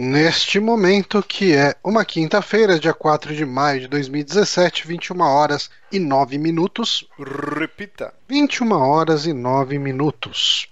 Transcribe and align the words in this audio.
Neste 0.00 0.60
momento, 0.60 1.20
que 1.20 1.56
é 1.56 1.74
uma 1.82 2.04
quinta-feira, 2.04 2.78
dia 2.78 2.94
4 2.94 3.34
de 3.34 3.44
maio 3.44 3.80
de 3.80 3.88
2017, 3.88 4.86
21 4.86 5.20
horas 5.22 5.68
e 5.90 5.98
9 5.98 6.38
minutos. 6.38 7.04
Repita. 7.18 8.14
21 8.28 8.70
horas 8.70 9.26
e 9.26 9.32
9 9.32 9.76
minutos. 9.76 10.68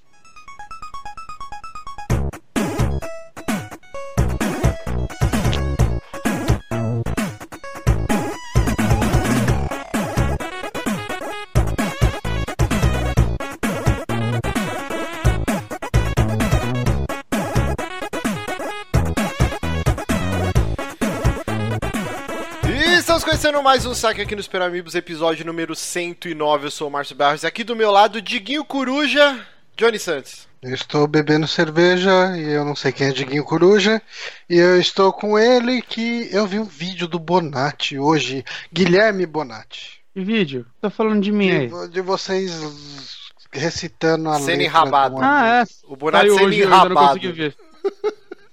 Conhecendo 23.56 23.62
mais 23.62 23.86
um 23.86 23.94
saque 23.94 24.20
aqui 24.20 24.36
no 24.36 24.42
Super 24.42 24.62
Amigos, 24.62 24.94
episódio 24.94 25.44
número 25.46 25.74
109. 25.74 26.66
Eu 26.66 26.70
sou 26.70 26.88
o 26.88 26.90
Márcio 26.90 27.16
Barros. 27.16 27.44
Aqui 27.44 27.64
do 27.64 27.74
meu 27.76 27.90
lado, 27.90 28.20
Diguinho 28.20 28.64
Coruja, 28.64 29.46
Johnny 29.76 29.98
Santos. 29.98 30.46
Eu 30.62 30.74
estou 30.74 31.06
bebendo 31.06 31.46
cerveja 31.46 32.36
e 32.36 32.50
eu 32.50 32.64
não 32.64 32.74
sei 32.76 32.92
quem 32.92 33.08
é 33.08 33.12
Diguinho 33.12 33.44
Coruja. 33.44 34.02
E 34.48 34.56
eu 34.56 34.78
estou 34.78 35.12
com 35.12 35.38
ele 35.38 35.80
que 35.80 36.28
eu 36.32 36.46
vi 36.46 36.58
um 36.58 36.64
vídeo 36.64 37.06
do 37.08 37.18
Bonatti 37.18 37.98
hoje, 37.98 38.44
Guilherme 38.72 39.24
Bonatti. 39.26 40.00
Que 40.12 40.20
vídeo? 40.22 40.66
Tá 40.80 40.90
falando 40.90 41.22
de 41.22 41.32
mim 41.32 41.50
aí. 41.50 41.68
De, 41.68 41.88
de 41.88 42.00
vocês 42.00 42.52
recitando 43.52 44.28
a 44.28 44.34
Sendo 44.36 44.48
letra. 44.48 44.64
enrabado. 44.64 45.14
de 45.14 45.20
um 45.20 45.24
Ah, 45.24 45.62
é. 45.62 45.64
O 45.88 45.96
Bonatti 45.96 46.26
Saiu 46.26 46.38
sendo 46.38 46.48
hoje, 46.48 46.60
eu 46.60 46.68
não 46.68 46.76
enrabado. 46.76 47.06
consegui 47.08 47.32
ver. 47.32 47.56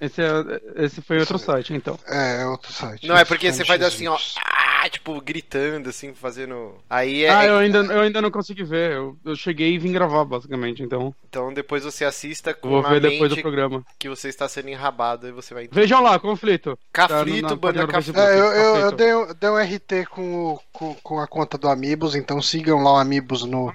Esse, 0.06 0.22
é, 0.22 0.84
esse 0.84 1.02
foi 1.02 1.18
outro 1.20 1.40
site, 1.40 1.74
então. 1.74 1.98
É, 2.08 2.42
é 2.42 2.46
outro 2.46 2.74
site. 2.74 3.08
Não, 3.08 3.16
é 3.16 3.24
porque 3.24 3.52
você 3.54 3.64
faz 3.64 3.82
assim, 3.82 4.08
ó. 4.08 4.18
Ah, 4.46 4.90
tipo, 4.90 5.22
gritando, 5.22 5.90
assim, 5.90 6.14
fazendo. 6.14 6.76
Aí 6.90 7.24
é. 7.24 7.30
Ah, 7.30 7.46
eu 7.46 7.58
ainda, 7.58 7.78
eu 7.80 8.02
ainda 8.02 8.22
não 8.22 8.30
consegui 8.30 8.64
ver. 8.66 8.92
Eu, 8.92 9.18
eu 9.24 9.34
cheguei 9.34 9.74
e 9.74 9.78
vim 9.78 9.94
gravar, 9.94 10.26
basicamente. 10.26 10.84
Então, 10.84 11.16
Então 11.30 11.54
depois 11.54 11.86
você 11.86 12.04
assista 12.04 12.54
com 12.54 12.68
vou 12.68 12.86
a 12.86 12.90
ver 12.90 13.00
depois 13.00 13.30
do 13.34 13.42
programa. 13.42 13.82
que 13.98 14.10
você 14.10 14.28
está 14.28 14.46
sendo 14.50 14.68
enrabado 14.68 15.26
e 15.26 15.32
você 15.32 15.54
vai 15.54 15.64
entender. 15.64 15.80
Vejam 15.80 16.04
lá, 16.04 16.20
conflito. 16.20 16.78
Caflito, 16.92 17.48
Tá 17.48 17.56
banda 17.56 17.88
Caflito. 17.88 18.20
É, 18.20 18.38
eu, 18.38 18.46
eu, 18.46 18.76
eu 18.76 18.92
dei, 18.92 19.14
um- 19.16 19.34
dei 19.34 19.50
um 19.50 19.58
RT 19.58 20.06
com, 20.10 20.46
o- 20.54 20.60
com, 20.74 20.94
com 20.96 21.20
a 21.22 21.28
conta 21.28 21.58
do 21.58 21.70
Amigos, 21.70 22.14
então 22.14 22.42
sigam 22.42 22.84
lá 22.84 22.94
o 22.96 22.98
Amigos 22.98 23.46
no. 23.46 23.74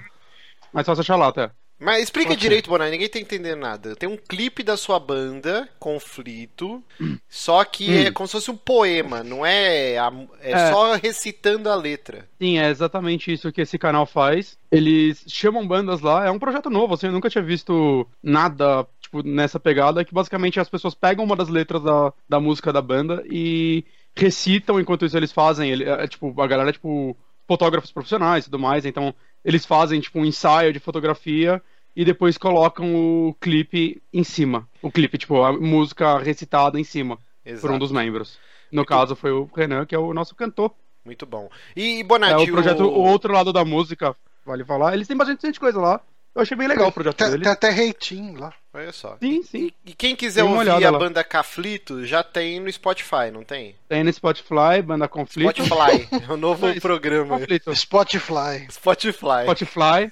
Mas 0.71 0.85
só 0.85 0.93
você 0.93 1.01
achar 1.01 1.15
lá, 1.15 1.31
tá? 1.31 1.49
Mas 1.79 2.03
explica 2.03 2.31
Ok. 2.31 2.37
direito, 2.41 2.69
Bonai, 2.69 2.91
ninguém 2.91 3.07
tá 3.07 3.19
entendendo 3.19 3.59
nada. 3.59 3.95
Tem 3.95 4.09
um 4.09 4.17
clipe 4.17 4.63
da 4.63 4.75
sua 4.75 4.99
banda, 4.99 5.69
Conflito, 5.79 6.83
só 7.29 7.63
que 7.63 7.89
Hum. 7.89 8.01
é 8.07 8.11
como 8.11 8.27
se 8.27 8.33
fosse 8.33 8.51
um 8.51 8.57
poema, 8.57 9.23
não 9.23 9.45
é, 9.45 9.97
a- 9.97 10.11
é, 10.41 10.51
É. 10.51 10.71
só 10.71 10.93
recitando 10.95 11.69
a 11.69 11.75
letra. 11.75 12.27
Sim, 12.37 12.57
é 12.59 12.69
exatamente 12.69 13.31
isso 13.31 13.51
que 13.51 13.61
esse 13.61 13.77
canal 13.77 14.05
faz. 14.05 14.57
Eles 14.69 15.23
chamam 15.27 15.65
bandas 15.65 16.01
lá, 16.01 16.25
é 16.25 16.31
um 16.31 16.37
projeto 16.39 16.69
novo, 16.69 16.93
assim, 16.95 17.07
eu 17.07 17.13
nunca 17.13 17.29
tinha 17.29 17.43
visto 17.43 18.05
nada, 18.21 18.85
tipo, 18.99 19.23
nessa 19.23 19.59
pegada, 19.59 20.03
que 20.03 20.13
basicamente 20.13 20.59
as 20.59 20.69
pessoas 20.69 20.93
pegam 20.93 21.23
uma 21.23 21.35
das 21.35 21.47
letras 21.47 21.81
da, 21.81 22.11
da 22.27 22.39
música 22.41 22.73
da 22.73 22.81
banda 22.81 23.23
e 23.29 23.85
recitam 24.15 24.79
enquanto 24.81 25.05
isso 25.05 25.15
eles 25.15 25.31
fazem, 25.31 25.71
ele, 25.71 25.85
é, 25.85 26.07
tipo, 26.07 26.39
a 26.41 26.47
galera 26.47 26.69
é, 26.71 26.73
tipo, 26.73 27.15
fotógrafos 27.47 27.91
profissionais 27.91 28.43
e 28.43 28.49
tudo 28.49 28.59
mais, 28.59 28.85
então 28.85 29.13
eles 29.43 29.65
fazem, 29.65 29.99
tipo, 29.99 30.19
um 30.19 30.25
ensaio 30.25 30.71
de 30.73 30.79
fotografia 30.79 31.61
e 31.95 32.05
depois 32.05 32.37
colocam 32.37 32.93
o 32.95 33.33
clipe 33.39 34.01
em 34.13 34.23
cima. 34.23 34.67
O 34.81 34.91
clipe, 34.91 35.17
tipo, 35.17 35.41
a 35.43 35.51
música 35.53 36.17
recitada 36.19 36.79
em 36.79 36.83
cima, 36.83 37.17
Exato. 37.45 37.61
por 37.61 37.71
um 37.75 37.79
dos 37.79 37.91
membros. 37.91 38.37
No 38.71 38.77
Muito- 38.77 38.89
caso 38.89 39.15
foi 39.15 39.31
o 39.31 39.49
Renan, 39.55 39.85
que 39.85 39.95
é 39.95 39.99
o 39.99 40.13
nosso 40.13 40.35
cantor. 40.35 40.71
Muito 41.03 41.25
bom. 41.25 41.49
E, 41.75 42.01
É 42.01 42.03
Bonatti, 42.03 42.49
o 42.49 42.53
projeto, 42.53 42.83
o- 42.83 42.87
o 42.99 43.07
outro 43.07 43.33
lado 43.33 43.51
da 43.51 43.65
música, 43.65 44.15
vale 44.45 44.63
falar. 44.63 44.93
Eles 44.93 45.07
têm 45.07 45.17
bastante 45.17 45.59
coisa 45.59 45.79
lá. 45.79 46.01
Eu 46.35 46.41
achei 46.43 46.55
bem 46.55 46.67
legal 46.67 46.87
o 46.87 46.91
projeto 46.91 47.17
Tem, 47.17 47.27
deles. 47.31 47.43
tem 47.43 47.51
até 47.51 47.69
reitinho 47.69 48.39
lá. 48.39 48.53
Olha 48.73 48.91
só. 48.93 49.17
Sim, 49.19 49.41
sim. 49.43 49.71
E 49.85 49.93
quem 49.93 50.15
quiser 50.15 50.43
ouvir 50.43 50.69
a 50.69 50.89
lá. 50.91 50.99
banda 50.99 51.23
Caflito, 51.23 52.05
já 52.05 52.23
tem 52.23 52.59
no 52.59 52.71
Spotify, 52.71 53.31
não 53.33 53.43
tem? 53.43 53.75
Tem 53.89 54.03
no 54.03 54.13
Spotify, 54.13 54.81
Banda 54.85 55.07
Conflito. 55.07 55.63
Spotify, 55.65 56.07
é 56.29 56.31
o 56.31 56.37
novo 56.37 56.79
programa. 56.79 57.39
Conflito. 57.39 57.75
Spotify. 57.75 58.67
Spotify. 58.69 59.43
Spotify. 59.43 60.11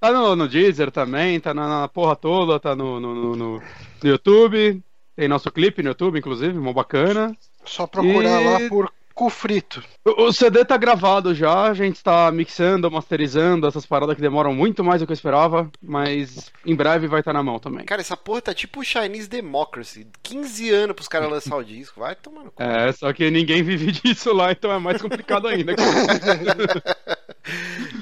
Tá 0.00 0.12
no, 0.12 0.36
no 0.36 0.46
Deezer 0.48 0.90
também, 0.90 1.40
tá 1.40 1.54
na, 1.54 1.80
na 1.82 1.88
porra 1.88 2.14
toda, 2.16 2.60
tá 2.60 2.74
no, 2.76 3.00
no, 3.00 3.14
no- 3.14 3.36
no- 3.36 3.58
no 4.02 4.08
YouTube. 4.10 4.82
Tem 5.16 5.28
nosso 5.28 5.50
clipe 5.50 5.82
no 5.82 5.90
YouTube, 5.90 6.18
inclusive, 6.18 6.58
mó 6.58 6.72
bacana. 6.72 7.34
Só 7.64 7.86
procurar 7.86 8.42
E- 8.42 8.44
lá 8.44 8.68
por 8.68 8.92
cu 9.14 9.30
frito. 9.30 9.82
O, 10.04 10.24
o 10.24 10.32
CD 10.32 10.64
tá 10.64 10.76
gravado 10.76 11.34
já, 11.34 11.62
a 11.62 11.74
gente 11.74 12.02
tá 12.02 12.30
mixando, 12.32 12.90
masterizando, 12.90 13.66
essas 13.66 13.86
paradas 13.86 14.16
que 14.16 14.20
demoram 14.20 14.52
muito 14.52 14.82
mais 14.82 15.00
do 15.00 15.06
que 15.06 15.12
eu 15.12 15.14
esperava, 15.14 15.70
mas 15.80 16.50
em 16.66 16.74
breve 16.74 17.06
vai 17.06 17.20
estar 17.20 17.32
na 17.32 17.42
mão 17.42 17.58
também. 17.58 17.84
Cara, 17.84 18.00
essa 18.00 18.16
porra 18.16 18.42
tá 18.42 18.54
tipo 18.54 18.84
Chinese 18.84 19.28
Democracy. 19.28 20.06
15 20.22 20.70
anos 20.70 20.96
pros 20.96 21.08
caras 21.08 21.30
lançar 21.30 21.56
o 21.56 21.64
disco. 21.64 22.00
Vai 22.00 22.14
tomando 22.16 22.50
cu. 22.50 22.62
É, 22.62 22.92
só 22.92 23.12
que 23.12 23.30
ninguém 23.30 23.62
vive 23.62 23.92
disso 24.02 24.32
lá, 24.32 24.50
então 24.50 24.72
é 24.72 24.78
mais 24.78 25.00
complicado 25.00 25.46
ainda. 25.46 25.74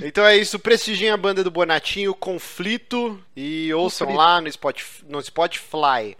Então 0.01 0.25
é 0.25 0.37
isso, 0.37 0.59
prestigiem 0.59 1.11
a 1.11 1.17
banda 1.17 1.43
do 1.43 1.51
Bonatinho, 1.51 2.15
Conflito, 2.15 3.21
e 3.37 3.73
ouçam 3.75 4.07
Conflito. 4.07 4.25
lá 4.25 4.41
no 4.41 4.51
Spotify. 4.53 5.05
No 5.09 5.23
Spotify. 5.23 6.17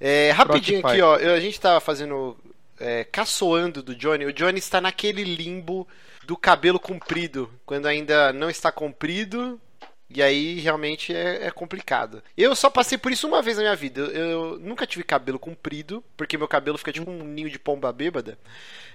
É, 0.00 0.30
rapidinho 0.30 0.78
Spotify. 0.78 1.02
aqui, 1.02 1.26
ó, 1.26 1.32
a 1.34 1.40
gente 1.40 1.60
tava 1.60 1.80
fazendo 1.80 2.36
é, 2.80 3.04
caçoando 3.04 3.82
do 3.82 3.94
Johnny. 3.94 4.24
O 4.24 4.32
Johnny 4.32 4.58
está 4.58 4.80
naquele 4.80 5.22
limbo 5.22 5.86
do 6.26 6.36
cabelo 6.36 6.80
comprido, 6.80 7.52
quando 7.64 7.86
ainda 7.86 8.32
não 8.32 8.50
está 8.50 8.72
comprido. 8.72 9.60
E 10.12 10.20
aí 10.20 10.58
realmente 10.58 11.14
é, 11.14 11.46
é 11.46 11.50
complicado. 11.50 12.22
Eu 12.36 12.56
só 12.56 12.68
passei 12.68 12.98
por 12.98 13.12
isso 13.12 13.28
uma 13.28 13.40
vez 13.40 13.56
na 13.56 13.62
minha 13.62 13.76
vida. 13.76 14.00
Eu, 14.00 14.10
eu 14.10 14.58
nunca 14.58 14.86
tive 14.86 15.04
cabelo 15.04 15.38
comprido, 15.38 16.02
porque 16.16 16.36
meu 16.36 16.48
cabelo 16.48 16.76
fica 16.76 16.92
tipo 16.92 17.08
um 17.08 17.22
ninho 17.22 17.48
de 17.48 17.58
pomba 17.58 17.92
bêbada. 17.92 18.36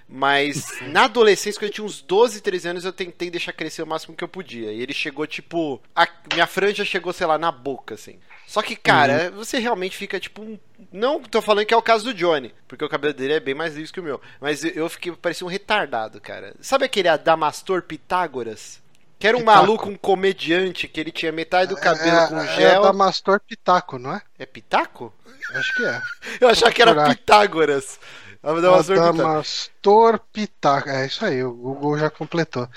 Mas 0.08 0.64
na 0.92 1.04
adolescência, 1.04 1.58
quando 1.58 1.70
eu 1.70 1.74
tinha 1.74 1.84
uns 1.84 2.02
12, 2.02 2.40
13 2.40 2.68
anos, 2.68 2.84
eu 2.84 2.92
tentei 2.92 3.30
deixar 3.30 3.52
crescer 3.52 3.82
o 3.82 3.86
máximo 3.86 4.14
que 4.14 4.22
eu 4.22 4.28
podia. 4.28 4.72
E 4.72 4.80
ele 4.80 4.92
chegou, 4.92 5.26
tipo. 5.26 5.80
A 5.94 6.06
minha 6.32 6.46
franja 6.46 6.84
chegou, 6.84 7.12
sei 7.12 7.26
lá, 7.26 7.38
na 7.38 7.50
boca, 7.50 7.94
assim. 7.94 8.18
Só 8.46 8.62
que, 8.62 8.76
cara, 8.76 9.30
você 9.30 9.58
realmente 9.58 9.96
fica, 9.96 10.20
tipo. 10.20 10.42
Um... 10.42 10.58
Não 10.92 11.20
tô 11.20 11.40
falando 11.42 11.66
que 11.66 11.74
é 11.74 11.76
o 11.76 11.82
caso 11.82 12.04
do 12.04 12.14
Johnny, 12.14 12.54
porque 12.68 12.84
o 12.84 12.88
cabelo 12.88 13.14
dele 13.14 13.34
é 13.34 13.40
bem 13.40 13.54
mais 13.54 13.74
liso 13.74 13.92
que 13.92 14.00
o 14.00 14.02
meu. 14.02 14.20
Mas 14.40 14.62
eu 14.64 14.88
fiquei, 14.88 15.12
parecia 15.12 15.46
um 15.46 15.50
retardado, 15.50 16.20
cara. 16.20 16.54
Sabe 16.60 16.84
aquele 16.84 17.08
Adamastor 17.08 17.82
Pitágoras? 17.82 18.80
Que 19.18 19.26
era 19.26 19.36
um 19.36 19.40
Pitaco. 19.40 19.58
maluco, 19.58 19.88
um 19.88 19.96
comediante, 19.96 20.86
que 20.86 21.00
ele 21.00 21.10
tinha 21.10 21.32
metade 21.32 21.70
do 21.70 21.76
cabelo 21.80 22.16
é, 22.18 22.28
com 22.28 22.38
É 22.40 22.54
gel. 22.56 22.82
da 22.82 22.92
Mastor 22.92 23.40
Pitaco, 23.40 23.98
não 23.98 24.12
é? 24.14 24.22
É 24.38 24.44
Pitaco? 24.44 25.12
Acho 25.54 25.74
que 25.74 25.84
é. 25.86 26.00
Eu 26.40 26.48
achava 26.48 26.72
que 26.72 26.82
era. 26.82 27.08
Pitágoras. 27.08 27.98
Adamastor 28.42 28.96
Pitaco. 28.96 29.20
Adamastor 29.20 30.20
Pitaco. 30.32 30.88
É 30.90 31.06
isso 31.06 31.24
aí, 31.24 31.42
o 31.42 31.52
Google 31.52 31.98
já 31.98 32.10
completou. 32.10 32.68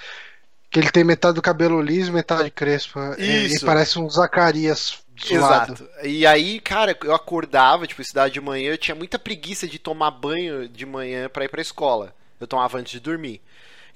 Que 0.71 0.79
ele 0.79 0.91
tem 0.91 1.03
metade 1.03 1.35
do 1.35 1.41
cabelo 1.41 1.81
liso, 1.81 2.13
metade 2.13 2.49
crespo. 2.51 2.99
E- 3.17 3.45
Isso. 3.47 3.63
E 3.63 3.65
parece 3.65 3.99
um 3.99 4.09
Zacarias 4.09 4.99
zoado. 5.27 5.73
Exato. 5.73 5.89
E 6.03 6.25
aí, 6.25 6.59
cara, 6.61 6.95
eu 7.03 7.13
acordava, 7.13 7.85
tipo, 7.87 8.01
estudar 8.01 8.29
de 8.29 8.39
manhã, 8.39 8.71
eu 8.71 8.77
tinha 8.77 8.95
muita 8.95 9.19
preguiça 9.19 9.67
de 9.67 9.77
tomar 9.77 10.11
banho 10.11 10.69
de 10.69 10.85
manhã 10.85 11.27
pra 11.27 11.43
ir 11.43 11.49
pra 11.49 11.61
escola. 11.61 12.13
Eu 12.39 12.47
tomava 12.47 12.77
antes 12.77 12.93
de 12.93 12.99
dormir. 13.01 13.41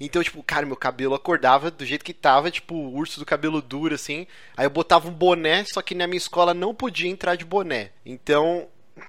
Então, 0.00 0.22
tipo, 0.22 0.42
cara, 0.42 0.66
meu 0.66 0.76
cabelo 0.76 1.14
acordava 1.14 1.70
do 1.70 1.84
jeito 1.84 2.04
que 2.04 2.12
tava, 2.12 2.50
tipo, 2.50 2.74
o 2.74 2.94
urso 2.96 3.20
do 3.20 3.26
cabelo 3.26 3.62
duro, 3.62 3.94
assim. 3.94 4.26
Aí 4.56 4.66
eu 4.66 4.70
botava 4.70 5.08
um 5.08 5.12
boné, 5.12 5.64
só 5.64 5.80
que 5.82 5.94
na 5.94 6.06
minha 6.06 6.18
escola 6.18 6.52
não 6.54 6.74
podia 6.74 7.08
entrar 7.10 7.36
de 7.36 7.44
boné. 7.44 7.90
Então, 8.04 8.66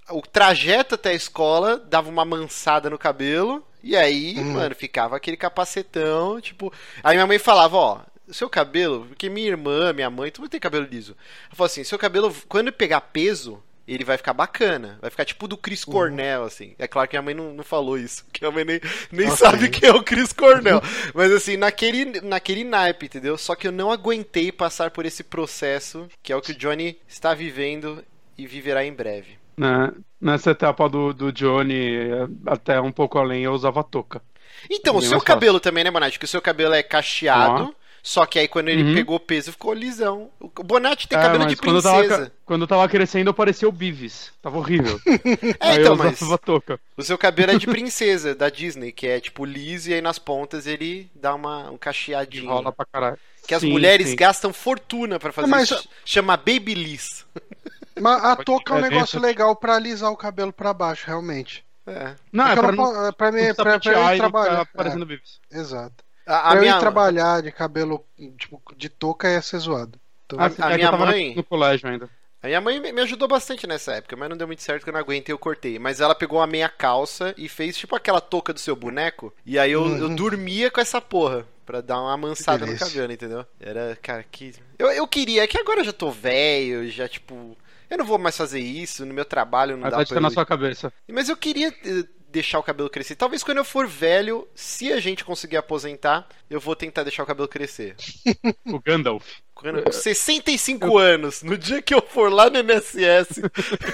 o 0.09 0.21
trajeto 0.21 0.95
até 0.95 1.09
a 1.09 1.13
escola 1.13 1.77
dava 1.77 2.09
uma 2.09 2.25
mansada 2.25 2.89
no 2.89 2.97
cabelo. 2.97 3.65
E 3.83 3.95
aí, 3.95 4.35
Hum. 4.39 4.53
mano, 4.53 4.73
ficava 4.75 5.15
aquele 5.15 5.37
capacetão, 5.37 6.39
tipo. 6.41 6.71
Aí 7.03 7.15
minha 7.15 7.27
mãe 7.27 7.37
falava, 7.37 7.77
ó, 7.77 7.99
seu 8.29 8.49
cabelo, 8.49 9.05
porque 9.07 9.29
minha 9.29 9.47
irmã, 9.47 9.93
minha 9.93 10.09
mãe, 10.09 10.31
tudo 10.31 10.49
tem 10.49 10.59
cabelo 10.59 10.87
liso. 10.89 11.15
Ela 11.47 11.55
falou 11.55 11.65
assim, 11.67 11.83
seu 11.83 11.97
cabelo, 11.99 12.33
quando 12.47 12.71
pegar 12.71 13.01
peso, 13.01 13.61
ele 13.87 14.03
vai 14.03 14.17
ficar 14.17 14.33
bacana. 14.33 14.97
Vai 15.01 15.09
ficar 15.09 15.25
tipo 15.25 15.47
do 15.47 15.57
Chris 15.57 15.85
Cornell, 15.85 16.43
assim. 16.43 16.75
É 16.79 16.87
claro 16.87 17.07
que 17.09 17.17
a 17.17 17.21
mãe 17.21 17.33
não, 17.33 17.53
não 17.53 17.63
falou 17.63 17.97
isso, 17.97 18.25
porque 18.25 18.43
a 18.45 18.51
mãe 18.51 18.65
nem, 18.65 18.79
nem 19.11 19.27
Ok. 19.27 19.37
sabe 19.37 19.69
quem 19.69 19.89
é 19.89 19.93
o 19.93 20.03
Chris 20.03 20.33
Cornell. 20.33 20.81
Mas 21.13 21.31
assim, 21.31 21.57
naquele, 21.57 22.21
naquele 22.21 22.63
naipe, 22.63 23.05
entendeu? 23.05 23.37
Só 23.37 23.55
que 23.55 23.67
eu 23.67 23.71
não 23.71 23.91
aguentei 23.91 24.51
passar 24.51 24.91
por 24.91 25.05
esse 25.05 25.23
processo, 25.23 26.07
que 26.23 26.33
é 26.33 26.35
o 26.35 26.41
que 26.41 26.51
o 26.51 26.57
Johnny 26.57 26.97
está 27.07 27.33
vivendo 27.33 28.03
e 28.37 28.47
viverá 28.47 28.83
em 28.85 28.93
breve. 28.93 29.37
Né? 29.57 29.91
Nessa 30.19 30.51
etapa 30.51 30.89
do, 30.89 31.13
do 31.13 31.31
Johnny, 31.31 31.95
é, 31.95 32.27
até 32.47 32.81
um 32.81 32.91
pouco 32.91 33.17
além, 33.17 33.43
eu 33.43 33.53
usava 33.53 33.83
touca. 33.83 34.21
Então, 34.69 34.95
o 34.95 34.99
Bem 34.99 35.09
seu 35.09 35.21
cabelo 35.21 35.59
também, 35.59 35.83
né, 35.83 35.91
Bonatti? 35.91 36.17
Que 36.17 36.25
o 36.25 36.27
seu 36.27 36.41
cabelo 36.41 36.73
é 36.73 36.81
cacheado. 36.83 37.75
Só 38.07 38.23
que 38.27 38.37
aí 38.37 38.47
quando 38.47 38.69
ele 38.69 38.83
Uhum. 38.83 38.93
pegou 38.93 39.19
peso, 39.19 39.51
ficou 39.51 39.73
lisão. 39.73 40.29
O 40.39 40.47
Bonatti 40.63 41.07
tem 41.07 41.17
É, 41.17 41.21
cabelo 41.23 41.47
de 41.47 41.55
quando 41.55 41.77
eu 41.77 41.81
tava 41.81 41.97
princesa. 42.03 42.31
Quando 42.45 42.61
eu 42.61 42.67
tava 42.67 42.87
crescendo, 42.87 43.33
parecia 43.33 43.67
o 43.67 43.71
Beavis. 43.71 44.31
Tava 44.43 44.59
horrível. 44.59 44.99
É, 45.59 45.71
Aí 45.71 45.79
então, 45.79 45.93
eu 45.93 45.95
mas 45.95 46.19
touca. 46.45 46.79
o 46.95 47.01
seu 47.01 47.17
cabelo 47.17 47.53
é 47.53 47.57
de 47.57 47.65
princesa 47.65 48.35
da 48.35 48.47
Disney, 48.47 48.91
que 48.91 49.07
é 49.07 49.19
tipo 49.19 49.43
liso 49.43 49.89
e 49.89 49.95
aí 49.95 50.01
nas 50.01 50.19
pontas 50.19 50.67
ele 50.67 51.09
dá 51.15 51.33
uma, 51.33 51.71
um 51.71 51.79
cacheadinho. 51.79 52.47
Rola 52.51 52.71
pra 52.71 52.85
caralho. 52.85 53.17
Que 53.47 53.55
as 53.55 53.61
Sim, 53.61 53.71
mulheres 53.71 54.09
sim. 54.09 54.15
gastam 54.15 54.53
fortuna 54.53 55.17
pra 55.19 55.31
fazer 55.33 55.47
Mas- 55.47 55.71
isso. 55.71 55.89
Chama 56.05 56.37
Babyliss. 56.37 57.25
Mas 57.99 58.23
a 58.23 58.35
touca 58.35 58.75
é 58.75 58.77
um 58.77 58.81
negócio 58.81 59.19
legal 59.19 59.55
pra 59.55 59.77
alisar 59.77 60.11
o 60.11 60.17
cabelo 60.17 60.53
pra 60.53 60.73
baixo, 60.75 61.07
realmente. 61.07 61.65
É. 61.87 62.13
Não, 62.31 62.45
é 62.45 62.55
Porque 62.55 62.59
eu 62.59 62.63
pra 62.63 62.71
não 62.71 62.83
não, 62.83 62.93
po- 63.01 63.07
é 63.07 63.11
pra, 63.11 63.31
mim, 63.31 63.47
não 63.47 63.55
pra, 63.55 63.63
pra, 63.63 63.79
pra 63.79 63.91
eu 64.11 64.15
ir 64.15 64.17
trabalhar. 64.19 64.65
parecendo 64.67 65.03
o 65.03 65.07
Beavis. 65.07 65.39
É, 65.51 65.57
exato. 65.59 66.05
A, 66.25 66.37
a 66.37 66.41
pra 66.49 66.55
eu 66.55 66.61
minha, 66.61 66.75
ir 66.75 66.79
trabalhar 66.79 67.41
de 67.41 67.51
cabelo 67.51 68.03
tipo, 68.37 68.61
de 68.75 68.89
touca 68.89 69.29
ia 69.29 69.41
ser 69.41 69.59
zoado. 69.59 69.99
Então, 70.25 70.39
a 70.39 70.49
que 70.49 70.61
minha 70.75 70.87
eu 70.87 70.91
no- 70.91 70.97
mãe- 70.97 71.35
no 71.35 71.43
colégio 71.43 71.87
ainda. 71.87 72.09
a 72.41 72.47
minha 72.47 72.61
mãe 72.61 72.79
me 72.79 73.01
ajudou 73.01 73.27
bastante 73.27 73.67
nessa 73.67 73.93
época, 73.93 74.15
mas 74.15 74.29
não 74.29 74.35
deu 74.37 74.47
muito 74.47 74.61
certo 74.63 74.83
que 74.83 74.89
eu 74.89 74.93
não 74.93 74.99
aguentei, 74.99 75.31
eu 75.33 75.37
cortei. 75.39 75.77
Mas 75.77 76.01
ela 76.01 76.15
pegou 76.15 76.41
a 76.41 76.47
meia 76.47 76.67
calça 76.69 77.33
e 77.37 77.47
fez 77.47 77.77
tipo 77.77 77.95
aquela 77.95 78.19
touca 78.21 78.51
do 78.53 78.59
seu 78.59 78.75
boneco. 78.75 79.33
E 79.45 79.59
aí 79.59 79.71
eu, 79.71 79.85
eu 79.97 80.07
Uhum. 80.07 80.15
dormia 80.15 80.71
com 80.71 80.81
essa 80.81 80.99
porra. 80.99 81.45
Pra 81.65 81.81
dar 81.81 81.99
uma 81.99 82.13
amansada 82.13 82.63
no 82.63 82.77
cabelo, 82.77 83.11
entendeu? 83.11 83.43
Era, 83.59 83.97
cara, 83.99 84.23
que. 84.31 84.53
Eu, 84.77 84.87
eu 84.91 85.07
queria, 85.07 85.43
é 85.43 85.47
que 85.47 85.57
agora 85.57 85.79
eu 85.79 85.85
já 85.85 85.93
tô 85.93 86.11
velho, 86.11 86.87
já 86.91 87.07
tipo. 87.07 87.57
Eu 87.89 87.97
não 87.97 88.05
vou 88.05 88.19
mais 88.19 88.37
fazer 88.37 88.59
isso, 88.59 89.03
no 89.03 89.13
meu 89.15 89.25
trabalho 89.25 89.75
não 89.75 89.87
A 89.87 89.89
dá 89.89 89.97
pra. 89.97 90.05
tá 90.05 90.19
na 90.21 90.27
eu- 90.27 90.31
sua 90.31 90.45
cabeça. 90.45 90.93
Mas 91.07 91.27
eu 91.27 91.35
queria 91.35 91.69
eh, 91.69 92.03
deixar 92.35 92.59
o 92.59 92.63
cabelo 92.63 92.89
crescer. 92.89 93.15
Talvez 93.15 93.43
quando 93.43 93.59
eu 93.59 93.63
for 93.63 93.87
velho, 93.87 94.45
se 94.53 94.91
a 94.91 94.99
gente 94.99 95.23
conseguir 95.23 95.55
aposentar, 95.55 96.27
eu 96.49 96.59
vou 96.59 96.75
tentar 96.75 97.03
deixar 97.03 97.23
o 97.23 97.25
cabelo 97.25 97.47
crescer. 97.47 97.95
O 98.65 98.79
Gandalf. 98.79 99.23
Quando, 99.53 99.83
com 99.83 99.91
65 99.91 100.97
anos, 100.97 101.41
no 101.41 101.57
dia 101.57 101.81
que 101.81 101.93
eu 101.93 102.01
for 102.01 102.31
lá 102.31 102.49
no 102.49 102.57
MSS 102.59 103.41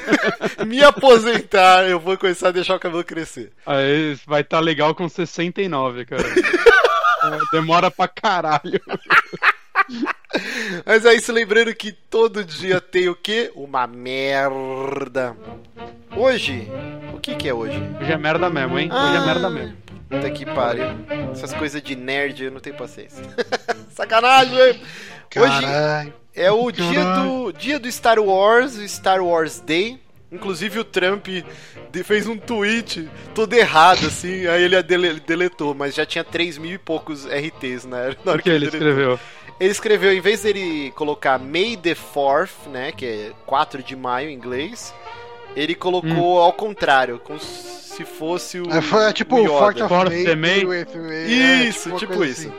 me 0.65 0.83
aposentar, 0.83 1.87
eu 1.87 1.99
vou 1.99 2.17
começar 2.17 2.47
a 2.47 2.51
deixar 2.51 2.75
o 2.75 2.79
cabelo 2.79 3.03
crescer. 3.03 3.51
Aí 3.65 4.17
vai 4.25 4.41
estar 4.41 4.59
legal 4.59 4.95
com 4.95 5.07
69, 5.07 6.05
cara. 6.05 6.23
É, 6.23 7.39
Demora 7.51 7.91
pra 7.91 8.07
caralho. 8.07 8.81
Mas 10.85 11.05
é 11.05 11.13
isso, 11.13 11.31
lembrando 11.31 11.73
que 11.75 11.91
todo 11.91 12.43
dia 12.43 12.79
tem 12.79 13.09
o 13.09 13.15
quê? 13.15 13.51
Uma 13.55 13.85
merda. 13.87 15.35
Hoje, 16.15 16.67
o 17.13 17.19
que 17.19 17.35
que 17.35 17.47
é 17.49 17.53
hoje? 17.53 17.77
Hoje 18.01 18.11
é 18.11 18.17
merda 18.17 18.49
mesmo, 18.49 18.77
hein? 18.79 18.89
Hoje 18.91 19.15
é 19.17 19.25
merda 19.25 19.49
mesmo. 19.49 19.77
Puta 20.09 20.29
que 20.29 20.45
pariu. 20.45 20.85
Essas 21.31 21.53
coisas 21.53 21.81
de 21.81 21.95
nerd 21.95 22.43
eu 22.43 22.51
não 22.51 22.59
tenho 22.59 22.75
paciência. 22.75 23.23
Sacanagem! 23.91 24.81
Hoje 25.35 26.13
é 26.35 26.51
o 26.51 26.69
dia 26.71 27.03
do, 27.15 27.51
dia 27.53 27.79
do 27.79 27.89
Star 27.91 28.19
Wars, 28.19 28.75
o 28.77 28.87
Star 28.87 29.23
Wars 29.23 29.59
Day. 29.61 29.99
Inclusive 30.33 30.79
o 30.79 30.83
Trump 30.85 31.27
fez 32.05 32.25
um 32.25 32.37
tweet 32.37 33.09
todo 33.35 33.51
errado, 33.53 34.07
assim, 34.07 34.47
aí 34.47 34.63
ele 34.63 34.81
dele- 34.81 35.19
deletou, 35.27 35.73
mas 35.73 35.93
já 35.93 36.05
tinha 36.05 36.23
3 36.23 36.57
mil 36.57 36.71
e 36.71 36.77
poucos 36.77 37.25
RTs 37.25 37.83
na 37.83 37.97
hora, 37.97 38.17
na 38.23 38.31
hora 38.31 38.39
O 38.39 38.43
que 38.43 38.49
ele 38.49 38.59
deletou. 38.69 38.79
escreveu? 38.79 39.19
Ele 39.61 39.71
escreveu, 39.71 40.11
em 40.11 40.19
vez 40.19 40.41
dele 40.41 40.91
colocar 40.95 41.37
May 41.37 41.77
the 41.77 41.93
4th, 41.93 42.67
né, 42.67 42.91
que 42.91 43.05
é 43.05 43.31
4 43.45 43.83
de 43.83 43.95
maio 43.95 44.27
em 44.27 44.33
inglês, 44.33 44.91
ele 45.55 45.75
colocou 45.75 46.41
ao 46.41 46.51
contrário, 46.51 47.19
como 47.19 47.37
se 47.39 48.03
fosse 48.03 48.59
o. 48.59 48.67
É, 48.71 48.81
foi, 48.81 49.03
é 49.05 49.13
tipo 49.13 49.35
o 49.35 49.39
Yoda. 49.39 49.49
Fort 49.59 49.77
of 49.81 49.87
Fourth 49.87 50.09
May. 50.35 50.65
May. 50.65 50.85
é, 51.11 51.67
Isso, 51.67 51.89
uma 51.89 51.99
tipo 51.99 52.15
coisa 52.15 52.31
isso. 52.31 52.49
assim. 52.49 52.57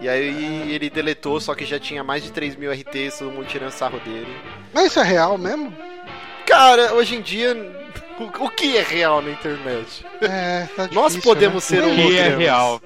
E 0.00 0.08
aí 0.08 0.72
ele 0.72 0.88
deletou, 0.88 1.40
só 1.40 1.52
que 1.52 1.64
já 1.64 1.80
tinha 1.80 2.04
mais 2.04 2.22
de 2.22 2.30
3 2.30 2.54
mil 2.54 2.70
RTs, 2.72 3.18
todo 3.18 3.32
mundo 3.32 3.46
tirando 3.46 3.72
sarro 3.72 3.98
dele. 3.98 4.34
Mas 4.72 4.86
isso 4.86 5.00
é 5.00 5.02
real 5.02 5.36
mesmo? 5.36 5.76
Cara, 6.46 6.94
hoje 6.94 7.16
em 7.16 7.20
dia, 7.20 7.56
o, 8.20 8.44
o 8.44 8.48
que 8.50 8.76
é 8.76 8.82
real 8.82 9.20
na 9.20 9.30
internet? 9.32 10.06
É, 10.22 10.66
tá 10.76 10.84
difícil, 10.84 10.94
Nós 11.02 11.16
podemos 11.16 11.68
né? 11.70 11.76
ser 11.76 11.84
O 11.84 11.94
que 11.94 12.16
é 12.16 12.36
real? 12.36 12.80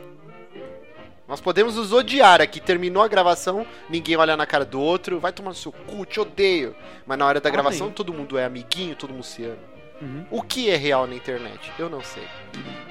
Nós 1.27 1.41
podemos 1.41 1.77
nos 1.77 1.93
odiar 1.93 2.41
aqui. 2.41 2.61
Terminou 2.61 3.03
a 3.03 3.09
gravação, 3.09 3.67
ninguém 3.89 4.17
olha 4.17 4.37
na 4.37 4.47
cara 4.47 4.65
do 4.65 4.81
outro, 4.81 5.19
vai 5.19 5.33
tomar 5.33 5.51
no 5.51 5.57
seu 5.57 5.73
cu, 5.73 6.05
te 6.05 6.21
odeio. 6.21 6.75
Mas 7.07 7.19
na 7.19 7.27
hora 7.27 7.41
da 7.41 7.49
Ah, 7.49 7.53
gravação, 7.53 7.91
todo 7.91 8.13
mundo 8.13 8.37
é 8.39 8.45
amiguinho, 8.45 8.95
todo 8.95 9.13
mundo 9.13 9.25
se 9.25 9.45
ama. 9.45 9.57
Uhum. 10.03 10.27
O 10.31 10.43
que 10.43 10.69
é 10.71 10.77
real 10.77 11.07
na 11.07 11.15
internet? 11.15 11.73
Eu 11.79 11.89
não 11.89 12.03
sei. 12.03 12.25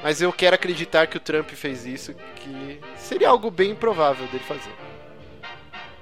Mas 0.01 0.21
eu 0.21 0.31
quero 0.33 0.55
acreditar 0.55 1.05
que 1.05 1.17
o 1.17 1.19
Trump 1.19 1.49
fez 1.51 1.85
isso, 1.85 2.15
que 2.37 2.79
seria 2.95 3.29
algo 3.29 3.51
bem 3.51 3.71
improvável 3.71 4.25
dele 4.27 4.43
fazer. 4.47 4.71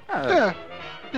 É, 0.08 0.48
É, 0.48 0.54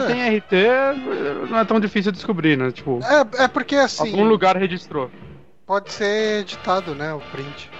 se 0.00 0.06
tem 0.06 0.36
RT, 0.38 1.48
não 1.50 1.58
é 1.58 1.64
tão 1.64 1.78
difícil 1.78 2.10
descobrir, 2.10 2.56
né? 2.56 2.72
Tipo, 2.72 2.98
é, 3.38 3.44
é 3.44 3.48
porque 3.48 3.76
assim, 3.76 4.08
algum 4.10 4.24
lugar 4.24 4.56
registrou. 4.56 5.10
pode 5.66 5.92
ser 5.92 6.40
editado, 6.40 6.94
né, 6.94 7.12
o 7.12 7.20
print. 7.20 7.70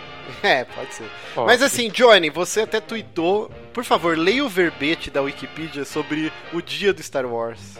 É, 0.55 0.65
pode 0.65 0.95
ser. 0.95 1.11
Ó, 1.35 1.47
Mas 1.47 1.63
assim, 1.63 1.89
Johnny, 1.89 2.29
você 2.29 2.61
até 2.61 2.79
tweetou. 2.79 3.51
Por 3.73 3.83
favor, 3.83 4.17
leia 4.17 4.45
o 4.45 4.49
verbete 4.49 5.11
da 5.11 5.23
Wikipedia 5.23 5.87
sobre 5.87 6.31
o 6.53 6.61
dia 6.61 6.93
do 6.93 7.03
Star 7.03 7.25
Wars. 7.25 7.79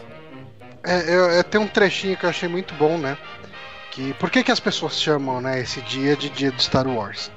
É, 0.83 1.01
eu, 1.07 1.29
eu 1.29 1.43
tenho 1.43 1.63
um 1.63 1.67
trechinho 1.67 2.17
que 2.17 2.25
eu 2.25 2.29
achei 2.29 2.49
muito 2.49 2.73
bom, 2.73 2.97
né? 2.97 3.17
Que, 3.91 4.13
por 4.15 4.31
que, 4.31 4.43
que 4.43 4.51
as 4.51 4.59
pessoas 4.59 4.99
chamam 4.99 5.39
né, 5.39 5.61
esse 5.61 5.79
dia 5.81 6.15
de 6.15 6.29
dia 6.29 6.51
do 6.51 6.61
Star 6.61 6.87
Wars? 6.87 7.31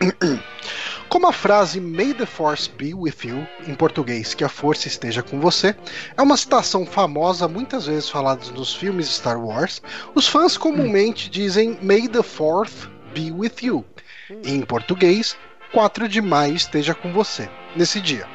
Como 1.08 1.28
a 1.28 1.32
frase 1.32 1.80
May 1.80 2.12
the 2.12 2.26
Force 2.26 2.68
be 2.68 2.92
with 2.92 3.14
you, 3.22 3.46
em 3.66 3.74
português, 3.74 4.34
que 4.34 4.42
a 4.42 4.48
força 4.48 4.88
esteja 4.88 5.22
com 5.22 5.40
você, 5.40 5.74
é 6.16 6.20
uma 6.20 6.36
citação 6.36 6.84
famosa, 6.84 7.46
muitas 7.46 7.86
vezes 7.86 8.10
falada 8.10 8.44
nos 8.50 8.74
filmes 8.74 9.08
Star 9.08 9.40
Wars, 9.40 9.80
os 10.14 10.26
fãs 10.26 10.56
comumente 10.56 11.30
dizem 11.30 11.78
May 11.80 12.08
the 12.08 12.22
Fourth 12.22 12.88
be 13.14 13.30
with 13.30 13.54
you. 13.62 13.84
Em 14.44 14.60
português, 14.62 15.36
4 15.72 16.08
de 16.08 16.20
maio 16.20 16.54
esteja 16.54 16.94
com 16.94 17.12
você, 17.12 17.48
nesse 17.76 18.00
dia. 18.00 18.26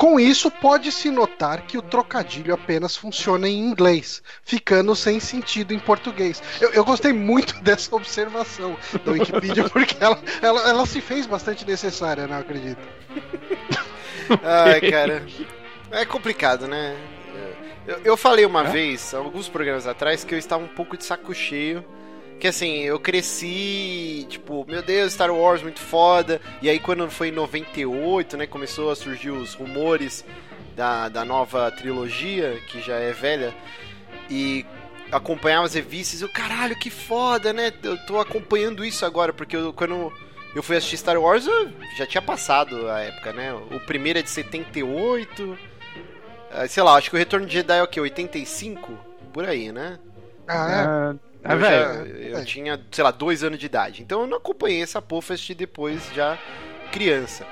Com 0.00 0.18
isso, 0.18 0.50
pode-se 0.50 1.10
notar 1.10 1.60
que 1.66 1.76
o 1.76 1.82
trocadilho 1.82 2.54
apenas 2.54 2.96
funciona 2.96 3.46
em 3.46 3.58
inglês, 3.58 4.22
ficando 4.42 4.96
sem 4.96 5.20
sentido 5.20 5.74
em 5.74 5.78
português. 5.78 6.42
Eu, 6.58 6.72
eu 6.72 6.82
gostei 6.82 7.12
muito 7.12 7.54
dessa 7.60 7.94
observação 7.94 8.78
da 9.04 9.12
Wikipedia, 9.12 9.68
porque 9.68 10.02
ela, 10.02 10.18
ela, 10.40 10.68
ela 10.70 10.86
se 10.86 11.02
fez 11.02 11.26
bastante 11.26 11.66
necessária, 11.66 12.26
não 12.26 12.38
acredito. 12.38 12.80
Ai, 14.42 14.80
cara. 14.90 15.26
É 15.90 16.06
complicado, 16.06 16.66
né? 16.66 16.96
Eu, 17.86 18.00
eu 18.04 18.16
falei 18.16 18.46
uma 18.46 18.64
vez, 18.64 19.12
alguns 19.12 19.50
programas 19.50 19.86
atrás, 19.86 20.24
que 20.24 20.34
eu 20.34 20.38
estava 20.38 20.64
um 20.64 20.68
pouco 20.68 20.96
de 20.96 21.04
saco 21.04 21.34
cheio. 21.34 21.84
Que 22.40 22.48
assim, 22.48 22.78
eu 22.78 22.98
cresci, 22.98 24.26
tipo, 24.28 24.64
meu 24.66 24.82
Deus, 24.82 25.12
Star 25.12 25.30
Wars 25.30 25.62
muito 25.62 25.78
foda. 25.80 26.40
E 26.62 26.70
aí 26.70 26.78
quando 26.78 27.08
foi 27.10 27.28
em 27.28 27.32
98, 27.32 28.36
né, 28.38 28.46
começou 28.46 28.90
a 28.90 28.96
surgir 28.96 29.30
os 29.30 29.52
rumores 29.54 30.24
da, 30.74 31.08
da 31.10 31.24
nova 31.24 31.70
trilogia, 31.70 32.58
que 32.66 32.80
já 32.80 32.96
é 32.96 33.12
velha, 33.12 33.54
e 34.30 34.64
acompanhava 35.12 35.66
as 35.66 35.74
revistas, 35.74 36.22
eu, 36.22 36.28
caralho, 36.30 36.78
que 36.78 36.88
foda, 36.88 37.52
né? 37.52 37.72
Eu 37.82 37.98
tô 38.06 38.18
acompanhando 38.18 38.84
isso 38.84 39.04
agora, 39.04 39.32
porque 39.32 39.56
eu, 39.56 39.72
quando 39.72 40.10
eu 40.54 40.62
fui 40.62 40.76
assistir 40.76 40.96
Star 40.96 41.20
Wars, 41.20 41.46
eu 41.46 41.70
já 41.98 42.06
tinha 42.06 42.22
passado 42.22 42.88
a 42.88 43.00
época, 43.00 43.32
né? 43.32 43.52
O 43.52 43.80
primeiro 43.80 44.18
é 44.18 44.22
de 44.22 44.30
78. 44.30 45.58
ah, 46.50 46.66
Sei 46.66 46.82
lá, 46.82 46.94
acho 46.94 47.10
que 47.10 47.16
o 47.16 47.18
Retorno 47.18 47.46
de 47.46 47.52
Jedi 47.52 47.78
é 47.78 47.82
o 47.82 47.88
quê? 47.88 48.00
85? 48.00 48.98
Por 49.32 49.44
aí, 49.44 49.70
né? 49.72 49.98
Ah, 50.48 51.14
É, 51.14 51.29
é 51.44 51.52
eu, 51.54 51.58
velho. 51.58 51.84
já- 51.84 52.28
eu 52.30 52.38
É. 52.38 52.44
tinha, 52.44 52.80
sei 52.90 53.04
lá, 53.04 53.10
dois 53.10 53.42
anos 53.42 53.58
de 53.58 53.66
idade. 53.66 54.02
Então 54.02 54.22
eu 54.22 54.26
não 54.26 54.36
acompanhei 54.38 54.82
essa 54.82 55.02
assistir 55.34 55.54
depois 55.54 56.00
já 56.14 56.38
criança. 56.92 57.46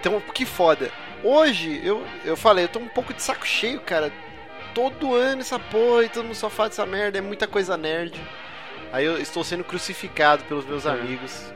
Então, 0.00 0.20
que 0.34 0.44
foda. 0.46 0.90
Hoje, 1.24 1.80
eu, 1.84 2.04
eu 2.24 2.36
falei, 2.36 2.64
eu 2.64 2.68
tô 2.68 2.78
um 2.78 2.88
pouco 2.88 3.12
de 3.12 3.22
saco 3.22 3.46
cheio, 3.46 3.80
cara. 3.80 4.12
Todo 4.74 5.14
ano 5.14 5.40
essa 5.40 5.58
porra 5.58 6.04
e 6.04 6.08
todo 6.08 6.24
mundo 6.24 6.34
só 6.34 6.50
fala 6.50 6.68
dessa 6.68 6.84
merda, 6.86 7.18
é 7.18 7.20
muita 7.20 7.46
coisa 7.46 7.76
nerd. 7.76 8.20
Aí 8.92 9.04
eu 9.04 9.18
estou 9.20 9.42
sendo 9.42 9.64
crucificado 9.64 10.44
pelos 10.44 10.64
meus 10.66 10.84
É. 10.86 10.90
amigos. 10.90 11.52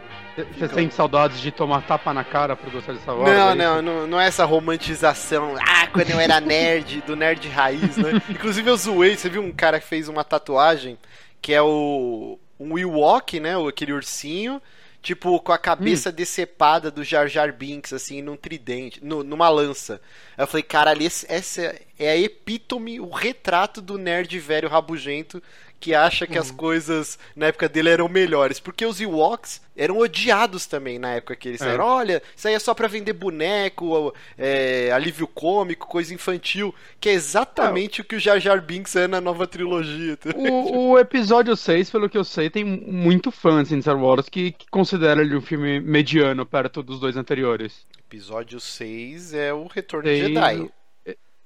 Você 0.57 0.69
sente 0.69 0.95
saudades 0.95 1.39
de 1.41 1.51
tomar 1.51 1.83
tapa 1.83 2.15
na 2.15 2.25
cara 2.25 2.57
por 2.57 2.71
gostar 2.71 2.95
de 2.95 3.01
Star 3.01 3.15
Wars? 3.15 3.31
Não, 3.31 3.51
é 3.51 3.55
não, 3.55 3.83
não, 3.83 4.07
não 4.07 4.21
é 4.21 4.27
essa 4.27 4.45
romantização. 4.45 5.55
Ah, 5.61 5.87
quando 5.89 6.11
eu 6.11 6.19
era 6.19 6.41
nerd, 6.41 7.03
do 7.03 7.15
nerd 7.15 7.47
raiz, 7.49 7.97
né? 7.99 8.23
Inclusive 8.31 8.71
eu 8.71 8.77
zoei, 8.77 9.17
você 9.17 9.29
viu 9.29 9.43
um 9.43 9.53
cara 9.53 9.79
que 9.79 9.87
fez 9.87 10.09
uma 10.09 10.25
tatuagem 10.25 10.99
que 11.41 11.53
é 11.53 11.63
o 11.63 12.39
um 12.59 12.79
Ewok, 12.79 13.41
né? 13.41 13.57
o- 13.57 13.69
Aquele 13.69 13.93
ursinho, 13.93 14.61
tipo 15.03 15.41
com 15.41 15.53
a 15.53 15.59
cabeça 15.59 16.13
decepada 16.13 16.91
do 16.91 17.03
Jar 17.03 17.27
Jar 17.29 17.53
Binks, 17.53 17.93
assim, 17.93 18.21
num 18.23 18.37
tridente, 18.37 19.03
no- 19.05 19.25
numa 19.25 19.49
lança. 19.49 20.01
Eu 20.37 20.47
falei, 20.47 20.63
caralho, 20.63 21.03
esse, 21.03 21.27
essa 21.29 21.75
é 21.99 22.11
a 22.11 22.17
epítome, 22.17 23.01
o 23.01 23.11
retrato 23.11 23.81
do 23.81 23.97
nerd 23.99 24.39
velho 24.39 24.69
rabugento 24.69 25.43
que 25.81 25.95
acha 25.95 26.27
que 26.27 26.37
as 26.37 26.51
coisas 26.51 27.19
na 27.35 27.47
época 27.47 27.67
dele 27.69 27.89
eram 27.89 28.07
melhores. 28.07 28.61
Porque 28.61 28.85
os 28.85 29.01
Ewoks 29.01 29.63
eram 29.75 29.97
odiados 29.99 30.67
também 30.67 30.99
na 30.99 31.13
época 31.15 31.35
que 31.35 31.49
eles 31.49 31.61
É. 31.63 31.65
saíram. 31.65 31.85
Olha, 31.87 32.23
isso 32.37 32.47
aí 32.47 32.53
é 32.55 32.59
só 32.59 32.75
pra 32.75 32.87
vender 32.87 33.15
boneco, 33.15 34.15
é, 34.37 34.93
alívio 34.93 35.27
cômico, 35.27 35.87
coisa 35.89 36.13
infantil. 36.13 36.75
Que 37.01 37.09
é 37.09 37.13
exatamente 37.13 38.03
o 38.03 38.05
que 38.05 38.15
o 38.17 38.21
Jar 38.21 38.39
Jar 38.39 38.61
Binks 38.61 38.95
é 38.95 39.09
na 39.09 39.21
nova 39.23 39.47
trilogia. 39.47 40.19
tá? 40.19 40.31
O, 40.37 40.91
o 40.91 40.99
episódio 40.99 41.57
6, 41.57 41.91
pelo 41.91 42.11
que 42.11 42.19
eu 42.19 42.25
sei, 42.25 42.51
tem 42.51 42.63
muito 42.63 43.31
fã 43.31 43.63
assim, 43.63 43.77
de 43.77 43.83
Star 43.83 43.99
Wars 43.99 44.29
que, 44.29 44.53
que 44.53 44.69
considera 44.71 45.23
ele 45.23 45.35
um 45.35 45.41
filme 45.41 45.81
mediano 45.81 46.45
perto 46.45 46.83
dos 46.83 47.01
dois 47.01 47.17
anteriores. 47.17 47.87
Episódio 48.07 48.61
6 48.61 49.33
é 49.33 49.53
o 49.55 49.67
Retorno 49.67 50.05
Tem- 50.09 50.21
de 50.27 50.35
Jedi. 50.35 50.71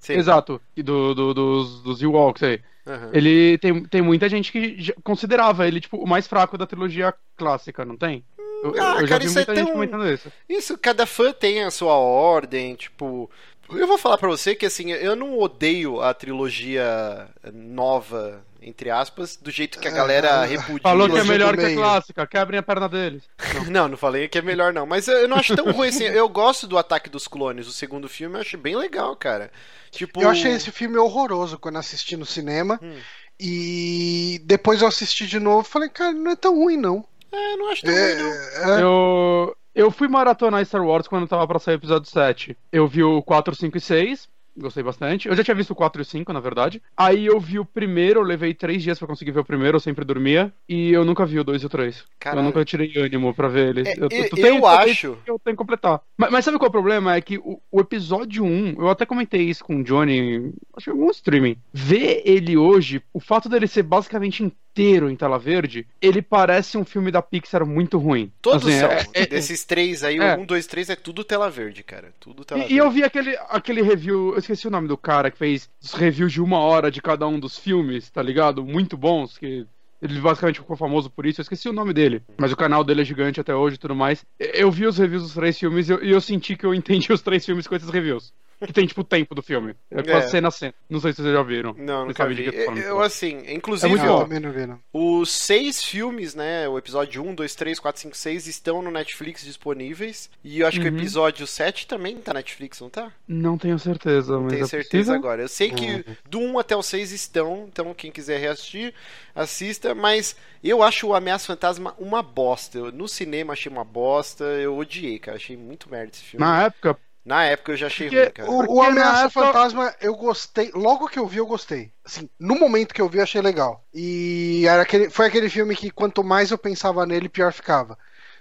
Exato, 0.09 0.61
e 0.76 0.83
do, 0.83 1.14
do- 1.14 1.33
dos, 1.35 1.83
dos 1.83 2.03
Ewoks 2.03 2.43
aí. 2.43 2.61
Aham. 2.87 3.11
Ele 3.12 3.59
tem, 3.59 3.85
tem 3.85 4.03
muita 4.03 4.29
gente 4.29 4.53
que 4.53 4.93
considerava 5.03 5.67
ele 5.67 5.81
tipo 5.81 5.97
o 5.97 6.07
mais 6.07 6.26
fraco 6.26 6.59
da 6.59 6.67
trilogia 6.67 7.14
clássica, 7.37 7.85
não 7.85 7.97
tem? 7.97 8.25
Eu, 8.62 8.75
ah, 8.83 8.97
eu 9.00 9.07
já 9.07 9.09
cara, 9.09 9.21
vi 9.21 9.26
isso 9.26 9.38
é 9.38 9.45
muita 9.45 9.55
gente 9.57 9.64
tão- 9.64 9.73
comentando 9.73 10.11
isso. 10.11 10.33
Isso, 10.49 10.79
cada 10.79 11.07
fã 11.07 11.33
tem 11.33 11.62
a 11.64 11.71
sua 11.71 11.95
ordem, 11.95 12.75
tipo. 12.75 13.31
Eu 13.71 13.87
vou 13.87 13.97
falar 13.97 14.19
pra 14.19 14.29
você 14.29 14.55
que 14.55 14.67
assim, 14.67 14.93
eu 14.93 15.17
não 15.17 15.38
odeio 15.38 16.00
a 16.03 16.12
trilogia 16.12 17.29
nova, 17.53 18.45
entre 18.66 18.90
aspas, 18.90 19.37
do 19.37 19.50
jeito 19.50 19.78
que 19.78 19.87
a 19.87 19.90
galera 19.90 20.40
Ah, 20.40 20.44
repudia. 20.44 20.80
Falou 20.83 21.09
que 21.09 21.18
é 21.18 21.25
melhor 21.25 21.56
que 21.56 21.64
a 21.64 21.75
clássica, 21.75 22.26
quebrem 22.26 22.59
a 22.59 22.62
perna 22.62 22.88
deles. 22.88 23.23
Não, 23.71 23.87
não 23.88 23.97
falei 23.97 24.26
que 24.26 24.38
é 24.38 24.42
melhor 24.42 24.73
não, 24.73 24.87
mas 24.87 25.06
eu 25.06 25.28
não 25.28 25.37
acho 25.37 25.54
tão 25.54 25.71
ruim 25.71 25.88
assim. 25.88 26.04
Eu 26.04 26.28
gosto 26.28 26.66
do 26.66 26.78
Ataque 26.78 27.11
dos 27.11 27.28
Clones, 27.28 27.66
o 27.66 27.73
segundo 27.73 28.09
filme, 28.09 28.37
eu 28.37 28.40
acho 28.40 28.56
bem 28.56 28.75
legal, 28.76 29.14
cara. 29.16 29.50
Tipo, 29.90 30.23
Eu 30.23 30.30
achei 30.30 30.52
esse 30.52 30.71
filme 30.71 30.97
horroroso 30.97 31.59
quando 31.59 31.78
assisti 31.78 32.16
no 32.16 32.26
cinema. 32.26 32.80
Hum. 32.83 32.97
E 33.38 34.40
depois 34.44 34.80
eu 34.80 34.88
assisti 34.88 35.26
de 35.26 35.38
novo 35.38 35.66
e 35.66 35.71
falei, 35.71 35.88
cara, 35.88 36.12
não 36.12 36.30
é 36.30 36.37
tão 36.37 36.54
ruim, 36.54 36.76
não. 36.76 37.04
É, 37.30 37.52
eu 37.52 37.59
não 37.59 37.71
acho 37.71 37.83
tão 37.83 37.92
ruim 37.92 38.14
não. 38.16 38.33
É, 38.33 38.78
é, 38.78 38.83
Eu, 38.83 39.56
eu 39.75 39.90
fui 39.90 40.09
maratonar 40.09 40.64
Star 40.64 40.85
Wars 40.85 41.09
quando 41.09 41.28
tava 41.28 41.47
pra 41.47 41.59
sair 41.59 41.75
o 41.75 41.76
episódio 41.76 42.09
7. 42.09 42.56
Eu 42.73 42.87
vi 42.87 43.02
o 43.02 43.23
4, 43.23 43.54
5 43.54 43.76
e 43.76 43.80
6. 43.80 44.28
Gostei 44.56 44.82
bastante. 44.84 45.26
Eu 45.28 45.34
já 45.34 45.42
tinha 45.42 45.54
visto 45.54 45.73
o 45.73 45.75
4 45.75 46.00
e 46.00 46.02
o 46.02 46.04
5, 46.04 46.32
na 46.32 46.38
verdade. 46.38 46.80
Aí 46.96 47.26
eu 47.26 47.40
vi 47.40 47.58
o 47.58 47.64
primeiro, 47.64 48.20
eu 48.20 48.25
levei 48.25 48.54
três 48.54 48.82
dias 48.82 48.99
pra 48.99 49.08
conseguir 49.08 49.32
ver 49.32 49.40
o 49.40 49.44
primeiro, 49.44 49.76
eu 49.76 49.80
sempre 49.80 50.04
dormia. 50.04 50.52
E 50.68 50.92
eu 50.92 51.04
nunca 51.04 51.26
vi 51.26 51.40
o 51.40 51.44
2 51.44 51.62
e 51.62 51.66
o 51.66 51.68
3. 51.68 52.04
Caralho. 52.20 52.40
Eu 52.40 52.44
nunca 52.44 52.64
tirei 52.64 52.92
ânimo 52.96 53.34
pra 53.34 53.49
ver 53.49 53.70
eles. 53.70 53.88
É, 53.88 53.94
eu, 53.99 54.08
eu- 54.56 54.66
acho- 54.66 55.18
Eu 55.26 55.38
tenho 55.40 55.56
que 55.56 55.58
completar. 55.61 56.00
Mas, 56.16 56.30
mas 56.30 56.44
sabe 56.44 56.56
qual 56.58 56.66
é 56.66 56.68
o 56.68 56.73
problema? 56.73 57.16
É 57.16 57.20
que 57.20 57.38
o, 57.38 57.61
o 57.70 57.80
episódio 57.80 58.44
1, 58.44 58.76
eu 58.78 58.88
até 58.88 59.04
comentei 59.04 59.42
isso 59.42 59.64
com 59.64 59.80
o 59.80 59.82
Johnny, 59.84 60.52
acho 60.76 60.84
que 60.84 60.90
em 60.90 60.92
algum 60.92 61.11
streaming. 61.11 61.56
Ver 61.73 62.23
ele 62.25 62.56
hoje, 62.56 63.02
o 63.12 63.18
fato 63.18 63.49
dele 63.49 63.66
ser 63.66 63.82
basicamente 63.82 64.52
inteiro 64.75 65.09
em 65.09 65.14
tela 65.14 65.38
verde, 65.38 65.87
ele 66.02 66.21
parece 66.21 66.76
um 66.76 66.85
filme 66.85 67.12
da 67.12 67.23
Pixar 67.23 67.64
muito 67.64 67.97
ruim. 67.97 68.31
Todos 68.43 68.66
Assim, 68.66 68.81
são. 68.81 68.90
é- 68.90 69.07
é- 69.14 69.26
Desses 69.26 69.64
três 69.64 70.02
aí, 70.02 70.19
É. 70.19 70.35
o 70.37 70.40
1, 70.40 70.47
2, 70.47 70.66
3 70.66 70.90
é 70.90 70.97
tudo 70.97 71.23
tela 71.23 71.49
verde, 71.49 71.83
cara. 71.85 72.12
Tudo 72.19 72.45
tela 72.45 72.59
E, 72.59 72.62
verde. 72.62 72.75
e 72.75 72.78
eu 72.78 72.90
vi 72.90 73.04
aquele, 73.04 73.37
aquele 73.49 73.83
review, 73.83 74.33
eu 74.33 74.38
esqueci 74.38 74.66
o 74.66 74.71
nome 74.71 74.88
do 74.88 74.97
cara 74.99 75.31
que 75.31 75.38
fez 75.38 75.71
os 75.81 75.93
reviews 75.95 76.33
de 76.33 76.43
uma 76.43 76.59
hora 76.59 76.90
de 76.90 77.00
cada 77.00 77.26
um 77.26 77.38
dos 77.38 77.57
filmes, 77.57 78.11
tá 78.11 78.21
ligado? 78.21 78.64
Muito 78.64 78.97
bons, 78.97 79.38
que 79.38 79.64
ele 80.02 80.21
basicamente 80.21 80.59
ficou 80.61 80.76
famoso 80.76 81.09
por 81.09 81.25
isso, 81.25 81.40
eu 81.40 81.45
esqueci 81.45 81.69
o 81.69 81.73
nome 81.73 81.93
dele, 81.93 82.21
mas 82.37 82.50
o 82.52 82.57
canal 82.57 82.83
dele 82.83 83.02
é 83.02 83.04
gigante 83.04 83.40
até 83.40 83.54
hoje 83.54 83.76
e 83.76 83.78
tudo 83.78 83.95
mais. 83.95 84.25
Eu 84.40 84.71
vi 84.73 84.87
os 84.87 84.99
reviews 84.99 85.23
dos 85.23 85.35
três 85.35 85.57
filmes 85.59 85.88
e 85.88 85.93
eu, 85.93 86.04
e 86.04 86.11
eu 86.11 86.21
senti 86.21 86.57
que 86.57 86.66
eu 86.66 86.75
entendi 86.75 87.12
os 87.12 87.23
três 87.23 87.45
filmes 87.47 87.66
com 87.69 87.76
esses 87.76 87.88
reviews. 87.90 88.33
Que 88.66 88.73
tem, 88.73 88.87
tipo, 88.87 89.00
o 89.00 89.04
tempo 89.04 89.35
do 89.35 89.42
filme. 89.42 89.75
É 89.90 90.02
quase 90.02 90.26
É. 90.26 90.30
cena 90.30 90.49
a 90.49 90.50
cena. 90.50 90.75
Não 90.88 91.00
sei 91.00 91.12
se 91.12 91.23
vocês 91.23 91.33
já 91.35 91.42
viram. 91.42 91.75
Não, 91.78 92.06
de 92.06 92.50
vi. 92.50 92.56
eu. 92.56 92.76
Eu, 92.76 93.00
assim, 93.02 93.42
inclusive, 93.49 93.94
eu 93.94 94.12
ó, 94.12 94.26
não 94.40 94.52
vi, 94.52 94.66
não. 94.66 94.78
Os 94.92 95.30
seis 95.30 95.83
filmes, 95.85 96.35
né? 96.35 96.68
O 96.68 96.78
episódio 96.78 97.23
1, 97.25 97.35
2, 97.35 97.54
3, 97.54 97.78
4, 97.80 98.00
5, 98.02 98.16
6 98.16 98.47
estão 98.47 98.83
no 98.83 98.90
Netflix 98.90 99.44
disponíveis. 99.44 100.30
E 100.42 100.61
eu 100.61 100.66
acho 100.66 100.80
que 100.80 100.88
o 100.88 100.90
Uhum. 100.90 100.99
episódio 100.99 101.47
7 101.47 101.87
também 101.87 102.16
tá 102.18 102.33
na 102.33 102.38
Netflix, 102.40 102.80
não 102.80 102.90
tá? 102.90 103.12
Não 103.26 103.56
tenho 103.59 103.78
certeza, 103.78 104.33
Não 104.35 104.42
mas 104.42 104.52
tenho 104.52 104.64
é 104.64 104.68
certeza 104.68 105.12
possível. 105.12 105.14
agora. 105.14 105.42
Eu 105.42 105.49
sei 105.49 105.71
que 105.71 105.87
Uhum. 105.87 106.04
do 106.28 106.38
1 106.40 106.59
até 106.59 106.76
o 106.76 106.83
6 106.83 107.12
estão, 107.12 107.66
então 107.68 107.92
quem 107.94 108.11
quiser 108.12 108.38
reassistir, 108.40 108.92
assista. 109.35 109.94
Mas 109.94 110.37
eu 110.62 110.83
acho 110.83 111.06
o 111.09 111.14
Ameaça 111.14 111.47
Fantasma 111.47 111.94
uma 111.99 112.23
bosta. 112.23 112.78
Eu, 112.78 112.92
no 112.92 113.09
cinema 113.09 113.52
achei 113.52 113.71
uma 113.71 113.85
bosta, 113.85 114.44
eu 114.44 114.76
odiei, 114.76 115.18
cara. 115.18 115.37
Achei 115.37 115.56
muito 115.56 115.90
merda 115.90 116.12
esse 116.12 116.23
filme. 116.25 116.44
Na 116.44 116.64
época, 116.64 116.99
Na 117.25 117.45
época 117.45 117.73
eu 117.73 117.76
já 117.76 117.87
achei 117.87 118.09
Porque 118.09 118.21
ruim, 118.23 118.31
cara. 118.33 118.50
O, 118.50 118.75
o 118.76 118.83
Ameaça 118.83 119.25
época- 119.26 119.47
Fantasma, 119.47 119.95
eu 120.00 120.14
gostei. 120.14 120.71
Logo 120.75 121.09
que 121.09 121.19
eu 121.19 121.26
vi, 121.26 121.38
eu 121.38 121.47
gostei. 121.47 121.90
Assim, 122.04 122.28
no 122.38 122.54
momento 122.54 122.93
que 122.93 123.00
eu 123.00 123.09
vi, 123.09 123.19
eu 123.19 123.23
achei 123.23 123.40
legal. 123.40 123.83
E 123.95 124.64
era 124.69 124.83
aquele, 124.83 125.09
foi 125.09 125.26
aquele 125.26 125.49
filme 125.49 125.75
que 125.75 125.90
quanto 125.90 126.23
mais 126.23 126.50
eu 126.50 126.59
pensava 126.59 127.07
nele, 127.07 127.28
pior 127.28 127.52
ficava. 127.52 127.97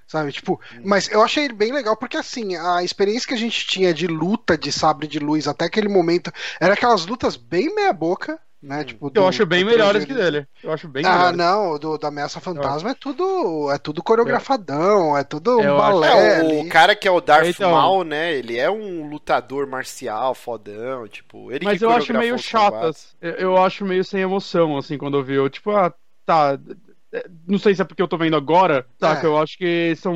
Sabe, 0.05 0.33
tipo, 0.33 0.59
mas 0.83 1.09
eu 1.09 1.23
achei 1.23 1.45
ele 1.45 1.53
bem 1.53 1.71
legal 1.71 1.95
porque 1.95 2.17
assim, 2.17 2.57
a 2.57 2.83
experiência 2.83 3.25
que 3.25 3.33
a 3.33 3.37
gente 3.37 3.65
tinha 3.65 3.93
de 3.93 4.05
luta 4.05 4.57
de 4.57 4.69
sabre 4.69 5.07
de 5.07 5.17
luz 5.17 5.47
até 5.47 5.63
aquele 5.65 5.87
momento 5.87 6.29
era 6.59 6.73
aquelas 6.73 7.05
lutas 7.05 7.37
bem 7.37 7.73
meia 7.73 7.93
boca, 7.93 8.37
né? 8.63 8.83
Tipo, 8.83 9.07
eu 9.07 9.11
do- 9.11 9.27
acho 9.27 9.45
bem 9.45 9.63
melhores 9.65 10.05
que 10.05 10.13
dele. 10.13 10.47
Eu 10.63 10.71
acho 10.71 10.87
bem 10.87 11.05
Ah, 11.05 11.15
melhores. 11.15 11.37
não, 11.37 11.71
o 11.73 11.77
do, 11.79 11.97
da 11.97 12.07
Ameaça 12.07 12.39
Fantasma 12.39 12.91
é 12.91 12.93
tudo 12.93 13.69
é 13.71 13.77
tudo 13.77 14.01
coreografadão, 14.01 15.17
é 15.17 15.23
tudo 15.23 15.61
Eu 15.61 15.73
um 15.73 15.77
acho- 15.81 15.99
balé. 15.99 16.39
É, 16.39 16.61
o 16.61 16.69
cara 16.69 16.95
que 16.95 17.07
é 17.07 17.11
o 17.11 17.21
Darth 17.21 17.47
Então- 17.47 17.71
Maul, 17.71 18.03
né? 18.03 18.33
Ele 18.33 18.57
é 18.57 18.71
um 18.71 19.07
lutador 19.09 19.67
marcial, 19.67 20.33
fodão, 20.33 21.07
tipo, 21.07 21.51
ele 21.51 21.65
Mas 21.65 21.79
que 21.79 21.85
eu 21.85 21.91
acho 21.91 22.13
meio 22.13 22.37
chatas. 22.37 23.15
Eu, 23.21 23.31
eu 23.33 23.57
acho 23.57 23.85
meio 23.85 24.03
sem 24.03 24.21
emoção, 24.21 24.77
assim, 24.77 24.97
quando 24.97 25.17
eu 25.17 25.23
vi. 25.23 25.35
Eu, 25.35 25.49
tipo, 25.49 25.71
ah, 25.71 25.93
tá. 26.25 26.57
é, 27.13 27.25
Não 27.47 27.59
sei 27.59 27.75
se 27.75 27.81
é 27.81 27.85
porque 27.85 28.01
eu 28.01 28.07
tô 28.07 28.17
vendo 28.17 28.35
agora, 28.35 28.85
tá? 28.97 29.11
É. 29.13 29.19
Que 29.19 29.25
eu 29.25 29.37
acho 29.37 29.57
que 29.57 29.95
são, 29.97 30.15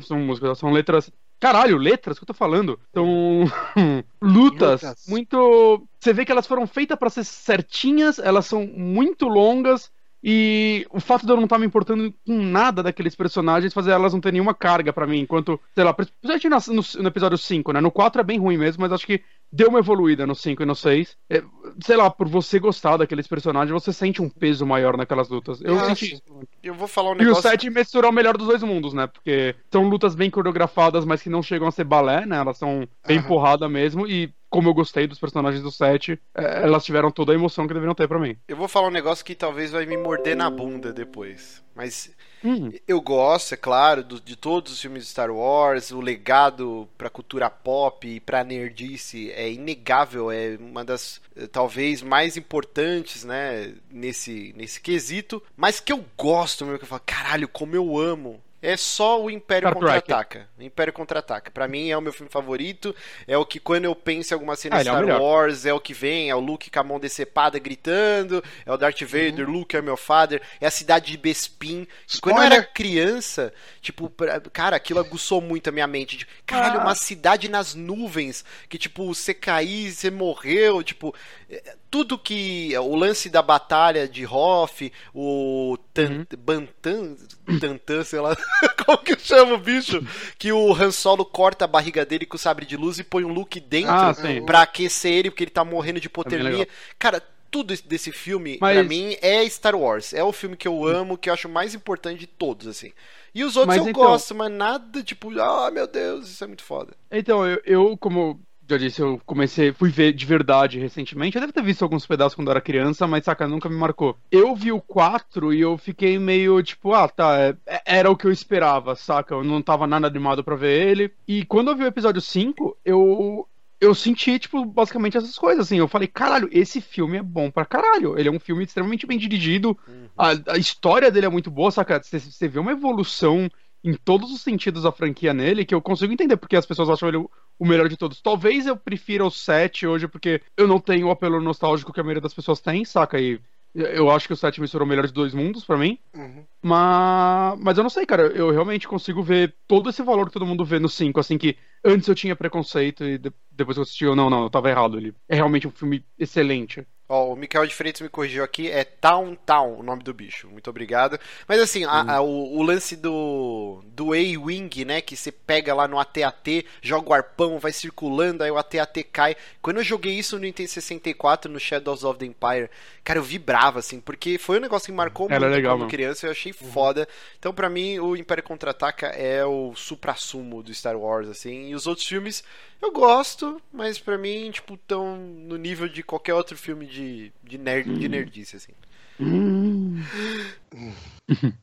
são 0.00 0.18
músicas, 0.18 0.58
são 0.58 0.70
letras. 0.70 1.10
Caralho, 1.40 1.78
letras 1.78 2.18
que 2.18 2.22
eu 2.22 2.26
tô 2.26 2.34
falando. 2.34 2.78
São 2.92 3.44
lutas, 4.20 4.82
Lutas. 4.82 5.06
muito. 5.08 5.86
Você 5.98 6.12
vê 6.12 6.24
que 6.24 6.30
elas 6.30 6.46
foram 6.46 6.66
feitas 6.66 6.98
pra 6.98 7.08
ser 7.08 7.24
certinhas, 7.24 8.18
elas 8.18 8.46
são 8.46 8.66
muito 8.66 9.26
longas. 9.26 9.90
E 10.22 10.86
o 10.90 11.00
fato 11.00 11.24
de 11.24 11.32
eu 11.32 11.36
não 11.36 11.44
estar 11.44 11.58
me 11.58 11.64
importando 11.64 12.12
com 12.26 12.42
nada 12.42 12.82
daqueles 12.82 13.16
personagens 13.16 13.72
fazer 13.72 13.92
elas 13.92 14.12
não 14.12 14.20
ter 14.20 14.32
nenhuma 14.32 14.52
carga 14.52 14.92
pra 14.92 15.06
mim, 15.06 15.20
enquanto, 15.20 15.58
sei 15.74 15.82
lá, 15.82 15.94
principalmente 15.94 16.68
no, 16.68 16.82
no 17.02 17.08
episódio 17.08 17.38
5, 17.38 17.72
né? 17.72 17.80
No 17.80 17.90
4 17.90 18.20
é 18.20 18.24
bem 18.24 18.38
ruim 18.38 18.58
mesmo, 18.58 18.82
mas 18.82 18.92
acho 18.92 19.06
que 19.06 19.22
deu 19.52 19.68
uma 19.68 19.78
evoluída 19.80 20.26
no 20.26 20.34
5 20.34 20.62
e 20.62 20.66
no 20.66 20.74
6. 20.74 21.16
É, 21.28 21.42
sei 21.84 21.96
lá, 21.96 22.10
por 22.10 22.28
você 22.28 22.58
gostar 22.58 22.96
daqueles 22.96 23.26
personagens, 23.26 23.70
você 23.72 23.92
sente 23.92 24.22
um 24.22 24.28
peso 24.28 24.64
maior 24.66 24.96
naquelas 24.96 25.28
lutas. 25.28 25.60
Eu 25.62 25.78
senti 25.80 26.14
isso. 26.14 26.22
Eu 26.62 26.74
vou 26.74 26.88
falar 26.88 27.10
um 27.10 27.14
E 27.14 27.16
o 27.16 27.18
negócio. 27.18 27.42
7 27.42 27.70
misturou 27.70 28.10
o 28.10 28.14
melhor 28.14 28.36
dos 28.36 28.46
dois 28.46 28.62
mundos, 28.62 28.94
né? 28.94 29.06
Porque 29.06 29.54
são 29.70 29.88
lutas 29.88 30.14
bem 30.14 30.30
coreografadas, 30.30 31.04
mas 31.04 31.22
que 31.22 31.30
não 31.30 31.42
chegam 31.42 31.68
a 31.68 31.72
ser 31.72 31.84
balé, 31.84 32.24
né? 32.26 32.36
Elas 32.36 32.58
são 32.58 32.86
bem 33.06 33.22
porrada 33.22 33.68
mesmo. 33.68 34.06
E 34.06 34.32
como 34.48 34.68
eu 34.68 34.74
gostei 34.74 35.06
dos 35.06 35.18
personagens 35.18 35.62
do 35.62 35.70
7, 35.70 36.20
é, 36.34 36.62
elas 36.64 36.84
tiveram 36.84 37.10
toda 37.10 37.32
a 37.32 37.34
emoção 37.34 37.66
que 37.66 37.74
deveriam 37.74 37.94
ter 37.94 38.08
pra 38.08 38.18
mim. 38.18 38.36
Eu 38.48 38.56
vou 38.56 38.66
falar 38.68 38.88
um 38.88 38.92
negócio 38.92 39.24
que 39.24 39.34
talvez 39.34 39.70
vai 39.70 39.86
me 39.86 39.96
morder 39.96 40.36
na 40.36 40.50
bunda 40.50 40.92
depois. 40.92 41.62
Mas 41.74 42.10
Hum, 42.42 42.72
eu 42.88 43.02
gosto, 43.02 43.52
é 43.52 43.56
claro, 43.56 44.02
do- 44.02 44.18
de 44.20 44.34
todos 44.34 44.72
os 44.72 44.80
filmes 44.80 45.04
de 45.04 45.10
Star 45.10 45.30
Wars, 45.30 45.90
o 45.90 46.00
legado 46.00 46.88
pra 46.96 47.10
cultura 47.10 47.50
pop 47.50 48.08
e 48.08 48.18
pra 48.18 48.42
nerdice 48.42 49.30
é 49.32 49.50
inegável, 49.52 50.30
é 50.30 50.56
uma 50.58 50.82
das 50.82 51.20
eh, 51.36 51.46
talvez 51.46 52.00
mais 52.00 52.38
importantes, 52.38 53.24
né, 53.24 53.74
nesse 53.90 54.54
nesse 54.56 54.80
quesito, 54.80 55.42
mas 55.54 55.80
que 55.80 55.92
eu 55.92 56.02
gosto 56.16 56.64
mesmo 56.64 56.78
que 56.78 56.84
eu 56.84 56.88
falo, 56.88 57.02
caralho, 57.04 57.46
como 57.48 57.76
eu 57.76 57.98
amo. 57.98 58.40
É 58.62 58.76
só 58.76 59.22
o 59.22 59.30
Império. 59.30 59.72
Contra-Ataca. 59.72 60.48
O 60.58 60.62
Império 60.62 60.92
Contra-Ataca. 60.92 61.50
Pra 61.50 61.66
mim 61.66 61.88
é 61.90 61.96
o 61.96 62.00
meu 62.02 62.12
filme 62.12 62.30
favorito. 62.30 62.94
É 63.26 63.36
o 63.38 63.44
que 63.46 63.58
quando 63.58 63.86
eu 63.86 63.94
penso 63.94 64.32
em 64.32 64.34
alguma 64.34 64.54
cena 64.56 64.76
Ah, 64.76 64.78
é 64.78 64.82
o 64.82 64.84
Star 64.84 65.00
melhor. 65.00 65.20
Wars, 65.20 65.64
é 65.66 65.72
o 65.72 65.80
que 65.80 65.94
vem. 65.94 66.28
É 66.28 66.34
o 66.34 66.40
Luke 66.40 66.70
com 66.70 66.78
a 66.80 66.84
mão 66.84 67.00
decepada 67.00 67.58
gritando. 67.58 68.44
É 68.66 68.72
o 68.72 68.76
Darth 68.76 69.00
Vader, 69.02 69.48
Luke 69.48 69.74
é 69.76 69.80
meu 69.80 69.96
father. 69.96 70.42
É 70.60 70.66
a 70.66 70.70
cidade 70.70 71.10
de 71.12 71.16
Bespin. 71.16 71.86
Quando 72.20 72.36
eu 72.36 72.42
era 72.42 72.62
criança, 72.62 73.52
tipo, 73.80 74.10
pra- 74.10 74.40
cara, 74.52 74.76
aquilo 74.76 75.00
aguçou 75.00 75.40
muito 75.40 75.68
a 75.68 75.72
minha 75.72 75.86
mente. 75.86 76.16
De, 76.18 76.26
caralho, 76.44 76.80
Ah. 76.80 76.84
uma 76.84 76.94
cidade 76.94 77.48
nas 77.48 77.74
nuvens. 77.74 78.44
Que, 78.68 78.76
tipo, 78.76 79.06
você 79.14 79.32
cair, 79.32 79.90
você 79.92 80.10
morreu. 80.10 80.82
Tipo, 80.82 81.14
é, 81.48 81.76
tudo 81.90 82.18
que. 82.18 82.76
O 82.78 82.94
lance 82.94 83.30
da 83.30 83.40
batalha 83.40 84.06
de 84.06 84.26
Hoth, 84.26 84.90
o 85.14 85.78
Tan, 85.94 86.10
Uhum. 86.10 86.26
Bantan, 86.38 87.16
Tantan, 87.58 88.04
sei 88.04 88.20
lá, 88.20 88.36
como 88.84 88.98
que 88.98 89.18
chama 89.18 89.54
o 89.54 89.58
bicho? 89.58 90.00
Que 90.38 90.52
o 90.52 90.72
Han 90.74 90.90
Solo 90.90 91.24
corta 91.24 91.64
a 91.64 91.68
barriga 91.68 92.04
dele 92.04 92.26
com 92.26 92.36
o 92.36 92.38
sabre 92.38 92.66
de 92.66 92.76
luz 92.76 92.98
e 92.98 93.04
põe 93.04 93.24
um 93.24 93.32
Luke 93.32 93.58
dentro 93.60 93.90
Ah, 93.92 94.14
sim. 94.14 94.44
pra 94.44 94.62
aquecer 94.62 95.12
ele, 95.12 95.30
porque 95.30 95.44
ele 95.44 95.50
tá 95.50 95.64
morrendo 95.64 96.00
de 96.00 96.08
bem 96.08 96.12
hipotermia. 96.12 96.50
legal. 96.50 96.66
Cara, 96.98 97.22
tudo 97.50 97.72
esse- 97.72 97.86
desse 97.86 98.12
filme, 98.12 98.58
Mas- 98.60 98.74
pra 98.76 98.84
mim, 98.84 99.16
é 99.20 99.48
Star 99.48 99.74
Wars. 99.74 100.12
É 100.12 100.22
o 100.22 100.30
filme 100.32 100.56
que 100.56 100.68
eu 100.68 100.84
amo, 100.86 101.18
que 101.18 101.28
eu 101.28 101.34
acho 101.34 101.48
mais 101.48 101.74
importante 101.74 102.20
de 102.20 102.26
todos, 102.28 102.66
assim. 102.68 102.92
E 103.34 103.42
os 103.42 103.56
outros 103.56 103.76
Mas 103.76 103.84
eu 103.86 103.90
então- 103.90 104.02
gosto, 104.04 104.34
mas 104.34 104.50
nada 104.52 105.02
tipo, 105.02 105.30
ah, 105.40 105.70
meu 105.72 105.86
Deus, 105.86 106.28
isso 106.28 106.44
é 106.44 106.46
muito 106.46 106.62
foda. 106.62 106.92
Então, 107.10 107.44
eu, 107.46 107.60
eu, 107.64 107.96
como 107.96 108.40
já 108.70 108.78
disse, 108.78 109.00
eu 109.00 109.20
comecei, 109.26 109.72
fui 109.72 109.90
ver 109.90 110.12
de 110.12 110.24
verdade 110.24 110.78
recentemente. 110.78 111.36
Eu 111.36 111.40
devo 111.40 111.52
ter 111.52 111.62
visto 111.62 111.82
alguns 111.82 112.06
pedaços 112.06 112.34
quando 112.34 112.48
eu 112.48 112.52
era 112.52 112.60
criança, 112.60 113.06
mas 113.06 113.24
saca, 113.24 113.48
nunca 113.48 113.68
me 113.68 113.76
marcou. 113.76 114.16
Eu 114.30 114.54
vi 114.54 114.70
o 114.70 114.80
4 114.80 115.52
e 115.52 115.60
eu 115.60 115.76
fiquei 115.76 116.18
meio 116.18 116.62
tipo, 116.62 116.92
ah, 116.94 117.08
tá, 117.08 117.38
é, 117.38 117.56
é, 117.66 117.82
era 117.84 118.10
o 118.10 118.16
que 118.16 118.26
eu 118.26 118.32
esperava, 118.32 118.94
saca? 118.94 119.34
Eu 119.34 119.44
não 119.44 119.60
tava 119.60 119.86
nada 119.86 120.06
animado 120.06 120.44
pra 120.44 120.56
ver 120.56 120.88
ele. 120.88 121.12
E 121.26 121.44
quando 121.44 121.70
eu 121.70 121.76
vi 121.76 121.84
o 121.84 121.88
episódio 121.88 122.20
5, 122.20 122.76
eu. 122.84 123.46
Eu 123.80 123.94
senti, 123.94 124.38
tipo, 124.38 124.62
basicamente 124.66 125.16
essas 125.16 125.38
coisas, 125.38 125.64
assim. 125.64 125.78
Eu 125.78 125.88
falei, 125.88 126.06
caralho, 126.06 126.50
esse 126.52 126.82
filme 126.82 127.16
é 127.16 127.22
bom 127.22 127.50
pra 127.50 127.64
caralho. 127.64 128.18
Ele 128.18 128.28
é 128.28 128.30
um 128.30 128.38
filme 128.38 128.62
extremamente 128.62 129.06
bem 129.06 129.16
dirigido. 129.16 129.70
Uhum. 129.88 130.06
A, 130.18 130.52
a, 130.52 130.58
história 130.58 131.10
dele 131.10 131.24
é 131.24 131.30
muito 131.30 131.50
boa, 131.50 131.70
saca? 131.70 131.98
Você 132.02 132.46
vê 132.46 132.58
uma 132.58 132.72
evolução 132.72 133.48
em 133.82 133.94
todos 133.94 134.30
os 134.30 134.42
sentidos 134.42 134.84
a 134.84 134.92
franquia 134.92 135.32
nele, 135.32 135.64
que 135.64 135.74
eu 135.74 135.80
consigo 135.80 136.12
entender 136.12 136.36
porque 136.36 136.56
as 136.56 136.66
pessoas 136.66 136.90
acham 136.90 137.08
ele 137.08 137.26
o 137.60 137.66
melhor 137.66 137.90
de 137.90 137.96
todos. 137.96 138.22
Talvez 138.22 138.66
eu 138.66 138.74
prefira 138.74 139.22
o 139.24 139.30
7 139.30 139.86
hoje, 139.86 140.08
porque 140.08 140.40
eu 140.56 140.66
não 140.66 140.80
tenho 140.80 141.08
o 141.08 141.10
apelo 141.10 141.38
nostálgico 141.42 141.92
que 141.92 142.00
a 142.00 142.02
maioria 142.02 142.22
das 142.22 142.32
pessoas 142.32 142.58
tem, 142.58 142.86
saca? 142.86 143.20
E 143.20 143.38
eu 143.74 144.10
acho 144.10 144.26
que 144.26 144.32
o 144.32 144.36
7 144.36 144.62
misturou 144.62 144.86
o 144.86 144.88
melhor 144.88 145.06
de 145.06 145.12
dois 145.12 145.34
mundos 145.34 145.62
para 145.62 145.76
mim. 145.76 145.98
Uhum. 146.16 146.44
Mas, 146.62 147.58
mas 147.60 147.76
eu 147.76 147.82
não 147.82 147.90
sei, 147.90 148.06
cara. 148.06 148.22
Eu 148.28 148.50
realmente 148.50 148.88
consigo 148.88 149.22
ver 149.22 149.54
todo 149.68 149.90
esse 149.90 150.02
valor 150.02 150.26
que 150.26 150.32
todo 150.32 150.46
mundo 150.46 150.64
vê 150.64 150.78
no 150.78 150.88
5, 150.88 151.20
assim, 151.20 151.36
que 151.36 151.54
antes 151.84 152.08
eu 152.08 152.14
tinha 152.14 152.34
preconceito 152.34 153.04
e 153.04 153.18
depois 153.50 153.76
que 153.76 153.80
eu 153.80 153.82
assisti, 153.82 154.04
eu 154.04 154.16
não, 154.16 154.30
não, 154.30 154.44
eu 154.44 154.50
tava 154.50 154.70
errado. 154.70 154.96
Ele 154.96 155.14
é 155.28 155.36
realmente 155.36 155.68
um 155.68 155.70
filme 155.70 156.02
excelente. 156.18 156.86
Ó, 157.12 157.32
o 157.32 157.36
Mikael 157.36 157.66
de 157.66 157.74
Freitas 157.74 158.00
me 158.00 158.08
corrigiu 158.08 158.44
aqui, 158.44 158.70
é 158.70 158.84
Town 158.84 159.34
Town 159.34 159.80
o 159.80 159.82
nome 159.82 160.00
do 160.00 160.14
bicho. 160.14 160.48
Muito 160.48 160.70
obrigado. 160.70 161.18
Mas 161.48 161.60
assim, 161.60 161.84
a, 161.84 162.14
a, 162.14 162.20
o, 162.20 162.56
o, 162.56 162.62
lance 162.62 162.94
do, 162.94 163.82
do 163.84 164.12
A-Wing, 164.12 164.84
né? 164.84 165.00
Que 165.00 165.16
você 165.16 165.32
pega 165.32 165.74
lá 165.74 165.88
no 165.88 165.98
AT-AT, 165.98 166.64
joga 166.80 167.10
o 167.10 167.12
arpão, 167.12 167.58
vai 167.58 167.72
circulando, 167.72 168.44
aí 168.44 168.50
o 168.52 168.56
AT-AT 168.56 169.02
cai. 169.12 169.34
Quando 169.60 169.78
eu 169.78 169.82
joguei 169.82 170.16
isso 170.16 170.36
no 170.36 170.42
Nintendo 170.42 170.68
64, 170.68 171.50
no 171.50 171.58
Shadows 171.58 172.04
of 172.04 172.16
the 172.16 172.26
Empire, 172.26 172.70
cara, 173.02 173.18
eu 173.18 173.24
vibrava, 173.24 173.80
assim, 173.80 173.98
porque 173.98 174.38
foi 174.38 174.58
um 174.58 174.62
negócio 174.62 174.86
que 174.86 174.92
marcou 174.92 175.26
Era 175.28 175.40
muito 175.40 175.52
legal, 175.52 175.72
como 175.72 175.80
mano. 175.80 175.90
criança, 175.90 176.28
eu 176.28 176.30
achei 176.30 176.52
uhum. 176.62 176.70
foda. 176.70 177.08
Então, 177.40 177.52
para 177.52 177.68
mim, 177.68 177.98
o 177.98 178.14
Império 178.14 178.44
Contra-Ataca 178.44 179.08
é 179.08 179.44
o 179.44 179.74
supra-sumo 179.74 180.62
do 180.62 180.72
Star 180.72 180.96
Wars, 180.96 181.28
assim. 181.28 181.70
E 181.70 181.74
os 181.74 181.88
outros 181.88 182.06
filmes 182.06 182.44
eu 182.80 182.92
gosto, 182.92 183.60
mas 183.72 183.98
para 183.98 184.16
mim, 184.16 184.50
tipo, 184.50 184.76
tão 184.76 185.16
no 185.16 185.56
nível 185.56 185.88
de 185.88 186.02
qualquer 186.02 186.34
outro 186.34 186.56
filme 186.56 186.86
de, 186.86 187.32
de, 187.42 187.58
nerd, 187.58 187.98
de 187.98 188.08
nerdice, 188.08 188.56
assim. 188.56 188.72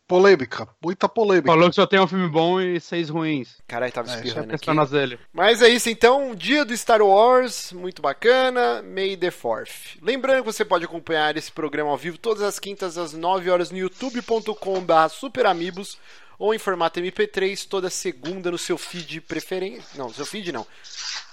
polêmica, 0.07 0.67
muita 0.81 1.09
polêmica. 1.09 1.47
Falou 1.47 1.69
que 1.69 1.75
só 1.75 1.87
tem 1.87 1.99
um 1.99 2.07
filme 2.07 2.29
bom 2.29 2.61
e 2.61 2.79
seis 2.79 3.09
ruins. 3.09 3.57
Caralho, 3.67 3.91
tava 3.91 4.11
é, 4.11 4.15
espirrando 4.15 4.51
é 4.51 4.55
aqui. 4.55 5.19
Mas 5.33 5.61
é 5.63 5.69
isso 5.69 5.89
então, 5.89 6.35
dia 6.35 6.63
do 6.63 6.77
Star 6.77 7.01
Wars, 7.01 7.73
muito 7.73 7.99
bacana, 8.01 8.83
May 8.83 9.17
the 9.17 9.31
4th. 9.31 9.97
Lembrando 10.01 10.41
que 10.43 10.53
você 10.53 10.63
pode 10.63 10.85
acompanhar 10.85 11.35
esse 11.35 11.51
programa 11.51 11.89
ao 11.89 11.97
vivo 11.97 12.17
todas 12.17 12.43
as 12.43 12.59
quintas 12.59 12.97
às 12.97 13.13
9 13.13 13.49
horas 13.49 13.71
no 13.71 13.77
youtube.com.br 13.77 15.09
superamigos 15.09 15.97
ou 16.37 16.53
em 16.53 16.59
formato 16.59 16.99
MP3 16.99 17.67
toda 17.67 17.89
segunda 17.89 18.51
no 18.51 18.57
seu 18.57 18.77
feed 18.77 19.21
preferência. 19.21 19.97
Não, 19.97 20.13
seu 20.13 20.25
feed 20.25 20.51
não. 20.51 20.65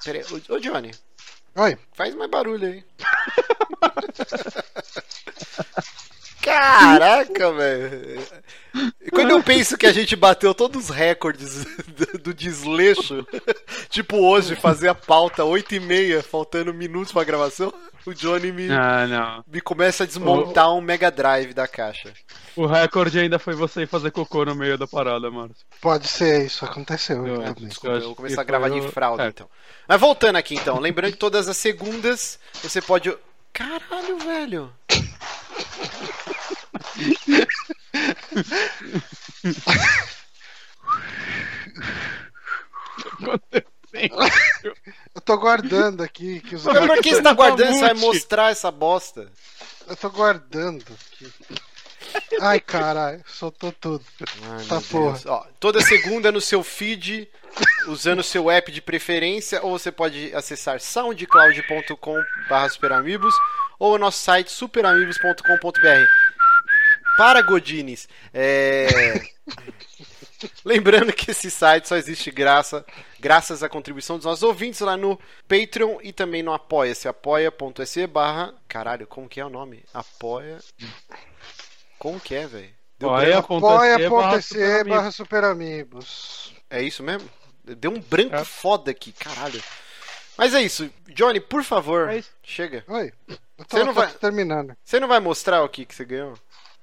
Pera 0.04 0.18
aí. 0.18 0.24
Ô, 0.48 0.58
Johnny. 0.58 0.90
Oi. 1.56 1.78
Faz 1.92 2.14
mais 2.14 2.30
barulho 2.30 2.66
aí. 2.66 2.84
Caraca, 6.44 7.52
velho. 7.52 8.22
Quando 9.10 9.30
eu 9.30 9.42
penso 9.42 9.78
que 9.78 9.86
a 9.86 9.92
gente 9.92 10.14
bateu 10.14 10.54
todos 10.54 10.84
os 10.84 10.90
recordes 10.90 11.64
do, 12.22 12.34
desleixo, 12.34 13.26
tipo 13.88 14.18
hoje, 14.18 14.54
fazer 14.54 14.88
a 14.88 14.94
pauta 14.94 15.44
8 15.44 15.76
e 15.76 15.80
meia, 15.80 16.22
faltando 16.22 16.74
minutos 16.74 17.12
pra 17.12 17.24
gravação, 17.24 17.72
o 18.04 18.12
Johnny 18.12 18.52
me, 18.52 18.68
ah, 18.70 19.42
me 19.46 19.60
começa 19.60 20.04
a 20.04 20.06
desmontar 20.06 20.70
o... 20.70 20.78
um 20.78 20.80
Mega 20.80 21.10
Drive 21.10 21.54
da 21.54 21.66
caixa. 21.66 22.12
O 22.54 22.66
recorde 22.66 23.18
ainda 23.18 23.38
foi 23.38 23.54
você 23.54 23.86
fazer 23.86 24.10
cocô 24.10 24.44
no 24.44 24.54
meio 24.54 24.76
da 24.76 24.86
parada, 24.86 25.30
Márcio. 25.30 25.64
Pode 25.80 26.06
ser, 26.08 26.44
isso 26.44 26.64
aconteceu. 26.64 27.26
Eu, 27.26 27.42
é, 27.42 27.54
desculpa, 27.54 27.96
eu 27.96 28.02
vou 28.02 28.16
começar 28.16 28.42
a 28.42 28.44
gravar 28.44 28.68
de 28.68 28.82
fralda, 28.88 29.24
é. 29.24 29.28
então. 29.28 29.48
Mas 29.88 30.00
voltando 30.00 30.36
aqui, 30.36 30.56
então. 30.56 30.78
Lembrando 30.78 31.12
que 31.12 31.18
todas 31.18 31.48
as 31.48 31.56
segundas 31.56 32.38
você 32.62 32.82
pode... 32.82 33.16
Caralho, 33.52 34.18
velho. 34.18 34.72
Eu 45.14 45.20
tô 45.20 45.36
guardando 45.36 46.02
aqui. 46.02 46.40
Que 46.40 46.56
os 46.56 46.64
Mas 46.64 46.86
por 46.86 47.00
que 47.00 47.14
você 47.14 47.22
tá 47.22 47.32
guardando? 47.32 47.72
Você 47.72 47.80
vai 47.80 47.94
mostrar 47.94 48.50
essa 48.50 48.70
bosta. 48.70 49.30
Eu 49.86 49.96
tô 49.96 50.10
guardando 50.10 50.84
aqui. 51.12 51.32
Ai, 52.40 52.60
caralho, 52.60 53.22
soltou 53.26 53.72
tudo. 53.72 54.04
Ai, 54.50 54.64
tá 54.66 54.80
porra. 54.80 55.18
Ó, 55.26 55.44
toda 55.58 55.80
segunda 55.80 56.30
no 56.30 56.40
seu 56.40 56.62
feed, 56.62 57.28
usando 57.86 58.20
o 58.20 58.24
seu 58.24 58.50
app 58.50 58.70
de 58.70 58.80
preferência, 58.80 59.62
ou 59.62 59.78
você 59.78 59.90
pode 59.90 60.34
acessar 60.34 60.80
soundcloud.com.br 60.80 62.68
superamigos 62.70 63.34
ou 63.78 63.94
o 63.94 63.98
nosso 63.98 64.18
site 64.18 64.50
superamigos.com.br. 64.50 66.04
Para 67.16 67.42
Godines, 67.42 68.08
é... 68.32 69.20
Lembrando 70.64 71.12
que 71.12 71.30
esse 71.30 71.50
site 71.50 71.88
só 71.88 71.96
existe 71.96 72.30
graça, 72.30 72.84
graças 73.18 73.62
à 73.62 73.68
contribuição 73.68 74.16
dos 74.16 74.26
nossos 74.26 74.42
ouvintes 74.42 74.80
lá 74.80 74.96
no 74.96 75.18
Patreon 75.48 75.98
e 76.02 76.12
também 76.12 76.42
no 76.42 76.52
Apoia-se, 76.52 77.08
apoia.se 77.08 78.06
barra... 78.06 78.54
Caralho, 78.68 79.06
como 79.06 79.28
que 79.28 79.40
é 79.40 79.44
o 79.44 79.50
nome? 79.50 79.84
Apoia... 79.92 80.58
Como 81.98 82.20
que 82.20 82.34
é, 82.34 82.46
velho? 82.46 82.74
Apoia.se 83.02 84.84
barra 84.84 85.10
Super 85.10 85.44
Amigos. 85.44 86.54
É 86.68 86.82
isso 86.82 87.02
mesmo? 87.02 87.28
Deu 87.64 87.90
um 87.90 88.00
branco 88.00 88.36
é. 88.36 88.44
foda 88.44 88.90
aqui, 88.90 89.12
caralho. 89.12 89.62
Mas 90.36 90.54
é 90.54 90.60
isso. 90.60 90.90
Johnny, 91.08 91.40
por 91.40 91.62
favor, 91.64 92.10
é 92.10 92.22
chega. 92.42 92.84
Oi. 92.88 93.12
Eu 93.56 93.64
tô, 93.64 93.78
você 93.78 93.84
não 93.84 93.94
vai 93.94 94.10
terminando. 94.12 94.76
Você 94.84 95.00
não 95.00 95.08
vai 95.08 95.20
mostrar 95.20 95.62
o 95.62 95.68
que, 95.68 95.84
que 95.86 95.94
você 95.94 96.04
ganhou? 96.04 96.34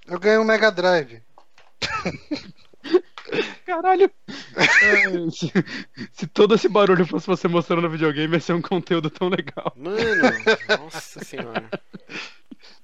Eu 0.08 0.20
ganhei 0.20 0.38
um 0.38 0.44
Mega 0.44 0.72
Drive. 0.72 1.22
Caralho! 3.66 4.12
É, 4.28 5.30
se, 5.32 5.52
se, 6.12 6.28
todo 6.28 6.56
esse 6.56 6.68
barulho 6.68 7.06
fosse 7.06 7.28
você 7.28 7.48
mostrando 7.48 7.84
no 7.84 7.90
videogame, 7.90 8.34
ia 8.34 8.40
ser 8.40 8.54
um 8.54 8.62
conteúdo 8.62 9.10
tão 9.10 9.30
legal. 9.30 9.72
Mano, 9.76 9.98
nossa 10.80 11.24
senhora. 11.24 11.70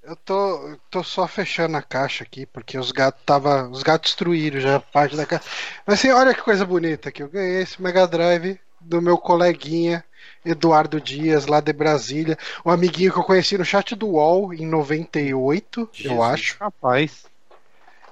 Eu 0.02 0.16
tô, 0.16 0.80
tô 0.90 1.04
só 1.04 1.28
fechando 1.28 1.76
a 1.76 1.82
caixa 1.82 2.24
aqui, 2.24 2.46
porque 2.46 2.78
os 2.78 2.94
gatos 2.94 3.22
tava. 3.26 3.68
Os 3.68 3.84
gatos 3.84 4.12
destruíram 4.12 4.62
já 4.62 4.80
parte 4.80 5.18
da 5.18 5.26
caixa. 5.26 5.44
Mas 5.86 6.00
assim, 6.00 6.12
olha 6.12 6.34
que 6.34 6.42
coisa 6.42 6.66
bonita 6.66 7.12
que 7.12 7.22
eu 7.22 7.28
ganhei 7.28 7.62
esse 7.62 7.82
Mega 7.82 8.08
Drive 8.08 8.58
do 8.80 9.02
meu 9.02 9.18
coleguinha 9.18 10.02
Eduardo 10.46 11.00
Dias, 11.00 11.46
lá 11.46 11.60
de 11.60 11.74
Brasília. 11.74 12.38
Um 12.66 12.72
amiguinho 12.72 13.12
que 13.12 13.20
eu 13.20 13.24
conheci 13.24 13.58
no 13.58 13.66
chat 13.66 13.96
do 13.96 14.08
UOL 14.08 14.54
em 14.54 14.66
98, 14.66 15.90
Jesus, 15.92 16.12
eu 16.12 16.24
acho. 16.24 16.58
Rapaz. 16.60 17.26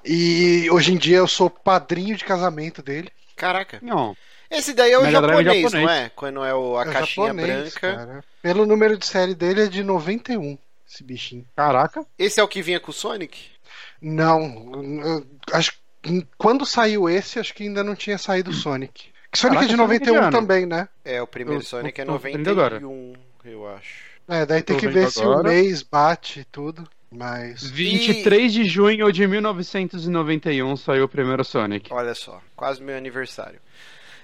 E 0.04 0.68
hoje 0.70 0.92
em 0.92 0.96
dia 0.96 1.18
eu 1.18 1.26
sou 1.26 1.50
padrinho 1.50 2.16
de 2.16 2.24
casamento 2.24 2.82
dele. 2.82 3.10
Caraca. 3.34 3.78
Não. 3.82 4.16
Esse 4.50 4.72
daí 4.72 4.92
é 4.92 4.98
o 4.98 5.10
japonês, 5.10 5.40
é 5.40 5.44
japonês, 5.44 5.72
não 5.72 5.90
é? 5.90 6.10
Quando 6.14 6.44
é 6.44 6.54
o, 6.54 6.78
a 6.78 6.82
é 6.82 6.92
caixinha 6.92 7.26
japonês, 7.28 7.74
branca. 7.74 7.96
Cara. 7.96 8.24
Pelo 8.40 8.64
número 8.64 8.96
de 8.96 9.04
série 9.04 9.34
dele 9.34 9.64
é 9.64 9.66
de 9.66 9.82
91, 9.82 10.56
esse 10.88 11.02
bichinho. 11.02 11.44
Caraca. 11.56 12.06
Esse 12.16 12.38
é 12.38 12.42
o 12.42 12.48
que 12.48 12.62
vinha 12.62 12.78
com 12.78 12.92
o 12.92 12.94
Sonic? 12.94 13.50
Não. 14.00 15.24
Acho 15.52 15.72
quando 16.38 16.64
saiu 16.64 17.08
esse, 17.08 17.38
acho 17.38 17.54
que 17.54 17.64
ainda 17.64 17.82
não 17.82 17.94
tinha 17.94 18.18
saído 18.18 18.50
o 18.50 18.54
Sonic. 18.54 19.10
Sonic 19.34 19.56
Caraca, 19.56 19.64
é 19.64 19.68
de 19.68 19.76
91 19.76 20.30
também, 20.30 20.66
né? 20.66 20.88
É, 21.04 21.20
o 21.20 21.26
primeiro 21.26 21.60
eu, 21.60 21.66
Sonic 21.66 22.00
é 22.00 22.04
91, 22.04 23.12
eu 23.44 23.68
acho. 23.68 24.06
É, 24.28 24.44
daí 24.44 24.62
tem 24.62 24.76
que 24.76 24.88
ver 24.88 25.10
se 25.10 25.20
agora. 25.20 25.40
o 25.40 25.44
mês 25.44 25.82
bate 25.82 26.40
e 26.40 26.44
tudo. 26.44 26.88
Mas. 27.10 27.62
23 27.70 28.44
e... 28.44 28.54
de 28.54 28.64
junho 28.64 29.10
de 29.12 29.26
1991 29.26 30.76
saiu 30.76 31.04
o 31.04 31.08
primeiro 31.08 31.44
Sonic. 31.44 31.92
Olha 31.92 32.14
só, 32.14 32.40
quase 32.54 32.82
meu 32.82 32.96
aniversário. 32.96 33.60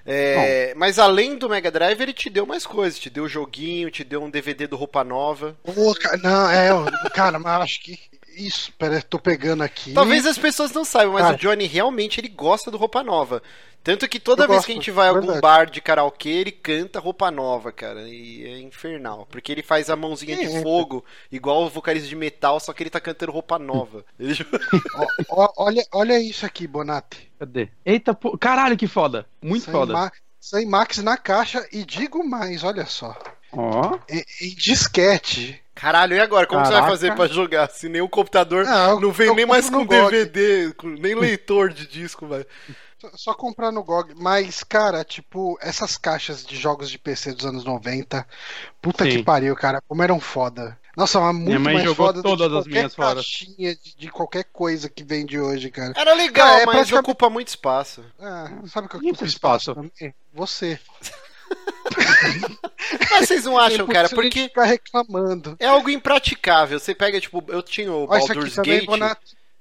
É, 0.04 0.74
mas 0.76 0.98
além 0.98 1.36
do 1.36 1.48
Mega 1.48 1.70
Drive, 1.70 2.00
ele 2.00 2.12
te 2.12 2.28
deu 2.28 2.44
mais 2.44 2.66
coisas. 2.66 2.98
Te 2.98 3.08
deu 3.08 3.28
joguinho, 3.28 3.90
te 3.90 4.02
deu 4.02 4.22
um 4.22 4.30
DVD 4.30 4.66
do 4.66 4.76
Roupa 4.76 5.04
Nova. 5.04 5.56
Pô, 5.62 5.94
não, 6.22 6.50
é, 6.50 6.70
cara, 7.14 7.38
mas 7.38 7.62
acho 7.62 7.82
que. 7.82 7.98
Isso, 8.36 8.72
pera, 8.78 9.00
tô 9.02 9.18
pegando 9.18 9.62
aqui. 9.62 9.92
Talvez 9.92 10.26
as 10.26 10.38
pessoas 10.38 10.72
não 10.72 10.84
saibam, 10.84 11.12
mas 11.12 11.22
cara, 11.22 11.36
o 11.36 11.38
Johnny 11.38 11.66
realmente 11.66 12.18
ele 12.18 12.28
gosta 12.28 12.70
do 12.70 12.78
Roupa 12.78 13.02
Nova. 13.02 13.42
Tanto 13.82 14.08
que 14.08 14.20
toda 14.20 14.46
vez 14.46 14.58
gosto, 14.58 14.66
que 14.66 14.72
a 14.72 14.74
gente 14.76 14.90
vai 14.90 15.08
a 15.08 15.10
algum 15.10 15.40
bar 15.40 15.68
de 15.68 15.80
karaokê, 15.80 16.28
ele 16.28 16.52
canta 16.52 17.00
roupa 17.00 17.30
nova, 17.30 17.72
cara. 17.72 18.08
E 18.08 18.44
é 18.44 18.60
infernal. 18.60 19.26
Porque 19.30 19.50
ele 19.50 19.62
faz 19.62 19.90
a 19.90 19.96
mãozinha 19.96 20.36
é. 20.36 20.44
de 20.44 20.62
fogo, 20.62 21.04
igual 21.30 21.64
o 21.64 21.68
vocalista 21.68 22.08
de 22.08 22.14
metal, 22.14 22.60
só 22.60 22.72
que 22.72 22.82
ele 22.82 22.90
tá 22.90 23.00
cantando 23.00 23.32
roupa 23.32 23.58
nova. 23.58 24.04
olha, 25.56 25.84
olha 25.92 26.20
isso 26.20 26.46
aqui, 26.46 26.66
Bonatti. 26.66 27.30
Cadê? 27.38 27.68
Eita, 27.84 28.14
pô. 28.14 28.38
caralho, 28.38 28.76
que 28.76 28.86
foda. 28.86 29.26
Muito 29.40 29.64
Sem 29.64 29.72
foda. 29.72 29.92
Ma... 29.92 30.12
Sem 30.40 30.66
Max 30.66 30.98
na 30.98 31.16
caixa 31.16 31.64
e 31.72 31.84
digo 31.84 32.24
mais, 32.28 32.64
olha 32.64 32.84
só. 32.84 33.16
Ó. 33.52 33.96
Em, 34.08 34.24
em 34.40 34.54
disquete. 34.56 35.62
Caralho, 35.74 36.16
e 36.16 36.20
agora? 36.20 36.46
Como 36.46 36.60
você 36.60 36.72
vai 36.72 36.80
Caraca. 36.80 36.90
fazer 36.90 37.14
pra 37.14 37.26
jogar? 37.26 37.70
Se 37.70 37.88
nem 37.88 38.00
o 38.00 38.08
computador 38.08 38.66
eu- 38.66 39.00
não 39.00 39.12
vem 39.12 39.28
eu 39.28 39.34
nem 39.34 39.46
mais 39.46 39.70
com. 39.70 39.86
DVD, 39.86 40.72
com- 40.74 40.88
nem 40.88 41.14
leitor 41.14 41.72
de 41.72 41.86
disco, 41.86 42.26
velho. 42.26 42.46
Só- 43.14 43.34
comprar 43.34 43.70
no 43.72 43.82
GOG. 43.82 44.14
Mas, 44.16 44.62
cara, 44.62 45.04
tipo, 45.04 45.58
essas 45.60 45.96
caixas 45.98 46.44
de 46.44 46.56
jogos 46.56 46.90
de 46.90 46.98
PC 46.98 47.32
dos 47.32 47.44
anos 47.46 47.64
90, 47.64 48.26
puta 48.80 49.04
Sim. 49.04 49.10
que 49.10 49.22
pariu, 49.22 49.54
cara, 49.56 49.80
como 49.88 50.02
eram 50.02 50.20
foda. 50.20 50.78
Nossa, 50.96 51.18
mas 51.20 51.34
muito 51.34 51.60
mãe 51.60 51.74
mais 51.84 51.96
foda 51.96 52.20
do 52.20 52.22
todas 52.22 52.48
que 52.48 52.54
as 52.54 52.64
qualquer 52.64 52.70
minhas 52.78 52.94
fora. 52.94 53.14
caixinha 53.14 53.74
de, 53.76 53.96
de 53.96 54.08
qualquer 54.10 54.44
coisa 54.52 54.88
que 54.90 55.02
vende 55.02 55.38
hoje, 55.40 55.70
cara. 55.70 55.94
Era 55.96 56.12
legal, 56.14 56.46
Cara, 56.48 56.62
é 56.62 56.66
mas 56.66 56.74
praticamente- 56.76 57.10
ocupa 57.10 57.30
muito 57.30 57.48
espaço. 57.48 58.04
Ah, 58.20 58.50
sabe 58.66 58.86
o 58.86 58.90
que 58.90 58.96
ocupa 58.98 59.24
espaço. 59.24 59.70
espaço? 59.72 59.90
Você. 60.34 60.78
Mas 63.10 63.28
vocês 63.28 63.44
não 63.44 63.58
acham, 63.58 63.86
cara? 63.86 64.08
Porque 64.08 64.44
ficar 64.44 64.64
reclamando. 64.64 65.56
é 65.58 65.66
algo 65.66 65.88
impraticável. 65.90 66.78
Você 66.78 66.94
pega, 66.94 67.20
tipo, 67.20 67.42
eu 67.48 67.62
tinha 67.62 67.92
o 67.92 68.06
Baldur's 68.06 68.56
Gate. 68.56 68.86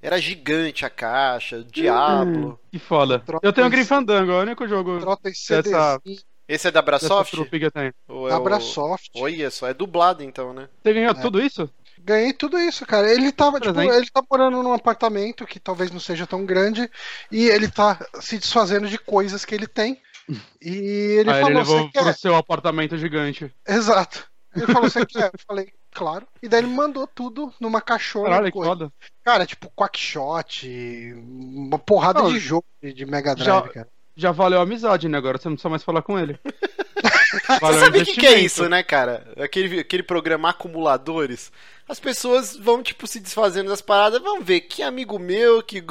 Era 0.02 0.20
gigante 0.20 0.86
a 0.86 0.90
caixa, 0.90 1.58
o 1.58 1.64
Diablo. 1.64 2.60
Que 2.72 2.80
foda. 2.80 3.20
Troca 3.20 3.46
Eu 3.46 3.54
tenho 3.54 3.68
o 3.68 3.70
isso. 3.70 3.76
Grim 3.78 3.86
Fandango, 3.86 4.32
é 4.32 4.36
o 4.36 4.42
único 4.42 4.68
jogo 4.68 5.00
Trota 5.00 5.30
em 5.30 5.32
Dessa- 5.32 6.02
Esse 6.48 6.68
é 6.68 6.72
da 6.72 6.82
Brasoft? 6.82 7.34
é 7.34 8.30
da 8.30 8.38
o- 8.40 8.44
Brasoft. 8.44 9.10
Olha 9.16 9.50
só, 9.52 9.68
é 9.68 9.74
dublado 9.74 10.24
então, 10.24 10.54
né? 10.54 10.68
Você 10.84 10.94
ganhou 10.94 11.12
É. 11.12 11.14
tudo 11.22 11.42
isso? 11.42 11.70
Ganhei 12.04 12.34
tudo 12.34 12.58
isso, 12.60 12.84
cara. 12.86 13.10
Ele 13.14 13.32
tava, 13.32 13.60
tipo, 13.60 13.74
Presente. 13.76 13.96
ele 13.96 14.10
tá 14.10 14.24
morando 14.30 14.64
num 14.64 14.74
apartamento 14.74 15.46
que 15.46 15.60
talvez 15.60 15.92
não 15.92 16.00
seja 16.00 16.26
tão 16.26 16.44
grande 16.46 16.90
e 17.32 17.48
ele 17.48 17.70
tá 17.70 18.04
se 18.20 18.40
desfazendo 18.40 18.88
de 18.88 18.98
coisas 18.98 19.46
que 19.46 19.54
ele 19.54 19.68
tem. 19.68 20.02
E 20.62 21.18
ele 21.20 21.30
Aí 21.30 21.36
ele 21.38 21.42
falou, 21.44 21.58
levou 21.60 21.78
você 21.84 21.90
quer? 21.92 22.04
pro 22.04 22.14
seu 22.20 22.36
apartamento 22.36 22.98
gigante. 22.98 23.54
Exato. 23.68 24.26
Ele 24.56 24.66
falou, 24.66 24.90
você 24.90 25.06
quer? 25.06 25.26
Eu 25.34 25.40
falei, 25.48 25.72
claro. 25.94 26.28
E 26.42 26.48
daí 26.48 26.62
ele 26.62 26.68
mandou 26.68 27.06
tudo 27.08 27.54
numa 27.60 27.82
caixona. 27.82 28.30
Caralho, 28.30 28.52
foda. 28.52 28.92
Cara, 29.24 29.46
tipo, 29.46 29.70
Quackshot, 29.76 31.14
uma 31.18 31.78
porrada 31.80 32.22
Não, 32.22 32.32
de 32.32 32.40
jogo 32.40 32.66
de 32.82 32.94
de 32.94 33.06
Mega 33.06 33.36
Drive, 33.36 33.46
já- 33.46 33.70
cara. 33.70 33.88
Já 34.14 34.32
valeu 34.32 34.60
a 34.60 34.64
amizade, 34.64 35.08
né? 35.08 35.18
Agora 35.18 35.38
você 35.38 35.48
não 35.48 35.56
precisa 35.56 35.70
mais 35.70 35.84
falar 35.84 36.02
com 36.02 36.20
ele. 36.20 36.38
Você 37.32 37.60
Valeu 37.62 37.80
sabe 37.80 38.02
o 38.02 38.06
que, 38.06 38.14
que 38.14 38.28
é 38.28 38.40
isso, 38.42 38.68
né, 38.68 38.84
cara? 38.84 39.26
Aquele, 39.40 39.80
aquele 39.80 40.04
programa 40.04 40.50
acumuladores. 40.50 41.50
As 41.88 41.98
pessoas 41.98 42.58
vão, 42.58 42.84
tipo, 42.84 43.08
se 43.08 43.22
desfazendo 43.22 43.70
das 43.70 43.82
paradas. 43.82 44.22
Vamos 44.22 44.46
ver, 44.46 44.62
que 44.62 44.84
amigo 44.84 45.18
meu 45.18 45.64
que, 45.64 45.82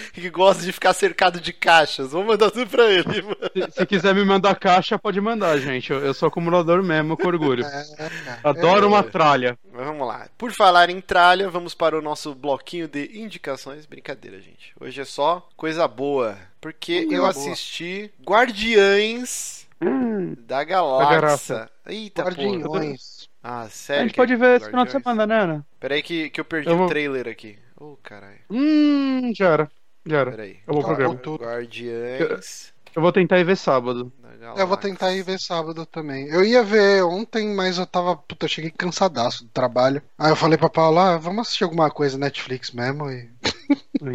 que 0.12 0.28
gosta 0.30 0.62
de 0.62 0.72
ficar 0.72 0.92
cercado 0.92 1.40
de 1.40 1.52
caixas. 1.52 2.12
Vou 2.12 2.24
mandar 2.24 2.50
tudo 2.50 2.68
pra 2.68 2.84
ele, 2.90 3.22
mano. 3.22 3.36
Se, 3.52 3.72
se 3.80 3.86
quiser 3.86 4.14
me 4.14 4.24
mandar 4.24 4.54
caixa, 4.56 4.98
pode 4.98 5.20
mandar, 5.20 5.58
gente. 5.58 5.90
Eu, 5.92 5.98
eu 6.00 6.14
sou 6.14 6.28
acumulador 6.28 6.82
mesmo, 6.82 7.16
com 7.16 7.26
orgulho. 7.26 7.64
É, 7.68 7.84
cara. 8.24 8.40
Adoro 8.44 8.84
É. 8.84 8.88
uma 8.88 9.02
tralha. 9.02 9.58
Mas 9.72 9.86
Vamos 9.86 10.06
lá. 10.06 10.28
Por 10.36 10.52
falar 10.52 10.90
em 10.90 11.00
tralha, 11.00 11.48
vamos 11.50 11.74
para 11.74 11.98
o 11.98 12.02
nosso 12.02 12.34
bloquinho 12.34 12.86
de 12.88 13.18
indicações. 13.18 13.86
Brincadeira, 13.86 14.38
gente. 14.40 14.72
Hoje 14.80 15.00
é 15.00 15.04
só 15.04 15.46
coisa 15.56 15.86
boa. 15.88 16.36
Porque 16.60 17.02
Coisa 17.02 17.14
eu 17.14 17.18
boa. 17.20 17.30
assisti 17.30 18.10
Guardiães 18.26 19.66
Hum, 19.80 20.34
da 20.46 20.64
Galáxia. 20.64 21.70
Eita, 21.86 22.24
porra. 22.24 22.34
Guardinhões. 22.36 23.28
Ah, 23.42 23.62
a 23.62 23.68
sério? 23.68 24.02
gente 24.02 24.10
que 24.10 24.16
pode 24.16 24.32
é 24.32 24.36
ver 24.36 24.56
esse 24.56 24.66
final 24.66 24.84
de 24.84 24.90
Guardiões? 24.92 25.02
semana, 25.04 25.26
né, 25.26 25.40
Ana? 25.44 25.66
Peraí 25.78 26.02
que, 26.02 26.28
que 26.30 26.40
eu 26.40 26.44
perdi 26.44 26.68
Eu 26.68 26.74
o 26.74 26.78
vou- 26.78 26.88
trailer 26.88 27.28
aqui. 27.28 27.56
Ô, 27.80 27.96
caralho. 28.02 28.40
Hum, 28.50 29.32
já 29.34 29.48
era. 29.50 29.70
Já 30.08 30.18
era. 30.20 30.30
Peraí. 30.30 30.56
Eu 30.66 30.74
vou 30.74 30.82
pro 30.82 30.94
programa. 30.94 31.14
tudo. 31.16 31.44
Guardiães 31.44 32.72
Eu 32.96 33.02
vou 33.02 33.12
tentar 33.12 33.38
ir 33.38 33.44
ver 33.44 33.56
sábado. 33.56 34.10
Eu 34.56 34.66
vou 34.66 34.76
tentar 34.76 35.12
ir 35.12 35.22
ver 35.22 35.38
sábado 35.38 35.84
também. 35.84 36.28
Eu 36.28 36.44
ia 36.44 36.62
ver 36.62 37.02
ontem, 37.04 37.54
mas 37.54 37.76
eu 37.76 37.86
tava. 37.86 38.16
Puta, 38.16 38.46
eu 38.46 38.48
cheguei 38.48 38.70
cansadaço 38.70 39.44
do 39.44 39.50
trabalho. 39.50 40.00
Aí 40.16 40.30
eu 40.30 40.36
falei 40.36 40.56
pra 40.56 40.70
Paula, 40.70 41.14
ah, 41.14 41.18
vamos 41.18 41.42
assistir 41.42 41.64
alguma 41.64 41.90
coisa 41.90 42.16
Netflix 42.16 42.70
mesmo. 42.70 43.10
E... 43.10 43.28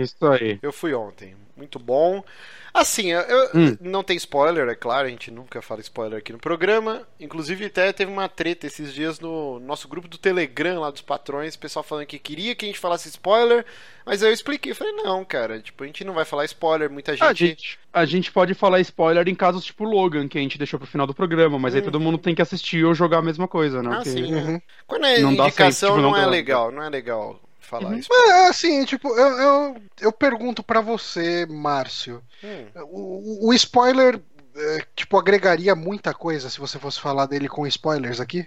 Isso 0.01 0.25
aí. 0.25 0.59
Eu 0.61 0.73
fui 0.73 0.93
ontem. 0.93 1.35
Muito 1.55 1.77
bom. 1.77 2.23
Assim, 2.73 3.11
eu, 3.11 3.21
Hum. 3.53 3.77
não 3.79 4.03
tem 4.03 4.17
spoiler, 4.17 4.67
é 4.67 4.73
claro, 4.73 5.05
a 5.05 5.09
gente 5.09 5.29
nunca 5.29 5.61
fala 5.61 5.79
spoiler 5.81 6.17
aqui 6.17 6.33
no 6.33 6.39
programa. 6.39 7.07
Inclusive, 7.19 7.65
até 7.65 7.93
teve 7.93 8.11
uma 8.11 8.27
treta 8.27 8.65
esses 8.65 8.91
dias 8.91 9.19
no 9.19 9.59
nosso 9.59 9.87
grupo 9.87 10.07
do 10.07 10.17
Telegram 10.17 10.79
lá 10.79 10.89
dos 10.89 11.01
patrões, 11.01 11.53
o 11.53 11.59
pessoal 11.59 11.83
falando 11.83 12.07
que 12.07 12.17
queria 12.17 12.55
que 12.55 12.65
a 12.65 12.67
gente 12.67 12.79
falasse 12.79 13.07
spoiler, 13.09 13.63
mas 14.03 14.23
aí 14.23 14.29
eu 14.29 14.33
expliquei, 14.33 14.71
eu 14.71 14.75
falei, 14.75 14.91
não, 14.93 15.23
cara, 15.23 15.59
tipo, 15.59 15.83
a 15.83 15.87
gente 15.87 16.03
não 16.03 16.15
vai 16.15 16.25
falar 16.25 16.45
spoiler, 16.45 16.89
muita 16.89 17.11
A 17.11 17.15
gente. 17.15 17.37
gente, 17.45 17.79
a 17.93 18.05
gente 18.05 18.31
pode 18.31 18.55
falar 18.55 18.79
spoiler 18.79 19.27
em 19.29 19.35
casos 19.35 19.63
tipo 19.63 19.83
Logan, 19.83 20.27
que 20.27 20.39
a 20.39 20.41
gente 20.41 20.57
deixou 20.57 20.79
pro 20.79 20.87
final 20.89 21.05
do 21.05 21.13
programa, 21.13 21.59
mas 21.59 21.75
aí 21.75 21.81
Uhum. 21.81 21.85
todo 21.85 21.99
mundo 21.99 22.17
tem 22.17 22.33
que 22.33 22.41
assistir 22.41 22.83
ou 22.83 22.95
jogar 22.95 23.19
a 23.19 23.21
mesma 23.21 23.47
coisa, 23.47 23.83
né? 23.83 23.89
Ah, 23.91 23.95
Porque- 23.97 24.09
sim. 24.09 24.33
Uhum. 24.33 24.59
Quando 24.87 25.05
é 25.05 25.19
Não 25.19 25.35
dá 25.35 25.43
indicação, 25.43 25.89
certo, 25.89 25.91
tipo, 25.91 26.01
não, 26.01 26.11
não 26.11 26.17
é 26.17 26.25
legal, 26.25 26.71
não 26.71 26.81
é 26.81 26.89
legal 26.89 27.39
falar 27.79 27.89
Uhum. 27.91 27.97
isso. 27.97 28.13
É, 28.13 28.47
assim, 28.47 28.85
tipo, 28.85 29.07
eu, 29.09 29.27
eu, 29.39 29.75
eu 30.01 30.11
pergunto 30.11 30.61
pra 30.63 30.81
você, 30.81 31.45
Márcio. 31.47 32.21
Hum. 32.43 32.65
O, 32.91 33.49
o 33.49 33.53
spoiler, 33.53 34.19
é, 34.55 34.85
tipo, 34.95 35.17
agregaria 35.17 35.75
muita 35.75 36.13
coisa 36.13 36.49
se 36.49 36.59
você 36.59 36.77
fosse 36.77 36.99
falar 36.99 37.25
dele 37.25 37.47
com 37.49 37.65
spoilers 37.67 38.19
aqui? 38.19 38.45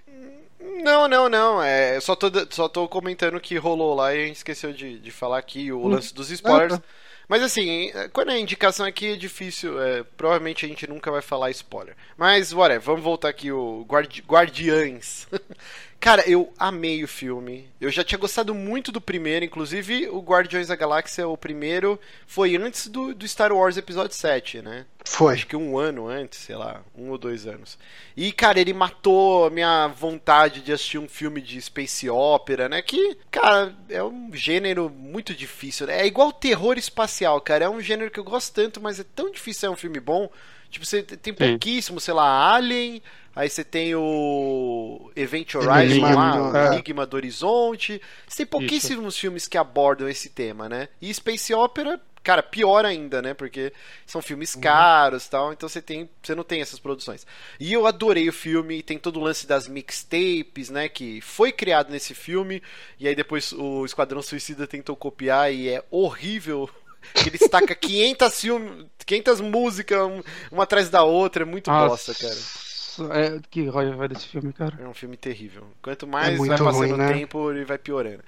Não, 0.83 1.09
não, 1.09 1.29
não. 1.29 1.63
É, 1.63 1.99
só 2.01 2.15
tô, 2.15 2.31
só 2.51 2.69
tô 2.69 2.87
comentando 2.89 3.41
que 3.41 3.57
rolou 3.57 3.95
lá 3.95 4.15
e 4.15 4.23
a 4.23 4.27
gente 4.27 4.37
esqueceu 4.37 4.73
de, 4.73 4.99
de 4.99 5.11
falar 5.11 5.39
aqui 5.39 5.73
o 5.73 5.85
Hum. 5.85 5.89
lance 5.89 6.15
dos 6.15 6.31
spoilers. 6.31 6.75
Ah, 6.75 6.79
tá. 6.79 6.85
Mas 7.29 7.43
assim, 7.43 7.91
quando 8.13 8.31
é 8.31 8.39
indicação 8.39 8.87
aqui 8.87 9.15
é 9.15 9.17
difícil. 9.17 9.83
é, 9.83 10.05
provavelmente 10.17 10.65
a 10.65 10.69
gente 10.69 10.87
nunca 10.87 11.11
vai 11.11 11.21
falar 11.21 11.51
spoiler. 11.51 11.97
Mas, 12.17 12.53
whatever, 12.53 12.81
vamos 12.83 13.03
voltar 13.03 13.29
aqui 13.31 13.51
o 13.51 13.85
Guardi 13.89 14.23
Guardiães. 14.23 15.27
Cara, 16.01 16.29
eu 16.29 16.53
amei 16.59 17.03
o 17.03 17.09
filme. 17.09 17.69
Eu 17.81 17.91
já 17.91 18.05
tinha 18.05 18.19
gostado 18.19 18.55
muito 18.55 18.93
do 18.93 19.01
primeiro, 19.01 19.45
inclusive 19.45 20.09
o 20.09 20.21
Guardiões 20.21 20.69
da 20.69 20.77
Galáxia, 20.77 21.27
o 21.27 21.37
primeiro, 21.37 21.99
foi 22.27 22.57
antes 22.57 22.87
do, 22.89 23.15
do 23.15 23.27
Star 23.27 23.53
Wars 23.53 23.77
Episódio 23.77 24.15
7, 24.17 24.63
né? 24.63 24.87
Foi. 25.05 25.35
Acho 25.35 25.47
que 25.47 25.57
um 25.57 25.79
ano 25.79 26.09
antes, 26.09 26.41
sei 26.41 26.57
lá, 26.57 26.83
um 26.97 27.11
ou 27.11 27.19
dois 27.19 27.47
anos. 27.47 27.79
E, 28.17 28.33
cara, 28.33 28.61
ele 28.61 28.73
matou 28.73 29.47
a 29.47 29.51
minha 29.51 29.87
vontade 29.89 30.61
de 30.61 30.73
assistir 30.73 30.99
um 30.99 31.09
filme 31.09 31.41
de 31.41 31.61
space 31.61 32.09
opera, 32.11 32.69
né? 32.69 32.83
Que, 32.83 33.17
cara, 33.31 33.75
é 33.89 34.03
um 34.03 34.31
gênero 34.35 34.91
muito 34.91 35.35
difícil, 35.35 35.87
né? 35.87 36.03
É 36.03 36.07
igual 36.07 36.33
terror 36.33 36.77
espacial, 36.77 37.41
cara. 37.41 37.67
É 37.67 37.69
um 37.69 37.81
gênero 37.81 38.11
que 38.11 38.19
eu 38.19 38.25
gosto 38.25 38.53
tanto, 38.53 38.81
mas 38.81 38.99
é 38.99 39.05
tão 39.05 39.31
difícil 39.31 39.61
ser 39.61 39.69
um 39.71 39.77
filme 39.77 40.01
bom. 40.01 40.29
Tipo, 40.71 40.85
você 40.85 41.03
tem 41.03 41.33
Sim. 41.39 41.61
pouquíssimo, 41.61 42.01
sei 42.01 42.15
lá, 42.15 42.55
Alien, 42.55 43.03
aí 43.35 43.49
você 43.49 43.65
tem 43.65 43.95
o 43.95 45.11
Event 45.17 45.55
Horizon 45.55 46.07
Enigma 46.07 46.11
lá, 46.11 46.31
do- 46.31 46.57
o 46.59 46.63
é. 46.63 46.67
Enigma 46.67 47.07
do 47.07 47.17
Horizonte. 47.17 48.01
Você 48.27 48.39
tem 48.39 48.47
pouquíssimos 48.47 49.17
filmes 49.19 49.47
que 49.49 49.59
abordam 49.59 50.09
esse 50.09 50.31
tema, 50.31 50.69
né? 50.69 50.89
E 51.01 51.13
space 51.13 51.55
opera, 51.55 52.01
cara, 52.23 52.43
pior 52.43 52.85
ainda, 52.85 53.23
né? 53.23 53.35
Porque 53.35 53.73
são 54.05 54.21
filmes 54.21 54.55
Uhum. 54.55 54.61
caros, 54.61 55.29
tal, 55.29 55.53
então 55.53 55.69
você 55.69 55.81
tem, 55.81 56.09
você 56.23 56.35
não 56.35 56.45
tem 56.45 56.61
essas 56.61 56.79
produções. 56.79 57.27
E 57.61 57.73
eu 57.73 57.87
adorei 57.87 58.29
o 58.29 58.33
filme, 58.33 58.83
tem 58.83 58.99
todo 58.99 59.19
o 59.21 59.23
lance 59.23 59.47
das 59.47 59.69
mixtapes, 59.69 60.71
né, 60.71 60.89
que 60.89 61.21
foi 61.21 61.53
criado 61.53 61.91
nesse 61.91 62.15
filme 62.15 62.63
e 62.99 63.07
aí 63.09 63.15
depois 63.15 63.53
o 63.53 63.85
Esquadrão 63.85 64.23
Suicida 64.23 64.67
tentou 64.67 64.97
copiar 64.97 65.53
e 65.53 65.69
é 65.69 65.85
horrível. 65.91 66.69
Ele 67.15 67.31
destaca 67.31 67.75
500 67.75 68.41
filmes, 68.41 68.87
500 69.05 69.41
músicas 69.41 70.01
um- 70.03 70.23
uma 70.51 70.65
atrás 70.65 70.89
da 70.91 71.03
outra, 71.03 71.43
é 71.43 71.47
muito 71.47 71.71
bosta, 71.71 72.15
cara. 72.15 72.35
Nossa, 72.35 73.09
é, 73.15 73.41
que 73.51 73.69
raiva 73.69 74.09
desse 74.09 74.27
filme, 74.27 74.53
cara. 74.53 74.79
É 74.81 74.89
um 74.89 74.95
filme 74.95 75.17
terrível. 75.17 75.65
Quanto 75.83 76.07
mais 76.07 76.35
É 76.35 76.37
muito 76.37 76.49
vai 76.51 76.59
passando 76.59 76.79
ruim, 76.81 76.93
o 76.93 76.97
né? 76.97 77.13
tempo, 77.13 77.51
ele 77.51 77.65
vai 77.65 77.79
piorando. 77.79 78.23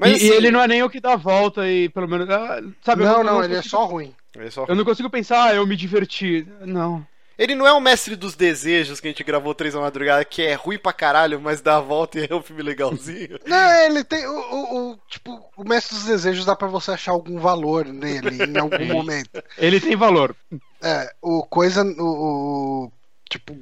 e, 0.00 0.04
assim, 0.04 0.24
e 0.26 0.30
ele 0.30 0.50
não 0.50 0.60
é 0.60 0.66
nem 0.68 0.82
o 0.82 0.90
que 0.90 1.00
dá 1.00 1.12
a 1.12 1.16
volta 1.16 1.68
e 1.68 1.88
pelo 1.88 2.08
menos. 2.08 2.28
ah, 2.30 2.60
Sabe, 2.84 3.04
Não, 3.04 3.18
eu 3.18 3.24
não, 3.24 3.44
ele 3.44 3.54
é 3.54 3.56
consigo- 3.58 3.70
só 3.76 3.84
ruim. 3.84 4.14
ele 4.36 4.50
só- 4.50 4.64
Eu 4.68 4.74
não 4.74 4.84
consigo 4.84 5.08
pensar, 5.10 5.44
ah, 5.44 5.54
eu 5.54 5.66
me 5.66 5.76
diverti. 5.76 6.46
Não. 6.62 7.06
Ele 7.38 7.54
não 7.54 7.66
é 7.66 7.72
o 7.72 7.80
mestre 7.80 8.14
dos 8.16 8.34
desejos 8.34 9.00
que 9.00 9.08
a 9.08 9.10
gente 9.10 9.24
gravou 9.24 9.54
três 9.54 9.74
da 9.74 9.80
madrugada, 9.80 10.24
que 10.24 10.42
é 10.42 10.54
ruim 10.54 10.78
pra 10.78 10.92
caralho, 10.92 11.40
mas 11.40 11.60
dá 11.60 11.76
a 11.76 11.80
volta 11.80 12.18
e 12.20 12.28
é 12.30 12.34
um 12.34 12.42
filme 12.42 12.62
legalzinho. 12.62 13.38
Não, 13.46 13.74
ele 13.84 14.04
tem. 14.04 14.26
O, 14.26 14.32
o- 14.32 14.90
o- 14.92 14.98
tipo, 15.08 15.42
o 15.56 15.64
Mestre 15.64 15.94
dos 15.94 16.04
Desejos 16.04 16.44
dá 16.44 16.54
pra 16.54 16.68
você 16.68 16.90
achar 16.92 17.12
algum 17.12 17.38
valor 17.38 17.86
nele 17.86 18.44
em 18.44 18.58
algum 18.58 18.84
momento. 18.86 19.42
Ele 19.58 19.80
tem 19.80 19.96
valor. 19.96 20.34
É, 20.82 21.12
o 21.20 21.42
coisa. 21.44 21.82
O, 21.82 22.84
o- 22.86 22.92
tipo. 23.28 23.56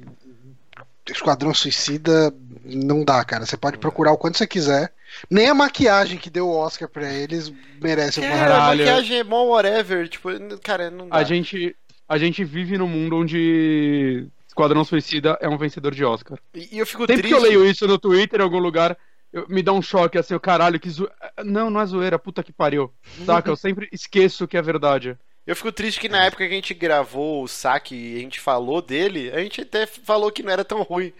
Esquadrão 1.09 1.53
Suicida 1.53 2.33
não 2.63 3.03
dá, 3.03 3.23
cara. 3.25 3.45
Você 3.45 3.57
pode 3.57 3.77
procurar 3.77 4.13
o 4.13 4.17
quanto 4.17 4.37
você 4.37 4.47
quiser. 4.47 4.93
Nem 5.29 5.49
a 5.49 5.53
maquiagem 5.53 6.17
que 6.17 6.29
deu 6.29 6.47
o 6.47 6.55
Oscar 6.55 6.87
pra 6.87 7.11
eles 7.11 7.51
merece 7.81 8.21
uma 8.21 8.29
Cara, 8.29 8.41
a 8.41 8.47
Caralho. 8.47 8.79
maquiagem 8.85 9.17
é 9.17 9.23
mó 9.23 9.43
whatever, 9.43 10.07
tipo, 10.07 10.29
cara, 10.63 10.89
não 10.89 11.09
dá. 11.09 11.17
A 11.17 11.23
gente, 11.25 11.75
a 12.13 12.17
gente 12.17 12.43
vive 12.43 12.77
num 12.77 12.87
mundo 12.87 13.15
onde 13.17 14.27
Esquadrão 14.47 14.83
Suicida 14.83 15.37
é 15.41 15.47
um 15.47 15.57
vencedor 15.57 15.93
de 15.95 16.03
Oscar. 16.03 16.37
E 16.53 16.75
e 16.75 16.79
eu 16.79 16.85
fico 16.85 17.03
Sempre 17.03 17.17
triste. 17.23 17.29
que 17.29 17.33
eu 17.33 17.41
leio 17.41 17.65
isso 17.65 17.87
no 17.87 17.97
Twitter 17.97 18.39
em 18.39 18.43
algum 18.43 18.59
lugar, 18.59 18.97
eu- 19.31 19.45
me 19.47 19.63
dá 19.63 19.71
um 19.71 19.81
choque 19.81 20.17
assim, 20.17 20.35
o 20.35 20.39
caralho, 20.39 20.79
que 20.79 20.89
zoeira. 20.89 21.15
Não, 21.45 21.69
não 21.69 21.79
é 21.79 21.85
zoeira, 21.85 22.19
puta 22.19 22.43
que 22.43 22.51
pariu. 22.51 22.91
Saca? 23.25 23.49
Eu 23.49 23.55
sempre 23.55 23.87
esqueço 23.91 24.47
que 24.47 24.57
é 24.57 24.61
verdade. 24.61 25.17
Eu 25.47 25.55
fico 25.55 25.71
triste 25.71 25.99
que 25.99 26.09
na 26.09 26.25
época 26.25 26.45
que 26.45 26.51
a 26.51 26.55
gente 26.55 26.73
gravou 26.73 27.43
o 27.43 27.47
saque 27.47 27.95
e 27.95 28.15
a 28.17 28.19
gente 28.19 28.39
falou 28.39 28.81
dele, 28.81 29.31
a 29.33 29.39
gente 29.39 29.61
até 29.61 29.87
falou 29.87 30.31
que 30.31 30.43
não 30.43 30.51
era 30.51 30.63
tão 30.65 30.81
ruim. 30.83 31.11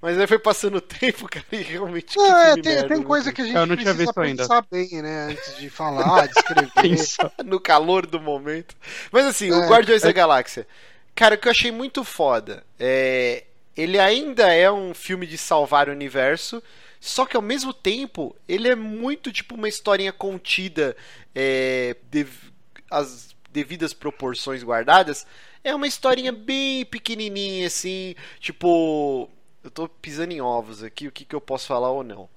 Mas 0.00 0.18
aí 0.18 0.26
foi 0.26 0.38
passando 0.38 0.76
o 0.76 0.80
tempo, 0.82 1.28
cara, 1.28 1.46
e 1.52 1.56
realmente. 1.62 2.18
Não, 2.18 2.24
que 2.34 2.50
é, 2.52 2.56
tem, 2.56 2.82
merda, 2.82 2.84
tem 2.84 3.02
né? 3.02 3.04
coisa 3.04 3.32
que 3.32 3.42
a 3.42 3.44
gente 3.46 3.54
Eu 3.54 3.66
não 3.66 3.76
tinha 3.76 3.94
precisa 3.94 3.94
visto 3.94 4.20
ainda. 4.20 4.50
pensar 4.50 4.64
bem, 4.70 5.02
né? 5.02 5.24
Antes 5.26 5.56
de 5.56 5.70
falar, 5.70 6.26
de 6.28 6.34
escrever. 6.34 7.10
No 7.44 7.60
calor 7.60 8.06
do 8.06 8.20
momento. 8.20 8.74
Mas 9.10 9.26
assim, 9.26 9.52
o 9.52 9.60
É, 9.60 9.62
Guardiões 9.62 10.02
da 10.02 10.12
Galáxia. 10.12 10.66
Cara, 11.14 11.34
o 11.34 11.38
que 11.38 11.48
eu 11.48 11.52
achei 11.52 11.70
muito 11.70 12.04
foda 12.04 12.64
é. 12.78 13.44
Ele 13.76 13.98
ainda 13.98 14.52
é 14.52 14.70
um 14.70 14.92
filme 14.92 15.26
de 15.26 15.38
salvar 15.38 15.88
o 15.88 15.92
universo. 15.92 16.62
Só 17.00 17.24
que 17.24 17.36
ao 17.36 17.42
mesmo 17.42 17.72
tempo, 17.72 18.36
ele 18.46 18.68
é 18.68 18.74
muito 18.74 19.32
tipo 19.32 19.54
uma 19.54 19.68
historinha 19.68 20.12
contida, 20.12 20.94
é, 21.34 21.96
dev- 22.10 22.50
as 22.90 23.34
devidas 23.50 23.94
proporções 23.94 24.62
guardadas. 24.62 25.26
É 25.64 25.74
uma 25.74 25.86
historinha 25.86 26.32
bem 26.32 26.84
pequenininha, 26.84 27.66
assim, 27.66 28.14
tipo. 28.38 29.28
Eu 29.62 29.70
tô 29.70 29.88
pisando 29.88 30.32
em 30.32 30.40
ovos 30.40 30.82
aqui, 30.82 31.06
o 31.08 31.12
que, 31.12 31.24
que 31.24 31.34
eu 31.34 31.40
posso 31.40 31.66
falar 31.66 31.90
ou 31.90 32.02
não. 32.02 32.28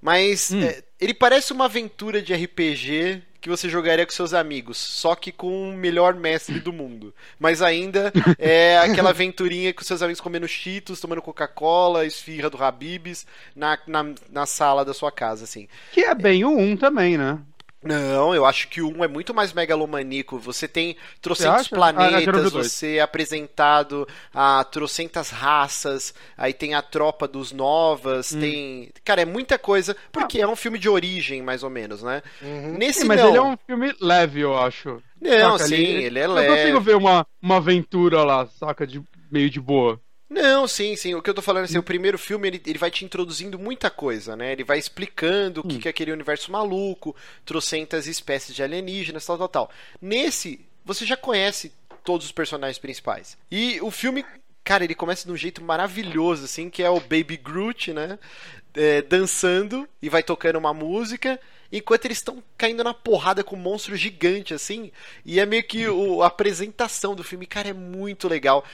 Mas 0.00 0.50
Hum. 0.50 0.62
é, 0.62 0.82
ele 1.00 1.14
parece 1.14 1.52
uma 1.52 1.64
aventura 1.66 2.20
de 2.20 2.34
RPG 2.34 3.22
que 3.40 3.48
você 3.48 3.68
jogaria 3.68 4.04
com 4.04 4.12
seus 4.12 4.34
amigos, 4.34 4.76
só 4.76 5.14
que 5.14 5.30
com 5.30 5.70
o 5.70 5.72
melhor 5.76 6.14
mestre 6.14 6.58
do 6.58 6.72
mundo. 6.72 7.14
Mas 7.38 7.62
ainda 7.62 8.12
é 8.38 8.78
aquela 8.82 9.10
aventurinha 9.10 9.72
com 9.72 9.84
seus 9.84 10.02
amigos 10.02 10.20
comendo 10.20 10.48
cheetos, 10.48 11.00
tomando 11.00 11.22
Coca-Cola, 11.22 12.04
esfirra 12.04 12.50
do 12.50 12.62
Habibs, 12.62 13.24
na, 13.54 13.78
na, 13.86 14.04
na 14.30 14.46
sala 14.46 14.84
da 14.84 14.92
sua 14.92 15.12
casa, 15.12 15.44
assim. 15.44 15.68
Que 15.92 16.00
é 16.00 16.14
bem 16.14 16.44
o 16.44 16.50
1 16.58 16.76
também, 16.76 17.16
né? 17.16 17.38
Não, 17.82 18.34
eu 18.34 18.44
acho 18.44 18.66
que 18.68 18.80
o 18.82 18.88
1 18.88 19.04
é 19.04 19.08
muito 19.08 19.32
mais 19.32 19.52
megalomaníaco. 19.52 20.38
Você 20.40 20.66
tem 20.66 20.94
Você 20.94 21.20
trocentos 21.20 21.60
acha? 21.60 21.68
Ah, 21.94 22.20
eu 22.20 22.24
planetas, 22.24 22.50
dois. 22.52 22.72
você 22.72 22.96
é 22.96 23.00
apresentado 23.00 24.08
a 24.34 24.64
trocentas 24.64 25.30
raças, 25.30 26.12
aí 26.36 26.52
tem 26.52 26.74
a 26.74 26.82
tropa 26.82 27.28
dos 27.28 27.52
novas, 27.52 28.32
Hum. 28.32 28.40
tem. 28.40 28.90
Cara, 29.04 29.22
é 29.22 29.24
muita 29.24 29.58
coisa, 29.58 29.96
porque 30.10 30.40
é 30.40 30.48
um 30.48 30.56
filme 30.56 30.78
de 30.78 30.88
origem, 30.88 31.42
mais 31.42 31.62
ou 31.62 31.70
menos, 31.70 32.02
né? 32.02 32.22
Uhum. 32.42 32.76
Nesse 32.76 33.00
Sim, 33.00 33.06
mas 33.06 33.20
não. 33.20 33.28
ele 33.28 33.38
é 33.38 33.42
um 33.42 33.56
filme 33.66 33.94
leve, 34.00 34.40
eu 34.40 34.56
acho. 34.58 35.00
Não, 35.20 35.52
Saca, 35.58 35.68
sim, 35.68 35.74
ele 35.76 36.18
é 36.18 36.24
Eu 36.24 36.32
leve. 36.32 36.48
consigo 36.48 36.80
ver 36.80 36.96
uma, 36.96 37.26
uma 37.40 37.56
aventura 37.58 38.24
lá, 38.24 38.46
saca? 38.46 38.86
De, 38.86 39.02
meio 39.30 39.48
de 39.48 39.60
boa. 39.60 40.00
Não, 40.28 40.66
sim, 40.66 40.96
sim. 40.96 41.14
O 41.14 41.22
que 41.22 41.30
eu 41.30 41.34
tô 41.34 41.40
falando 41.42 41.62
é 41.62 41.64
assim, 41.66 41.78
o 41.78 41.82
primeiro 41.82 42.18
filme 42.18 42.48
ele, 42.48 42.62
ele 42.66 42.78
vai 42.78 42.90
te 42.90 43.04
introduzindo 43.04 43.58
muita 43.58 43.88
coisa, 43.90 44.34
né? 44.34 44.52
Ele 44.52 44.64
vai 44.64 44.78
explicando 44.78 45.60
o 45.60 45.64
que, 45.64 45.78
que 45.78 45.88
é 45.88 45.90
aquele 45.90 46.10
universo 46.12 46.50
maluco, 46.50 47.14
trocentas 47.44 48.06
espécies 48.08 48.54
de 48.54 48.62
alienígenas, 48.62 49.24
tal, 49.24 49.38
tal, 49.38 49.48
tal. 49.48 49.70
Nesse, 50.02 50.60
você 50.84 51.06
já 51.06 51.16
conhece 51.16 51.72
todos 52.02 52.26
os 52.26 52.32
personagens 52.32 52.78
principais. 52.78 53.38
E 53.50 53.80
o 53.80 53.90
filme, 53.90 54.24
cara, 54.64 54.82
ele 54.84 54.96
começa 54.96 55.24
de 55.26 55.32
um 55.32 55.36
jeito 55.36 55.62
maravilhoso, 55.62 56.44
assim, 56.44 56.68
que 56.70 56.82
é 56.82 56.90
o 56.90 56.98
Baby 57.00 57.36
Groot, 57.36 57.92
né? 57.92 58.18
É, 58.74 59.02
dançando 59.02 59.88
e 60.02 60.08
vai 60.08 60.22
tocando 60.24 60.56
uma 60.58 60.74
música. 60.74 61.40
Enquanto 61.72 62.04
eles 62.04 62.18
estão 62.18 62.42
caindo 62.58 62.82
na 62.84 62.92
porrada 62.92 63.42
com 63.44 63.56
um 63.56 63.60
monstro 63.60 63.94
gigante, 63.96 64.52
assim. 64.54 64.90
E 65.24 65.38
é 65.40 65.46
meio 65.46 65.62
que 65.64 65.86
o- 65.88 66.22
a 66.22 66.26
apresentação 66.26 67.14
do 67.14 67.24
filme, 67.24 67.46
cara, 67.46 67.68
é 67.68 67.72
muito 67.72 68.28
legal. 68.28 68.64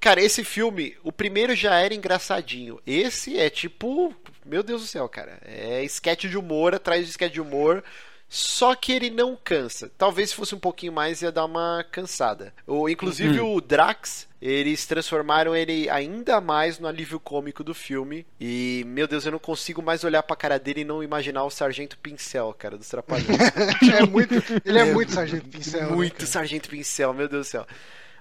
Cara, 0.00 0.22
esse 0.22 0.42
filme, 0.42 0.96
o 1.04 1.12
primeiro 1.12 1.54
já 1.54 1.78
era 1.78 1.94
engraçadinho. 1.94 2.80
Esse 2.86 3.38
é 3.38 3.50
tipo. 3.50 4.14
Meu 4.46 4.62
Deus 4.62 4.80
do 4.80 4.88
céu, 4.88 5.08
cara. 5.08 5.38
É 5.44 5.84
sketch 5.84 6.24
de 6.24 6.38
humor 6.38 6.74
atrás 6.74 7.04
de 7.04 7.10
sketch 7.10 7.34
de 7.34 7.40
humor. 7.40 7.84
Só 8.32 8.76
que 8.76 8.92
ele 8.92 9.10
não 9.10 9.36
cansa. 9.36 9.90
Talvez 9.98 10.30
se 10.30 10.36
fosse 10.36 10.54
um 10.54 10.58
pouquinho 10.58 10.92
mais 10.92 11.20
ia 11.20 11.32
dar 11.32 11.44
uma 11.44 11.84
cansada. 11.90 12.54
O, 12.64 12.88
inclusive 12.88 13.40
o 13.40 13.60
Drax, 13.60 14.28
eles 14.40 14.86
transformaram 14.86 15.54
ele 15.54 15.90
ainda 15.90 16.40
mais 16.40 16.78
no 16.78 16.86
alívio 16.86 17.18
cômico 17.18 17.64
do 17.64 17.74
filme. 17.74 18.24
E, 18.40 18.84
meu 18.86 19.08
Deus, 19.08 19.26
eu 19.26 19.32
não 19.32 19.38
consigo 19.40 19.82
mais 19.82 20.04
olhar 20.04 20.22
pra 20.22 20.36
cara 20.36 20.60
dele 20.60 20.82
e 20.82 20.84
não 20.84 21.02
imaginar 21.02 21.42
o 21.42 21.50
Sargento 21.50 21.98
Pincel, 21.98 22.54
cara, 22.56 22.78
dos 22.78 22.88
Trapalhões. 22.88 23.26
é 23.98 24.06
muito, 24.06 24.34
ele 24.64 24.78
é 24.78 24.94
muito 24.94 25.10
Sargento 25.10 25.48
Pincel. 25.48 25.90
né, 25.90 25.96
Muito 25.96 26.14
cara? 26.14 26.26
Sargento 26.26 26.68
Pincel, 26.68 27.12
meu 27.12 27.28
Deus 27.28 27.48
do 27.48 27.50
céu. 27.50 27.66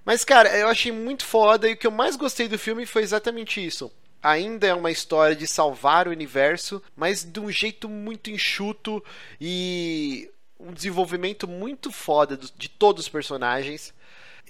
Mas, 0.09 0.25
cara, 0.25 0.49
eu 0.57 0.67
achei 0.67 0.91
muito 0.91 1.23
foda 1.23 1.69
e 1.69 1.73
o 1.73 1.77
que 1.77 1.85
eu 1.85 1.91
mais 1.91 2.15
gostei 2.15 2.47
do 2.47 2.57
filme 2.57 2.83
foi 2.87 3.03
exatamente 3.03 3.63
isso. 3.63 3.91
Ainda 4.23 4.65
é 4.65 4.73
uma 4.73 4.89
história 4.89 5.35
de 5.35 5.45
salvar 5.45 6.07
o 6.07 6.11
universo, 6.11 6.81
mas 6.95 7.23
de 7.23 7.39
um 7.39 7.51
jeito 7.51 7.87
muito 7.87 8.31
enxuto 8.31 9.05
e 9.39 10.27
um 10.59 10.73
desenvolvimento 10.73 11.47
muito 11.47 11.91
foda 11.91 12.35
de 12.35 12.67
todos 12.67 13.03
os 13.05 13.09
personagens. 13.09 13.93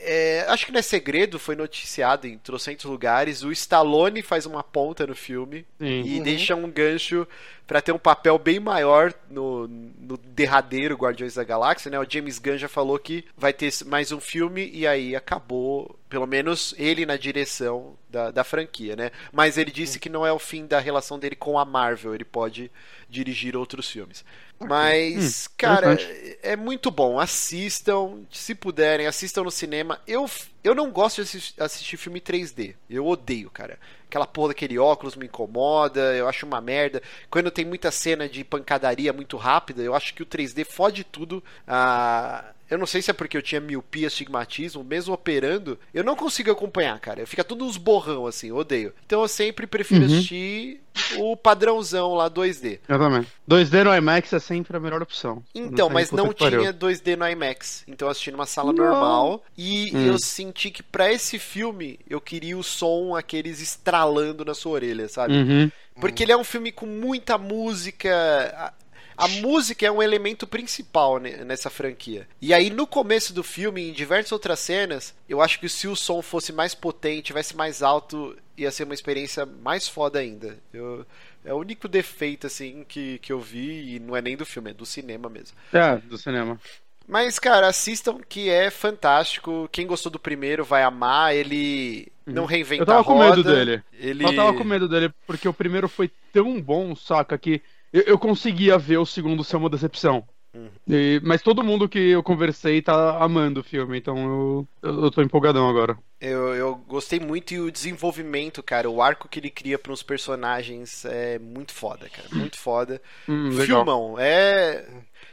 É, 0.01 0.45
acho 0.47 0.65
que 0.65 0.71
não 0.71 0.79
é 0.79 0.81
segredo, 0.81 1.37
foi 1.37 1.55
noticiado 1.55 2.25
em 2.25 2.37
trocentos 2.37 2.85
lugares. 2.85 3.43
O 3.43 3.51
Stallone 3.51 4.21
faz 4.21 4.45
uma 4.45 4.63
ponta 4.63 5.05
no 5.05 5.13
filme 5.15 5.65
Sim. 5.77 6.01
e 6.03 6.17
Uhum. 6.17 6.23
deixa 6.23 6.55
um 6.55 6.69
gancho 6.71 7.27
pra 7.67 7.81
ter 7.81 7.91
um 7.91 7.99
papel 7.99 8.39
bem 8.39 8.59
maior 8.59 9.13
no, 9.29 9.67
no 9.67 10.17
derradeiro 10.17 10.95
Guardiões 10.95 11.35
da 11.35 11.43
Galáxia, 11.43 11.91
né? 11.91 11.99
O 11.99 12.05
James 12.09 12.39
Gunn 12.39 12.57
já 12.57 12.69
falou 12.69 12.97
que 12.97 13.25
vai 13.37 13.51
ter 13.53 13.71
mais 13.85 14.11
um 14.11 14.19
filme 14.19 14.71
e 14.73 14.87
aí 14.87 15.15
acabou, 15.15 15.99
pelo 16.09 16.25
menos 16.25 16.73
ele 16.77 17.05
na 17.05 17.17
direção 17.17 17.95
da, 18.09 18.31
da 18.31 18.43
franquia, 18.43 18.95
né? 18.95 19.11
Mas 19.31 19.57
ele 19.57 19.69
disse 19.69 19.99
que 19.99 20.09
não 20.09 20.25
é 20.25 20.31
o 20.31 20.39
fim 20.39 20.65
da 20.65 20.79
relação 20.79 21.19
dele 21.19 21.35
com 21.35 21.59
a 21.59 21.65
Marvel, 21.65 22.15
ele 22.15 22.25
pode 22.25 22.71
dirigir 23.09 23.55
outros 23.55 23.89
filmes. 23.89 24.23
Mas, 24.59 25.47
Hum, 25.57 25.57
cara, 25.57 25.97
é 26.43 26.55
muito 26.55 26.91
bom. 26.91 27.19
Assistam, 27.19 28.23
se 28.31 28.53
puderem, 28.53 29.07
assistam 29.07 29.43
no 29.43 29.51
cinema. 29.51 30.01
Eu, 30.05 30.29
eu 30.63 30.75
não 30.75 30.91
gosto 30.91 31.17
de 31.17 31.21
assis- 31.23 31.53
assistir 31.57 31.97
filme 31.97 32.19
3D. 32.19 32.75
Eu 32.89 33.07
odeio, 33.07 33.49
cara. 33.49 33.79
Aquela 34.07 34.27
porra 34.27 34.49
daquele 34.49 34.77
óculos 34.77 35.15
me 35.15 35.25
incomoda, 35.27 36.15
eu 36.15 36.27
acho 36.27 36.45
uma 36.45 36.59
merda. 36.59 37.01
Quando 37.29 37.51
tem 37.51 37.63
muita 37.65 37.91
cena 37.91 38.27
de 38.27 38.43
pancadaria 38.43 39.13
muito 39.13 39.37
rápida, 39.37 39.81
eu 39.81 39.95
acho 39.95 40.13
que 40.13 40.23
o 40.23 40.25
3D 40.25 40.65
fode 40.65 41.03
tudo. 41.03 41.43
Ah, 41.67 42.53
eu 42.69 42.77
não 42.77 42.85
sei 42.85 43.01
se 43.01 43.09
é 43.09 43.13
porque 43.13 43.35
eu 43.37 43.41
tinha 43.41 43.59
miopia, 43.61 44.07
astigmatismo, 44.07 44.83
mesmo 44.83 45.13
operando, 45.13 45.79
eu 45.93 46.03
não 46.03 46.15
consigo 46.15 46.51
acompanhar, 46.51 46.99
cara. 46.99 47.25
Fica 47.25 47.43
tudo 47.43 47.65
uns 47.65 47.77
borrão 47.77 48.27
assim, 48.27 48.49
eu 48.49 48.57
odeio. 48.57 48.93
Então 49.05 49.21
eu 49.21 49.27
sempre 49.27 49.65
prefiro 49.67 50.01
Uhum. 50.05 50.05
assistir 50.07 50.81
o 51.17 51.35
padrãozão 51.37 52.13
lá 52.13 52.29
2D. 52.29 52.79
Eu 52.87 52.99
também. 52.99 53.25
2D 53.47 53.83
no 53.83 53.95
IMAX 53.95 54.33
é 54.33 54.39
sempre 54.39 54.75
a 54.75 54.79
melhor 54.79 55.01
opção. 55.01 55.41
Então, 55.55 55.89
mas 55.89 56.11
não 56.11 56.33
tinha 56.33 56.73
2D 56.73 57.15
no 57.15 57.27
IMAX. 57.27 57.83
Então 57.87 58.07
eu 58.07 58.11
assisti 58.11 58.31
numa 58.31 58.45
sala 58.45 58.73
Não. 58.73 58.83
normal. 58.83 59.43
E 59.57 59.91
Hum. 59.95 60.07
eu 60.07 60.19
senti 60.19 60.69
que 60.69 60.83
pra 60.83 61.11
esse 61.11 61.39
filme 61.39 61.99
eu 62.09 62.19
queria 62.19 62.57
o 62.57 62.63
som, 62.63 63.15
aqueles 63.15 63.61
estralando 63.61 64.43
na 64.43 64.53
sua 64.53 64.73
orelha, 64.73 65.07
sabe? 65.07 65.33
Uhum. 65.33 65.71
Porque 65.99 66.23
ele 66.23 66.31
é 66.31 66.37
um 66.37 66.43
filme 66.45 66.71
com 66.71 66.85
muita 66.85 67.37
música. 67.37 68.73
A, 69.19 69.25
a 69.25 69.27
música 69.27 69.85
é 69.85 69.91
um 69.91 70.01
elemento 70.01 70.47
principal 70.47 71.19
ne- 71.19 71.37
nessa 71.43 71.69
franquia. 71.69 72.27
E 72.41 72.53
aí, 72.53 72.69
no 72.69 72.87
começo 72.87 73.33
do 73.33 73.43
filme, 73.43 73.89
em 73.89 73.93
diversas 73.93 74.31
outras 74.31 74.59
cenas, 74.59 75.13
eu 75.27 75.41
acho 75.41 75.59
que 75.59 75.67
se 75.69 75.87
o 75.87 75.95
som 75.95 76.21
fosse 76.21 76.51
mais 76.53 76.73
potente, 76.73 77.23
tivesse 77.27 77.55
mais 77.55 77.83
alto, 77.83 78.35
ia 78.57 78.71
ser 78.71 78.83
uma 78.85 78.93
experiência 78.93 79.45
mais 79.45 79.87
foda 79.87 80.19
ainda. 80.19 80.57
Eu- 80.73 81.05
é 81.45 81.53
o 81.53 81.57
único 81.57 81.87
defeito, 81.87 82.47
assim, 82.47 82.83
que, 82.87 83.17
que 83.19 83.31
eu 83.31 83.39
vi, 83.39 83.95
e 83.95 83.99
não 83.99 84.15
é 84.15 84.21
nem 84.21 84.35
do 84.35 84.45
filme, 84.45 84.71
é 84.71 84.73
do 84.73 84.85
cinema 84.85 85.29
mesmo. 85.29 85.57
É, 85.71 85.95
do 85.97 86.17
cinema. 86.17 86.59
Mas, 87.07 87.39
cara, 87.39 87.67
assistam 87.67 88.19
que 88.27 88.49
é 88.49 88.69
fantástico. 88.69 89.67
Quem 89.71 89.87
gostou 89.87 90.11
do 90.11 90.19
primeiro 90.19 90.63
vai 90.63 90.83
amar. 90.83 91.33
Ele 91.35 92.07
não 92.23 92.45
reinventa 92.45 92.83
Eu 92.83 92.85
tava 92.85 93.01
a 93.01 93.03
com 93.03 93.13
roda. 93.13 93.35
medo 93.37 93.43
dele. 93.43 93.81
Ele... 93.93 94.23
Eu 94.23 94.35
tava 94.35 94.53
com 94.53 94.63
medo 94.63 94.87
dele 94.87 95.11
porque 95.25 95.47
o 95.47 95.53
primeiro 95.53 95.89
foi 95.89 96.11
tão 96.31 96.61
bom, 96.61 96.95
saca, 96.95 97.35
que 97.35 97.63
eu, 97.93 98.01
eu 98.03 98.19
conseguia 98.19 98.77
ver 98.77 98.97
o 98.97 99.05
segundo 99.05 99.43
ser 99.43 99.57
uma 99.57 99.69
decepção. 99.69 100.27
Uhum. 100.53 100.69
E- 100.87 101.21
mas 101.23 101.41
todo 101.41 101.63
mundo 101.63 101.87
que 101.87 101.99
eu 101.99 102.23
conversei 102.23 102.81
tá 102.81 103.17
amando 103.23 103.59
o 103.59 103.63
filme, 103.63 103.97
então 103.97 104.17
eu, 104.17 104.67
eu, 104.81 105.03
eu 105.05 105.11
tô 105.11 105.21
empolgadão 105.21 105.69
agora. 105.69 105.97
Eu, 106.19 106.53
eu 106.53 106.75
gostei 106.75 107.19
muito 107.19 107.53
e 107.53 107.59
o 107.61 107.71
desenvolvimento, 107.71 108.61
cara, 108.61 108.89
o 108.89 109.01
arco 109.01 109.29
que 109.29 109.39
ele 109.39 109.49
cria 109.49 109.79
para 109.79 109.93
uns 109.93 110.03
personagens 110.03 111.05
é 111.05 111.39
muito 111.39 111.71
foda, 111.71 112.09
cara, 112.09 112.27
muito 112.33 112.57
foda. 112.57 113.01
Hum. 113.27 113.51
Filmão, 113.51 114.15
é. 114.19 114.85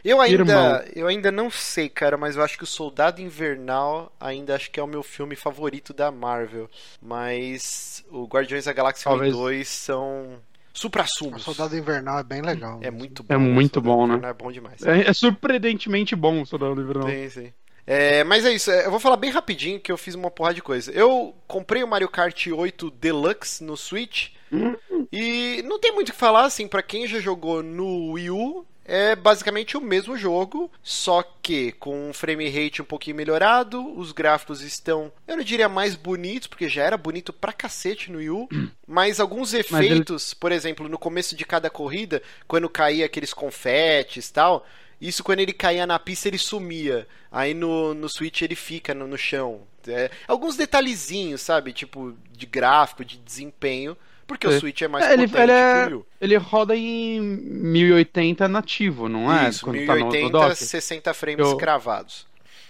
Eu 0.04 0.20
ainda, 0.20 0.42
Irmão. 0.42 0.82
eu 0.94 1.06
ainda 1.08 1.32
não 1.32 1.50
sei, 1.50 1.88
cara, 1.88 2.16
mas 2.16 2.36
eu 2.36 2.42
acho 2.42 2.56
que 2.56 2.62
o 2.62 2.66
Soldado 2.66 3.20
Invernal 3.20 4.12
ainda 4.20 4.54
acho 4.54 4.70
que 4.70 4.78
é 4.78 4.82
o 4.82 4.86
meu 4.86 5.02
filme 5.02 5.34
favorito 5.34 5.92
da 5.92 6.12
Marvel. 6.12 6.70
Mas 7.02 8.04
o 8.08 8.24
Guardiões 8.26 8.66
da 8.66 8.72
Galáxia 8.72 9.10
1 9.10 9.24
e 9.24 9.32
Talvez. 9.32 9.32
2 9.32 9.68
são 9.68 10.38
supra-sumos. 10.76 11.42
Soldado 11.42 11.76
Invernal 11.76 12.18
é 12.18 12.22
bem 12.22 12.42
legal. 12.42 12.78
É 12.82 12.90
muito 12.90 13.22
bom. 13.22 13.34
É 13.34 13.36
muito 13.36 13.80
bom, 13.80 14.06
né? 14.06 14.14
Invernal 14.14 14.30
É 14.30 14.34
bom 14.34 14.52
demais. 14.52 14.82
É, 14.82 15.08
é 15.08 15.12
surpreendentemente 15.12 16.14
bom 16.14 16.42
o 16.42 16.46
Soldado 16.46 16.80
Invernal. 16.80 17.08
Sim, 17.08 17.28
sim. 17.30 17.52
É, 17.86 18.24
mas 18.24 18.44
é 18.44 18.52
isso, 18.52 18.68
é, 18.70 18.84
eu 18.86 18.90
vou 18.90 18.98
falar 18.98 19.16
bem 19.16 19.30
rapidinho 19.30 19.78
que 19.78 19.92
eu 19.92 19.96
fiz 19.96 20.14
uma 20.16 20.30
porrada 20.30 20.56
de 20.56 20.62
coisa. 20.62 20.90
Eu 20.90 21.34
comprei 21.46 21.84
o 21.84 21.88
Mario 21.88 22.08
Kart 22.08 22.48
8 22.48 22.90
Deluxe 22.90 23.62
no 23.62 23.76
Switch 23.76 24.30
Hum. 24.52 24.76
e 25.12 25.62
não 25.64 25.78
tem 25.78 25.92
muito 25.92 26.10
o 26.10 26.12
que 26.12 26.18
falar, 26.18 26.44
assim, 26.44 26.68
pra 26.68 26.82
quem 26.82 27.06
já 27.06 27.18
jogou 27.20 27.62
no 27.62 28.12
Wii 28.12 28.30
U, 28.30 28.66
é 28.86 29.16
basicamente 29.16 29.76
o 29.76 29.80
mesmo 29.80 30.16
jogo, 30.16 30.70
só 30.82 31.22
que 31.42 31.72
com 31.72 32.08
um 32.08 32.12
frame 32.12 32.48
rate 32.48 32.80
um 32.80 32.84
pouquinho 32.84 33.16
melhorado, 33.16 33.84
os 33.98 34.12
gráficos 34.12 34.62
estão, 34.62 35.12
eu 35.26 35.36
não 35.36 35.44
diria 35.44 35.68
mais 35.68 35.96
bonitos, 35.96 36.46
porque 36.46 36.68
já 36.68 36.84
era 36.84 36.96
bonito 36.96 37.32
pra 37.32 37.52
cacete 37.52 38.12
no 38.12 38.18
Wii 38.18 38.30
U, 38.30 38.48
mas 38.86 39.18
alguns 39.18 39.52
efeitos, 39.52 40.30
ele... 40.30 40.40
por 40.40 40.52
exemplo, 40.52 40.88
no 40.88 40.98
começo 40.98 41.34
de 41.34 41.44
cada 41.44 41.68
corrida, 41.68 42.22
quando 42.46 42.68
caía 42.68 43.06
aqueles 43.06 43.34
confetes 43.34 44.28
e 44.28 44.32
tal, 44.32 44.64
isso 45.00 45.24
quando 45.24 45.40
ele 45.40 45.52
caía 45.52 45.86
na 45.86 45.98
pista 45.98 46.28
ele 46.28 46.38
sumia. 46.38 47.06
Aí 47.30 47.52
no, 47.52 47.92
no 47.92 48.08
Switch 48.08 48.40
ele 48.42 48.54
fica 48.54 48.94
no, 48.94 49.06
no 49.06 49.18
chão. 49.18 49.62
É, 49.86 50.10
alguns 50.26 50.56
detalhezinhos, 50.56 51.42
sabe? 51.42 51.72
Tipo, 51.72 52.16
de 52.32 52.46
gráfico, 52.46 53.04
de 53.04 53.18
desempenho. 53.18 53.96
Porque 54.26 54.46
é. 54.46 54.50
o 54.50 54.58
Switch 54.58 54.82
é 54.82 54.88
mais 54.88 55.04
é, 55.04 55.12
ele, 55.12 55.22
ele, 55.22 55.52
é, 55.52 55.98
ele 56.20 56.36
roda 56.36 56.74
em 56.74 57.20
1080 57.20 58.48
nativo, 58.48 59.08
não 59.08 59.32
é? 59.32 59.48
Isso, 59.48 59.64
Quando 59.64 59.76
1080, 59.76 60.30
tá 60.30 60.38
no, 60.42 60.48
no 60.48 60.54
60 60.54 61.14
frames 61.14 61.46
Eu... 61.46 61.56
cravados. 61.56 62.26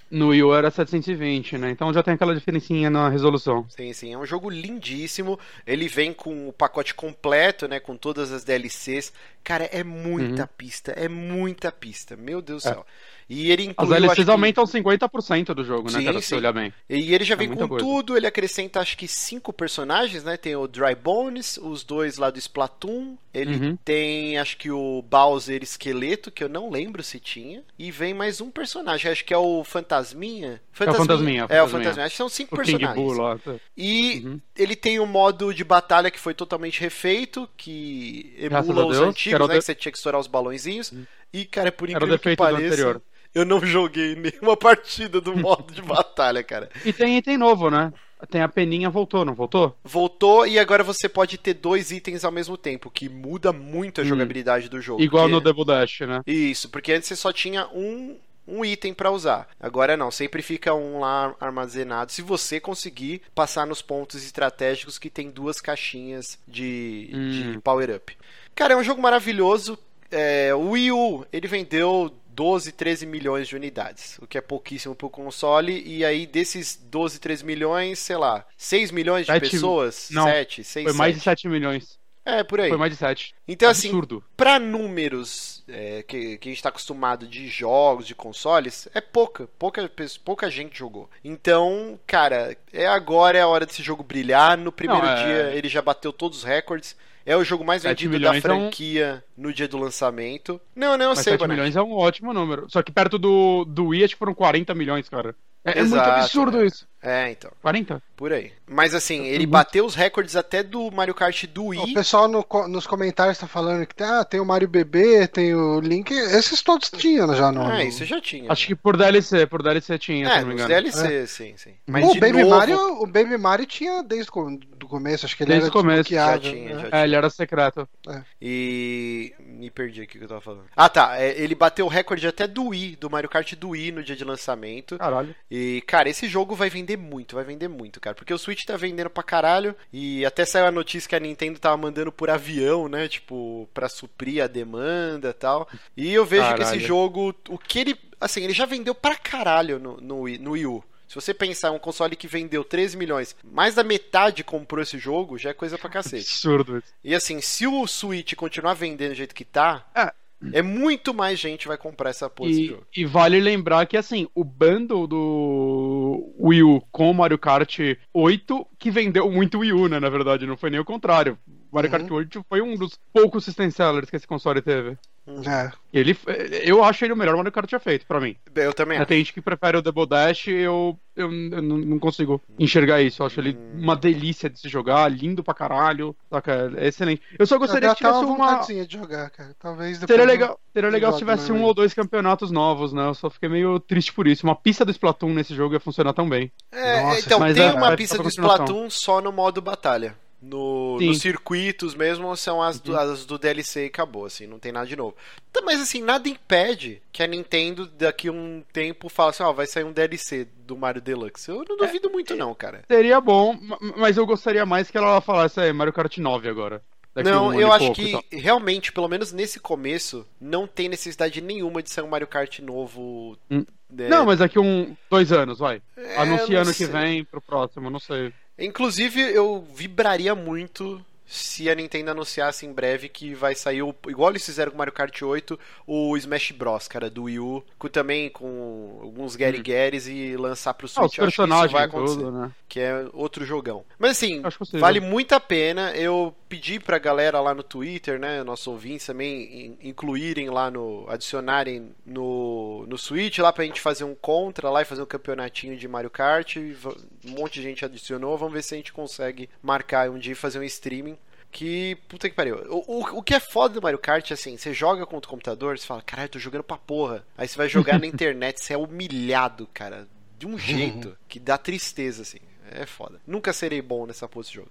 No 0.08 0.28
Wii 0.28 0.42
U 0.44 0.54
era 0.54 0.70
720, 0.70 1.58
né? 1.58 1.70
Então 1.70 1.92
já 1.92 2.00
tem 2.00 2.14
aquela 2.14 2.34
diferencinha 2.34 2.88
na 2.88 3.08
resolução. 3.08 3.66
Sim, 3.68 3.92
sim. 3.92 4.12
É 4.12 4.18
um 4.18 4.24
jogo 4.24 4.48
lindíssimo. 4.48 5.38
Ele 5.66 5.88
vem 5.88 6.12
com 6.12 6.48
o 6.48 6.52
pacote 6.52 6.94
completo, 6.94 7.66
né? 7.66 7.80
Com 7.80 7.96
todas 7.96 8.30
as 8.30 8.44
DLCs. 8.44 9.12
Cara, 9.42 9.64
é 9.64 9.82
muita 9.82 10.42
uhum. 10.42 10.48
pista. 10.56 10.92
É 10.92 11.08
muita 11.08 11.72
pista. 11.72 12.16
Meu 12.16 12.40
Deus 12.40 12.62
do 12.62 12.68
é. 12.68 12.72
céu. 12.72 12.86
E 13.28 13.50
ele 13.50 13.64
inclui. 13.64 13.96
As 13.96 14.00
DLCs 14.00 14.28
aumentam 14.28 14.64
que... 14.64 14.72
50% 14.72 15.54
do 15.54 15.64
jogo, 15.64 15.90
né, 15.90 15.98
sim, 15.98 16.04
cara? 16.04 16.20
Se 16.20 16.34
olhar 16.34 16.52
bem. 16.52 16.72
E 16.88 17.12
ele 17.12 17.24
já 17.24 17.34
é 17.34 17.36
vem 17.36 17.48
com 17.48 17.68
coisa. 17.68 17.84
tudo, 17.84 18.16
ele 18.16 18.26
acrescenta 18.26 18.80
acho 18.80 18.96
que 18.96 19.08
cinco 19.08 19.52
personagens, 19.52 20.22
né? 20.22 20.36
Tem 20.36 20.54
o 20.54 20.68
Dry 20.68 20.94
Bones, 20.94 21.58
os 21.58 21.82
dois 21.82 22.18
lá 22.18 22.30
do 22.30 22.38
Splatoon. 22.38 23.16
Ele 23.34 23.56
uhum. 23.56 23.76
tem, 23.84 24.38
acho 24.38 24.56
que 24.56 24.70
o 24.70 25.02
Bowser 25.02 25.62
esqueleto, 25.62 26.30
que 26.30 26.42
eu 26.42 26.48
não 26.48 26.70
lembro 26.70 27.02
se 27.02 27.18
tinha. 27.18 27.62
E 27.78 27.90
vem 27.90 28.14
mais 28.14 28.40
um 28.40 28.50
personagem, 28.50 29.10
acho 29.10 29.24
que 29.24 29.34
é 29.34 29.38
o 29.38 29.62
Fantasminha. 29.64 30.60
Fantasminha. 30.72 30.92
É 30.96 31.02
o 31.02 31.06
Fantasminha. 31.06 31.46
É 31.50 31.62
o 31.62 31.68
Fantasminha. 31.68 32.06
Acho 32.06 32.12
que 32.12 32.16
são 32.16 32.28
cinco 32.28 32.54
o 32.54 32.56
personagens. 32.56 32.94
King 32.94 33.04
Bull 33.04 33.12
lá. 33.18 33.38
Tá. 33.38 33.56
E 33.76 34.22
uhum. 34.24 34.40
ele 34.56 34.76
tem 34.76 35.00
um 35.00 35.06
modo 35.06 35.52
de 35.52 35.64
batalha 35.64 36.10
que 36.10 36.20
foi 36.20 36.32
totalmente 36.32 36.80
refeito, 36.80 37.48
que 37.56 38.34
emula 38.38 38.86
os 38.86 38.98
antigos, 38.98 39.48
né? 39.48 39.56
Que 39.56 39.62
você 39.62 39.74
tinha 39.74 39.92
que 39.92 39.98
estourar 39.98 40.20
os 40.20 40.26
balãozinhos. 40.26 40.92
Uhum. 40.92 41.04
E, 41.32 41.44
cara, 41.44 41.72
por 41.72 41.90
incrível 41.90 42.18
que 42.18 42.36
pareça 42.36 43.00
eu 43.36 43.44
não 43.44 43.60
joguei 43.60 44.16
nenhuma 44.16 44.56
partida 44.56 45.20
do 45.20 45.36
modo 45.36 45.74
de 45.74 45.82
batalha, 45.82 46.42
cara. 46.42 46.70
E 46.82 46.90
tem 46.90 47.18
item 47.18 47.36
novo, 47.36 47.70
né? 47.70 47.92
Tem 48.30 48.40
a 48.40 48.48
peninha, 48.48 48.88
voltou, 48.88 49.26
não 49.26 49.34
voltou? 49.34 49.76
Voltou 49.84 50.46
e 50.46 50.58
agora 50.58 50.82
você 50.82 51.06
pode 51.06 51.36
ter 51.36 51.52
dois 51.52 51.90
itens 51.90 52.24
ao 52.24 52.32
mesmo 52.32 52.56
tempo, 52.56 52.90
que 52.90 53.10
muda 53.10 53.52
muito 53.52 54.00
a 54.00 54.04
hum. 54.04 54.06
jogabilidade 54.06 54.70
do 54.70 54.80
jogo. 54.80 55.02
Igual 55.02 55.24
porque... 55.24 55.34
no 55.34 55.40
Double 55.42 55.66
Dash, 55.66 56.00
né? 56.00 56.22
Isso, 56.26 56.70
porque 56.70 56.94
antes 56.94 57.08
você 57.08 57.14
só 57.14 57.30
tinha 57.30 57.68
um, 57.74 58.16
um 58.48 58.64
item 58.64 58.94
para 58.94 59.10
usar. 59.10 59.46
Agora 59.60 59.98
não, 59.98 60.10
sempre 60.10 60.40
fica 60.40 60.72
um 60.72 61.00
lá 61.00 61.34
armazenado. 61.38 62.10
Se 62.12 62.22
você 62.22 62.58
conseguir 62.58 63.20
passar 63.34 63.66
nos 63.66 63.82
pontos 63.82 64.24
estratégicos 64.24 64.98
que 64.98 65.10
tem 65.10 65.30
duas 65.30 65.60
caixinhas 65.60 66.38
de, 66.48 67.10
hum. 67.12 67.52
de 67.52 67.58
power-up. 67.58 68.16
Cara, 68.54 68.72
é 68.72 68.76
um 68.78 68.82
jogo 68.82 69.02
maravilhoso. 69.02 69.78
É, 70.10 70.54
o 70.54 70.70
Wii 70.70 70.92
U, 70.92 71.26
ele 71.30 71.46
vendeu 71.46 72.10
12, 72.36 72.70
13 72.72 73.06
milhões 73.06 73.48
de 73.48 73.56
unidades, 73.56 74.18
o 74.20 74.26
que 74.26 74.36
é 74.36 74.42
pouquíssimo 74.42 74.94
para 74.94 75.06
o 75.06 75.10
console. 75.10 75.82
E 75.86 76.04
aí, 76.04 76.26
desses 76.26 76.76
12, 76.76 77.18
13 77.18 77.44
milhões, 77.44 77.98
sei 77.98 78.18
lá, 78.18 78.44
6 78.58 78.90
milhões 78.90 79.24
de 79.24 79.32
7, 79.32 79.50
pessoas? 79.50 80.08
Não, 80.10 80.24
7, 80.24 80.62
6, 80.62 80.84
Foi 80.84 80.92
mais 80.92 81.14
7. 81.14 81.18
de 81.18 81.24
7 81.24 81.48
milhões. 81.48 81.98
É, 82.26 82.42
por 82.42 82.60
aí. 82.60 82.68
Foi 82.68 82.76
mais 82.76 82.92
de 82.92 82.98
7. 82.98 83.34
Então, 83.48 83.70
assim, 83.70 83.88
Absurdo. 83.88 84.16
assim, 84.16 84.34
para 84.36 84.58
números 84.58 85.64
é, 85.66 86.02
que, 86.02 86.36
que 86.36 86.48
a 86.48 86.50
gente 86.50 86.58
está 86.58 86.68
acostumado 86.68 87.26
de 87.26 87.48
jogos, 87.48 88.06
de 88.06 88.14
consoles, 88.16 88.88
é 88.92 89.00
pouca, 89.00 89.48
pouca. 89.58 89.90
Pouca 90.24 90.50
gente 90.50 90.76
jogou. 90.76 91.08
Então, 91.24 91.98
cara, 92.06 92.56
é 92.72 92.86
agora 92.86 93.38
é 93.38 93.42
a 93.42 93.48
hora 93.48 93.64
desse 93.64 93.82
jogo 93.82 94.02
brilhar. 94.02 94.58
No 94.58 94.72
primeiro 94.72 95.06
Não, 95.06 95.12
é... 95.12 95.24
dia 95.24 95.56
ele 95.56 95.68
já 95.68 95.80
bateu 95.80 96.12
todos 96.12 96.38
os 96.38 96.44
recordes. 96.44 96.96
É 97.26 97.36
o 97.36 97.42
jogo 97.42 97.64
mais 97.64 97.82
vendido 97.82 98.20
da 98.20 98.40
franquia 98.40 99.24
é 99.36 99.40
um... 99.40 99.42
no 99.42 99.52
dia 99.52 99.66
do 99.66 99.76
lançamento. 99.76 100.60
Não, 100.76 100.96
não, 100.96 101.06
eu 101.06 101.10
Mas 101.10 101.24
sei, 101.24 101.32
7 101.36 101.48
milhões 101.48 101.74
é 101.74 101.82
um 101.82 101.92
ótimo 101.92 102.32
número. 102.32 102.70
Só 102.70 102.84
que 102.84 102.92
perto 102.92 103.18
do, 103.18 103.64
do 103.64 103.88
Wii, 103.88 104.04
acho 104.04 104.14
que 104.14 104.18
foram 104.18 104.32
40 104.32 104.72
milhões, 104.76 105.08
cara. 105.08 105.34
É, 105.66 105.80
é 105.80 105.82
muito 105.82 105.98
absurdo 105.98 106.64
isso. 106.64 106.86
É, 107.02 107.30
então. 107.30 107.50
40? 107.60 108.02
Por 108.16 108.32
aí. 108.32 108.50
Mas 108.66 108.94
assim, 108.94 109.26
ele 109.26 109.46
bateu 109.46 109.84
os 109.84 109.94
recordes 109.94 110.34
até 110.34 110.62
do 110.62 110.90
Mario 110.90 111.14
Kart 111.14 111.44
do 111.46 111.66
Wii. 111.66 111.92
O 111.92 111.94
pessoal 111.94 112.26
no, 112.26 112.44
nos 112.66 112.86
comentários 112.86 113.38
tá 113.38 113.46
falando 113.46 113.86
que 113.86 114.02
ah, 114.02 114.24
tem 114.24 114.40
o 114.40 114.44
Mario 114.44 114.66
Bebê, 114.66 115.28
tem 115.28 115.54
o 115.54 115.78
Link. 115.78 116.10
Esses 116.12 116.62
todos 116.62 116.90
tinham 116.90 117.32
já 117.36 117.52
no. 117.52 117.70
É, 117.70 117.84
isso 117.84 118.04
já 118.04 118.20
tinha. 118.20 118.50
Acho 118.50 118.62
né? 118.62 118.66
que 118.68 118.74
por 118.74 118.96
DLC, 118.96 119.46
por 119.46 119.62
DLC 119.62 119.98
tinha. 119.98 120.28
É, 120.28 120.42
nos 120.42 120.66
DLC, 120.66 121.14
é. 121.14 121.26
sim, 121.26 121.54
sim. 121.56 121.74
Mas 121.86 122.04
o 122.04 122.14
Baby 122.14 122.42
novo... 122.42 122.50
Mario, 122.50 123.02
o 123.02 123.06
Baby 123.06 123.36
Mario 123.36 123.66
tinha 123.66 124.02
desde 124.02 124.30
o 124.30 124.88
começo, 124.88 125.26
acho 125.26 125.36
que 125.36 125.44
ele 125.44 125.50
desde 125.50 125.68
era 125.68 125.70
o 125.70 125.72
começo. 125.72 126.10
Já 126.10 126.38
tinha, 126.38 126.54
né? 126.54 126.68
já 126.70 126.88
tinha. 126.88 127.00
É, 127.00 127.04
ele 127.04 127.14
era 127.14 127.30
secreto. 127.30 127.88
É. 128.08 128.22
E 128.40 129.32
me 129.38 129.70
perdi 129.70 130.02
aqui 130.02 130.16
o 130.16 130.20
que 130.20 130.24
eu 130.24 130.28
tava 130.28 130.40
falando. 130.40 130.64
Ah, 130.74 130.88
tá. 130.88 131.20
É, 131.20 131.40
ele 131.40 131.54
bateu 131.54 131.86
o 131.86 131.88
recorde 131.90 132.26
até 132.26 132.48
do 132.48 132.68
Wii, 132.68 132.96
do 132.96 133.10
Mario 133.10 133.28
Kart 133.28 133.54
do 133.54 133.70
Wii 133.70 133.92
no 133.92 134.02
dia 134.02 134.16
de 134.16 134.24
lançamento. 134.24 134.98
Caralho. 134.98 135.34
E, 135.50 135.55
cara, 135.86 136.08
esse 136.08 136.28
jogo 136.28 136.54
vai 136.54 136.68
vender 136.68 136.96
muito, 136.96 137.34
vai 137.34 137.44
vender 137.44 137.68
muito, 137.68 138.00
cara. 138.00 138.14
Porque 138.14 138.34
o 138.34 138.38
Switch 138.38 138.64
tá 138.64 138.76
vendendo 138.76 139.10
pra 139.10 139.22
caralho. 139.22 139.74
E 139.92 140.24
até 140.24 140.44
saiu 140.44 140.66
a 140.66 140.72
notícia 140.72 141.08
que 141.08 141.16
a 141.16 141.20
Nintendo 141.20 141.58
tava 141.58 141.76
mandando 141.76 142.10
por 142.10 142.30
avião, 142.30 142.88
né? 142.88 143.08
Tipo, 143.08 143.68
pra 143.72 143.88
suprir 143.88 144.42
a 144.42 144.46
demanda 144.46 145.30
e 145.30 145.32
tal. 145.32 145.68
E 145.96 146.12
eu 146.12 146.24
vejo 146.24 146.42
caralho. 146.42 146.62
que 146.62 146.76
esse 146.76 146.80
jogo, 146.80 147.34
o 147.48 147.58
que 147.58 147.78
ele. 147.78 147.96
Assim, 148.20 148.42
ele 148.42 148.52
já 148.52 148.66
vendeu 148.66 148.94
pra 148.94 149.14
caralho 149.14 149.78
no, 149.78 149.96
no, 150.00 150.28
no 150.28 150.50
Wii 150.52 150.66
U. 150.66 150.84
Se 151.08 151.14
você 151.14 151.32
pensar 151.32 151.70
um 151.70 151.78
console 151.78 152.16
que 152.16 152.26
vendeu 152.26 152.64
13 152.64 152.96
milhões, 152.96 153.36
mais 153.44 153.74
da 153.74 153.84
metade 153.84 154.42
comprou 154.42 154.82
esse 154.82 154.98
jogo, 154.98 155.38
já 155.38 155.50
é 155.50 155.54
coisa 155.54 155.78
pra 155.78 155.88
cacete. 155.88 156.32
Absurdo. 156.32 156.82
E 157.02 157.14
assim, 157.14 157.40
se 157.40 157.66
o 157.66 157.86
Switch 157.86 158.34
continuar 158.34 158.74
vendendo 158.74 159.10
do 159.10 159.16
jeito 159.16 159.34
que 159.34 159.44
tá, 159.44 159.86
é. 159.94 160.12
É 160.52 160.62
muito 160.62 161.14
mais 161.14 161.38
gente 161.38 161.66
vai 161.66 161.78
comprar 161.78 162.10
essa 162.10 162.28
porra 162.28 162.50
e, 162.50 162.66
jogo. 162.66 162.86
E 162.94 163.04
vale 163.04 163.40
lembrar 163.40 163.86
que, 163.86 163.96
assim, 163.96 164.28
o 164.34 164.44
bundle 164.44 165.06
do 165.06 166.34
Wii 166.38 166.62
U 166.62 166.80
com 166.92 167.10
o 167.10 167.14
Mario 167.14 167.38
Kart 167.38 167.78
8 168.12 168.66
que 168.78 168.90
vendeu 168.90 169.30
muito 169.30 169.60
Wii 169.60 169.72
U, 169.72 169.88
né? 169.88 169.98
Na 169.98 170.10
verdade, 170.10 170.46
não 170.46 170.56
foi 170.56 170.70
nem 170.70 170.80
o 170.80 170.84
contrário. 170.84 171.38
Mario 171.72 171.90
uhum. 171.90 171.98
Kart 171.98 172.10
8 172.10 172.44
foi 172.48 172.60
um 172.60 172.74
dos 172.74 172.98
poucos 173.12 173.44
system 173.44 173.70
sellers 173.70 174.10
que 174.10 174.16
esse 174.16 174.26
console 174.26 174.60
teve. 174.60 174.96
É. 175.44 175.72
Ele, 175.92 176.16
eu 176.62 176.84
acho 176.84 177.04
ele 177.04 177.12
o 177.12 177.16
melhor 177.16 177.36
Mario 177.36 177.50
Kart 177.50 177.68
já 177.68 177.80
feito, 177.80 178.06
pra 178.06 178.20
mim. 178.20 178.36
Eu 178.54 178.72
também. 178.72 179.04
Tem 179.06 179.18
gente 179.18 179.32
que 179.32 179.40
prefere 179.40 179.76
o 179.76 179.82
Double 179.82 180.06
Dash, 180.06 180.46
eu, 180.46 180.96
eu, 181.16 181.32
eu 181.32 181.62
não 181.62 181.98
consigo 181.98 182.40
enxergar 182.58 183.02
isso. 183.02 183.22
Eu 183.22 183.26
acho 183.26 183.40
ele 183.40 183.56
hum. 183.56 183.80
uma 183.82 183.96
delícia 183.96 184.48
de 184.48 184.60
se 184.60 184.68
jogar, 184.68 185.10
lindo 185.10 185.42
pra 185.42 185.54
caralho. 185.54 186.14
Saca? 186.30 186.72
É 186.76 186.88
excelente. 186.88 187.22
Eu 187.36 187.46
só 187.46 187.58
gostaria 187.58 187.88
que 187.88 187.96
tivesse 187.96 188.24
uma. 188.24 188.60
de 188.60 188.96
jogar, 188.96 189.30
cara. 189.30 189.56
Talvez 189.58 189.98
seria 189.98 190.24
legal, 190.24 190.60
seria 190.72 190.90
legal 190.90 191.12
se 191.12 191.18
tivesse 191.18 191.50
um 191.50 191.62
ou 191.62 191.74
dois 191.74 191.92
campeonatos 191.92 192.50
novos, 192.50 192.92
né? 192.92 193.06
Eu 193.08 193.14
só 193.14 193.28
fiquei 193.28 193.48
meio 193.48 193.80
triste 193.80 194.12
por 194.12 194.28
isso. 194.28 194.46
Uma 194.46 194.54
pista 194.54 194.84
do 194.84 194.92
Splatoon 194.92 195.34
nesse 195.34 195.54
jogo 195.54 195.74
ia 195.74 195.80
funcionar 195.80 196.12
tão 196.12 196.28
bem. 196.28 196.52
É, 196.70 197.02
Nossa, 197.02 197.20
então, 197.20 197.40
tem 197.52 197.64
é, 197.64 197.72
uma 197.72 197.92
é, 197.92 197.96
pista 197.96 198.22
do 198.22 198.28
Splatoon 198.28 198.88
só 198.90 199.20
no 199.20 199.32
modo 199.32 199.60
batalha. 199.60 200.14
No, 200.40 201.00
nos 201.00 201.18
circuitos 201.18 201.94
mesmo 201.94 202.36
são 202.36 202.62
as 202.62 202.78
do, 202.78 202.92
uhum. 202.92 202.98
as 202.98 203.24
do 203.24 203.38
DLC 203.38 203.84
e 203.84 203.86
acabou, 203.86 204.26
assim, 204.26 204.46
não 204.46 204.58
tem 204.58 204.70
nada 204.70 204.86
de 204.86 204.94
novo. 204.94 205.16
Então, 205.50 205.64
mas 205.64 205.80
assim, 205.80 206.02
nada 206.02 206.28
impede 206.28 207.00
que 207.10 207.22
a 207.22 207.26
Nintendo 207.26 207.86
daqui 207.86 208.28
a 208.28 208.32
um 208.32 208.62
tempo 208.72 209.08
fale 209.08 209.30
assim, 209.30 209.42
ó, 209.42 209.50
oh, 209.50 209.54
vai 209.54 209.66
sair 209.66 209.84
um 209.84 209.92
DLC 209.92 210.46
do 210.66 210.76
Mario 210.76 211.00
Deluxe. 211.00 211.48
Eu 211.48 211.64
não 211.68 211.76
duvido 211.76 212.08
é, 212.08 212.12
muito 212.12 212.36
não, 212.36 212.54
cara. 212.54 212.84
Seria 212.86 213.20
bom, 213.20 213.58
mas 213.96 214.16
eu 214.16 214.26
gostaria 214.26 214.66
mais 214.66 214.90
que 214.90 214.98
ela 214.98 215.20
falasse 215.20 215.58
aí, 215.58 215.72
Mario 215.72 215.92
Kart 215.92 216.18
9 216.18 216.48
agora. 216.48 216.82
Não, 217.24 217.48
um 217.48 217.60
eu 217.60 217.72
acho 217.72 217.92
que 217.92 218.12
realmente, 218.30 218.92
pelo 218.92 219.08
menos 219.08 219.32
nesse 219.32 219.58
começo, 219.58 220.26
não 220.40 220.66
tem 220.66 220.88
necessidade 220.88 221.40
nenhuma 221.40 221.82
de 221.82 221.90
ser 221.90 222.02
um 222.02 222.08
Mario 222.08 222.26
Kart 222.26 222.58
novo. 222.58 223.38
Hum. 223.50 223.64
É... 223.96 224.08
Não, 224.08 224.26
mas 224.26 224.40
daqui 224.40 224.58
um 224.58 224.96
dois 225.08 225.32
anos, 225.32 225.58
vai. 225.58 225.80
É, 225.96 226.16
Anuncia 226.16 226.60
ano 226.60 226.74
que 226.74 226.84
vem 226.84 227.24
pro 227.24 227.40
próximo, 227.40 227.88
não 227.88 228.00
sei. 228.00 228.32
Inclusive, 228.58 229.20
eu 229.20 229.66
vibraria 229.74 230.34
muito 230.34 231.04
se 231.26 231.68
a 231.68 231.74
Nintendo 231.74 232.12
anunciasse 232.12 232.64
em 232.64 232.72
breve 232.72 233.08
que 233.08 233.34
vai 233.34 233.54
sair, 233.54 233.82
o, 233.82 233.94
igual 234.08 234.30
eles 234.30 234.46
fizeram 234.46 234.70
com 234.70 234.78
Mario 234.78 234.92
Kart 234.92 235.22
8, 235.22 235.58
o 235.86 236.16
Smash 236.16 236.52
Bros, 236.52 236.86
cara, 236.86 237.10
do 237.10 237.24
Wii 237.24 237.40
U, 237.40 237.64
com, 237.78 237.88
também 237.88 238.30
com 238.30 239.00
alguns 239.02 239.34
Gary 239.34 239.60
Garys 239.60 240.06
hum. 240.06 240.10
e 240.10 240.36
lançar 240.36 240.72
pro 240.74 240.86
Switch. 240.86 241.02
Ah, 241.02 241.06
os 241.06 241.16
personagens 241.16 241.72
vai 241.72 241.84
acontecer, 241.84 242.30
né? 242.30 242.52
que 242.68 242.78
é 242.78 243.06
outro 243.12 243.44
jogão. 243.44 243.84
Mas 243.98 244.12
assim, 244.12 244.42
vale 244.74 245.00
muito 245.00 245.32
a 245.34 245.40
pena. 245.40 245.92
Eu 245.96 246.34
pedi 246.48 246.78
pra 246.78 246.98
galera 246.98 247.40
lá 247.40 247.52
no 247.52 247.62
Twitter, 247.62 248.20
né, 248.20 248.44
nossos 248.44 248.66
ouvintes 248.68 249.06
também 249.06 249.76
incluírem 249.82 250.48
lá 250.48 250.70
no 250.70 251.06
adicionarem 251.08 251.92
no 252.04 252.84
no 252.86 252.96
Switch 252.96 253.38
lá 253.38 253.52
pra 253.52 253.64
gente 253.64 253.80
fazer 253.80 254.04
um 254.04 254.14
contra 254.14 254.70
lá 254.70 254.82
e 254.82 254.84
fazer 254.84 255.02
um 255.02 255.06
campeonatinho 255.06 255.76
de 255.76 255.88
Mario 255.88 256.10
Kart. 256.10 256.56
Um 256.56 257.30
monte 257.30 257.54
de 257.54 257.62
gente 257.62 257.84
adicionou, 257.84 258.38
vamos 258.38 258.54
ver 258.54 258.62
se 258.62 258.74
a 258.74 258.76
gente 258.76 258.92
consegue 258.92 259.48
marcar 259.60 260.08
um 260.08 260.18
dia 260.18 260.32
e 260.32 260.36
fazer 260.36 260.58
um 260.58 260.62
streaming 260.62 261.15
Que 261.50 261.96
puta 262.08 262.28
que 262.28 262.34
pariu. 262.34 262.56
O, 262.68 262.98
o, 262.98 263.18
o 263.18 263.22
que 263.22 263.34
é 263.34 263.40
foda 263.40 263.74
do 263.74 263.82
Mario 263.82 263.98
Kart, 263.98 264.30
assim, 264.30 264.56
você 264.56 264.72
joga 264.74 265.06
contra 265.06 265.28
o 265.28 265.30
computador, 265.30 265.78
você 265.78 265.86
fala, 265.86 266.02
caralho, 266.02 266.28
tô 266.28 266.38
jogando 266.38 266.64
pra 266.64 266.76
porra. 266.76 267.24
Aí 267.36 267.48
você 267.48 267.56
vai 267.56 267.68
jogar 267.68 267.98
na 267.98 268.06
internet, 268.06 268.60
você 268.60 268.74
é 268.74 268.78
humilhado, 268.78 269.66
cara. 269.72 270.06
De 270.38 270.46
um 270.46 270.56
jeito 270.58 271.16
que 271.28 271.40
dá 271.40 271.56
tristeza, 271.56 272.22
assim. 272.22 272.38
É 272.70 272.86
foda. 272.86 273.20
Nunca 273.26 273.52
serei 273.52 273.80
bom 273.82 274.06
nessa 274.06 274.28
porra 274.28 274.42
desse 274.44 274.54
jogo. 274.54 274.68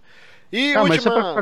E 0.51 0.73
Ah, 0.75 0.79
é 0.79 0.81
última, 0.83 1.33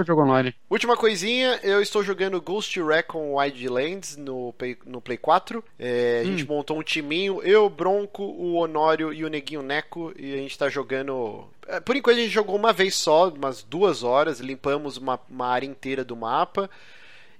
última 0.69 0.97
coisinha, 0.97 1.59
eu 1.61 1.81
estou 1.81 2.03
jogando 2.03 2.41
Ghost 2.41 2.81
Recon 2.81 3.35
Wildlands 3.35 4.15
no 4.15 4.53
Play, 4.53 4.77
no 4.85 5.01
Play 5.01 5.17
4. 5.17 5.63
É, 5.77 6.21
a 6.21 6.23
gente 6.25 6.45
montou 6.47 6.79
um 6.79 6.83
timinho, 6.83 7.41
eu, 7.43 7.69
Bronco, 7.69 8.23
o 8.23 8.53
Honório 8.55 9.11
e 9.13 9.25
o 9.25 9.29
Neguinho 9.29 9.61
Neco, 9.61 10.13
e 10.17 10.33
a 10.33 10.37
gente 10.37 10.57
tá 10.57 10.69
jogando. 10.69 11.45
é, 11.67 11.79
Por 11.79 11.95
enquanto 11.97 12.17
a 12.17 12.21
gente 12.21 12.31
jogou 12.31 12.55
uma 12.55 12.71
vez 12.71 12.95
só, 12.95 13.27
umas 13.29 13.61
duas 13.61 14.03
horas, 14.03 14.39
limpamos 14.39 14.97
uma, 14.97 15.19
uma 15.29 15.47
área 15.47 15.67
inteira 15.67 16.03
do 16.03 16.15
mapa. 16.15 16.69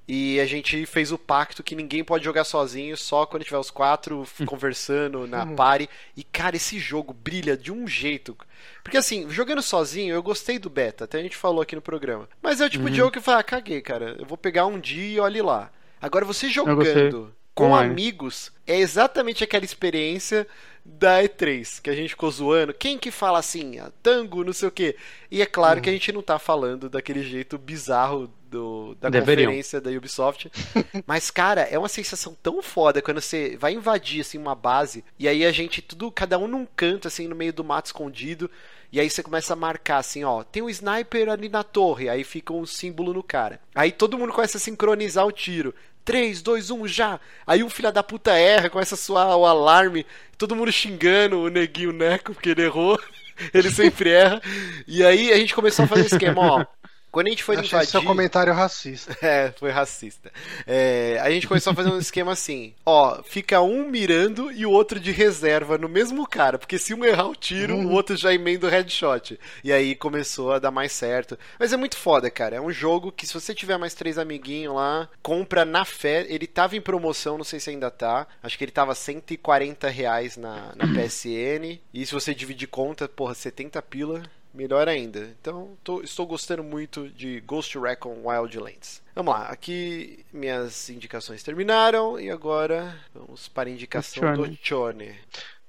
E 0.08 0.40
a 0.40 0.46
gente 0.46 0.86
fez 0.86 1.12
o 1.12 1.18
pacto 1.18 1.64
que 1.64 1.76
ninguém 1.76 2.04
pode 2.04 2.26
jogar 2.26 2.44
sozinho, 2.44 2.98
só 2.98 3.26
quando 3.26 3.46
tiver 3.46 3.58
os 3.58 3.72
quatro 3.72 4.28
conversando 4.46 5.26
na 5.26 5.46
party. 5.46 5.90
E 6.16 6.24
cara, 6.24 6.58
esse 6.58 6.78
jogo 6.78 7.14
brilha 7.14 7.56
de 7.56 7.72
um 7.72 7.88
jeito. 7.88 8.38
Porque 8.84 8.98
assim, 8.98 9.30
jogando 9.30 9.62
sozinho, 9.62 10.14
eu 10.14 10.22
gostei 10.22 10.60
do 10.60 10.70
beta, 10.70 11.06
até 11.06 11.20
a 11.20 11.24
gente 11.24 11.38
falou 11.38 11.62
aqui 11.62 11.76
no 11.76 11.82
programa. 11.82 12.28
Mas 12.42 12.60
é 12.60 12.66
o 12.66 12.70
tipo 12.70 12.90
de 12.90 12.98
jogo 12.98 13.12
que 13.12 13.20
eu 13.20 13.24
falo, 13.24 13.40
ah, 13.40 13.44
caguei, 13.44 13.82
cara. 13.82 14.16
Eu 14.20 14.26
vou 14.26 14.38
pegar 14.38 14.66
um 14.66 14.80
dia 14.80 15.16
e 15.16 15.20
olhe 15.20 15.42
lá. 15.42 15.72
Agora 16.02 16.26
você 16.26 16.50
jogando 16.50 17.34
com 17.56 17.68
Online. 17.68 17.92
amigos 17.92 18.52
é 18.66 18.78
exatamente 18.78 19.44
aquela 19.44 19.64
experiência 19.64 20.48
da 20.84 21.22
E3, 21.24 21.82
que 21.82 21.90
a 21.90 21.96
gente 21.96 22.10
ficou 22.10 22.30
zoando. 22.30 22.74
Quem 22.74 22.98
que 22.98 23.10
fala 23.10 23.40
assim, 23.40 23.80
ah, 23.80 23.92
tango, 24.02 24.44
não 24.44 24.52
sei 24.52 24.68
o 24.68 24.72
quê? 24.72 24.98
E 25.32 25.42
é 25.42 25.46
claro 25.46 25.80
que 25.82 25.90
a 25.90 25.94
gente 25.94 26.12
não 26.12 26.22
tá 26.22 26.38
falando 26.38 26.90
daquele 26.90 27.24
jeito 27.24 27.58
bizarro 27.58 28.30
do, 28.54 28.96
da 29.02 29.10
Deveriam. 29.10 29.48
conferência 29.48 29.82
da 29.82 29.90
Ubisoft. 29.90 30.52
Mas, 31.08 31.32
cara, 31.32 31.62
é 31.62 31.78
uma 31.78 31.90
sensação 31.90 32.38
tão 32.42 32.62
foda 32.62 33.02
quando 33.02 33.20
você 33.20 33.58
vai 33.58 33.74
invadir, 33.74 34.22
assim, 34.22 34.38
uma 34.38 34.54
base, 34.54 35.04
e 35.18 35.28
aí 35.28 35.44
a 35.44 35.52
gente, 35.52 35.82
tudo, 35.82 36.12
cada 36.12 36.38
um 36.38 36.48
num 36.48 36.68
canto, 36.76 37.08
assim, 37.08 37.28
no 37.28 37.36
meio 37.36 37.52
do 37.52 37.64
mato 37.64 37.88
escondido, 37.88 38.50
e 38.92 39.00
aí 39.00 39.10
você 39.10 39.24
começa 39.24 39.54
a 39.54 39.56
marcar, 39.56 39.98
assim, 39.98 40.24
ó, 40.24 40.44
tem 40.44 40.62
um 40.62 40.70
sniper 40.70 41.30
ali 41.30 41.50
na 41.50 41.64
torre, 41.64 42.10
aí 42.10 42.24
fica 42.24 42.54
um 42.54 42.64
símbolo 42.64 43.12
no 43.12 43.24
cara. 43.24 43.60
Aí 43.74 43.92
todo 43.92 44.20
mundo 44.20 44.32
começa 44.32 44.58
a 44.58 44.62
sincronizar 44.62 45.26
o 45.26 45.32
tiro. 45.32 45.74
3, 46.06 46.42
2, 46.42 46.70
1, 46.70 46.88
já! 46.88 47.20
Aí 47.48 47.64
um 47.64 47.70
filho 47.70 47.92
da 47.92 48.04
puta 48.04 48.34
erra, 48.38 48.70
começa 48.70 48.94
a 48.94 48.98
soar 48.98 49.36
o 49.36 49.46
alarme, 49.46 50.06
todo 50.38 50.56
mundo 50.56 50.72
xingando 50.72 51.40
o 51.40 51.50
neguinho 51.50 51.92
Neco 51.92 52.34
porque 52.34 52.50
ele 52.50 52.64
errou. 52.64 53.00
Ele 53.52 53.72
sempre 53.72 54.12
erra. 54.12 54.40
E 54.88 55.04
aí 55.04 55.34
a 55.34 55.38
gente 55.38 55.56
começou 55.56 55.86
a 55.86 55.88
fazer 55.88 56.06
esquema, 56.06 56.40
ó. 56.40 56.66
Quando 57.14 57.28
a 57.28 57.30
gente 57.30 57.44
Achei 57.44 57.64
invadir. 57.64 57.92
seu 57.92 58.04
comentário 58.04 58.52
racista. 58.52 59.16
É, 59.22 59.54
foi 59.58 59.70
racista. 59.70 60.32
É, 60.66 61.20
a 61.22 61.30
gente 61.30 61.48
começou 61.48 61.72
a 61.72 61.76
fazer 61.76 61.90
um 61.90 62.00
esquema 62.00 62.32
assim: 62.32 62.74
ó, 62.84 63.22
fica 63.22 63.62
um 63.62 63.88
mirando 63.88 64.52
e 64.52 64.66
o 64.66 64.72
outro 64.72 65.00
de 65.00 65.12
reserva 65.12 65.78
no 65.78 65.88
mesmo 65.88 66.28
cara, 66.28 66.58
porque 66.58 66.80
se 66.80 66.94
um 66.94 67.06
errar 67.06 67.28
o 67.28 67.36
tiro, 67.36 67.76
o 67.76 67.92
outro 67.92 68.18
já 68.18 68.34
emenda 68.34 68.66
o 68.66 68.70
headshot. 68.70 69.40
E 69.64 69.72
aí 69.72 69.96
começou 69.96 70.52
a 70.54 70.60
dar 70.60 70.72
mais 70.72 70.92
certo. 70.92 71.38
Mas 71.60 71.72
é 71.72 71.78
muito 71.78 71.98
foda, 71.98 72.32
cara. 72.32 72.56
É 72.56 72.62
um 72.62 72.72
jogo 72.72 73.12
que 73.12 73.28
se 73.28 73.34
você 73.34 73.54
tiver 73.54 73.78
mais 73.78 73.94
três 73.94 74.18
amiguinhos 74.18 74.74
lá, 74.74 75.08
compra 75.22 75.64
na 75.64 75.86
fé. 75.86 76.26
Ele 76.28 76.48
tava 76.48 76.76
em 76.76 76.82
promoção, 76.82 77.38
não 77.38 77.46
sei 77.46 77.60
se 77.60 77.70
ainda 77.70 77.92
tá. 77.92 78.26
Acho 78.42 78.58
que 78.58 78.64
ele 78.64 78.72
tava 78.72 78.96
140 78.96 79.88
reais 79.88 80.36
na, 80.36 80.74
na 80.76 80.88
PSN. 80.88 81.80
E 81.94 82.06
se 82.06 82.12
você 82.14 82.34
dividir 82.34 82.68
conta, 82.68 83.08
porra, 83.08 83.36
70 83.36 83.80
pila. 83.84 84.24
Melhor 84.54 84.88
ainda. 84.88 85.20
Então, 85.42 85.76
tô- 85.84 86.02
estou 86.02 86.28
gostando 86.28 86.64
muito 86.64 87.10
de 87.10 87.40
Ghost 87.42 87.78
Recon 87.80 88.22
Wildlands. 88.24 89.02
Vamos 89.16 89.34
lá, 89.34 89.48
aqui 89.48 90.24
minhas 90.32 90.90
indicações 90.90 91.42
terminaram 91.44 92.20
e 92.20 92.30
agora 92.30 92.96
vamos 93.14 93.48
para 93.48 93.70
a 93.70 93.72
indicação 93.72 94.24
do 94.36 94.46
Chone. 94.62 95.06
né? 95.06 95.16
Chone. 95.16 95.20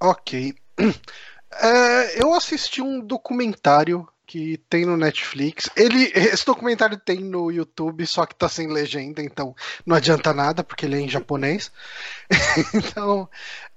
Ok. 0.01 0.55
É, 1.57 2.21
eu 2.21 2.35
assisti 2.35 2.83
um 2.83 2.99
documentário 2.99 4.09
que 4.27 4.57
tem 4.69 4.85
no 4.85 4.97
Netflix. 4.97 5.71
Ele, 5.77 6.11
esse 6.13 6.45
documentário 6.45 6.97
tem 6.99 7.21
no 7.21 7.49
YouTube, 7.49 8.05
só 8.09 8.27
que 8.27 8.35
tá 8.35 8.49
sem 8.49 8.67
legenda, 8.67 9.23
então 9.23 9.55
não 9.87 9.95
adianta 9.95 10.35
nada, 10.35 10.65
porque 10.65 10.85
ele 10.85 10.97
é 10.97 11.01
em 11.01 11.09
japonês. 11.09 11.71
então, 12.75 13.29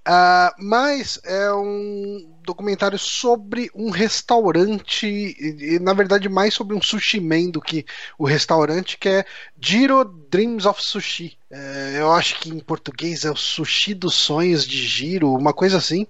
ah, 0.10 0.56
mas 0.58 1.20
é 1.26 1.52
um 1.52 2.34
documentário 2.42 2.98
sobre 2.98 3.70
um 3.76 3.90
restaurante, 3.90 5.06
e, 5.06 5.76
e, 5.76 5.80
na 5.80 5.92
verdade 5.94 6.30
mais 6.30 6.54
sobre 6.54 6.74
um 6.74 6.82
sushi 6.82 7.20
man 7.20 7.50
do 7.50 7.60
que 7.60 7.86
o 8.18 8.26
restaurante, 8.26 8.98
que 8.98 9.10
é 9.10 9.26
Jiro 9.60 10.06
Dreams 10.06 10.66
of 10.66 10.82
Sushi. 10.82 11.38
É, 11.52 11.98
eu 12.00 12.10
acho 12.14 12.40
que 12.40 12.50
em 12.50 12.60
português 12.60 13.26
é 13.26 13.32
o 13.32 13.36
Sushi 13.36 13.94
dos 13.94 14.16
Sonhos 14.16 14.66
de 14.66 14.82
Jiro, 14.82 15.34
uma 15.34 15.54
coisa 15.54 15.78
assim 15.78 16.08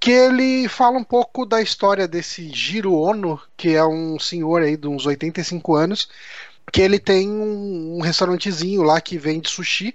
que 0.00 0.12
ele 0.12 0.68
fala 0.68 0.96
um 0.96 1.02
pouco 1.02 1.44
da 1.44 1.60
história 1.60 2.06
desse 2.06 2.48
Jiro 2.50 2.94
Ono, 2.94 3.40
que 3.56 3.74
é 3.74 3.84
um 3.84 4.16
senhor 4.16 4.62
aí 4.62 4.76
de 4.76 4.86
uns 4.86 5.06
85 5.06 5.74
anos, 5.74 6.08
que 6.72 6.80
ele 6.80 7.00
tem 7.00 7.28
um, 7.28 7.96
um 7.96 8.00
restaurantezinho 8.00 8.82
lá 8.82 9.00
que 9.00 9.18
vende 9.18 9.50
sushi. 9.50 9.92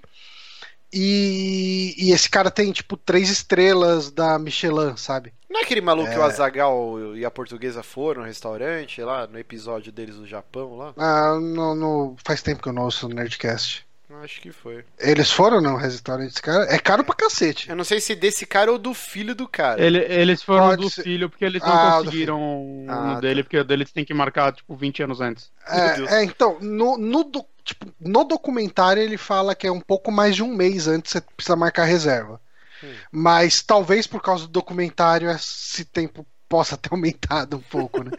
E, 0.94 1.94
e 1.98 2.12
esse 2.12 2.30
cara 2.30 2.50
tem 2.50 2.70
tipo 2.72 2.96
três 2.96 3.28
estrelas 3.28 4.10
da 4.10 4.38
Michelin, 4.38 4.96
sabe? 4.96 5.32
Não 5.50 5.60
é 5.60 5.62
aquele 5.64 5.80
maluco 5.80 6.10
que 6.10 6.18
o 6.18 6.22
Azagal 6.22 7.16
e 7.16 7.24
a 7.24 7.30
portuguesa 7.30 7.82
foram 7.82 8.22
no 8.22 8.26
restaurante 8.26 9.00
lá, 9.02 9.26
no 9.26 9.38
episódio 9.38 9.90
deles 9.92 10.16
do 10.16 10.26
Japão 10.26 10.76
lá? 10.76 10.92
Ah, 10.96 11.38
no, 11.40 11.74
no- 11.74 12.16
faz 12.24 12.42
tempo 12.42 12.62
que 12.62 12.68
eu 12.68 12.72
não 12.72 12.82
ouço 12.84 13.06
o 13.06 13.08
Nerdcast. 13.08 13.84
Acho 14.22 14.40
que 14.40 14.52
foi. 14.52 14.84
Eles 14.98 15.30
foram 15.30 15.60
no 15.60 15.76
restaurante 15.76 16.28
desse 16.28 16.40
cara? 16.42 16.64
É 16.72 16.78
caro 16.78 17.02
pra 17.02 17.14
cacete. 17.16 17.68
Eu 17.68 17.74
não 17.74 17.82
sei 17.84 18.00
se 18.00 18.14
desse 18.14 18.46
cara 18.46 18.70
ou 18.70 18.78
do 18.78 18.94
filho 18.94 19.34
do 19.34 19.48
cara. 19.48 19.82
Ele- 19.84 19.98
eles 20.08 20.40
foram 20.40 20.68
Pode 20.68 20.82
do 20.82 20.90
ser. 20.90 21.02
filho 21.02 21.28
porque 21.28 21.44
eles 21.44 21.60
não 21.60 21.68
Ah, 21.72 21.98
conseguiram 21.98 22.86
Ah, 22.88 22.94
no 23.08 23.14
tá. 23.14 23.20
dele, 23.20 23.42
porque 23.42 23.58
o 23.58 23.64
deles 23.64 23.90
tem 23.90 24.04
que 24.04 24.14
marcar, 24.14 24.52
tipo, 24.52 24.76
20 24.76 25.02
anos 25.02 25.20
antes. 25.20 25.50
Meu 25.68 25.96
Deus. 25.96 26.12
É, 26.12 26.20
é, 26.20 26.24
então, 26.24 26.58
no, 26.60 26.96
no, 26.96 27.24
do- 27.24 27.44
tipo, 27.64 27.86
no 27.98 28.24
documentário 28.24 29.02
ele 29.02 29.16
fala 29.16 29.54
que 29.54 29.66
é 29.66 29.72
um 29.72 29.80
pouco 29.80 30.12
mais 30.12 30.36
de 30.36 30.42
um 30.42 30.54
mês 30.54 30.86
antes 30.86 31.12
você 31.12 31.20
precisa 31.20 31.56
marcar 31.56 31.84
reserva. 31.84 32.40
Hum. 32.82 32.92
Mas 33.10 33.62
talvez 33.62 34.06
por 34.06 34.22
causa 34.22 34.46
do 34.46 34.52
documentário 34.52 35.30
esse 35.30 35.84
tempo 35.84 36.26
possa 36.48 36.76
ter 36.76 36.90
aumentado 36.94 37.56
um 37.56 37.62
pouco, 37.62 38.04
né? 38.04 38.12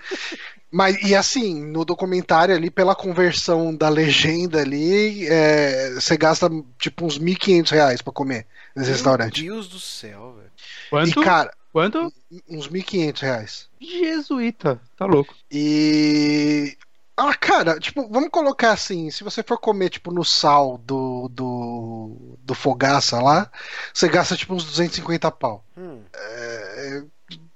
Mas, 0.71 1.01
e 1.03 1.15
assim, 1.15 1.63
no 1.63 1.85
documentário 1.85 2.53
ali, 2.53 2.69
pela 2.69 2.93
conversão 2.93 3.73
da 3.73 3.87
legenda 3.87 4.59
ali, 4.59 5.25
é, 5.25 5.93
você 5.93 6.17
gasta 6.17 6.49
tipo 6.77 7.05
uns 7.05 7.17
1.500 7.17 7.69
reais 7.69 8.01
pra 8.01 8.11
comer 8.11 8.45
nesse 8.75 8.91
restaurante. 8.91 9.41
Meu 9.43 9.53
Deus 9.53 9.69
do 9.69 9.79
céu, 9.79 10.35
velho. 10.37 10.51
Quanto? 10.89 11.21
E, 11.21 11.23
cara, 11.23 11.53
Quanto? 11.71 12.11
uns 12.49 12.67
1.500 12.67 13.19
reais. 13.21 13.69
Jesuíta, 13.79 14.81
tá 14.97 15.05
louco. 15.05 15.33
E. 15.49 16.77
Ah, 17.17 17.33
cara, 17.33 17.79
tipo, 17.79 18.09
vamos 18.09 18.29
colocar 18.29 18.71
assim, 18.71 19.09
se 19.09 19.23
você 19.23 19.41
for 19.41 19.57
comer, 19.57 19.89
tipo, 19.89 20.11
no 20.13 20.23
sal 20.25 20.77
do, 20.79 21.29
do, 21.29 22.37
do 22.43 22.53
fogaça 22.53 23.21
lá, 23.21 23.49
você 23.93 24.09
gasta, 24.09 24.35
tipo, 24.35 24.53
uns 24.53 24.65
250 24.65 25.31
pau. 25.31 25.63
Hum. 25.77 26.03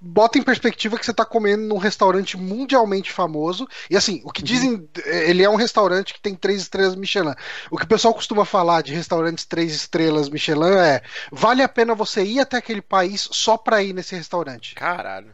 Bota 0.01 0.39
em 0.39 0.41
perspectiva 0.41 0.97
que 0.97 1.05
você 1.05 1.13
tá 1.13 1.25
comendo 1.25 1.63
num 1.63 1.77
restaurante 1.77 2.37
mundialmente 2.37 3.11
famoso, 3.11 3.67
e 3.89 3.97
assim, 3.97 4.21
o 4.23 4.31
que 4.31 4.41
dizem, 4.41 4.87
ele 5.05 5.43
é 5.43 5.49
um 5.49 5.57
restaurante 5.57 6.13
que 6.13 6.21
tem 6.21 6.33
três 6.35 6.61
estrelas 6.61 6.95
Michelin. 6.95 7.35
O 7.69 7.77
que 7.77 7.83
o 7.83 7.87
pessoal 7.87 8.13
costuma 8.13 8.45
falar 8.45 8.81
de 8.81 8.93
restaurantes 8.93 9.43
três 9.45 9.73
estrelas 9.73 10.29
Michelin 10.29 10.71
é, 10.71 11.01
vale 11.31 11.61
a 11.61 11.67
pena 11.67 11.93
você 11.93 12.23
ir 12.23 12.39
até 12.39 12.55
aquele 12.57 12.81
país 12.81 13.27
só 13.29 13.57
pra 13.57 13.83
ir 13.83 13.91
nesse 13.91 14.15
restaurante, 14.15 14.73
Caralho. 14.73 15.33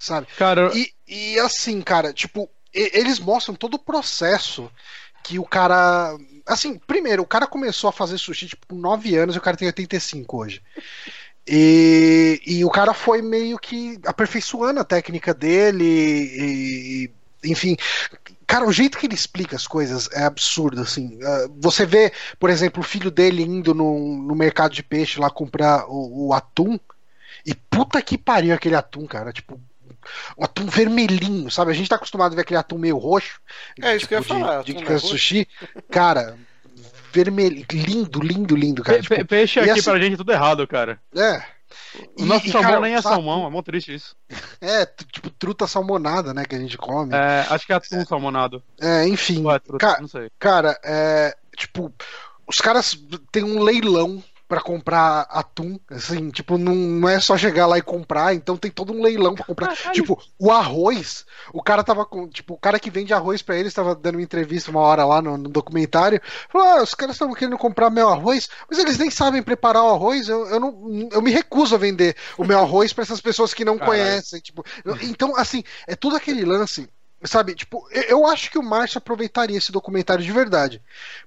sabe? 0.00 0.26
Cara, 0.36 0.72
E, 0.74 0.92
e 1.06 1.38
assim, 1.38 1.80
cara, 1.80 2.12
tipo, 2.12 2.50
eles 2.72 3.18
mostram 3.18 3.54
todo 3.54 3.74
o 3.74 3.78
processo 3.78 4.70
que 5.22 5.38
o 5.38 5.44
cara. 5.44 6.16
Assim, 6.46 6.78
primeiro, 6.78 7.22
o 7.22 7.26
cara 7.26 7.46
começou 7.46 7.88
a 7.88 7.92
fazer 7.92 8.18
sushi, 8.18 8.48
tipo, 8.48 8.66
com 8.66 8.76
9 8.76 9.16
anos 9.16 9.34
e 9.34 9.38
o 9.38 9.42
cara 9.42 9.56
tem 9.56 9.68
85 9.68 10.36
hoje. 10.36 10.62
E, 11.46 12.40
e 12.46 12.64
o 12.64 12.70
cara 12.70 12.94
foi 12.94 13.20
meio 13.20 13.58
que 13.58 13.98
aperfeiçoando 14.06 14.80
a 14.80 14.84
técnica 14.84 15.34
dele, 15.34 15.84
e, 15.84 17.10
enfim. 17.44 17.76
Cara, 18.46 18.66
o 18.66 18.72
jeito 18.72 18.98
que 18.98 19.06
ele 19.06 19.14
explica 19.14 19.56
as 19.56 19.66
coisas 19.66 20.08
é 20.12 20.24
absurdo, 20.24 20.82
assim. 20.82 21.18
Ah, 21.22 21.48
Você 21.58 21.86
vê, 21.86 22.12
por 22.38 22.50
exemplo, 22.50 22.80
o 22.80 22.86
filho 22.86 23.10
dele 23.10 23.42
indo 23.42 23.74
no, 23.74 24.22
no 24.22 24.34
mercado 24.34 24.74
de 24.74 24.82
peixe 24.82 25.18
lá 25.18 25.30
comprar 25.30 25.86
o, 25.88 26.28
o 26.28 26.34
atum, 26.34 26.78
e 27.46 27.54
puta 27.54 28.00
que 28.02 28.18
pariu 28.18 28.54
aquele 28.54 28.76
atum, 28.76 29.06
cara. 29.06 29.32
Tipo, 29.32 29.60
um 30.38 30.44
atum 30.44 30.66
vermelhinho, 30.66 31.50
sabe? 31.50 31.70
A 31.70 31.74
gente 31.74 31.88
tá 31.88 31.96
acostumado 31.96 32.32
a 32.32 32.36
ver 32.36 32.42
aquele 32.42 32.58
atum 32.58 32.78
meio 32.78 32.98
roxo. 32.98 33.40
É 33.80 33.96
isso 33.96 34.06
que 34.08 34.14
eu 34.14 34.18
ia 34.18 34.22
de- 34.22 34.28
falar, 34.28 34.62
De, 34.64 34.74
de 34.74 34.84
é 34.92 34.98
sushi. 34.98 35.48
Cara, 35.90 36.36
vermelho. 37.12 37.64
Lindo, 37.72 38.20
lindo, 38.20 38.56
lindo, 38.56 38.82
cara. 38.82 38.98
pe- 38.98 39.02
Tipo, 39.16 39.26
peixe 39.26 39.60
aqui 39.60 39.70
assim- 39.70 39.82
pra 39.82 39.98
gente 40.00 40.14
é 40.14 40.16
tudo 40.16 40.32
errado, 40.32 40.66
cara. 40.66 41.00
é. 41.16 41.42
O 42.18 42.24
nosso 42.26 42.46
E- 42.46 42.50
salmão 42.50 42.70
cara, 42.70 42.82
nem 42.82 42.94
é 42.94 43.00
sabe- 43.02 43.14
salmão, 43.16 43.46
é 43.46 43.50
mó 43.50 43.62
triste 43.62 43.94
isso. 43.94 44.14
É, 44.60 44.84
tipo, 44.86 45.30
truta 45.30 45.66
salmonada, 45.66 46.32
né, 46.34 46.44
que 46.44 46.54
a 46.54 46.58
gente 46.58 46.76
come. 46.76 47.14
É, 47.14 47.46
acho 47.50 47.66
que 47.66 47.72
é 47.72 47.76
atum 47.76 48.04
salmonado. 48.04 48.62
É, 48.80 49.06
enfim. 49.08 49.42
Ou 49.44 49.50
é 49.50 49.58
truta, 49.58 49.78
Ca- 49.94 50.00
não 50.00 50.08
sei. 50.08 50.30
Cara, 50.38 50.78
é. 50.84 51.34
Tipo, 51.56 51.92
os 52.46 52.58
caras 52.60 52.98
têm 53.30 53.42
um 53.44 53.62
leilão 53.62 54.22
pra 54.52 54.60
comprar 54.60 55.20
atum. 55.30 55.78
Assim, 55.90 56.28
tipo, 56.28 56.58
não, 56.58 56.74
não 56.74 57.08
é 57.08 57.18
só 57.18 57.38
chegar 57.38 57.66
lá 57.66 57.78
e 57.78 57.82
comprar, 57.82 58.34
então 58.34 58.54
tem 58.54 58.70
todo 58.70 58.92
um 58.92 59.02
leilão 59.02 59.34
pra 59.34 59.46
comprar. 59.46 59.74
Caralho. 59.74 59.94
Tipo, 59.94 60.22
o 60.38 60.50
arroz, 60.50 61.24
o 61.54 61.62
cara 61.62 61.82
tava 61.82 62.04
com. 62.04 62.28
Tipo, 62.28 62.52
o 62.52 62.58
cara 62.58 62.78
que 62.78 62.90
vende 62.90 63.14
arroz 63.14 63.40
pra 63.40 63.56
eles 63.56 63.72
tava 63.72 63.94
dando 63.94 64.16
uma 64.16 64.22
entrevista 64.22 64.70
uma 64.70 64.80
hora 64.80 65.06
lá 65.06 65.22
no, 65.22 65.38
no 65.38 65.48
documentário. 65.48 66.20
Falou: 66.50 66.68
ah, 66.68 66.82
os 66.82 66.92
caras 66.94 67.14
estavam 67.16 67.34
querendo 67.34 67.56
comprar 67.56 67.88
meu 67.88 68.10
arroz, 68.10 68.50
mas 68.68 68.78
eles 68.78 68.98
nem 68.98 69.08
sabem 69.08 69.42
preparar 69.42 69.82
o 69.84 69.88
arroz. 69.94 70.28
Eu, 70.28 70.46
eu, 70.46 70.60
não, 70.60 71.08
eu 71.10 71.22
me 71.22 71.30
recuso 71.30 71.74
a 71.74 71.78
vender 71.78 72.14
o 72.36 72.44
meu 72.44 72.58
arroz 72.58 72.92
pra 72.92 73.04
essas 73.04 73.22
pessoas 73.22 73.54
que 73.54 73.64
não 73.64 73.78
Caralho. 73.78 73.98
conhecem. 74.02 74.38
Tipo, 74.40 74.62
eu- 74.84 74.98
então, 75.00 75.34
assim, 75.34 75.64
é 75.86 75.96
tudo 75.96 76.14
aquele 76.16 76.44
lance. 76.44 76.86
Sabe, 77.24 77.54
tipo, 77.54 77.86
eu- 77.90 78.02
eu 78.02 78.26
acho 78.26 78.50
que 78.50 78.58
o 78.58 78.62
Márcio 78.62 78.98
aproveitaria 78.98 79.56
esse 79.56 79.70
documentário 79.72 80.24
de 80.24 80.32
verdade. 80.32 80.82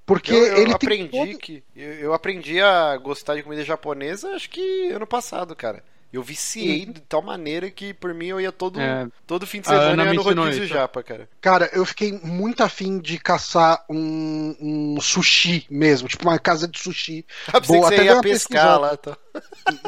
Porque 0.06 0.34
Eu, 0.34 0.38
eu 0.46 0.58
ele 0.64 0.74
aprendi 0.74 1.10
tem 1.10 1.28
todo... 1.32 1.39
que. 1.39 1.64
Eu, 1.76 1.93
eu 1.93 2.14
aprendi 2.14 2.62
a 2.62 2.98
gostar 2.98 3.36
de 3.36 3.43
comida 3.43 3.64
japonesa 3.64 4.30
acho 4.36 4.50
que 4.50 4.89
ano 4.91 5.08
passado, 5.08 5.56
cara. 5.56 5.84
Eu 6.14 6.24
viciei 6.24 6.86
de 6.86 7.02
tal 7.02 7.22
maneira 7.22 7.70
que 7.70 7.93
por 7.93 8.14
mim 8.14 8.28
eu 8.28 8.39
ia 8.39 8.52
todo, 8.52 8.80
É. 8.80 9.06
todo 9.28 9.46
fim 9.46 9.60
de 9.60 9.68
semana 9.68 10.06
me 10.06 10.14
no 10.16 10.22
rodízio 10.24 10.64
isso. 10.64 10.74
japa, 10.74 11.04
cara. 11.04 11.28
Cara, 11.41 11.70
eu 11.74 11.84
fiquei 11.86 12.14
muito 12.24 12.64
afim 12.64 13.00
de 13.00 13.20
caçar 13.20 13.84
um, 13.89 14.56
um 14.62 15.02
sushi 15.02 15.66
mesmo, 15.70 16.08
tipo 16.08 16.24
uma 16.24 16.39
casa 16.39 16.70
de 16.70 16.80
sushi. 16.80 17.26
Ah, 17.52 17.60
Boa, 17.60 17.89
que 17.89 17.96
até 17.96 18.04
você 18.04 18.04
ia 18.06 18.22
pescar 18.22 18.22
pesquisada. 18.22 18.78
lá. 18.80 18.96
Tá. 18.98 19.18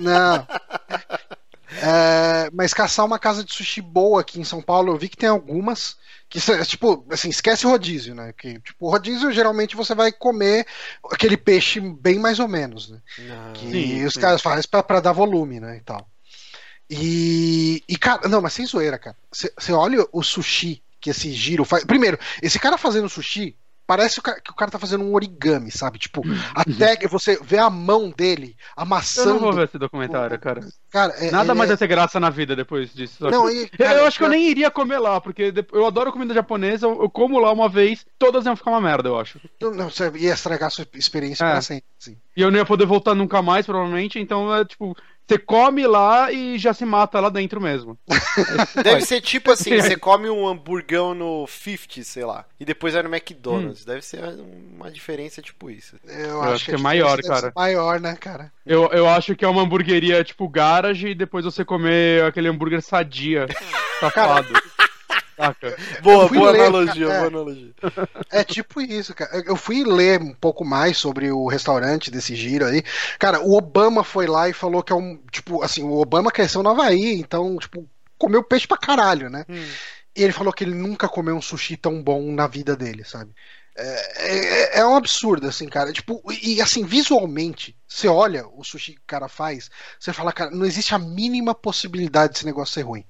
Não. 0.01 0.47
É, 1.81 2.49
mas 2.51 2.73
caçar 2.73 3.05
uma 3.05 3.19
casa 3.19 3.43
de 3.43 3.53
sushi 3.53 3.81
boa 3.81 4.21
aqui 4.21 4.39
em 4.39 4.43
São 4.43 4.61
Paulo, 4.61 4.91
eu 4.91 4.97
vi 4.97 5.09
que 5.09 5.17
tem 5.17 5.29
algumas. 5.29 5.97
Que, 6.29 6.39
tipo, 6.65 7.05
assim, 7.09 7.29
esquece 7.29 7.65
o 7.65 7.69
rodízio, 7.69 8.13
né? 8.13 8.33
Que, 8.33 8.59
tipo, 8.59 8.85
o 8.85 8.89
rodízio 8.89 9.31
geralmente 9.31 9.75
você 9.75 9.95
vai 9.95 10.11
comer 10.11 10.65
aquele 11.11 11.37
peixe 11.37 11.79
bem 11.79 12.19
mais 12.19 12.39
ou 12.39 12.47
menos, 12.47 12.89
né? 12.89 12.99
Não. 13.19 13.53
Que 13.53 13.71
Sim, 13.71 14.05
os 14.05 14.13
sim. 14.13 14.19
caras 14.19 14.41
fazem 14.41 14.69
pra, 14.69 14.83
pra 14.83 14.99
dar 14.99 15.13
volume, 15.13 15.59
né? 15.59 15.77
E 15.77 15.81
tal. 15.81 16.05
E, 16.89 17.83
e, 17.87 17.97
cara, 17.97 18.27
não, 18.27 18.41
mas 18.41 18.53
sem 18.53 18.65
zoeira, 18.65 18.97
cara. 18.97 19.15
Você 19.31 19.71
olha 19.71 20.05
o 20.11 20.23
sushi 20.23 20.81
que 20.99 21.09
esse 21.09 21.31
giro 21.31 21.63
faz. 21.63 21.83
Primeiro, 21.83 22.19
esse 22.41 22.59
cara 22.59 22.77
fazendo 22.77 23.09
sushi. 23.09 23.55
Parece 23.87 24.21
que 24.21 24.51
o 24.51 24.53
cara 24.55 24.69
tá 24.69 24.77
fazendo 24.77 25.05
um 25.05 25.13
origami, 25.13 25.71
sabe? 25.71 25.97
Tipo, 25.97 26.21
até 26.53 26.97
que 26.97 27.07
você 27.07 27.39
vê 27.41 27.57
a 27.57 27.69
mão 27.69 28.09
dele 28.09 28.55
Eu 28.59 28.83
amassando. 28.83 29.35
não 29.35 29.39
vou 29.39 29.53
ver 29.53 29.63
esse 29.63 29.77
documentário, 29.79 30.37
cara. 30.37 30.59
Cara, 30.91 31.13
é- 31.13 31.31
Nada 31.31 31.53
é- 31.53 31.55
mais 31.55 31.69
vai 31.69 31.77
ter 31.77 31.87
graça 31.87 32.19
na 32.19 32.29
vida 32.29 32.53
depois 32.53 32.93
disso. 32.93 33.23
Não, 33.29 33.49
e, 33.49 33.61
Eu, 33.63 33.69
cara, 33.77 33.99
eu 33.99 34.05
acho 34.05 34.17
que 34.17 34.23
eu 34.25 34.27
cara, 34.27 34.37
nem 34.37 34.49
iria 34.49 34.69
comer 34.69 34.99
lá, 34.99 35.21
porque 35.21 35.53
eu 35.71 35.85
adoro 35.85 36.11
comida 36.11 36.33
japonesa, 36.33 36.85
eu, 36.85 37.01
eu 37.03 37.09
como 37.09 37.39
lá 37.39 37.49
uma 37.51 37.69
vez, 37.69 38.05
todas 38.19 38.45
iam 38.45 38.57
ficar 38.57 38.71
uma 38.71 38.81
merda, 38.81 39.07
eu 39.07 39.17
acho. 39.17 39.39
Não, 39.61 39.71
não, 39.71 39.89
você 39.89 40.11
ia 40.17 40.33
estragar 40.33 40.67
a 40.67 40.69
sua 40.69 40.85
experiência 40.93 41.45
É. 41.45 41.51
pra 41.51 41.61
sempre. 41.61 41.85
assim. 41.99 42.17
E 42.35 42.41
eu 42.41 42.51
não 42.51 42.59
ia 42.59 42.65
poder 42.65 42.85
voltar 42.85 43.15
nunca 43.15 43.41
mais, 43.41 43.65
provavelmente, 43.65 44.19
então 44.19 44.53
é 44.53 44.65
tipo, 44.65 44.95
você 45.27 45.37
come 45.37 45.85
lá 45.85 46.31
e 46.31 46.57
já 46.57 46.73
se 46.73 46.85
mata 46.85 47.19
lá 47.19 47.29
dentro 47.29 47.59
mesmo. 47.59 47.97
Deve 48.81 49.01
ser 49.01 49.19
tipo 49.19 49.51
assim, 49.51 49.75
você 49.75 49.95
come 49.99 50.29
um 50.29 50.47
hamburgão 50.47 51.13
no 51.13 51.45
50, 51.45 52.03
sei 52.03 52.23
lá, 52.23 52.45
e 52.59 52.63
depois 52.63 52.93
vai 52.93 53.03
no 53.03 53.13
McDonald's. 53.13 53.83
Deve 53.83 54.01
ser 54.01 54.21
uma 54.75 54.89
diferença 54.89 55.41
tipo 55.41 55.69
isso. 55.69 55.97
Eu, 56.05 56.41
acho 56.43 56.65
que 56.65 56.75
é 56.75 56.77
maior, 56.77 57.17
deve 57.17 57.23
ser 57.23 57.29
cara. 57.29 57.53
Maior, 57.55 57.99
né, 57.99 58.15
cara? 58.15 58.51
Eu, 58.65 58.89
eu 58.93 59.07
acho 59.07 59.35
que 59.35 59.43
é 59.43 59.47
uma 59.47 59.63
hamburgueria 59.63 60.23
tipo 60.23 60.47
garage 60.47 61.09
e 61.09 61.15
depois 61.15 61.43
você 61.43 61.65
comer 61.65 62.23
aquele 62.23 62.47
hambúrguer 62.47 62.81
sadia, 62.81 63.47
safado. 63.99 64.53
Saca? 65.37 65.77
Boa, 66.01 66.27
boa 66.27 66.51
ler, 66.51 66.61
analogia, 66.61 67.07
cara, 67.07 67.19
boa 67.19 67.25
é. 67.25 67.27
analogia. 67.27 67.73
É 68.31 68.43
tipo 68.43 68.81
isso, 68.81 69.13
cara. 69.13 69.43
Eu 69.45 69.55
fui 69.55 69.83
ler 69.83 70.19
um 70.19 70.33
pouco 70.33 70.65
mais 70.65 70.97
sobre 70.97 71.31
o 71.31 71.47
restaurante 71.47 72.09
desse 72.09 72.35
giro 72.35 72.65
aí. 72.65 72.83
Cara, 73.19 73.39
o 73.41 73.55
Obama 73.55 74.03
foi 74.03 74.25
lá 74.25 74.49
e 74.49 74.53
falou 74.53 74.81
que 74.81 74.91
é 74.91 74.95
um. 74.95 75.21
Tipo, 75.31 75.61
assim, 75.63 75.83
o 75.83 75.93
Obama 75.93 76.31
cresceu 76.31 76.63
no 76.63 76.69
Havaí, 76.69 77.19
então, 77.19 77.55
tipo, 77.57 77.87
comeu 78.17 78.43
peixe 78.43 78.67
pra 78.67 78.77
caralho, 78.77 79.29
né? 79.29 79.45
Hum. 79.47 79.63
E 80.15 80.23
ele 80.23 80.33
falou 80.33 80.51
que 80.51 80.63
ele 80.63 80.73
nunca 80.73 81.07
comeu 81.07 81.35
um 81.35 81.41
sushi 81.41 81.77
tão 81.77 82.01
bom 82.01 82.31
na 82.31 82.47
vida 82.47 82.75
dele, 82.75 83.03
sabe? 83.03 83.31
É, 83.77 84.77
é, 84.77 84.79
é 84.79 84.85
um 84.85 84.95
absurdo, 84.95 85.47
assim, 85.47 85.67
cara. 85.67 85.93
Tipo, 85.93 86.23
e 86.41 86.59
assim, 86.59 86.83
visualmente, 86.83 87.77
você 87.87 88.07
olha 88.07 88.47
o 88.47 88.63
sushi 88.63 88.93
que 88.93 89.01
o 89.01 89.05
cara 89.05 89.27
faz, 89.27 89.69
você 89.99 90.11
fala, 90.11 90.33
cara, 90.33 90.49
não 90.49 90.65
existe 90.65 90.95
a 90.95 90.99
mínima 90.99 91.53
possibilidade 91.53 92.33
desse 92.33 92.45
negócio 92.45 92.73
ser 92.73 92.81
ruim. 92.81 93.05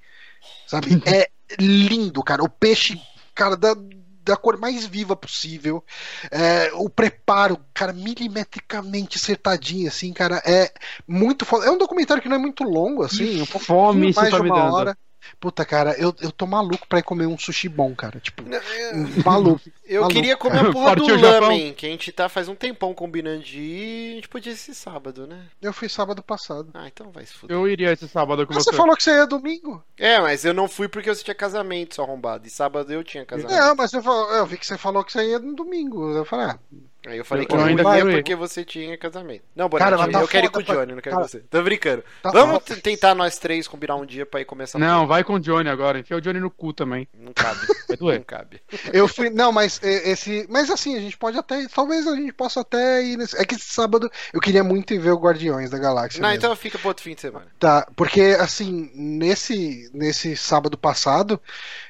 Sabe? 0.66 1.02
É 1.06 1.28
lindo, 1.58 2.22
cara. 2.22 2.42
O 2.42 2.48
peixe, 2.48 3.00
cara, 3.34 3.56
da, 3.56 3.74
da 4.22 4.36
cor 4.36 4.58
mais 4.58 4.86
viva 4.86 5.16
possível. 5.16 5.82
É, 6.30 6.70
o 6.74 6.88
preparo, 6.90 7.58
cara, 7.72 7.92
milimetricamente 7.92 9.16
acertadinho, 9.16 9.88
assim, 9.88 10.12
cara, 10.12 10.42
é 10.44 10.72
muito 11.06 11.44
foda. 11.44 11.66
É 11.66 11.70
um 11.70 11.78
documentário 11.78 12.22
que 12.22 12.28
não 12.28 12.36
é 12.36 12.40
muito 12.40 12.64
longo, 12.64 13.02
assim, 13.02 13.40
um 13.40 13.46
pouco 13.46 13.66
Fome 13.66 14.12
mais 14.14 14.30
de 14.30 14.40
uma 14.40 14.54
dando. 14.54 14.74
hora. 14.74 14.98
Puta, 15.40 15.64
cara, 15.64 15.94
eu, 15.98 16.14
eu 16.20 16.30
tô 16.32 16.46
maluco 16.46 16.86
pra 16.88 16.98
ir 16.98 17.02
comer 17.02 17.26
um 17.26 17.38
sushi 17.38 17.68
bom, 17.68 17.94
cara. 17.94 18.20
Tipo, 18.20 18.42
Não, 18.42 18.56
eu- 18.58 19.24
maluco. 19.24 19.60
Eu 19.88 20.02
Maluco, 20.02 20.16
queria 20.20 20.36
comer 20.36 20.56
cara. 20.58 20.68
a 20.68 20.72
porra 20.74 20.96
do 20.96 21.00
Partiu 21.06 21.14
o 21.16 21.18
Japão. 21.18 21.40
lamen, 21.48 21.72
que 21.72 21.86
a 21.86 21.88
gente 21.88 22.12
tá 22.12 22.28
faz 22.28 22.46
um 22.46 22.54
tempão 22.54 22.92
combinando 22.92 23.42
de 23.42 23.58
ir. 23.58 24.12
A 24.12 24.14
gente 24.16 24.28
podia 24.28 24.52
ir 24.52 24.54
esse 24.54 24.74
sábado, 24.74 25.26
né? 25.26 25.46
Eu 25.62 25.72
fui 25.72 25.88
sábado 25.88 26.22
passado. 26.22 26.68
Ah, 26.74 26.86
então 26.86 27.10
vai 27.10 27.24
se 27.24 27.32
fuder. 27.32 27.56
Eu 27.56 27.66
iria 27.66 27.90
esse 27.90 28.06
sábado 28.06 28.46
com 28.46 28.52
Mas 28.52 28.64
você. 28.64 28.70
você 28.70 28.76
falou 28.76 28.94
que 28.94 29.02
você 29.02 29.12
ia 29.12 29.26
domingo. 29.26 29.82
É, 29.96 30.20
mas 30.20 30.44
eu 30.44 30.52
não 30.52 30.68
fui 30.68 30.88
porque 30.90 31.08
você 31.08 31.24
tinha 31.24 31.34
casamento, 31.34 31.94
seu 31.94 32.04
arrombado. 32.04 32.46
E 32.46 32.50
sábado 32.50 32.92
eu 32.92 33.02
tinha 33.02 33.24
casamento. 33.24 33.54
É, 33.58 33.74
mas 33.74 33.90
eu, 33.94 34.02
eu 34.02 34.44
vi 34.44 34.58
que 34.58 34.66
você 34.66 34.76
falou 34.76 35.02
que 35.02 35.10
você 35.10 35.24
ia 35.24 35.38
no 35.38 35.54
domingo. 35.54 36.10
Eu 36.14 36.24
falei, 36.26 36.48
ah, 36.48 36.58
Aí 37.06 37.16
eu 37.16 37.24
falei 37.24 37.44
Eu 37.44 37.48
que 37.48 37.56
não 37.56 37.96
ia 37.96 38.04
porque 38.12 38.34
você 38.34 38.64
tinha 38.64 38.98
casamento. 38.98 39.44
Não, 39.54 39.70
Cara, 39.70 39.96
Bonatti, 39.96 40.12
mas 40.12 40.12
tá 40.12 40.20
eu 40.20 40.28
quero 40.28 40.46
ir 40.46 40.50
com 40.50 40.58
o 40.60 40.64
pra- 40.64 40.74
Johnny, 40.74 40.94
não 40.94 41.00
quero 41.00 41.16
Cara, 41.16 41.28
você. 41.28 41.38
Tô 41.40 41.62
brincando. 41.62 42.04
tá 42.22 42.30
Vamos 42.32 42.62
foda. 42.64 42.80
tentar 42.80 43.14
nós 43.14 43.38
três 43.38 43.68
combinar 43.68 43.94
um 43.94 44.04
dia 44.04 44.26
pra 44.26 44.40
ir 44.40 44.44
começar 44.44 44.78
Não, 44.80 45.06
vai 45.06 45.22
com 45.22 45.34
o 45.34 45.40
Johnny 45.40 45.68
agora. 45.68 46.00
Enfia 46.00 46.16
o 46.16 46.20
Johnny 46.20 46.40
no 46.40 46.50
cu 46.50 46.72
também. 46.72 47.06
Não 47.14 47.32
cabe. 47.32 47.60
Vai 47.86 47.96
doer. 47.96 48.18
Não 48.18 48.24
cabe. 48.24 48.60
eu 48.92 49.06
fui. 49.06 49.30
Não, 49.30 49.52
mas 49.52 49.80
esse. 49.82 50.44
Mas 50.50 50.68
assim, 50.70 50.96
a 50.96 51.00
gente 51.00 51.16
pode 51.16 51.38
até. 51.38 51.66
Talvez 51.68 52.06
a 52.06 52.16
gente 52.16 52.32
possa 52.32 52.60
até 52.60 53.02
ir 53.02 53.16
nesse. 53.16 53.36
É 53.40 53.44
que 53.44 53.54
esse 53.54 53.64
sábado 53.72 54.10
eu 54.32 54.40
queria 54.40 54.64
muito 54.64 54.92
ir 54.92 54.98
ver 54.98 55.12
o 55.12 55.18
Guardiões 55.18 55.70
da 55.70 55.78
Galáxia. 55.78 56.20
Não, 56.20 56.28
mesmo. 56.30 56.38
então 56.44 56.56
fica 56.56 56.78
pro 56.78 56.88
outro 56.88 57.04
fim 57.04 57.14
de 57.14 57.20
semana. 57.20 57.46
Tá, 57.60 57.86
porque 57.94 58.36
assim, 58.40 58.90
nesse 58.94 59.88
nesse 59.94 60.36
sábado 60.36 60.76
passado, 60.76 61.40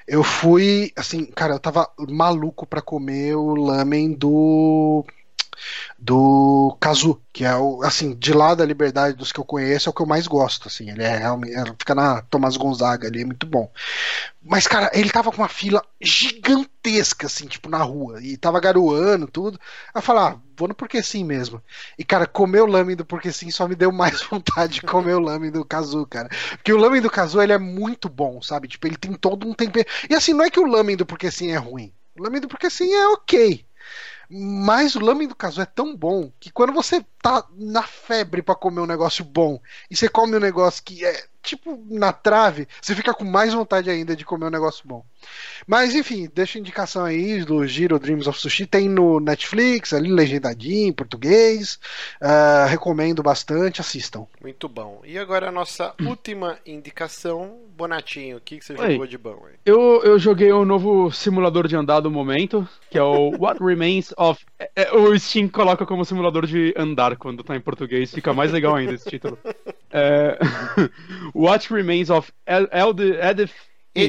eu 0.09 0.25
fui, 0.25 0.91
assim, 0.97 1.27
cara, 1.27 1.55
eu 1.55 1.61
tava 1.61 1.89
maluco 2.09 2.67
pra 2.67 2.81
comer 2.81 3.37
o 3.37 3.55
lamen 3.55 4.13
do 4.13 5.05
do 5.99 6.77
Kazu, 6.81 7.21
que 7.33 7.45
é 7.45 7.55
o, 7.57 7.83
assim, 7.83 8.15
de 8.15 8.33
lá 8.33 8.55
da 8.55 8.65
Liberdade 8.65 9.17
dos 9.17 9.33
que 9.33 9.41
eu 9.41 9.45
conheço, 9.45 9.89
é 9.89 9.91
o 9.91 9.93
que 9.93 10.03
eu 10.03 10.07
mais 10.07 10.27
gosto, 10.27 10.69
assim, 10.69 10.91
ele 10.91 11.03
é 11.03 11.17
realmente, 11.17 11.55
é, 11.55 11.65
fica 11.79 11.95
na 11.95 12.23
Tomás 12.23 12.57
Gonzaga 12.57 13.09
ali, 13.09 13.23
é 13.23 13.25
muito 13.25 13.47
bom. 13.47 13.71
Mas, 14.43 14.67
cara, 14.67 14.91
ele 14.95 15.11
tava 15.11 15.31
com 15.31 15.43
uma 15.43 15.49
fila 15.49 15.85
gigantesca, 16.01 17.27
assim, 17.27 17.47
tipo, 17.47 17.69
na 17.69 17.83
rua, 17.83 18.23
e 18.23 18.37
tava 18.37 18.61
garoando, 18.61 19.27
tudo. 19.27 19.59
Aí 19.95 19.99
eu 19.99 20.03
falei, 20.03 20.23
ah, 20.23 20.41
vou 20.57 20.69
no 20.69 20.75
Porque 20.75 21.03
Sim 21.03 21.25
mesmo. 21.25 21.63
E, 21.99 22.05
cara, 22.05 22.27
comer 22.27 22.63
o 22.63 22.67
lamen 22.67 22.97
do 22.97 23.05
Porque 23.05 23.31
Sim 23.31 23.51
só 23.51 23.69
me 23.69 23.75
deu 23.75 23.93
mais 23.93 24.23
vontade 24.29 24.75
de 24.75 24.83
comer 24.83 25.15
o 25.15 25.21
lamen 25.21 25.51
do 25.51 25.65
Kazu, 25.65 26.07
cara. 26.07 26.29
Porque 26.53 26.73
o 26.73 26.79
lamen 26.79 27.03
do 27.03 27.11
Kazu, 27.11 27.41
ele 27.43 27.53
é 27.53 27.59
muito 27.59 28.09
bom, 28.09 28.41
sabe? 28.41 28.69
Tipo, 28.69 28.87
ele 28.87 28.97
tem 28.97 29.13
todo 29.13 29.47
um 29.47 29.55
tempero. 29.55 29.89
E 30.09 30.15
assim, 30.15 30.33
não 30.33 30.45
é 30.45 30.51
que 30.51 30.61
o 30.61 30.67
lamen 30.67 30.97
do 30.97 31.05
Porque 31.07 31.31
Sim 31.31 31.51
é 31.51 31.57
ruim. 31.57 31.93
O 32.19 32.23
lamen 32.23 32.41
do 32.41 32.49
Porque 32.49 32.71
Sim 32.71 32.93
é 32.95 33.09
ok. 33.09 33.68
Mas 34.31 34.95
o 34.95 35.01
lamen 35.01 35.27
do 35.27 35.35
Kazu 35.35 35.63
é 35.63 35.67
tão 35.67 35.97
bom 35.97 36.31
que 36.39 36.51
quando 36.51 36.73
você 36.73 37.05
tá 37.23 37.47
na 37.53 37.83
febre 37.83 38.43
pra 38.43 38.55
comer 38.55 38.81
um 38.81 38.87
negócio 38.87 39.25
bom 39.25 39.59
e 39.91 39.97
você 39.97 40.09
come 40.09 40.37
um 40.37 40.41
negócio 40.41 40.83
que 40.83 41.05
é 41.05 41.27
tipo 41.43 41.83
na 41.89 42.13
trave, 42.13 42.69
você 42.81 42.95
fica 42.95 43.15
com 43.15 43.25
mais 43.25 43.55
vontade 43.55 43.89
ainda 43.89 44.15
de 44.15 44.25
comer 44.25 44.47
um 44.47 44.51
negócio 44.51 44.87
bom. 44.87 45.03
Mas 45.69 45.95
enfim, 45.95 46.27
deixa 46.35 46.57
a 46.57 46.61
indicação 46.61 47.05
aí 47.05 47.45
do 47.45 47.67
Giro 47.67 47.99
Dreams 47.99 48.27
of 48.27 48.41
Sushi. 48.41 48.65
Tem 48.65 48.89
no 48.89 49.21
Netflix, 49.21 49.93
ali 49.93 50.11
legendadinho, 50.11 50.89
em 50.89 50.93
português. 50.95 51.79
Ah, 52.19 52.65
recomendo 52.67 53.23
bastante, 53.23 53.79
assistam. 53.83 54.27
Muito 54.41 54.67
bom. 54.67 55.03
E 55.05 55.19
agora 55.19 55.51
a 55.51 55.53
nossa 55.53 55.95
última 56.07 56.59
indicação. 56.65 57.59
Bonatinho, 57.77 58.39
o 58.39 58.41
que, 58.41 58.59
que 58.59 58.65
você 58.65 58.73
Oi. 58.73 58.93
jogou 58.93 59.07
de 59.07 59.19
bom 59.19 59.45
aí? 59.47 59.55
Eu, 59.67 60.01
eu 60.03 60.19
joguei 60.19 60.51
o 60.51 60.65
novo 60.65 61.13
simulador 61.13 61.69
de 61.69 61.77
andar 61.77 62.01
do 62.01 62.11
momento, 62.11 62.67
que 62.91 62.97
é 62.97 63.03
o 63.03 63.31
What 63.39 63.63
Remains 63.63 64.13
of. 64.17 64.43
é- 64.59 64.71
é, 64.75 64.93
o 64.97 65.17
Steam 65.19 65.49
coloca 65.49 65.85
como 65.85 66.03
simulador 66.03 66.47
de 66.47 66.73
andar 66.79 67.15
quando 67.17 67.45
tá 67.45 67.55
em 67.55 67.61
português, 67.61 68.11
fica 68.11 68.33
mais 68.33 68.51
legal 68.53 68.75
ainda 68.75 68.95
esse 68.95 69.09
título. 69.09 69.39
É, 69.93 70.39
What 71.35 71.73
Remains 71.73 72.09
of 72.09 72.33
Edith 72.47 73.53
É 74.01 74.05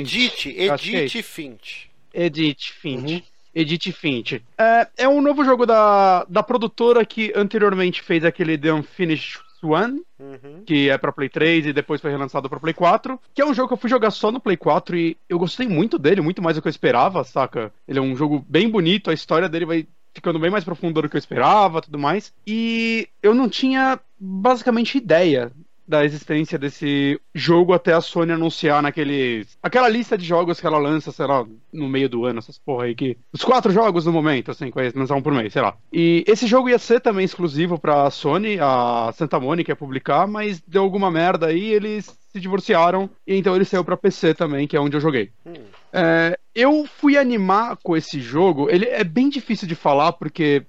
Edith 1.04 1.24
Finch. 1.24 1.90
Edith 2.14 2.72
Finch. 2.74 3.14
Uhum. 3.16 3.22
Edith 3.56 3.92
Finch. 3.92 4.42
É, 4.58 4.88
é 4.98 5.08
um 5.08 5.22
novo 5.22 5.44
jogo 5.44 5.66
da, 5.66 6.26
da 6.30 6.44
produtora 6.44 7.06
que 7.06 7.32
anteriormente 7.36 8.02
fez 8.02 8.24
aquele 8.24 8.58
The 8.58 8.74
Unfinished 8.74 9.40
Swan, 9.60 9.98
Uhum. 10.20 10.64
que 10.66 10.90
é 10.90 10.98
pra 10.98 11.12
Play 11.12 11.30
3 11.30 11.66
e 11.68 11.74
depois 11.74 12.00
foi 12.02 12.12
relançado 12.12 12.50
pra 12.50 12.60
Play 12.60 12.74
4, 12.74 13.20
que 13.34 13.42
é 13.42 13.46
um 13.46 13.54
jogo 13.54 13.68
que 13.70 13.74
eu 13.74 13.78
fui 13.78 13.90
jogar 13.90 14.12
só 14.12 14.32
no 14.32 14.40
Play 14.40 14.56
4 14.58 14.96
e 14.98 15.18
eu 15.28 15.38
gostei 15.40 15.68
muito 15.68 15.98
dele, 15.98 16.22
muito 16.22 16.42
mais 16.42 16.56
do 16.56 16.62
que 16.62 16.68
eu 16.68 16.72
esperava, 16.72 17.24
saca? 17.24 17.72
Ele 17.88 18.00
é 18.00 18.02
um 18.02 18.16
jogo 18.16 18.46
bem 18.48 18.70
bonito, 18.70 19.10
a 19.10 19.14
história 19.14 19.50
dele 19.50 19.66
vai 19.66 19.88
ficando 20.14 20.40
bem 20.40 20.50
mais 20.52 20.64
profunda 20.64 21.02
do 21.02 21.10
que 21.10 21.16
eu 21.16 21.20
esperava, 21.20 21.82
tudo 21.82 21.98
mais. 22.00 22.34
E 22.46 23.08
eu 23.24 23.34
não 23.34 23.48
tinha 23.50 24.00
basicamente 24.20 24.98
ideia 24.98 25.52
da 25.90 26.06
existência 26.06 26.60
desse 26.60 27.20
jogo 27.34 27.74
até 27.74 27.94
a 27.94 28.00
Sony 28.00 28.32
anunciar 28.32 28.80
naquele. 28.80 29.48
aquela 29.62 29.90
lista 29.90 30.16
de 30.16 30.24
jogos 30.24 30.62
que 30.62 30.68
ela 30.68 30.78
lança, 30.78 31.12
sei 31.12 31.26
lá, 31.26 31.44
no 31.74 31.90
meio 31.90 32.08
do 32.08 32.26
ano, 32.26 32.38
essas 32.38 32.60
porra 32.60 32.86
aí 32.86 32.94
que. 32.94 33.18
Os 33.34 33.44
quatro 33.44 33.72
jogos 33.72 34.06
no 34.06 34.14
momento, 34.14 34.52
assim, 34.52 34.70
que 34.70 34.92
lançar 34.96 35.16
um 35.16 35.22
por 35.22 35.34
mês, 35.34 35.52
sei 35.52 35.64
lá. 35.64 35.76
E 35.92 36.24
esse 36.28 36.46
jogo 36.46 36.70
ia 36.70 36.78
ser 36.78 37.02
também 37.02 37.26
exclusivo 37.26 37.80
pra 37.80 38.12
Sony, 38.12 38.60
a 38.62 39.12
Santa 39.16 39.40
Mônica 39.40 39.72
ia 39.72 39.76
publicar, 39.76 40.28
mas 40.28 40.62
deu 40.68 40.84
alguma 40.84 41.10
merda 41.10 41.48
aí, 41.48 41.74
eles 41.74 42.16
se 42.32 42.40
divorciaram, 42.40 43.10
e 43.26 43.36
então 43.36 43.56
ele 43.56 43.66
saiu 43.66 43.84
pra 43.84 43.98
PC 43.98 44.36
também, 44.36 44.68
que 44.68 44.78
é 44.78 44.80
onde 44.80 44.96
eu 44.96 45.02
joguei. 45.02 45.32
Hum. 45.44 45.54
É, 45.92 46.38
eu 46.54 46.86
fui 46.86 47.18
animar 47.18 47.78
com 47.82 47.98
esse 47.98 48.20
jogo. 48.22 48.70
Ele 48.70 48.86
é 48.86 49.04
bem 49.04 49.28
difícil 49.28 49.68
de 49.68 49.74
falar 49.74 50.14
porque 50.14 50.64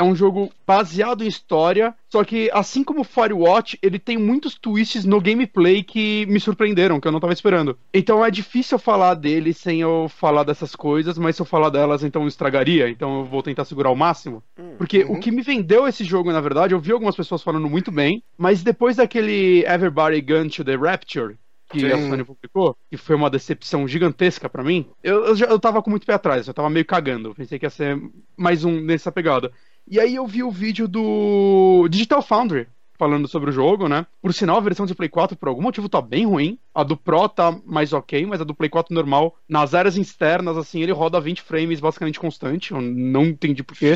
é 0.00 0.02
um 0.02 0.16
jogo 0.16 0.50
baseado 0.66 1.22
em 1.22 1.26
história, 1.26 1.94
só 2.08 2.24
que 2.24 2.50
assim 2.52 2.82
como 2.82 3.04
Firewatch, 3.04 3.78
ele 3.82 3.98
tem 3.98 4.16
muitos 4.16 4.54
twists 4.54 5.04
no 5.04 5.20
gameplay 5.20 5.82
que 5.82 6.24
me 6.26 6.40
surpreenderam, 6.40 6.98
que 6.98 7.06
eu 7.06 7.12
não 7.12 7.20
tava 7.20 7.34
esperando. 7.34 7.76
Então 7.92 8.24
é 8.24 8.30
difícil 8.30 8.76
eu 8.76 8.78
falar 8.80 9.12
dele 9.14 9.52
sem 9.52 9.80
eu 9.82 10.08
falar 10.08 10.42
dessas 10.44 10.74
coisas, 10.74 11.18
mas 11.18 11.36
se 11.36 11.42
eu 11.42 11.46
falar 11.46 11.68
delas, 11.68 12.02
então 12.02 12.22
eu 12.22 12.28
estragaria. 12.28 12.88
Então 12.88 13.18
eu 13.20 13.24
vou 13.26 13.42
tentar 13.42 13.64
segurar 13.66 13.90
o 13.90 13.96
máximo. 13.96 14.42
Hum. 14.58 14.74
Porque 14.78 15.04
Uhum. 15.04 15.12
o 15.16 15.20
que 15.20 15.30
me 15.30 15.42
vendeu 15.42 15.86
esse 15.86 16.02
jogo, 16.02 16.32
na 16.32 16.40
verdade, 16.40 16.74
eu 16.74 16.80
vi 16.80 16.92
algumas 16.92 17.14
pessoas 17.16 17.42
falando 17.42 17.68
muito 17.68 17.92
bem, 17.92 18.22
mas 18.38 18.62
depois 18.62 18.96
daquele 18.96 19.64
Everybody 19.66 20.20
Gun 20.22 20.48
to 20.48 20.64
the 20.64 20.76
Rapture, 20.76 21.36
que 21.70 21.86
a 21.86 21.96
Sim. 21.96 22.10
Sony 22.10 22.24
publicou, 22.24 22.76
que 22.90 22.96
foi 22.96 23.14
uma 23.14 23.30
decepção 23.30 23.86
gigantesca 23.86 24.48
pra 24.48 24.64
mim, 24.64 24.86
eu, 25.04 25.26
eu, 25.26 25.36
já, 25.36 25.46
eu 25.46 25.58
tava 25.58 25.80
com 25.80 25.88
muito 25.90 26.04
pé 26.04 26.14
atrás, 26.14 26.48
eu 26.48 26.54
tava 26.54 26.68
meio 26.68 26.84
cagando. 26.84 27.32
Pensei 27.34 27.58
que 27.60 27.66
ia 27.66 27.70
ser 27.70 27.96
mais 28.36 28.64
um 28.64 28.80
nessa 28.80 29.12
pegada. 29.12 29.52
E 29.86 29.98
aí 29.98 30.14
eu 30.14 30.26
vi 30.26 30.42
o 30.42 30.50
vídeo 30.50 30.86
do 30.86 31.88
Digital 31.88 32.22
Foundry 32.22 32.68
falando 33.00 33.26
sobre 33.26 33.48
o 33.48 33.52
jogo, 33.52 33.88
né? 33.88 34.06
Por 34.20 34.34
sinal, 34.34 34.58
a 34.58 34.60
versão 34.60 34.84
de 34.84 34.94
Play 34.94 35.08
4 35.08 35.34
por 35.34 35.48
algum 35.48 35.62
motivo 35.62 35.88
tá 35.88 36.02
bem 36.02 36.26
ruim. 36.26 36.58
A 36.74 36.82
do 36.82 36.98
Pro 36.98 37.30
tá 37.30 37.50
mais 37.64 37.94
ok, 37.94 38.26
mas 38.26 38.42
a 38.42 38.44
do 38.44 38.54
Play 38.54 38.68
4 38.68 38.94
normal, 38.94 39.34
nas 39.48 39.74
áreas 39.74 39.96
externas, 39.96 40.56
assim, 40.58 40.82
ele 40.82 40.92
roda 40.92 41.16
a 41.16 41.20
20 41.20 41.40
frames 41.40 41.80
basicamente 41.80 42.20
constante. 42.20 42.72
Eu 42.72 42.80
não 42.82 43.24
entendi 43.24 43.62
porquê. 43.62 43.94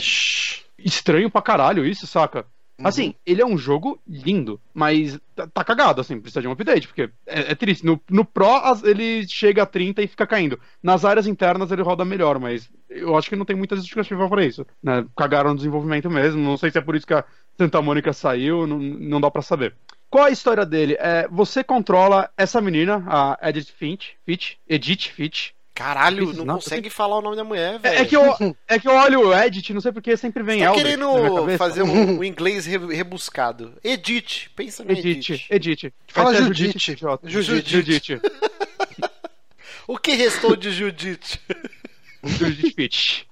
Estranho 0.79 1.31
pra 1.31 1.43
caralho 1.43 1.85
isso, 1.85 2.07
saca? 2.07 2.47
Uhum. 2.79 2.87
Assim, 2.87 3.15
ele 3.25 3.41
é 3.41 3.47
um 3.47 3.57
jogo 3.57 4.01
lindo, 4.07 4.61
mas 4.73 5.19
tá, 5.35 5.47
tá 5.47 5.65
cagado, 5.65 6.01
assim, 6.01 6.21
precisa 6.21 6.41
de 6.41 6.49
um 6.49 6.53
update, 6.53 6.89
porque 6.89 7.09
é, 7.27 7.53
é 7.53 7.55
triste. 7.55 7.87
No, 7.87 8.01
no 8.11 8.25
Pro 8.25 8.61
ele 8.83 9.27
chega 9.29 9.63
a 9.63 9.67
30 9.67 10.03
e 10.03 10.09
fica 10.09 10.27
caindo. 10.27 10.59
Nas 10.83 11.05
áreas 11.05 11.27
internas 11.27 11.71
ele 11.71 11.83
roda 11.83 12.05
melhor, 12.05 12.39
mas 12.41 12.69
eu 12.91 13.17
acho 13.17 13.29
que 13.29 13.37
não 13.37 13.45
tem 13.45 13.55
muita 13.55 13.77
justificativa 13.77 14.29
pra 14.29 14.45
isso. 14.45 14.67
Né? 14.83 15.07
Cagaram 15.17 15.51
no 15.51 15.57
desenvolvimento 15.57 16.11
mesmo, 16.11 16.43
não 16.43 16.57
sei 16.57 16.71
se 16.71 16.79
é 16.79 16.81
por 16.81 16.97
isso 16.97 17.07
que 17.07 17.15
a 17.15 17.25
Santa 17.57 17.81
Mônica 17.81 18.13
saiu, 18.13 18.67
não, 18.67 18.79
não 18.79 19.21
dá 19.21 19.31
pra 19.31 19.43
saber. 19.43 19.75
Qual 20.11 20.27
a 20.27 20.31
história 20.31 20.65
dele? 20.65 20.97
É, 21.01 21.27
você 21.29 21.65
controla 21.65 22.31
essa 22.37 22.61
menina, 22.61 23.05
a 23.07 23.49
Edith 23.49 23.73
Finch, 23.77 24.17
Fitch, 24.25 24.55
Edith 24.69 25.11
Fitch. 25.11 25.51
Caralho, 25.75 26.33
não 26.33 26.45
não, 26.45 26.55
consegue 26.55 26.89
falar 26.89 27.19
o 27.19 27.21
nome 27.21 27.35
da 27.35 27.43
mulher, 27.43 27.75
É, 27.75 27.79
velho. 27.79 27.99
é 27.99 28.05
que 28.05 28.17
eu, 28.17 28.57
é 28.69 28.79
que 28.79 28.87
eu 28.89 28.93
olho 28.95 29.29
o 29.29 29.35
Edith, 29.35 29.71
não 29.75 29.81
sei 29.81 29.91
porque 29.91 30.17
sempre 30.17 30.43
vem 30.45 30.61
na 30.61 30.71
minha 30.71 30.83
querendo 30.83 31.09
fazer 31.59 31.83
um, 31.83 32.19
um 32.21 32.25
inglês 32.25 32.65
re- 32.65 32.79
rebuscado. 32.95 33.73
Edith, 33.83 34.51
pensa 34.55 34.85
no 34.85 34.93
Edith, 34.93 35.31
Edith. 35.31 35.47
Edith. 35.51 35.93
Fala 36.07 36.31
a 36.31 36.35
Judite. 36.35 36.79
Judite. 37.27 37.67
Judite. 37.67 38.21
O 39.87 39.99
que 39.99 40.13
restou 40.15 40.57
de 40.57 40.71
Judith? 40.71 41.39
Judith 42.25 42.73
Fitch. 42.75 43.23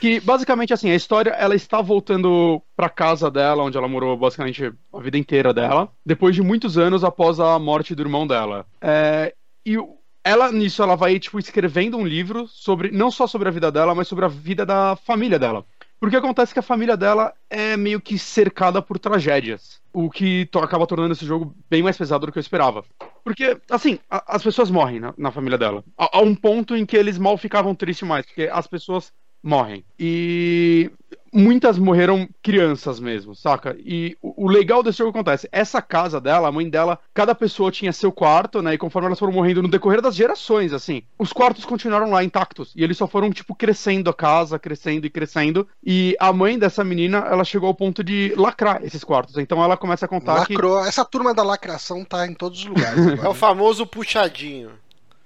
Que 0.00 0.18
basicamente 0.18 0.72
assim, 0.72 0.90
a 0.90 0.94
história 0.96 1.30
ela 1.30 1.54
está 1.54 1.80
voltando 1.80 2.60
pra 2.74 2.88
casa 2.88 3.30
dela, 3.30 3.62
onde 3.62 3.76
ela 3.76 3.86
morou 3.86 4.16
basicamente 4.16 4.72
a 4.92 4.98
vida 5.00 5.16
inteira 5.18 5.52
dela, 5.54 5.88
depois 6.04 6.34
de 6.34 6.42
muitos 6.42 6.76
anos 6.78 7.04
após 7.04 7.38
a 7.38 7.58
morte 7.60 7.94
do 7.94 8.02
irmão 8.02 8.26
dela. 8.26 8.66
É, 8.80 9.34
e 9.64 9.78
o- 9.78 9.99
ela 10.24 10.52
nisso 10.52 10.82
ela 10.82 10.96
vai 10.96 11.18
tipo 11.18 11.38
escrevendo 11.38 11.96
um 11.96 12.06
livro 12.06 12.46
sobre 12.48 12.90
não 12.90 13.10
só 13.10 13.26
sobre 13.26 13.48
a 13.48 13.52
vida 13.52 13.70
dela, 13.72 13.94
mas 13.94 14.08
sobre 14.08 14.24
a 14.24 14.28
vida 14.28 14.64
da 14.66 14.96
família 14.96 15.38
dela. 15.38 15.64
Porque 15.98 16.16
acontece 16.16 16.52
que 16.54 16.58
a 16.58 16.62
família 16.62 16.96
dela 16.96 17.32
é 17.50 17.76
meio 17.76 18.00
que 18.00 18.18
cercada 18.18 18.80
por 18.80 18.98
tragédias. 18.98 19.80
O 19.92 20.08
que 20.10 20.48
acaba 20.62 20.86
tornando 20.86 21.12
esse 21.12 21.26
jogo 21.26 21.54
bem 21.68 21.82
mais 21.82 21.96
pesado 21.96 22.24
do 22.24 22.32
que 22.32 22.38
eu 22.38 22.40
esperava. 22.40 22.84
Porque, 23.22 23.58
assim, 23.70 23.98
a- 24.08 24.24
as 24.36 24.42
pessoas 24.42 24.70
morrem 24.70 24.98
na, 24.98 25.12
na 25.18 25.30
família 25.30 25.58
dela. 25.58 25.84
A, 25.98 26.18
a 26.18 26.20
um 26.22 26.34
ponto 26.34 26.74
em 26.74 26.86
que 26.86 26.96
eles 26.96 27.18
mal 27.18 27.36
ficavam 27.36 27.74
tristes 27.74 28.08
mais, 28.08 28.24
porque 28.24 28.48
as 28.50 28.66
pessoas 28.66 29.12
morrem. 29.42 29.84
E 29.98 30.90
muitas 31.32 31.78
morreram 31.78 32.28
crianças 32.42 32.98
mesmo, 32.98 33.34
saca? 33.34 33.76
E 33.78 34.16
o, 34.20 34.46
o 34.46 34.48
legal 34.48 34.82
desse 34.82 34.98
jogo 34.98 35.10
acontece, 35.10 35.48
essa 35.52 35.80
casa 35.80 36.20
dela, 36.20 36.48
a 36.48 36.52
mãe 36.52 36.68
dela, 36.68 36.98
cada 37.14 37.34
pessoa 37.34 37.70
tinha 37.70 37.92
seu 37.92 38.10
quarto, 38.12 38.62
né? 38.62 38.74
E 38.74 38.78
conforme 38.78 39.06
elas 39.06 39.18
foram 39.18 39.32
morrendo 39.32 39.62
no 39.62 39.68
decorrer 39.68 40.00
das 40.00 40.14
gerações, 40.14 40.72
assim, 40.72 41.02
os 41.18 41.32
quartos 41.32 41.64
continuaram 41.64 42.10
lá 42.10 42.24
intactos. 42.24 42.72
E 42.74 42.82
eles 42.82 42.96
só 42.96 43.06
foram, 43.06 43.30
tipo, 43.30 43.54
crescendo 43.54 44.10
a 44.10 44.14
casa, 44.14 44.58
crescendo 44.58 45.06
e 45.06 45.10
crescendo. 45.10 45.66
E 45.84 46.16
a 46.18 46.32
mãe 46.32 46.58
dessa 46.58 46.82
menina, 46.84 47.18
ela 47.18 47.44
chegou 47.44 47.68
ao 47.68 47.74
ponto 47.74 48.02
de 48.02 48.34
lacrar 48.36 48.84
esses 48.84 49.04
quartos. 49.04 49.36
Então 49.38 49.62
ela 49.62 49.76
começa 49.76 50.06
a 50.06 50.08
contar 50.08 50.46
que 50.46 50.54
Lacrou. 50.54 50.84
Essa 50.84 51.04
turma 51.04 51.34
da 51.34 51.42
lacração 51.42 52.04
tá 52.04 52.26
em 52.26 52.34
todos 52.34 52.60
os 52.60 52.66
lugares. 52.66 53.00
É 53.10 53.12
agora. 53.14 53.30
o 53.30 53.34
famoso 53.34 53.86
puxadinho. 53.86 54.70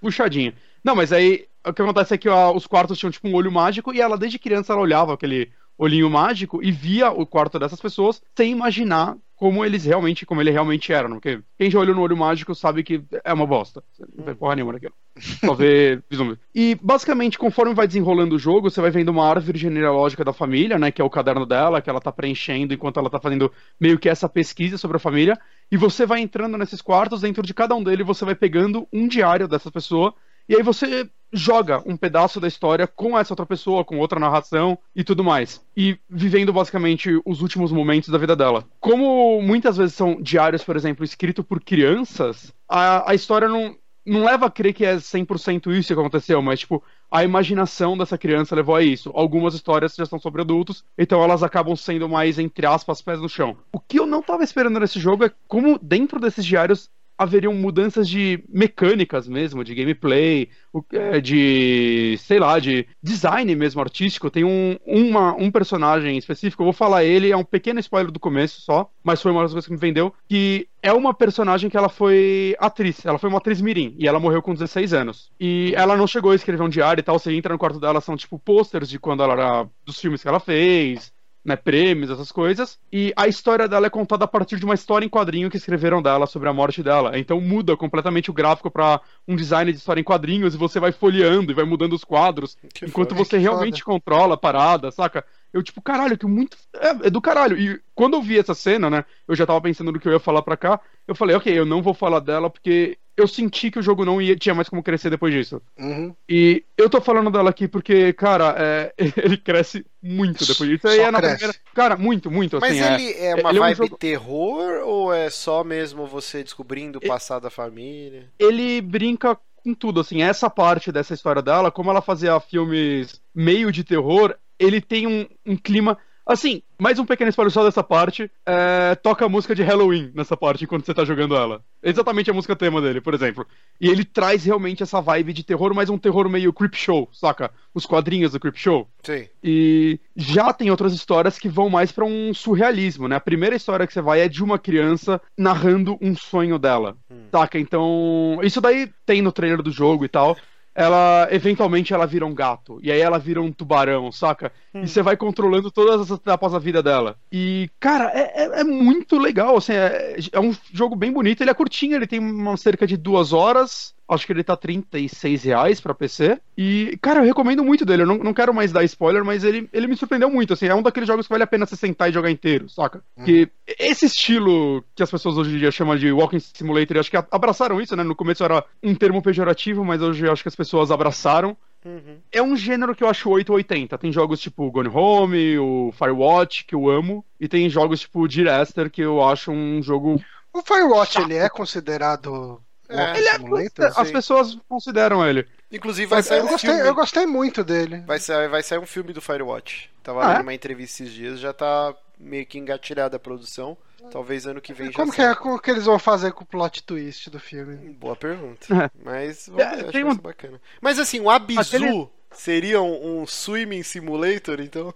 puxadinho. 0.00 0.52
Não, 0.82 0.94
mas 0.94 1.12
aí 1.12 1.46
o 1.66 1.72
que 1.72 1.82
acontece 1.82 2.14
é 2.14 2.18
que 2.18 2.28
ó, 2.28 2.52
os 2.54 2.66
quartos 2.66 2.98
tinham 2.98 3.10
tipo 3.10 3.28
um 3.28 3.34
olho 3.34 3.50
mágico 3.50 3.92
e 3.92 4.00
ela 4.00 4.16
desde 4.16 4.38
criança 4.38 4.72
ela 4.72 4.82
olhava 4.82 5.14
aquele 5.14 5.50
olhinho 5.76 6.08
mágico 6.08 6.62
e 6.62 6.70
via 6.70 7.10
o 7.10 7.26
quarto 7.26 7.58
dessas 7.58 7.80
pessoas 7.80 8.22
sem 8.36 8.52
imaginar 8.52 9.16
como 9.36 9.64
eles 9.64 9.84
realmente, 9.84 10.24
como 10.24 10.40
ele 10.40 10.50
realmente 10.50 10.92
era, 10.92 11.08
não? 11.08 11.16
porque 11.16 11.42
quem 11.58 11.70
já 11.70 11.78
olhou 11.78 11.94
no 11.94 12.02
olho 12.02 12.16
mágico 12.16 12.54
sabe 12.54 12.84
que 12.84 13.02
é 13.24 13.32
uma 13.32 13.46
bosta. 13.46 13.82
Não 14.16 14.24
tem 14.24 14.34
porra 14.34 14.54
nenhuma 14.54 14.72
naquilo. 14.72 14.94
Só 15.18 15.54
vê 15.54 16.00
vislumbre. 16.08 16.38
E 16.54 16.78
basicamente, 16.80 17.36
conforme 17.36 17.74
vai 17.74 17.86
desenrolando 17.86 18.36
o 18.36 18.38
jogo, 18.38 18.70
você 18.70 18.80
vai 18.80 18.90
vendo 18.90 19.08
uma 19.08 19.28
árvore 19.28 19.58
genealógica 19.58 20.24
da 20.24 20.32
família, 20.32 20.78
né? 20.78 20.92
Que 20.92 21.02
é 21.02 21.04
o 21.04 21.10
caderno 21.10 21.44
dela, 21.44 21.82
que 21.82 21.90
ela 21.90 22.00
tá 22.00 22.12
preenchendo 22.12 22.72
enquanto 22.72 23.00
ela 23.00 23.10
tá 23.10 23.20
fazendo 23.20 23.52
meio 23.78 23.98
que 23.98 24.08
essa 24.08 24.28
pesquisa 24.28 24.78
sobre 24.78 24.96
a 24.96 25.00
família. 25.00 25.38
E 25.70 25.76
você 25.76 26.06
vai 26.06 26.20
entrando 26.20 26.56
nesses 26.56 26.80
quartos, 26.80 27.22
dentro 27.22 27.42
de 27.42 27.52
cada 27.52 27.74
um 27.74 27.82
deles 27.82 28.06
você 28.06 28.24
vai 28.24 28.34
pegando 28.34 28.86
um 28.92 29.08
diário 29.08 29.48
dessa 29.48 29.70
pessoa. 29.70 30.14
E 30.48 30.54
aí 30.54 30.62
você 30.62 31.10
joga 31.34 31.82
um 31.84 31.96
pedaço 31.96 32.40
da 32.40 32.46
história 32.46 32.86
com 32.86 33.18
essa 33.18 33.32
outra 33.32 33.44
pessoa, 33.44 33.84
com 33.84 33.98
outra 33.98 34.20
narração 34.20 34.78
e 34.94 35.02
tudo 35.02 35.24
mais. 35.24 35.60
E 35.76 35.98
vivendo 36.08 36.52
basicamente 36.52 37.20
os 37.24 37.42
últimos 37.42 37.72
momentos 37.72 38.08
da 38.08 38.18
vida 38.18 38.36
dela. 38.36 38.64
Como 38.80 39.42
muitas 39.42 39.76
vezes 39.76 39.94
são 39.94 40.20
diários, 40.22 40.62
por 40.62 40.76
exemplo, 40.76 41.04
escritos 41.04 41.44
por 41.44 41.60
crianças, 41.60 42.52
a, 42.68 43.10
a 43.10 43.14
história 43.14 43.48
não, 43.48 43.76
não 44.06 44.24
leva 44.24 44.46
a 44.46 44.50
crer 44.50 44.72
que 44.72 44.84
é 44.84 44.96
100% 44.96 45.72
isso 45.72 45.92
que 45.92 46.00
aconteceu, 46.00 46.40
mas 46.40 46.60
tipo, 46.60 46.82
a 47.10 47.24
imaginação 47.24 47.98
dessa 47.98 48.16
criança 48.16 48.54
levou 48.54 48.76
a 48.76 48.82
isso. 48.82 49.10
Algumas 49.14 49.54
histórias 49.54 49.94
já 49.94 50.06
são 50.06 50.18
sobre 50.18 50.42
adultos, 50.42 50.84
então 50.96 51.22
elas 51.22 51.42
acabam 51.42 51.74
sendo 51.74 52.08
mais, 52.08 52.38
entre 52.38 52.66
aspas, 52.66 53.02
pés 53.02 53.20
no 53.20 53.28
chão. 53.28 53.56
O 53.72 53.80
que 53.80 53.98
eu 53.98 54.06
não 54.06 54.22
tava 54.22 54.44
esperando 54.44 54.78
nesse 54.78 55.00
jogo 55.00 55.24
é 55.24 55.32
como 55.48 55.78
dentro 55.82 56.20
desses 56.20 56.44
diários 56.44 56.90
haveriam 57.16 57.54
mudanças 57.54 58.08
de 58.08 58.42
mecânicas 58.48 59.28
mesmo, 59.28 59.62
de 59.64 59.74
gameplay, 59.74 60.48
é, 60.92 61.20
de, 61.20 62.16
sei 62.18 62.38
lá, 62.38 62.58
de 62.58 62.86
design 63.02 63.54
mesmo 63.54 63.80
artístico. 63.80 64.30
Tem 64.30 64.44
um, 64.44 64.76
uma- 64.84 65.34
um 65.34 65.50
personagem 65.50 66.16
específico, 66.18 66.62
eu 66.62 66.66
vou 66.66 66.72
falar 66.72 67.04
ele, 67.04 67.30
é 67.30 67.36
um 67.36 67.44
pequeno 67.44 67.78
spoiler 67.80 68.10
do 68.10 68.18
começo 68.20 68.60
só, 68.60 68.90
mas 69.02 69.22
foi 69.22 69.30
uma 69.32 69.42
das 69.42 69.52
coisas 69.52 69.66
que 69.66 69.72
me 69.72 69.78
vendeu, 69.78 70.12
que 70.28 70.68
é 70.82 70.92
uma 70.92 71.14
personagem 71.14 71.70
que 71.70 71.76
ela 71.76 71.88
foi 71.88 72.54
atriz, 72.58 73.04
ela 73.06 73.18
foi 73.18 73.28
uma 73.30 73.38
atriz 73.38 73.60
mirim, 73.60 73.94
e 73.98 74.06
ela 74.08 74.20
morreu 74.20 74.42
com 74.42 74.52
16 74.52 74.92
anos. 74.92 75.30
E 75.40 75.72
ela 75.76 75.96
não 75.96 76.06
chegou 76.06 76.32
a 76.32 76.34
escrever 76.34 76.62
um 76.62 76.68
diário 76.68 77.00
e 77.00 77.04
tal, 77.04 77.18
você 77.18 77.32
entra 77.32 77.52
no 77.52 77.58
quarto 77.58 77.80
dela, 77.80 78.00
são 78.00 78.16
tipo 78.16 78.38
posters 78.38 78.88
de 78.88 78.98
quando 78.98 79.22
ela 79.22 79.32
era, 79.34 79.68
dos 79.86 79.98
filmes 80.00 80.20
que 80.22 80.28
ela 80.28 80.40
fez, 80.40 81.12
né, 81.44 81.56
prêmios, 81.56 82.10
essas 82.10 82.32
coisas. 82.32 82.78
E 82.92 83.12
a 83.16 83.28
história 83.28 83.68
dela 83.68 83.86
é 83.86 83.90
contada 83.90 84.24
a 84.24 84.28
partir 84.28 84.58
de 84.58 84.64
uma 84.64 84.74
história 84.74 85.04
em 85.04 85.08
quadrinho 85.10 85.50
que 85.50 85.56
escreveram 85.56 86.00
dela 86.00 86.26
sobre 86.26 86.48
a 86.48 86.52
morte 86.52 86.82
dela. 86.82 87.18
Então 87.18 87.40
muda 87.40 87.76
completamente 87.76 88.30
o 88.30 88.34
gráfico 88.34 88.70
pra 88.70 89.00
um 89.28 89.36
design 89.36 89.70
de 89.70 89.78
história 89.78 90.00
em 90.00 90.04
quadrinhos 90.04 90.54
e 90.54 90.58
você 90.58 90.80
vai 90.80 90.92
folheando 90.92 91.52
e 91.52 91.54
vai 91.54 91.64
mudando 91.64 91.92
os 91.92 92.04
quadros 92.04 92.56
Que 92.72 92.86
enquanto 92.86 93.10
foda. 93.10 93.24
você 93.24 93.36
realmente 93.36 93.84
controla 93.84 94.34
a 94.34 94.38
parada, 94.38 94.90
saca? 94.90 95.24
Eu, 95.54 95.62
tipo, 95.62 95.80
caralho, 95.80 96.18
que 96.18 96.26
muito. 96.26 96.56
É, 96.74 96.88
é, 97.06 97.10
do 97.10 97.20
caralho. 97.22 97.56
E 97.56 97.80
quando 97.94 98.14
eu 98.14 98.22
vi 98.22 98.38
essa 98.38 98.54
cena, 98.54 98.90
né? 98.90 99.04
Eu 99.28 99.36
já 99.36 99.46
tava 99.46 99.60
pensando 99.60 99.92
no 99.92 100.00
que 100.00 100.08
eu 100.08 100.12
ia 100.12 100.18
falar 100.18 100.42
pra 100.42 100.56
cá. 100.56 100.80
Eu 101.06 101.14
falei, 101.14 101.36
ok, 101.36 101.56
eu 101.56 101.64
não 101.64 101.80
vou 101.80 101.94
falar 101.94 102.18
dela 102.18 102.50
porque 102.50 102.98
eu 103.16 103.28
senti 103.28 103.70
que 103.70 103.78
o 103.78 103.82
jogo 103.82 104.04
não 104.04 104.20
ia, 104.20 104.34
tinha 104.34 104.52
mais 104.54 104.68
como 104.68 104.82
crescer 104.82 105.08
depois 105.10 105.32
disso. 105.32 105.62
Uhum. 105.78 106.12
E 106.28 106.64
eu 106.76 106.90
tô 106.90 107.00
falando 107.00 107.30
dela 107.30 107.50
aqui 107.50 107.68
porque, 107.68 108.12
cara, 108.14 108.52
é, 108.58 108.92
ele 109.16 109.36
cresce 109.36 109.86
muito 110.02 110.44
depois 110.44 110.68
disso. 110.68 110.82
Só 110.88 110.92
é 110.92 111.10
na 111.12 111.20
cresce. 111.20 111.36
primeira. 111.36 111.58
Cara, 111.72 111.96
muito, 111.96 112.28
muito. 112.32 112.58
Mas 112.60 112.72
assim, 112.72 112.82
é- 112.82 112.94
ele 112.94 113.12
é 113.20 113.34
uma 113.36 113.50
ele 113.50 113.58
é 113.58 113.60
um 113.60 113.64
vibe 113.64 113.76
jogo- 113.76 113.96
terror 113.96 114.82
ou 114.84 115.14
é 115.14 115.30
só 115.30 115.62
mesmo 115.62 116.04
você 116.06 116.42
descobrindo 116.42 116.98
o 116.98 117.04
E- 117.04 117.06
passado 117.08 117.42
da 117.44 117.50
família? 117.50 118.28
ele 118.40 118.80
brinca 118.80 119.38
com 119.62 119.72
tudo, 119.72 120.00
assim, 120.00 120.20
essa 120.22 120.50
parte 120.50 120.92
dessa 120.92 121.14
história 121.14 121.40
dela, 121.40 121.70
como 121.70 121.88
ela 121.90 122.02
fazia 122.02 122.38
filmes 122.40 123.18
meio 123.34 123.72
de 123.72 123.82
terror, 123.82 124.34
ele 124.58 124.80
tem 124.80 125.06
um, 125.06 125.26
um 125.46 125.56
clima. 125.56 125.98
Assim, 126.26 126.62
mais 126.78 126.98
um 126.98 127.04
pequeno 127.04 127.28
spoiler 127.28 127.52
só 127.52 127.62
dessa 127.62 127.82
parte. 127.82 128.30
é, 128.46 128.94
toca 128.94 129.26
a 129.26 129.28
música 129.28 129.54
de 129.54 129.62
Halloween 129.62 130.10
nessa 130.14 130.34
parte 130.34 130.64
enquanto 130.64 130.86
você 130.86 130.94
tá 130.94 131.04
jogando 131.04 131.36
ela. 131.36 131.62
Exatamente 131.82 132.30
a 132.30 132.34
música 132.34 132.56
tema 132.56 132.80
dele, 132.80 132.98
por 133.00 133.12
exemplo. 133.12 133.46
E 133.78 133.90
ele 133.90 134.06
traz 134.06 134.42
realmente 134.42 134.82
essa 134.82 135.02
vibe 135.02 135.34
de 135.34 135.44
terror, 135.44 135.74
mas 135.74 135.90
um 135.90 135.98
terror 135.98 136.26
meio 136.30 136.50
creep 136.50 136.74
show, 136.74 137.10
saca? 137.12 137.50
Os 137.74 137.84
quadrinhos 137.84 138.32
do 138.32 138.40
creep 138.40 138.56
show. 138.56 138.88
Sim. 139.02 139.28
E 139.42 140.00
já 140.16 140.50
tem 140.50 140.70
outras 140.70 140.94
histórias 140.94 141.38
que 141.38 141.48
vão 141.48 141.68
mais 141.68 141.92
pra 141.92 142.06
um 142.06 142.32
surrealismo, 142.32 143.06
né? 143.06 143.16
A 143.16 143.20
primeira 143.20 143.54
história 143.54 143.86
que 143.86 143.92
você 143.92 144.00
vai 144.00 144.20
é 144.20 144.28
de 144.28 144.42
uma 144.42 144.58
criança 144.58 145.20
narrando 145.36 145.98
um 146.00 146.16
sonho 146.16 146.58
dela, 146.58 146.96
saca? 147.30 147.58
Então, 147.58 148.38
isso 148.42 148.62
daí 148.62 148.90
tem 149.04 149.20
no 149.20 149.30
trailer 149.30 149.60
do 149.60 149.70
jogo 149.70 150.06
e 150.06 150.08
tal. 150.08 150.34
Ela, 150.74 151.28
eventualmente, 151.30 151.94
ela 151.94 152.06
vira 152.06 152.26
um 152.26 152.34
gato. 152.34 152.80
E 152.82 152.90
aí 152.90 153.00
ela 153.00 153.18
vira 153.18 153.40
um 153.40 153.52
tubarão, 153.52 154.10
saca? 154.10 154.52
E 154.82 154.88
você 154.88 155.02
vai 155.02 155.16
controlando 155.16 155.70
todas 155.70 156.00
as 156.00 156.10
etapas 156.18 156.52
da 156.52 156.58
vida 156.58 156.82
dela. 156.82 157.16
E, 157.30 157.70
cara, 157.78 158.10
é, 158.12 158.42
é- 158.44 158.60
é 158.60 158.64
muito 158.64 159.16
legal, 159.18 159.56
assim, 159.56 159.72
é, 159.72 160.16
é 160.32 160.40
um 160.40 160.52
jogo 160.72 160.96
bem 160.96 161.12
bonito. 161.12 161.42
Ele 161.42 161.50
é 161.50 161.54
curtinho, 161.54 161.94
ele 161.96 162.06
tem 162.08 162.18
uma 162.18 162.56
cerca 162.56 162.86
de 162.86 162.96
duas 162.96 163.32
horas. 163.32 163.94
Acho 164.06 164.26
que 164.26 164.32
ele 164.32 164.44
tá 164.44 164.56
36 164.56 165.44
reais 165.44 165.80
pra 165.80 165.94
PC. 165.94 166.38
E, 166.58 166.98
cara, 167.00 167.20
eu 167.20 167.24
recomendo 167.24 167.64
muito 167.64 167.86
dele. 167.86 168.02
Eu 168.02 168.06
não, 168.06 168.18
não 168.18 168.34
quero 168.34 168.52
mais 168.52 168.70
dar 168.70 168.84
spoiler, 168.84 169.24
mas 169.24 169.44
ele, 169.44 169.68
ele 169.72 169.86
me 169.86 169.96
surpreendeu 169.96 170.30
muito. 170.30 170.52
Assim, 170.52 170.66
é 170.66 170.74
um 170.74 170.82
daqueles 170.82 171.06
jogos 171.06 171.26
que 171.26 171.32
vale 171.32 171.44
a 171.44 171.46
pena 171.46 171.64
você 171.64 171.74
sentar 171.74 172.10
e 172.10 172.12
jogar 172.12 172.30
inteiro, 172.30 172.68
saca? 172.68 173.02
Que 173.24 173.48
esse 173.78 174.04
estilo 174.06 174.84
que 174.94 175.02
as 175.02 175.10
pessoas 175.10 175.38
hoje 175.38 175.54
em 175.54 175.58
dia 175.58 175.70
chamam 175.70 175.96
de 175.96 176.12
Walking 176.12 176.38
Simulator, 176.38 176.98
acho 176.98 177.10
que 177.10 177.16
abraçaram 177.30 177.80
isso, 177.80 177.96
né? 177.96 178.02
No 178.02 178.14
começo 178.14 178.44
era 178.44 178.62
um 178.82 178.94
termo 178.94 179.22
pejorativo, 179.22 179.84
mas 179.84 180.02
hoje 180.02 180.26
eu 180.26 180.32
acho 180.32 180.42
que 180.42 180.48
as 180.48 180.56
pessoas 180.56 180.90
abraçaram. 180.90 181.56
Uhum. 181.84 182.18
É 182.32 182.42
um 182.42 182.56
gênero 182.56 182.94
que 182.94 183.04
eu 183.04 183.08
acho 183.08 183.28
880. 183.28 183.98
Tem 183.98 184.10
jogos 184.12 184.40
tipo 184.40 184.70
Gone 184.70 184.88
Home, 184.88 185.58
o 185.58 185.92
Firewatch, 185.92 186.64
que 186.64 186.74
eu 186.74 186.88
amo. 186.88 187.24
E 187.38 187.46
tem 187.46 187.68
jogos 187.68 188.00
tipo 188.00 188.26
Direster, 188.26 188.90
que 188.90 189.02
eu 189.02 189.22
acho 189.22 189.50
um 189.52 189.82
jogo 189.82 190.20
O 190.52 190.62
Firewatch, 190.62 191.14
Chato. 191.14 191.24
ele 191.24 191.34
é 191.34 191.48
considerado 191.48 192.60
É. 193.00 193.16
Ele 193.18 193.28
é 193.28 193.32
Simulator? 193.34 193.92
As 193.96 194.06
sim. 194.08 194.12
pessoas 194.12 194.58
consideram 194.68 195.26
ele. 195.26 195.46
Inclusive 195.70 196.06
vai 196.06 196.20
Eu, 196.20 196.22
sair 196.22 196.42
um 196.42 196.48
gostei, 196.48 196.70
filme. 196.70 196.88
eu 196.88 196.94
gostei 196.94 197.26
muito 197.26 197.64
dele. 197.64 198.02
Vai 198.06 198.18
sair, 198.18 198.48
vai 198.48 198.62
sair 198.62 198.78
um 198.78 198.86
filme 198.86 199.12
do 199.12 199.20
Firewatch. 199.20 199.90
Tava 200.02 200.26
Ah, 200.26 200.34
é? 200.38 200.40
uma 200.40 200.54
entrevista 200.54 201.02
esses 201.02 201.14
dias, 201.14 201.40
já 201.40 201.52
tá 201.52 201.94
meio 202.18 202.46
que 202.46 202.58
engatilhada 202.58 203.16
a 203.16 203.20
produção. 203.20 203.76
Talvez 204.10 204.46
ano 204.46 204.60
que 204.60 204.74
vem 204.74 204.88
já 204.88 204.92
Como 204.92 205.10
que, 205.10 205.22
é, 205.22 205.34
como 205.34 205.58
que 205.58 205.70
eles 205.70 205.86
vão 205.86 205.98
fazer 205.98 206.30
com 206.32 206.44
o 206.44 206.46
plot 206.46 206.82
twist 206.82 207.30
do 207.30 207.40
filme? 207.40 207.76
Boa 207.94 208.14
pergunta. 208.14 208.66
É. 208.84 208.90
Mas 209.02 209.46
vamos 209.48 209.62
É, 209.64 209.76
ver, 209.76 209.96
acho 209.96 210.06
um- 210.06 210.14
bacana. 210.16 210.60
Mas 210.80 210.98
assim, 210.98 211.20
o 211.20 211.30
Abizu 211.30 211.60
Aquele- 211.60 212.08
seria 212.30 212.82
um, 212.82 213.22
um 213.22 213.26
swimming 213.26 213.82
simulator, 213.82 214.60
então? 214.60 214.92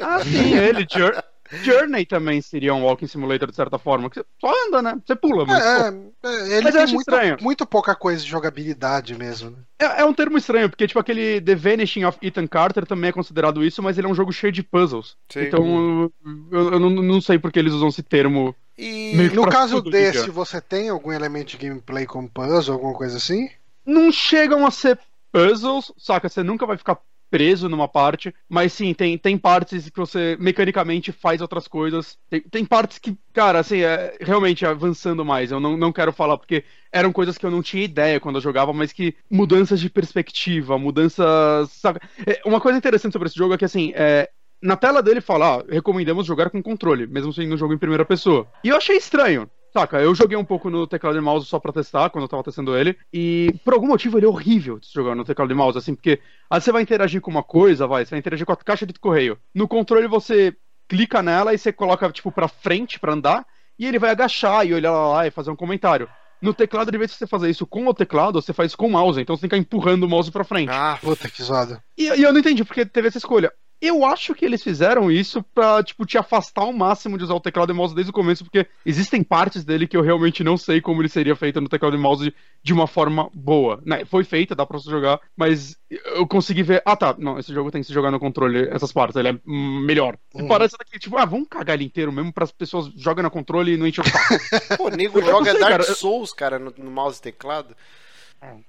Ah, 0.00 0.20
sim, 0.24 0.54
ele. 0.56 0.86
Jour- 0.90 1.22
Journey 1.62 2.06
também 2.06 2.40
seria 2.40 2.74
um 2.74 2.84
walking 2.84 3.06
simulator 3.06 3.50
de 3.50 3.56
certa 3.56 3.78
forma. 3.78 4.08
Que 4.08 4.16
você 4.16 4.24
só 4.40 4.66
anda, 4.66 4.80
né? 4.82 5.00
Você 5.04 5.14
pula, 5.14 5.44
mas. 5.44 5.62
pô, 5.62 6.28
É, 6.28 6.32
é, 6.32 6.56
ele 6.56 6.62
Mas 6.62 6.74
tem 6.74 6.86
muito, 6.86 6.98
estranho. 7.00 7.36
muito 7.40 7.66
pouca 7.66 7.94
coisa 7.94 8.22
de 8.22 8.28
jogabilidade 8.30 9.14
mesmo. 9.14 9.50
Né? 9.50 9.56
É, 9.78 10.00
é 10.00 10.04
um 10.04 10.14
termo 10.14 10.38
estranho, 10.38 10.70
porque, 10.70 10.86
tipo, 10.86 10.98
aquele 10.98 11.40
The 11.40 11.54
Vanishing 11.54 12.04
of 12.04 12.18
Ethan 12.22 12.46
Carter 12.46 12.86
também 12.86 13.10
é 13.10 13.12
considerado 13.12 13.64
isso, 13.64 13.82
mas 13.82 13.98
ele 13.98 14.06
é 14.06 14.10
um 14.10 14.14
jogo 14.14 14.32
cheio 14.32 14.52
de 14.52 14.62
puzzles. 14.62 15.16
Sim. 15.30 15.40
Então, 15.42 16.10
eu, 16.50 16.72
eu 16.72 16.80
não, 16.80 16.90
não 16.90 17.20
sei 17.20 17.38
por 17.38 17.52
que 17.52 17.58
eles 17.58 17.72
usam 17.72 17.88
esse 17.88 18.02
termo. 18.02 18.54
E 18.78 19.14
No 19.34 19.46
caso 19.48 19.80
desse, 19.82 20.30
você 20.30 20.60
tem 20.60 20.88
algum 20.88 21.12
elemento 21.12 21.50
de 21.50 21.56
gameplay 21.58 22.06
como 22.06 22.28
puzzle, 22.28 22.74
alguma 22.74 22.94
coisa 22.94 23.16
assim? 23.18 23.50
Não 23.84 24.10
chegam 24.10 24.66
a 24.66 24.70
ser 24.70 24.98
puzzles, 25.32 25.92
saca? 25.98 26.28
Você 26.28 26.42
nunca 26.42 26.66
vai 26.66 26.76
ficar 26.76 26.98
preso 27.32 27.66
numa 27.66 27.88
parte, 27.88 28.34
mas 28.46 28.74
sim, 28.74 28.92
tem, 28.92 29.16
tem 29.16 29.38
partes 29.38 29.88
que 29.88 29.98
você 29.98 30.36
mecanicamente 30.38 31.10
faz 31.10 31.40
outras 31.40 31.66
coisas. 31.66 32.18
Tem, 32.28 32.42
tem 32.42 32.62
partes 32.62 32.98
que, 32.98 33.16
cara, 33.32 33.58
assim, 33.60 33.80
é, 33.80 34.18
realmente 34.20 34.66
avançando 34.66 35.24
mais. 35.24 35.50
Eu 35.50 35.58
não, 35.58 35.74
não 35.74 35.90
quero 35.90 36.12
falar 36.12 36.36
porque 36.36 36.62
eram 36.92 37.10
coisas 37.10 37.38
que 37.38 37.46
eu 37.46 37.50
não 37.50 37.62
tinha 37.62 37.82
ideia 37.82 38.20
quando 38.20 38.34
eu 38.34 38.42
jogava, 38.42 38.70
mas 38.74 38.92
que 38.92 39.14
mudanças 39.30 39.80
de 39.80 39.88
perspectiva, 39.88 40.78
mudanças. 40.78 41.70
Saca? 41.70 42.06
É, 42.26 42.42
uma 42.44 42.60
coisa 42.60 42.76
interessante 42.76 43.14
sobre 43.14 43.28
esse 43.28 43.38
jogo 43.38 43.54
é 43.54 43.56
que, 43.56 43.64
assim, 43.64 43.94
é, 43.94 44.28
na 44.62 44.76
tela 44.76 45.02
dele 45.02 45.22
fala, 45.22 45.56
ah, 45.56 45.64
recomendamos 45.66 46.26
jogar 46.26 46.50
com 46.50 46.62
controle, 46.62 47.06
mesmo 47.06 47.32
sendo 47.32 47.54
um 47.54 47.58
jogo 47.58 47.72
em 47.72 47.78
primeira 47.78 48.04
pessoa. 48.04 48.46
E 48.62 48.68
eu 48.68 48.76
achei 48.76 48.98
estranho. 48.98 49.50
Saca, 49.72 50.00
eu 50.02 50.14
joguei 50.14 50.36
um 50.36 50.44
pouco 50.44 50.68
no 50.68 50.86
teclado 50.86 51.16
e 51.16 51.20
mouse 51.20 51.46
só 51.46 51.58
pra 51.58 51.72
testar, 51.72 52.10
quando 52.10 52.24
eu 52.24 52.28
tava 52.28 52.42
testando 52.42 52.76
ele, 52.76 52.94
e 53.10 53.54
por 53.64 53.72
algum 53.72 53.86
motivo 53.86 54.18
ele 54.18 54.26
é 54.26 54.28
horrível 54.28 54.78
de 54.78 54.86
se 54.86 54.92
jogar 54.92 55.14
no 55.14 55.24
teclado 55.24 55.50
e 55.50 55.54
mouse, 55.54 55.78
assim, 55.78 55.94
porque 55.94 56.20
aí 56.50 56.60
você 56.60 56.70
vai 56.70 56.82
interagir 56.82 57.22
com 57.22 57.30
uma 57.30 57.42
coisa, 57.42 57.86
vai, 57.86 58.04
você 58.04 58.10
vai 58.10 58.18
interagir 58.18 58.44
com 58.44 58.52
a 58.52 58.56
caixa 58.56 58.84
de 58.84 58.92
correio. 58.92 59.38
No 59.54 59.66
controle 59.66 60.06
você 60.06 60.54
clica 60.86 61.22
nela 61.22 61.54
e 61.54 61.58
você 61.58 61.72
coloca, 61.72 62.10
tipo, 62.12 62.30
pra 62.30 62.48
frente 62.48 63.00
pra 63.00 63.14
andar, 63.14 63.46
e 63.78 63.86
ele 63.86 63.98
vai 63.98 64.10
agachar 64.10 64.66
e 64.66 64.74
olhar 64.74 64.92
lá 64.92 65.26
e 65.26 65.30
fazer 65.30 65.50
um 65.50 65.56
comentário. 65.56 66.06
No 66.42 66.52
teclado, 66.52 66.90
de 66.90 66.98
vez 66.98 67.12
de 67.12 67.16
você 67.16 67.26
fazer 67.26 67.48
isso 67.48 67.66
com 67.66 67.86
o 67.86 67.94
teclado, 67.94 68.42
você 68.42 68.52
faz 68.52 68.74
com 68.74 68.88
o 68.88 68.90
mouse, 68.90 69.20
então 69.20 69.34
você 69.34 69.42
tem 69.42 69.48
que 69.48 69.56
ficar 69.56 69.62
empurrando 69.78 70.02
o 70.02 70.08
mouse 70.08 70.30
pra 70.30 70.44
frente. 70.44 70.70
Ah, 70.70 70.98
Puta 71.00 71.30
que 71.30 71.42
zoado. 71.42 71.80
E, 71.96 72.08
e 72.08 72.22
eu 72.22 72.32
não 72.32 72.40
entendi 72.40 72.62
porque 72.62 72.84
teve 72.84 73.08
essa 73.08 73.18
escolha. 73.18 73.50
Eu 73.82 74.04
acho 74.04 74.32
que 74.32 74.44
eles 74.44 74.62
fizeram 74.62 75.10
isso 75.10 75.42
pra, 75.52 75.82
tipo, 75.82 76.06
te 76.06 76.16
afastar 76.16 76.62
ao 76.62 76.72
máximo 76.72 77.18
de 77.18 77.24
usar 77.24 77.34
o 77.34 77.40
teclado 77.40 77.72
e 77.72 77.74
mouse 77.74 77.92
desde 77.92 78.10
o 78.10 78.14
começo, 78.14 78.44
porque 78.44 78.64
existem 78.86 79.24
partes 79.24 79.64
dele 79.64 79.88
que 79.88 79.96
eu 79.96 80.02
realmente 80.02 80.44
não 80.44 80.56
sei 80.56 80.80
como 80.80 81.02
ele 81.02 81.08
seria 81.08 81.34
feito 81.34 81.60
no 81.60 81.68
teclado 81.68 81.96
e 81.96 81.98
mouse 81.98 82.32
de 82.62 82.72
uma 82.72 82.86
forma 82.86 83.28
boa. 83.34 83.82
Né? 83.84 84.04
Foi 84.04 84.22
feita, 84.22 84.54
dá 84.54 84.64
pra 84.64 84.78
você 84.78 84.88
jogar, 84.88 85.18
mas 85.36 85.76
eu 85.90 86.24
consegui 86.28 86.62
ver. 86.62 86.80
Ah, 86.86 86.94
tá. 86.94 87.16
Não, 87.18 87.40
esse 87.40 87.52
jogo 87.52 87.72
tem 87.72 87.80
que 87.80 87.88
se 87.88 87.92
jogar 87.92 88.12
no 88.12 88.20
controle, 88.20 88.68
essas 88.70 88.92
partes, 88.92 89.16
ele 89.16 89.30
é 89.30 89.38
hum, 89.44 89.80
melhor. 89.80 90.16
E 90.32 90.42
Uhum. 90.42 90.46
parece 90.46 90.76
daqui, 90.78 90.96
tipo, 91.00 91.18
ah, 91.18 91.24
vamos 91.24 91.48
cagar 91.48 91.74
ele 91.74 91.84
inteiro 91.84 92.12
mesmo 92.12 92.32
as 92.36 92.52
pessoas 92.52 92.86
jogam 92.96 93.24
no 93.24 93.30
controle 93.30 93.74
e 93.74 93.76
não 93.76 93.86
enchem 93.86 94.04
o 94.04 94.08
saco. 94.08 94.34
pô, 94.78 94.88
nego 94.90 95.20
joga 95.20 95.50
sei, 95.50 95.60
Dark 95.60 95.72
cara, 95.72 95.94
Souls, 95.94 96.32
cara, 96.32 96.58
no, 96.58 96.72
no 96.78 96.90
mouse 96.90 97.18
e 97.18 97.22
teclado. 97.22 97.74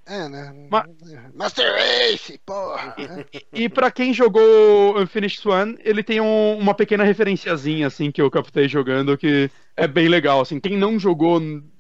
É, 0.06 0.30
né? 0.30 0.68
Ma- 0.70 0.86
Master 1.34 1.74
Race, 1.74 2.40
porra. 2.46 2.96
né? 2.98 3.26
E 3.52 3.68
pra 3.68 3.90
quem 3.92 4.14
jogou 4.14 5.00
Unfinished 5.02 5.42
Swan, 5.42 5.76
ele 5.80 6.04
tem 6.04 6.22
um- 6.22 6.58
uma 6.60 6.76
pequena 6.76 7.04
referenciazinha, 7.04 7.88
assim, 7.88 8.12
que 8.12 8.22
eu 8.22 8.30
captei 8.30 8.68
jogando, 8.68 9.18
que 9.18 9.50
é 9.76 9.88
bem 9.88 10.08
legal, 10.08 10.42
assim. 10.42 10.60
Quem 10.60 10.78
não 10.78 11.00
jogou 11.00 11.40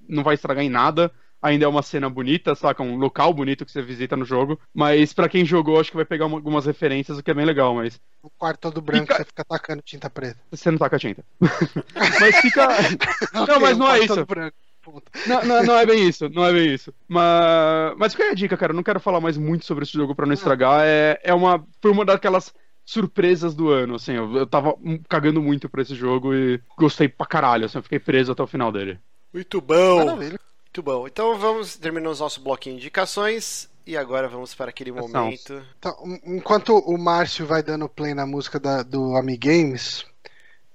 não 0.10 0.24
vai 0.24 0.34
estragar 0.36 0.64
em 0.64 0.70
nada. 0.70 1.12
Ainda 1.42 1.66
é 1.66 1.68
uma 1.68 1.82
cena 1.84 2.10
bonita, 2.10 2.56
saca? 2.56 2.82
Um 2.82 2.96
local 2.96 3.34
bonito 3.34 3.66
que 3.66 3.72
você 3.72 3.82
visita 3.82 4.16
no 4.16 4.24
jogo. 4.24 4.58
Mas 4.74 5.12
pra 5.12 5.28
quem 5.28 5.44
jogou, 5.46 5.78
acho 5.78 5.92
que 5.92 5.98
vai 5.98 6.06
pegar 6.06 6.26
uma- 6.26 6.38
algumas 6.38 6.66
referências, 6.66 7.18
o 7.18 7.24
que 7.24 7.30
é 7.30 7.34
bem 7.34 7.46
legal, 7.46 7.76
mas 7.76 8.00
O 8.24 8.30
quarto 8.30 8.62
todo 8.62 8.82
branco, 8.82 9.08
Fica- 9.08 9.18
você 9.18 9.26
fica 9.26 9.42
atacando 9.42 9.82
tinta 9.82 10.10
preta. 10.10 10.40
você 10.50 10.72
não 10.72 10.78
taca 10.78 10.98
tinta. 10.98 11.24
mas 12.22 12.36
fica... 12.38 12.66
Não, 13.34 13.60
mas 13.60 13.74
Ok, 13.74 13.76
não 13.78 13.92
é 13.94 14.00
isso. 14.00 14.26
branco. 14.26 14.56
Puta. 14.84 15.10
Não, 15.26 15.44
não, 15.46 15.64
não 15.64 15.76
é 15.78 15.86
bem 15.86 16.08
isso, 16.08 16.28
não 16.30 16.46
é 16.46 16.52
bem 16.52 16.74
isso. 16.74 16.94
Mas, 17.08 17.94
mas 17.98 18.12
fica 18.14 18.26
aí 18.26 18.32
a 18.32 18.36
dica, 18.36 18.58
cara. 18.58 18.74
Eu 18.74 18.76
não 18.76 18.84
quero 18.84 19.00
falar 19.00 19.22
mais 19.22 19.38
muito 19.38 19.66
sobre 19.66 19.84
esse 19.86 19.94
jogo 19.94 20.14
pra 20.14 20.26
não 20.26 20.34
estragar. 20.34 20.82
É, 20.84 21.20
é 21.24 21.34
uma, 21.34 21.66
foi 21.82 21.90
uma 21.92 22.04
daquelas 22.04 22.54
surpresas 22.86 23.56
do 23.56 23.70
ano, 23.70 23.96
assim. 23.96 24.14
Eu, 24.14 24.36
eu 24.36 24.46
tava 24.46 24.76
cagando 25.08 25.42
muito 25.42 25.70
pra 25.70 25.82
esse 25.82 25.96
jogo 25.96 26.34
e 26.36 26.60
gostei 26.78 27.08
pra 27.08 27.26
caralho, 27.26 27.66
assim. 27.66 27.78
Eu 27.78 27.84
fiquei 27.84 28.00
preso 28.00 28.34
até 28.34 28.44
o 28.44 28.48
final 28.48 28.72
dele. 28.74 29.00
Muito 29.34 29.62
bom. 29.62 30.04
Maravilha. 30.06 30.40
Muito 30.66 30.84
bom. 30.84 31.08
Então 31.08 31.38
vamos 31.40 31.78
terminar 31.78 32.10
o 32.10 32.16
nosso 32.16 32.42
bloquinho 32.42 32.76
de 32.76 32.82
indicações. 32.82 33.70
E 33.88 33.96
agora 33.98 34.28
vamos 34.28 34.54
para 34.56 34.70
aquele 34.70 34.92
Ação. 34.92 35.08
momento. 35.26 35.62
Então, 35.78 35.94
en- 36.06 36.38
enquanto 36.38 36.78
o 36.78 36.98
Márcio 36.98 37.46
vai 37.46 37.62
dando 37.64 37.88
play 37.90 38.14
na 38.14 38.26
música 38.26 38.58
da- 38.60 38.82
do 38.82 39.16
Amigames, 39.18 40.06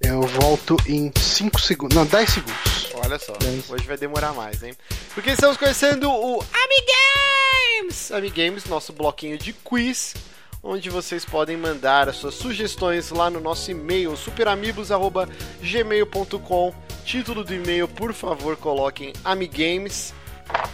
eu 0.01 0.21
volto 0.23 0.77
em 0.87 1.11
5 1.17 1.59
segundos. 1.59 1.97
Não, 1.97 2.05
10 2.05 2.29
segundos. 2.31 2.88
Olha 3.09 3.19
só, 3.19 3.33
Dez. 3.39 3.71
hoje 3.71 3.87
vai 3.87 3.97
demorar 3.97 4.35
mais, 4.35 4.63
hein? 4.63 4.75
Porque 5.15 5.31
estamos 5.31 5.57
conhecendo 5.57 6.11
o 6.11 6.45
Amigames! 6.53 8.13
Amigames, 8.13 8.67
nosso 8.67 8.93
bloquinho 8.93 9.39
de 9.39 9.55
quiz, 9.55 10.15
onde 10.63 10.91
vocês 10.91 11.25
podem 11.25 11.57
mandar 11.57 12.07
as 12.11 12.17
suas 12.17 12.35
sugestões 12.35 13.11
lá 13.11 13.31
no 13.31 13.41
nosso 13.41 13.71
e-mail, 13.71 14.15
superamigos.gmail.com. 14.15 16.75
Título 17.07 17.43
do 17.43 17.55
e-mail, 17.55 17.89
por 17.89 18.13
favor, 18.13 18.59
coloquem 18.59 19.15
Amigames. 19.25 20.13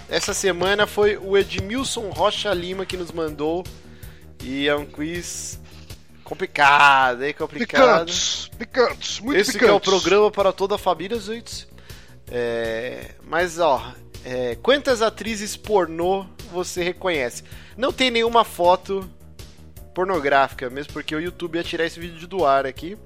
Essa 0.09 0.35
semana 0.35 0.89
foi 0.89 1.17
o 1.17 1.39
Edmilson 1.39 2.11
Rocha 2.11 2.53
Lima 2.53 2.85
que 2.85 2.97
nos 2.97 3.13
mandou. 3.13 3.63
E 4.43 4.67
é 4.67 4.75
um 4.75 4.85
quiz 4.85 5.61
Complicado, 6.25 7.23
hein? 7.23 7.33
Complicado. 7.33 8.07
Picantes, 8.07 8.51
picantes, 8.59 9.21
muito 9.21 9.39
Esse 9.39 9.53
picantes. 9.53 9.73
é 9.73 9.77
o 9.77 9.81
programa 9.81 10.33
para 10.33 10.53
toda 10.53 10.75
a 10.75 10.79
família, 10.79 11.21
gente. 11.21 11.73
É, 12.31 13.11
mas, 13.23 13.59
ó, 13.59 13.93
é, 14.25 14.57
quantas 14.63 15.03
atrizes 15.03 15.57
pornô 15.57 16.27
você 16.53 16.83
reconhece? 16.83 17.43
Não 17.77 17.93
tem 17.93 18.11
nenhuma 18.11 18.45
foto 18.45 19.09
pornográfica, 19.95 20.69
mesmo 20.71 20.93
porque 20.93 21.15
o 21.15 21.21
YouTube 21.21 21.57
ia 21.57 21.63
tirar 21.63 21.85
esse 21.85 22.01
vídeo 22.01 22.27
do 22.27 22.45
ar 22.45 22.67
aqui. 22.67 22.97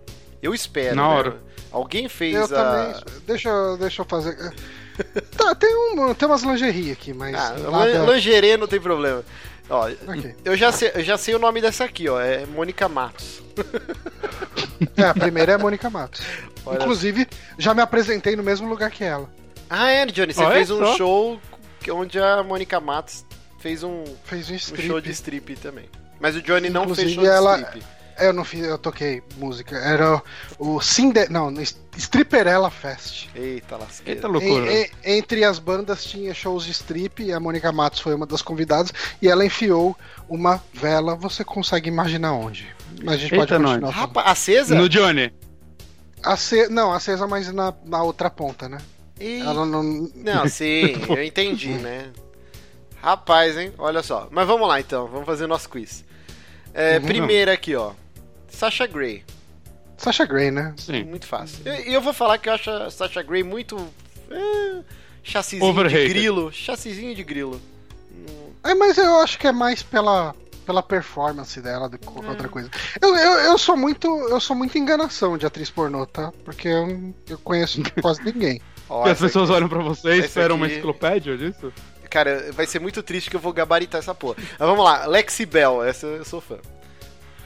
Eu 0.42 0.54
espero. 0.54 0.96
Na 0.96 1.02
né? 1.02 1.08
hora. 1.08 1.36
Alguém 1.70 2.08
fez 2.08 2.34
Eu 2.34 2.44
a. 2.44 2.48
também. 2.48 3.02
Deixa, 3.26 3.48
eu- 3.48 3.76
deixa 3.76 4.02
eu 4.02 4.06
fazer. 4.06 4.36
Tá, 5.36 5.54
tem, 5.54 5.72
um, 5.76 6.12
tem 6.12 6.26
umas 6.26 6.42
lingerie 6.42 6.90
aqui, 6.90 7.12
mas. 7.12 7.34
Ah, 7.36 7.54
nada... 7.70 8.12
lingerie 8.12 8.56
não 8.56 8.66
tem 8.66 8.80
problema. 8.80 9.24
Ó, 9.70 9.86
Ok. 10.06 10.34
eu 10.44 10.56
já, 10.56 10.72
sei, 10.72 10.90
eu 10.94 11.02
já 11.04 11.18
sei 11.18 11.34
o 11.34 11.38
nome 11.38 11.60
dessa 11.60 11.84
aqui, 11.84 12.08
ó. 12.08 12.20
É 12.20 12.46
Mônica 12.46 12.88
Matos. 12.88 13.42
É, 14.96 15.02
a 15.04 15.14
primeira 15.14 15.52
é 15.52 15.54
a 15.56 15.58
Mônica 15.58 15.90
Matos. 15.90 16.22
Olha 16.64 16.76
Inclusive, 16.82 17.26
já 17.58 17.74
me 17.74 17.82
apresentei 17.82 18.34
no 18.36 18.42
mesmo 18.42 18.68
lugar 18.68 18.90
que 18.90 19.04
ela. 19.04 19.28
Ah, 19.68 19.90
é, 19.90 20.06
Johnny, 20.06 20.32
você 20.32 20.42
Olha 20.42 20.54
fez 20.54 20.70
um 20.70 20.78
só. 20.78 20.96
show 20.96 21.40
que- 21.80 21.90
onde 21.90 22.18
a 22.18 22.42
Mônica 22.42 22.80
Matos 22.80 23.24
fez 23.58 23.82
um, 23.82 24.04
Fez 24.24 24.50
um 24.50 24.54
um 24.54 24.58
show 24.58 25.00
de 25.00 25.10
strip 25.10 25.56
também. 25.56 25.88
Mas 26.20 26.34
o 26.36 26.42
Johnny 26.42 26.70
não 26.70 26.84
fez 26.94 27.10
Inclusive, 27.10 27.14
show 27.14 27.24
de 27.24 27.30
ela- 27.30 27.58
strip. 27.60 27.84
Eu 28.18 28.32
não 28.32 28.44
fiz, 28.44 28.64
eu 28.66 28.76
toquei 28.78 29.22
música. 29.36 29.76
Era 29.76 30.22
o 30.58 30.80
Cinde... 30.80 31.28
Não, 31.30 31.52
Stripperella 31.96 32.70
Fest. 32.70 33.28
Eita, 33.34 33.76
lasqueira. 33.76 34.18
Eita 34.18 34.28
loucura. 34.28 34.72
E- 34.72 34.90
e- 35.04 35.16
entre 35.18 35.44
as 35.44 35.58
bandas 35.58 36.04
tinha 36.04 36.32
shows 36.34 36.64
de 36.64 36.70
strip 36.72 37.22
e 37.22 37.32
a 37.32 37.40
Mônica 37.40 37.70
Matos 37.72 38.00
foi 38.00 38.14
uma 38.14 38.26
das 38.26 38.42
convidadas 38.42 38.92
e 39.22 39.28
ela 39.28 39.44
enfiou 39.44 39.96
uma 40.28 40.62
vela. 40.72 41.14
Você 41.16 41.44
consegue 41.44 41.88
imaginar 41.88 42.32
onde? 42.32 42.66
Mas 43.02 43.14
a 43.14 43.16
gente 43.18 43.30
pode 43.30 43.42
Eita, 43.42 43.54
continuar. 43.56 43.80
nós. 43.80 43.94
falando. 43.94 44.08
Rapaz, 44.08 44.26
acesa? 44.28 44.74
No 44.74 44.88
Johnny. 44.88 45.32
Ace... 46.26 46.68
Não, 46.68 46.92
acesa, 46.92 47.26
mas 47.26 47.52
na, 47.52 47.72
na 47.84 48.02
outra 48.02 48.28
ponta, 48.28 48.68
né? 48.68 48.78
Ih, 49.20 49.40
Ela 49.40 49.64
não. 49.66 49.82
Não, 50.14 50.46
sim, 50.50 50.94
eu 51.08 51.22
entendi, 51.22 51.70
né? 51.70 52.10
Rapaz, 53.00 53.56
hein? 53.56 53.72
Olha 53.78 54.02
só. 54.02 54.28
Mas 54.30 54.46
vamos 54.46 54.66
lá 54.66 54.80
então, 54.80 55.06
vamos 55.06 55.26
fazer 55.26 55.44
o 55.44 55.48
nosso 55.48 55.68
quiz. 55.68 56.04
É, 56.74 56.98
Uhum. 56.98 57.04
primeira 57.04 57.52
aqui, 57.52 57.74
ó. 57.74 57.92
Sasha 58.49 58.86
Grey. 58.86 59.24
Sasha 59.96 60.24
Grey, 60.24 60.51
né? 60.51 60.74
Sim. 60.76 61.05
Muito 61.05 61.26
fácil. 61.26 61.61
E 61.64 61.68
eu, 61.68 61.94
eu 61.94 62.01
vou 62.01 62.12
falar 62.12 62.38
que 62.38 62.49
eu 62.49 62.53
acho 62.55 62.70
a 62.70 62.90
Sasha 62.90 63.22
Grey 63.22 63.42
muito. 63.42 63.76
É, 64.30 64.80
chassizinho 65.22 65.64
de 65.72 65.78
Overrated. 65.80 66.09
grilo. 66.09 66.53
Chassizinho 66.53 67.14
de 67.14 67.24
grilo. 67.24 67.61
É, 68.64 68.74
mas 68.74 68.99
eu 68.99 69.16
acho 69.20 69.38
que 69.38 69.46
é 69.46 69.53
mais 69.53 69.82
pela, 69.82 70.34
pela 70.66 70.82
performance 70.82 71.61
dela 71.61 71.88
do 71.88 71.96
que 71.99 72.07
qualquer 72.07 72.26
É. 72.28 72.30
outra 72.30 72.49
coisa. 72.49 72.70
Eu, 73.01 73.14
eu, 73.16 73.32
eu 73.40 73.59
sou 73.59 73.76
muito. 73.76 74.07
Eu 74.28 74.40
sou 74.40 74.55
muito 74.57 74.76
enganação 74.78 75.36
de 75.38 75.46
atriz 75.46 75.70
pornô, 75.70 76.05
tá? 76.07 76.32
Porque 76.44 76.68
eu, 76.68 77.14
eu 77.28 77.38
conheço 77.38 77.80
quase 78.03 78.22
ninguém. 78.22 78.61
Ó, 78.88 78.99
Porque 78.99 79.11
as 79.11 79.16
essa 79.18 79.26
pessoas 79.26 79.51
aqui- 79.51 79.57
olham 79.57 79.68
pra 79.68 79.80
você 79.82 80.16
e 80.16 80.18
esperam 80.20 80.57
uma 80.57 80.66
aqui- 80.66 80.74
enciclopédia 80.76 81.36
disso? 81.36 81.72
Cara, 82.11 82.51
vai 82.53 82.66
ser 82.66 82.78
muito 82.80 83.03
triste 83.03 83.28
que 83.28 83.36
eu 83.36 83.40
vou 83.40 83.53
gabaritar 83.53 83.99
essa 83.99 84.14
porra. 84.14 84.36
Mas 84.38 84.68
vamos 84.68 84.82
lá, 84.82 85.05
Lexi 85.07 85.44
Bell, 85.44 85.84
essa 85.84 86.07
eu 86.07 86.24
sou 86.24 86.40
fã. 86.40 86.57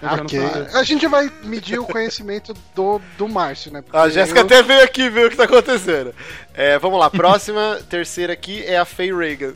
Eu 0.02 0.08
já 0.08 0.16
não 0.16 0.24
ok. 0.24 0.40
sabia. 0.40 0.78
A 0.78 0.82
gente 0.82 1.06
vai 1.06 1.32
medir 1.44 1.78
o 1.78 1.84
conhecimento 1.86 2.52
do, 2.74 3.00
do 3.16 3.28
Márcio, 3.28 3.72
né? 3.72 3.80
Porque 3.82 3.96
A 3.96 4.08
Jéssica 4.08 4.40
eu- 4.40 4.44
até 4.44 4.62
veio 4.62 4.82
aqui 4.82 5.08
ver 5.08 5.26
o 5.26 5.30
que 5.30 5.36
tá 5.36 5.44
acontecendo. 5.44 6.12
É, 6.52 6.78
vamos 6.78 6.98
lá, 6.98 7.08
próxima, 7.08 7.78
terceira 7.88 8.32
aqui 8.32 8.64
é 8.64 8.76
a 8.78 8.84
Faye 8.84 9.14
Reagan. 9.14 9.54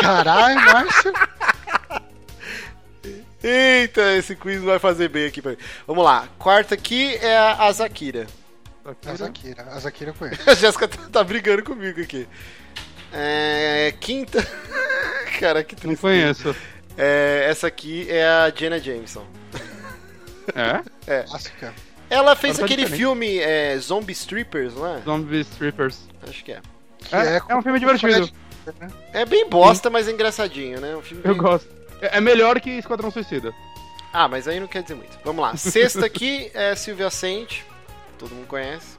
Caralho, 0.00 0.64
Márcio. 0.64 1.12
Eita, 3.42 4.12
esse 4.16 4.34
quiz 4.34 4.62
vai 4.62 4.78
fazer 4.78 5.08
bem 5.08 5.26
aqui 5.26 5.40
pra 5.42 5.52
mim. 5.52 5.58
Vamos 5.86 6.04
lá, 6.04 6.28
quarta 6.38 6.74
aqui 6.74 7.14
é 7.16 7.36
a 7.36 7.64
a 7.66 7.72
Zakira. 7.72 8.26
A 9.04 9.14
Zakira. 9.14 9.62
A 9.72 9.78
Zakira 9.80 10.10
eu 10.10 10.14
conheço. 10.14 10.40
A 10.48 10.54
Jéssica 10.54 10.88
tá, 10.88 10.98
tá 11.12 11.24
brigando 11.24 11.62
comigo 11.62 12.00
aqui. 12.00 12.26
É, 13.12 13.92
quinta. 14.00 14.46
Cara, 15.40 15.62
que 15.62 15.74
Não 15.74 15.80
triste. 15.80 16.00
conheço. 16.00 16.56
É, 16.96 17.46
essa 17.50 17.66
aqui 17.66 18.06
é 18.10 18.24
a 18.26 18.50
Jenna 18.54 18.78
Jameson. 18.78 19.24
É? 21.06 21.22
Clássica. 21.24 21.74
Ela 22.08 22.36
fez 22.36 22.58
Ela 22.58 22.60
tá 22.60 22.64
aquele 22.66 22.82
diferente. 22.84 23.00
filme 23.00 23.38
é, 23.38 23.76
Zombie 23.78 24.12
Strippers, 24.12 24.74
não 24.74 24.96
é? 24.96 25.00
Zombie 25.02 25.40
Strippers. 25.40 26.08
Acho 26.28 26.44
que 26.44 26.52
é. 26.52 26.60
Que 27.00 27.14
É, 27.16 27.36
é 27.36 27.42
é 27.48 27.56
um 27.56 27.62
filme 27.62 27.78
divertido. 27.80 28.30
É 29.12 29.24
bem 29.24 29.48
bosta, 29.48 29.90
mas 29.90 30.08
é 30.08 30.12
engraçadinho, 30.12 30.80
né? 30.80 30.94
Um 30.96 31.02
filme 31.02 31.22
Eu 31.24 31.32
bem- 31.34 31.42
gosto. 31.42 31.68
É 32.00 32.18
é 32.18 32.20
melhor 32.20 32.60
que 32.60 32.70
Esquadrão 32.70 33.10
Suicida. 33.10 33.52
Ah, 34.12 34.28
mas 34.28 34.46
aí 34.48 34.58
não 34.60 34.66
quer 34.66 34.82
dizer 34.82 34.94
muito. 34.94 35.18
Vamos 35.24 35.42
lá. 35.42 35.54
Sexta 35.58 36.06
aqui 36.06 36.50
é 36.54 36.74
Silvia 36.74 37.10
Saint. 37.10 37.60
Todo 38.18 38.34
mundo 38.34 38.46
conhece. 38.46 38.96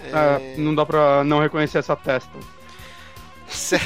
É, 0.00 0.56
não 0.58 0.74
dá 0.74 0.84
pra 0.84 1.22
não 1.24 1.38
reconhecer 1.40 1.78
essa 1.78 1.96
testa. 1.96 2.30
Se- 3.48 3.80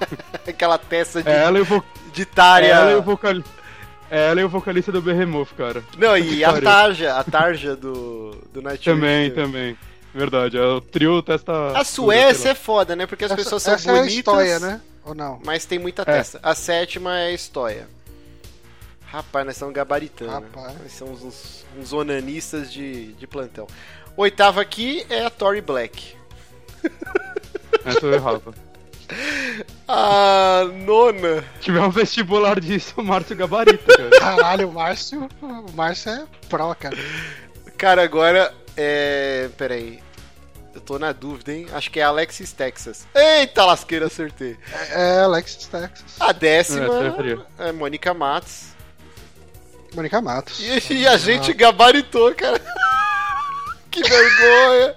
Aquela 0.46 0.78
testa 0.78 1.22
de, 1.22 1.28
É 1.28 1.44
ela 1.44 1.58
e 1.58 1.62
o, 1.62 1.64
vo... 1.64 1.84
de 2.12 2.24
Tária. 2.24 2.68
ela 2.68 2.92
e 2.92 2.94
o 2.96 3.02
vocal... 3.02 3.34
é 4.10 4.28
ela 4.28 4.40
e 4.40 4.44
o 4.44 4.48
vocalista 4.48 4.90
do 4.92 5.02
Behemoth, 5.02 5.48
cara. 5.56 5.82
Não, 5.98 6.16
e 6.16 6.44
a. 6.44 6.60
Tarja, 6.60 7.16
a 7.16 7.24
Tarja 7.24 7.74
do, 7.76 8.30
do 8.52 8.62
Nightwish. 8.62 8.84
Também, 8.84 9.30
também. 9.32 9.76
Verdade, 10.14 10.56
é 10.56 10.62
o 10.62 10.80
trio 10.80 11.20
testa. 11.22 11.76
A 11.78 11.84
Suécia 11.84 12.50
é 12.50 12.54
foda, 12.54 12.96
né? 12.96 13.06
Porque 13.06 13.24
as 13.24 13.30
Essa, 13.32 13.42
pessoas 13.42 13.62
são 13.62 13.74
essa 13.74 13.90
é 13.90 13.92
a 13.92 13.96
bonitas. 13.96 14.16
história, 14.16 14.58
né? 14.58 14.80
Ou 15.04 15.14
não? 15.14 15.38
Mas 15.44 15.64
tem 15.66 15.78
muita 15.78 16.02
É. 16.02 16.04
testa. 16.06 16.40
A 16.42 16.54
sétima 16.54 17.18
é 17.18 17.26
a 17.26 17.32
história. 17.32 17.86
Rapaz, 19.06 19.44
nós 19.46 19.54
estamos 19.56 19.74
gabaritando. 19.74 20.30
Rapaz. 20.32 20.74
Nós 20.82 20.92
somos 20.92 21.22
uns, 21.22 21.66
uns 21.78 21.92
onanistas 21.92 22.72
de, 22.72 23.12
de 23.12 23.26
plantão. 23.26 23.66
Oitava 24.16 24.60
aqui 24.62 25.04
é 25.10 25.24
a 25.24 25.30
Tori 25.30 25.60
Black. 25.60 26.14
Essa 27.84 28.06
eu 28.06 28.14
errava. 28.14 28.54
A 29.88 30.64
nona. 30.84 31.42
Se 31.56 31.60
tiver 31.60 31.80
um 31.80 31.90
vestibular 31.90 32.58
disso, 32.60 32.94
o 32.96 33.02
Márcio 33.04 33.36
gabarita, 33.36 33.96
cara. 33.96 34.10
Caralho, 34.18 34.68
o 34.68 34.72
Márcio. 34.72 35.28
O 35.40 35.72
Márcio 35.72 36.10
é 36.10 36.26
pró, 36.48 36.74
cara. 36.74 36.96
Cara, 37.76 38.02
agora 38.02 38.52
é. 38.76 39.48
Peraí. 39.56 40.00
Eu 40.74 40.80
tô 40.82 40.98
na 40.98 41.10
dúvida, 41.10 41.54
hein? 41.54 41.66
Acho 41.72 41.90
que 41.90 41.98
é 41.98 42.02
Alexis 42.02 42.52
Texas. 42.52 43.06
Eita 43.14 43.64
lasqueira, 43.64 44.06
acertei. 44.06 44.58
É 44.90 45.20
Alexis 45.20 45.66
Texas. 45.66 46.04
A 46.20 46.32
décima 46.32 46.86
É, 47.58 47.68
é 47.68 47.72
Mônica 47.72 48.12
Matos. 48.12 48.76
Mônica 49.94 50.20
Matos. 50.20 50.60
E, 50.60 50.92
e 50.92 51.06
a 51.06 51.16
gente 51.16 51.54
gabaritou, 51.54 52.34
cara. 52.34 52.60
Que 54.02 54.08
vergonha. 54.08 54.94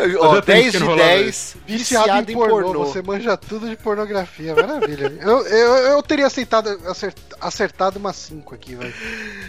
Ai, 0.00 0.16
ó, 0.16 0.28
Fazia 0.28 0.42
tempo 0.42 0.46
10 0.52 0.64
que 0.64 0.70
de 0.72 0.78
não 0.80 0.86
rolava 0.88 1.08
10, 1.10 1.56
Viciado 1.66 2.30
em 2.30 2.34
pornô, 2.34 2.84
você 2.84 3.02
manja 3.02 3.36
tudo 3.36 3.68
de 3.68 3.76
pornografia, 3.76 4.54
maravilha. 4.54 5.12
eu, 5.20 5.46
eu, 5.46 5.74
eu 5.92 6.02
teria 6.02 6.26
aceitado, 6.26 6.68
acert- 6.88 7.16
acertado 7.40 7.98
umas 7.98 8.16
5 8.16 8.54
aqui, 8.54 8.74
velho. 8.74 8.94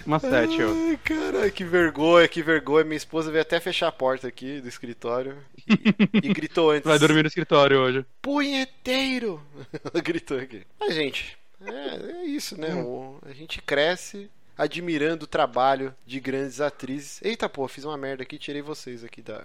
Uma 0.05 0.19
sete, 0.19 0.61
ó. 0.63 0.69
Ai, 0.69 0.99
caralho, 1.03 1.51
que 1.51 1.63
vergonha, 1.63 2.27
que 2.27 2.41
vergonha. 2.43 2.83
Minha 2.85 2.97
esposa 2.97 3.31
veio 3.31 3.41
até 3.41 3.59
fechar 3.59 3.87
a 3.87 3.91
porta 3.91 4.27
aqui 4.27 4.61
do 4.61 4.67
escritório 4.67 5.37
e, 5.67 6.27
e 6.27 6.33
gritou 6.33 6.71
antes. 6.71 6.85
Vai 6.87 6.99
dormir 6.99 7.23
no 7.23 7.27
escritório 7.27 7.79
hoje. 7.79 8.05
Punheteiro! 8.21 9.41
Ela 9.93 10.01
gritou 10.03 10.37
aqui. 10.37 10.61
Mas, 10.79 10.93
gente, 10.93 11.37
é, 11.65 12.21
é 12.21 12.25
isso, 12.25 12.59
né? 12.59 12.73
O- 12.75 13.17
a 13.25 13.33
gente 13.33 13.61
cresce 13.61 14.29
admirando 14.57 15.25
o 15.25 15.27
trabalho 15.27 15.93
de 16.05 16.19
grandes 16.19 16.61
atrizes. 16.61 17.19
Eita, 17.21 17.47
pô, 17.49 17.67
fiz 17.67 17.83
uma 17.85 17.97
merda 17.97 18.23
aqui, 18.23 18.37
tirei 18.37 18.61
vocês 18.61 19.03
aqui 19.03 19.21
da. 19.21 19.43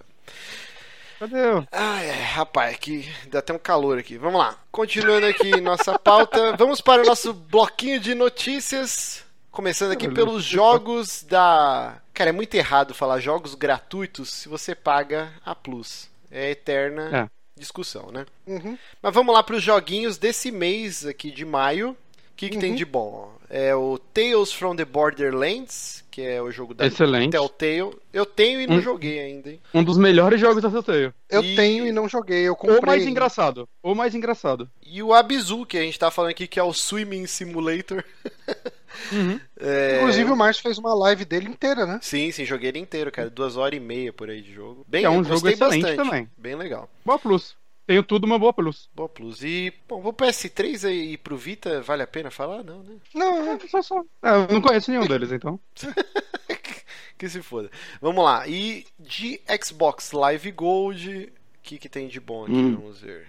Cadê 1.19 1.37
eu? 1.37 1.67
Ai, 1.73 2.09
rapaz, 2.11 2.77
que 2.77 3.09
dá 3.29 3.41
até 3.41 3.53
um 3.53 3.59
calor 3.59 3.99
aqui. 3.99 4.17
Vamos 4.17 4.39
lá. 4.39 4.57
Continuando 4.71 5.27
aqui 5.27 5.51
nossa 5.61 5.99
pauta, 5.99 6.57
vamos 6.57 6.81
para 6.81 7.03
o 7.03 7.07
nosso 7.07 7.33
bloquinho 7.35 7.99
de 7.99 8.15
notícias. 8.15 9.25
Começando 9.51 9.91
aqui 9.93 10.09
pelos 10.09 10.45
jogos 10.45 11.25
da. 11.25 12.01
Cara, 12.15 12.31
é 12.31 12.33
muito 12.33 12.55
errado 12.55 12.95
falar 12.95 13.19
jogos 13.19 13.57
gratuitos 13.57 14.29
se 14.31 14.49
você 14.49 14.75
paga 14.75 15.33
a 15.45 15.55
Plus. 15.55 16.09
É 16.31 16.51
eterna 16.51 17.25
É. 17.25 17.59
discussão, 17.59 18.13
né? 18.13 18.25
Uhum. 18.47 18.79
Mas 19.03 19.15
vamos 19.15 19.35
lá 19.35 19.43
para 19.43 19.57
os 19.57 19.63
joguinhos 19.63 20.19
desse 20.19 20.53
mês 20.53 21.05
aqui 21.05 21.33
de 21.33 21.45
maio. 21.45 21.91
O 21.91 21.97
que, 22.37 22.51
que 22.51 22.59
tem 22.59 22.71
Uhum. 22.71 22.77
de 22.77 22.85
bom? 22.85 23.33
É 23.51 23.75
o 23.75 23.99
Tales 23.99 24.53
from 24.53 24.77
the 24.77 24.85
Borderlands, 24.85 26.05
que 26.11 26.21
é 26.21 26.41
o 26.43 26.51
jogo 26.51 26.75
da 26.75 26.87
Excelente. 26.87 27.31
Telltale. 27.33 27.97
Eu 28.13 28.27
tenho 28.27 28.61
e 28.61 28.67
não 28.67 28.77
Hum. 28.77 28.81
joguei 28.83 29.19
ainda, 29.21 29.51
hein? 29.51 29.61
Um 29.73 29.83
dos 29.83 29.97
melhores 29.97 30.39
jogos 30.41 30.63
da 30.63 30.71
Telltale. 30.71 31.13
Eu 31.31 31.43
E- 31.43 31.55
tenho 31.57 31.87
e 31.87 31.93
não 31.93 32.09
joguei, 32.09 32.43
eu 32.47 32.55
comprei. 32.55 32.77
Ou 32.79 32.87
mais 32.87 33.07
engraçado. 33.07 33.69
Ou 33.83 33.95
mais 33.95 34.15
engraçado. 34.15 34.69
E 34.85 35.03
o 35.03 35.15
Abzu, 35.15 35.65
que 35.65 35.79
a 35.79 35.83
gente 35.83 35.99
tá 35.99 36.11
falando 36.11 36.31
aqui, 36.33 36.47
que 36.47 36.61
é 36.61 36.63
o 36.63 36.73
Swimming 36.75 37.27
Simulator. 37.27 38.05
Uhum. 39.13 39.39
É, 39.61 39.99
Inclusive 39.99 40.33
o 40.33 40.37
Márcio 40.37 40.63
fez 40.63 40.77
uma 40.79 40.93
live 40.95 41.25
dele 41.25 41.49
inteira, 41.49 41.87
né? 41.87 42.01
Sim, 42.03 42.33
sim, 42.33 42.45
joguei 42.45 42.71
ele 42.71 42.79
inteiro, 42.81 43.13
cara. 43.13 43.31
Duas 43.31 43.57
horas 43.57 43.77
e 43.77 43.81
meia 43.81 44.13
por 44.13 44.29
aí 44.29 44.43
de 44.43 44.53
jogo. 44.53 44.85
Bem, 44.89 45.05
É 45.05 45.11
um 45.11 45.23
jogo 45.23 45.29
gostei 45.41 45.53
excelente 45.53 45.83
bastante. 45.83 45.97
também. 46.05 46.29
Bem 46.37 46.57
legal. 46.57 46.91
Boa 47.05 47.19
plus. 47.19 47.55
Tenho 47.89 48.03
tudo 48.03 48.27
uma 48.27 48.39
boa 48.39 48.53
plus. 48.53 48.91
Boa 48.95 49.09
Plus. 49.09 49.43
E, 49.43 49.73
bom, 49.89 50.03
vou 50.03 50.13
pro 50.13 50.27
PS3 50.27 50.87
aí 50.87 51.13
e 51.13 51.17
pro 51.17 51.39
Vita, 51.39 51.81
vale 51.81 52.03
a 52.03 52.07
pena 52.07 52.31
falar? 52.31 52.63
Não, 52.63 52.83
né? 52.83 52.97
Não, 53.15 53.53
É, 53.53 53.59
só, 53.67 53.81
só. 53.81 54.05
É, 54.23 54.29
eu 54.29 54.49
não 54.49 54.61
conheço 54.61 54.91
nenhum 54.91 55.07
deles, 55.07 55.33
então. 55.33 55.59
que 57.17 57.31
se 57.31 57.41
foda. 57.41 57.71
Vamos 57.99 58.23
lá. 58.23 58.47
E 58.47 58.85
de 59.01 59.41
Xbox 59.65 60.13
Live 60.13 60.51
Gold, 60.51 61.33
o 61.33 61.63
que, 61.63 61.79
que 61.79 61.89
tem 61.89 62.09
de 62.09 62.21
bom 62.21 62.43
aqui? 62.45 62.53
Hum. 62.53 62.75
Vamos 62.75 63.01
ver. 63.01 63.29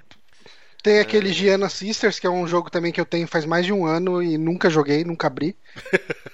tem 0.84 0.99
aquele 0.99 1.32
Giana 1.32 1.70
Sisters, 1.70 2.20
que 2.20 2.28
é 2.28 2.30
um 2.30 2.45
jogo 2.45 2.70
também 2.70 2.91
que 2.91 2.99
eu 2.99 3.05
tenho 3.05 3.30
faz 3.30 3.45
mais 3.45 3.66
de 3.66 3.72
um 3.72 3.86
ano 3.86 4.22
e 4.22 4.38
nunca 4.38 4.70
joguei, 4.70 5.05
nunca 5.05 5.28
abri. 5.28 5.55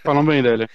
Falam 0.04 0.26
bem 0.26 0.42
dele. 0.42 0.68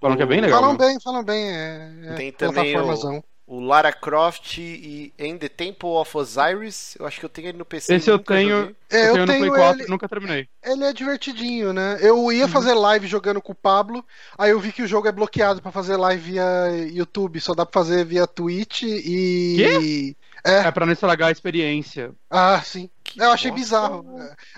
Falam 0.00 0.16
que 0.16 0.22
é 0.22 0.26
bem 0.26 0.40
legal. 0.40 0.60
falam 0.60 0.78
né? 0.78 0.86
bem, 0.86 1.00
falam 1.00 1.22
bem. 1.22 1.50
É, 1.50 1.92
é 2.06 2.14
Tem 2.14 2.32
também 2.32 2.72
plataformazão. 2.72 3.22
O 3.48 3.60
Lara 3.60 3.92
Croft 3.92 4.58
e 4.58 5.12
In 5.18 5.38
the 5.38 5.48
Temple 5.48 5.88
of 5.90 6.16
Osiris. 6.18 6.96
Eu 6.98 7.06
acho 7.06 7.20
que 7.20 7.24
eu 7.26 7.28
tenho 7.28 7.48
ele 7.48 7.58
no 7.58 7.64
PC. 7.64 7.94
Esse 7.94 8.10
eu 8.10 8.18
tenho. 8.18 8.48
joguei. 8.60 8.76
É, 8.90 9.02
eu 9.02 9.06
eu 9.06 9.12
tenho 9.12 9.26
no 9.26 9.32
tenho 9.32 9.46
Play 9.46 9.60
4 9.60 9.80
ele- 9.82 9.88
nunca 9.90 10.08
terminei. 10.08 10.48
Ele 10.64 10.82
é 10.84 10.92
divertidinho, 10.92 11.72
né? 11.72 11.96
Eu 12.00 12.18
Uhum. 12.18 12.32
ia 12.32 12.48
fazer 12.48 12.74
live 12.74 13.06
jogando 13.06 13.40
com 13.40 13.52
o 13.52 13.54
Pablo, 13.54 14.04
aí 14.36 14.50
eu 14.50 14.58
vi 14.58 14.72
que 14.72 14.82
o 14.82 14.86
jogo 14.88 15.06
é 15.06 15.12
bloqueado 15.12 15.62
pra 15.62 15.70
fazer 15.70 15.96
live 15.96 16.32
via 16.32 16.44
YouTube, 16.92 17.40
só 17.40 17.54
dá 17.54 17.64
pra 17.64 17.80
fazer 17.80 18.04
via 18.04 18.26
Twitch 18.26 18.82
e. 18.82 20.16
É 20.44 20.70
pra 20.70 20.84
não 20.86 20.92
estragar 20.92 21.28
a 21.28 21.32
experiência. 21.32 22.12
Ah, 22.30 22.60
sim. 22.64 22.88
Que 23.06 23.20
Eu 23.22 23.30
achei 23.30 23.50
bosta. 23.50 23.64
bizarro. 23.64 24.04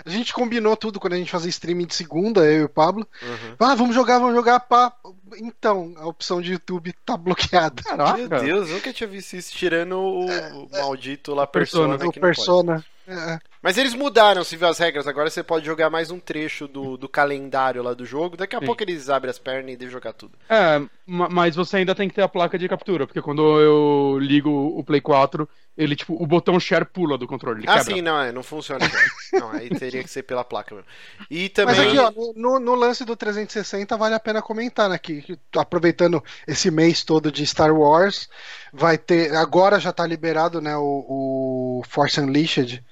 A 0.05 0.09
gente 0.09 0.33
combinou 0.33 0.75
tudo 0.75 0.99
quando 0.99 1.13
a 1.13 1.17
gente 1.17 1.31
fazia 1.31 1.49
streaming 1.49 1.85
de 1.85 1.95
segunda, 1.95 2.41
eu 2.45 2.61
e 2.61 2.63
o 2.65 2.69
Pablo. 2.69 3.07
Uhum. 3.21 3.55
Ah, 3.59 3.75
vamos 3.75 3.95
jogar, 3.95 4.19
vamos 4.19 4.35
jogar, 4.35 4.59
pá. 4.61 4.93
Então, 5.37 5.93
a 5.97 6.07
opção 6.07 6.41
de 6.41 6.51
YouTube 6.53 6.93
tá 7.05 7.15
bloqueada. 7.15 7.81
Caraca. 7.83 8.17
Meu 8.17 8.27
Deus, 8.27 8.69
nunca 8.69 8.91
tinha 8.91 9.07
visto 9.07 9.33
isso, 9.35 9.53
tirando 9.55 9.93
o 9.97 10.25
o 10.29 10.69
maldito 10.71 11.33
lá 11.33 11.45
Persona. 11.47 11.97
Persona. 11.97 12.09
O 12.09 12.13
pode. 12.13 12.19
Persona. 12.19 12.85
É. 13.07 13.39
Mas 13.61 13.75
eles 13.77 13.95
mudaram, 13.95 14.43
se 14.43 14.55
viu 14.55 14.67
as 14.67 14.77
regras. 14.77 15.07
Agora 15.07 15.29
você 15.31 15.41
pode 15.41 15.65
jogar 15.65 15.89
mais 15.89 16.11
um 16.11 16.19
trecho 16.19 16.67
do, 16.67 16.95
do 16.95 17.09
calendário 17.09 17.81
lá 17.81 17.93
do 17.95 18.05
jogo. 18.05 18.37
Daqui 18.37 18.55
a 18.55 18.59
Sim. 18.59 18.65
pouco 18.67 18.83
eles 18.83 19.09
abrem 19.09 19.31
as 19.31 19.39
pernas 19.39 19.73
e 19.73 19.77
deixam 19.77 19.93
jogar 19.93 20.13
tudo. 20.13 20.37
É, 20.47 20.79
ma- 21.07 21.27
mas 21.27 21.55
você 21.55 21.77
ainda 21.77 21.95
tem 21.95 22.07
que 22.07 22.13
ter 22.13 22.21
a 22.21 22.27
placa 22.29 22.57
de 22.57 22.69
captura, 22.69 23.07
porque 23.07 23.21
quando 23.21 23.41
eu 23.59 24.19
ligo 24.19 24.49
o 24.51 24.83
Play 24.83 25.01
4, 25.01 25.49
ele, 25.79 25.95
tipo, 25.95 26.21
o 26.21 26.27
botão 26.27 26.59
share 26.59 26.83
pula 26.83 27.17
do 27.17 27.25
controle. 27.25 27.61
Ele 27.61 27.69
Ah, 27.69 27.77
quebra. 27.77 27.95
sim, 27.95 28.01
não, 28.01 28.21
é, 28.21 28.33
não 28.33 28.43
funciona. 28.43 28.85
não, 29.31 29.49
aí 29.51 29.69
teria 29.69 30.03
que 30.03 30.09
ser 30.09 30.23
pela 30.23 30.43
placa 30.43 30.75
mesmo. 30.75 30.87
E 31.31 31.43
Mas 31.65 31.77
também. 31.77 31.87
aqui, 31.87 31.97
ó, 31.97 32.11
no, 32.35 32.59
no 32.59 32.75
lance 32.75 33.05
do 33.05 33.15
360 33.15 33.95
vale 33.95 34.13
a 34.13 34.19
pena 34.19 34.41
comentar 34.41 34.89
né, 34.89 34.97
que, 34.97 35.21
que 35.21 35.39
aproveitando 35.55 36.21
esse 36.45 36.69
mês 36.69 37.03
todo 37.05 37.31
de 37.31 37.47
Star 37.47 37.73
Wars, 37.73 38.27
vai 38.73 38.97
ter. 38.97 39.33
Agora 39.35 39.79
já 39.79 39.93
tá 39.93 40.05
liberado 40.05 40.59
né, 40.59 40.75
o, 40.75 40.81
o 41.07 41.83
Force 41.87 42.19
Unleashed 42.19 42.83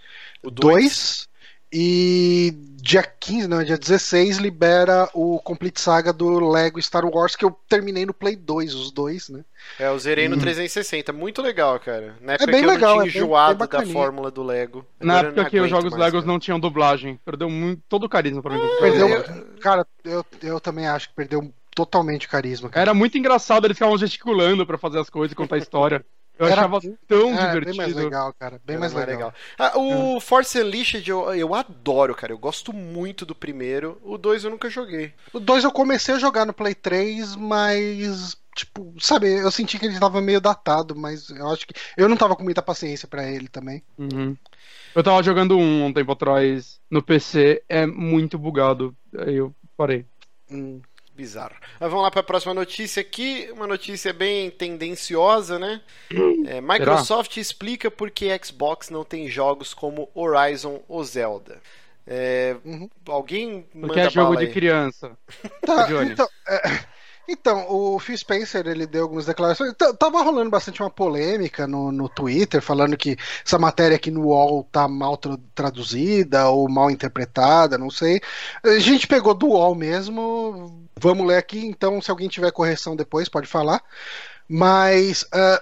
o 0.41 0.49
2. 0.49 1.27
2. 1.71 1.73
E 1.73 2.51
dia 2.81 3.03
15, 3.03 3.47
não, 3.47 3.63
dia 3.63 3.77
16 3.77 4.37
libera 4.37 5.09
o 5.13 5.39
Complete 5.39 5.81
Saga 5.81 6.13
do 6.13 6.39
Lego 6.49 6.81
Star 6.81 7.05
Wars, 7.05 7.35
que 7.35 7.43
eu 7.43 7.51
terminei 7.67 8.05
no 8.05 8.13
Play 8.13 8.35
2, 8.35 8.73
os 8.73 8.91
dois, 8.91 9.27
né? 9.29 9.43
É, 9.77 9.87
eu 9.87 9.99
zerei 9.99 10.29
no 10.29 10.37
Hum. 10.37 10.39
360. 10.39 11.11
Muito 11.11 11.41
legal, 11.41 11.77
cara. 11.79 12.15
Na 12.21 12.33
época 12.33 12.51
bem 12.51 12.61
que 12.61 12.65
eu 12.69 12.73
legal, 12.73 12.95
não 12.95 13.01
é 13.01 13.09
tinha 13.09 13.13
bem- 13.13 13.23
enjoado 13.23 13.67
bem 13.67 13.67
da 13.67 13.85
fórmula 13.87 14.31
do 14.31 14.43
Lego. 14.43 14.85
Na 14.99 15.19
época 15.19 15.49
que 15.49 15.59
os 15.59 15.69
jogos 15.69 15.91
mais, 15.91 16.03
Legos 16.05 16.21
cara. 16.21 16.31
não 16.31 16.39
tinham 16.39 16.59
dublagem. 16.59 17.19
Perdeu 17.25 17.49
muito, 17.49 17.81
todo 17.89 18.05
o 18.05 18.09
carisma 18.09 18.41
pra 18.41 18.53
mim. 18.53 18.61
Perdeu, 18.79 19.07
É. 19.09 19.23
cara, 19.59 19.85
eu, 20.05 20.25
eu 20.41 20.59
também 20.61 20.87
acho 20.87 21.09
que 21.09 21.15
perdeu 21.15 21.51
totalmente 21.75 22.25
o 22.25 22.29
carisma. 22.29 22.69
Cara. 22.69 22.81
Era 22.85 22.93
muito 22.93 23.17
engraçado, 23.17 23.65
eles 23.65 23.77
ficavam 23.77 23.97
gesticulando 23.97 24.65
pra 24.65 24.77
fazer 24.79 24.99
as 24.99 25.09
coisas 25.09 25.33
e 25.33 25.35
contar 25.35 25.55
a 25.55 25.59
história. 25.59 26.03
Eu 26.39 26.45
Era 26.45 26.61
achava 26.61 26.79
tão 27.07 27.33
É, 27.33 27.59
bem 27.59 27.73
mais 27.73 27.93
divertido. 27.93 27.99
legal, 28.03 28.33
cara. 28.33 28.61
Bem 28.65 28.75
Era 28.75 28.79
mais 28.79 28.93
legal. 28.93 29.33
Ah, 29.57 29.77
o 29.77 30.19
Force 30.19 30.59
Unleashed 30.61 31.07
eu, 31.09 31.33
eu 31.33 31.55
adoro, 31.55 32.13
cara. 32.15 32.31
Eu 32.31 32.37
gosto 32.37 32.71
muito 32.71 33.25
do 33.25 33.33
primeiro. 33.33 33.99
O 34.03 34.17
2 34.17 34.43
eu 34.43 34.51
nunca 34.51 34.69
joguei. 34.69 35.13
O 35.33 35.39
2 35.39 35.63
eu 35.63 35.71
comecei 35.71 36.15
a 36.15 36.19
jogar 36.19 36.45
no 36.45 36.53
Play 36.53 36.75
3, 36.75 37.35
mas. 37.35 38.35
Tipo, 38.55 38.91
sabe, 38.99 39.27
eu 39.31 39.51
senti 39.51 39.77
que 39.77 39.85
ele 39.85 39.99
tava 39.99 40.19
meio 40.19 40.41
datado, 40.41 40.95
mas 40.95 41.29
eu 41.29 41.47
acho 41.49 41.67
que. 41.67 41.73
Eu 41.95 42.09
não 42.09 42.17
tava 42.17 42.35
com 42.35 42.43
muita 42.43 42.61
paciência 42.61 43.07
pra 43.07 43.29
ele 43.29 43.47
também. 43.47 43.83
Uhum. 43.97 44.35
Eu 44.95 45.03
tava 45.03 45.21
jogando 45.21 45.55
um 45.57 45.85
um 45.85 45.93
tempo 45.93 46.11
atrás 46.11 46.79
no 46.89 47.01
PC, 47.03 47.63
é 47.69 47.85
muito 47.85 48.37
bugado. 48.37 48.95
Aí 49.17 49.35
eu 49.35 49.53
parei. 49.75 50.05
Hum. 50.49 50.81
Bizarro. 51.17 51.55
Mas 51.79 51.89
vamos 51.89 52.03
lá 52.03 52.11
para 52.11 52.19
a 52.19 52.23
próxima 52.23 52.53
notícia 52.53 53.01
aqui. 53.01 53.49
Uma 53.51 53.65
notícia 53.65 54.13
bem 54.13 54.51
tendenciosa, 54.51 55.57
né? 55.57 55.81
É, 56.45 56.61
Microsoft 56.61 57.35
explica 57.37 57.89
por 57.89 58.11
que 58.11 58.29
Xbox 58.45 58.91
não 58.91 59.03
tem 59.03 59.27
jogos 59.27 59.73
como 59.73 60.07
Horizon 60.13 60.81
ou 60.87 61.03
Zelda. 61.03 61.59
É, 62.05 62.55
Uhum. 62.63 62.87
Alguém 63.07 63.65
manda 63.73 63.87
Porque 63.87 63.99
é 63.99 64.09
jogo 64.09 64.27
bala 64.33 64.37
de 64.41 64.45
aí. 64.45 64.53
criança. 64.53 65.17
Tá, 65.65 65.87
então, 66.03 66.29
é, 66.47 66.79
então, 67.27 67.65
o 67.69 67.99
Phil 67.99 68.17
Spencer 68.17 68.65
ele 68.67 68.85
deu 68.87 69.03
algumas 69.03 69.25
declarações. 69.25 69.73
T- 69.73 69.93
Tava 69.95 70.21
rolando 70.21 70.49
bastante 70.49 70.81
uma 70.81 70.89
polêmica 70.89 71.67
no, 71.67 71.91
no 71.91 72.07
Twitter, 72.09 72.61
falando 72.61 72.95
que 72.97 73.17
essa 73.45 73.59
matéria 73.59 73.95
aqui 73.97 74.09
no 74.11 74.27
UOL 74.27 74.63
tá 74.71 74.87
mal 74.87 75.17
tra- 75.17 75.37
traduzida 75.53 76.49
ou 76.49 76.69
mal 76.69 76.89
interpretada, 76.91 77.77
não 77.77 77.89
sei. 77.89 78.21
A 78.63 78.79
gente 78.79 79.07
pegou 79.07 79.33
do 79.33 79.47
UOL 79.49 79.75
mesmo. 79.75 80.87
Vamos 80.99 81.27
ler 81.27 81.37
aqui, 81.37 81.65
então, 81.65 82.01
se 82.01 82.09
alguém 82.09 82.27
tiver 82.29 82.51
correção 82.51 82.95
depois, 82.95 83.29
pode 83.29 83.47
falar. 83.47 83.81
Mas, 84.49 85.25
ah, 85.33 85.61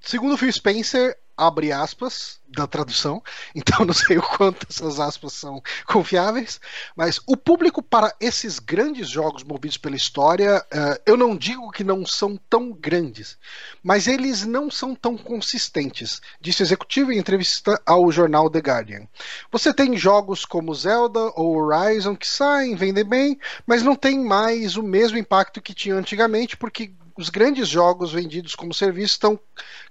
segundo 0.00 0.34
o 0.34 0.38
Phil 0.38 0.52
Spencer, 0.52 1.16
abre 1.36 1.72
aspas 1.72 2.40
da 2.48 2.66
tradução, 2.66 3.22
então 3.54 3.84
não 3.84 3.94
sei 3.94 4.18
o 4.18 4.22
quanto 4.22 4.66
essas 4.68 5.00
aspas 5.00 5.32
são 5.32 5.62
confiáveis, 5.86 6.60
mas 6.94 7.20
o 7.26 7.36
público 7.36 7.82
para 7.82 8.14
esses 8.20 8.58
grandes 8.58 9.08
jogos 9.08 9.42
movidos 9.42 9.78
pela 9.78 9.96
história, 9.96 10.64
eh, 10.70 11.00
eu 11.06 11.16
não 11.16 11.36
digo 11.36 11.70
que 11.70 11.82
não 11.82 12.04
são 12.04 12.38
tão 12.48 12.72
grandes, 12.72 13.38
mas 13.82 14.06
eles 14.06 14.44
não 14.44 14.70
são 14.70 14.94
tão 14.94 15.16
consistentes, 15.16 16.20
disse 16.40 16.62
o 16.62 16.64
executivo 16.64 17.12
em 17.12 17.18
entrevista 17.18 17.80
ao 17.86 18.10
jornal 18.12 18.50
The 18.50 18.58
Guardian. 18.58 19.08
Você 19.50 19.72
tem 19.72 19.96
jogos 19.96 20.44
como 20.44 20.74
Zelda 20.74 21.32
ou 21.34 21.56
Horizon 21.56 22.14
que 22.14 22.28
saem, 22.28 22.76
vendem 22.76 23.04
bem, 23.04 23.38
mas 23.66 23.82
não 23.82 23.96
tem 23.96 24.18
mais 24.18 24.76
o 24.76 24.82
mesmo 24.82 25.18
impacto 25.18 25.62
que 25.62 25.74
tinha 25.74 25.94
antigamente, 25.94 26.56
porque 26.56 26.92
os 27.16 27.28
grandes 27.28 27.68
jogos 27.68 28.12
vendidos 28.12 28.54
como 28.54 28.72
serviço 28.74 29.14
estão 29.14 29.38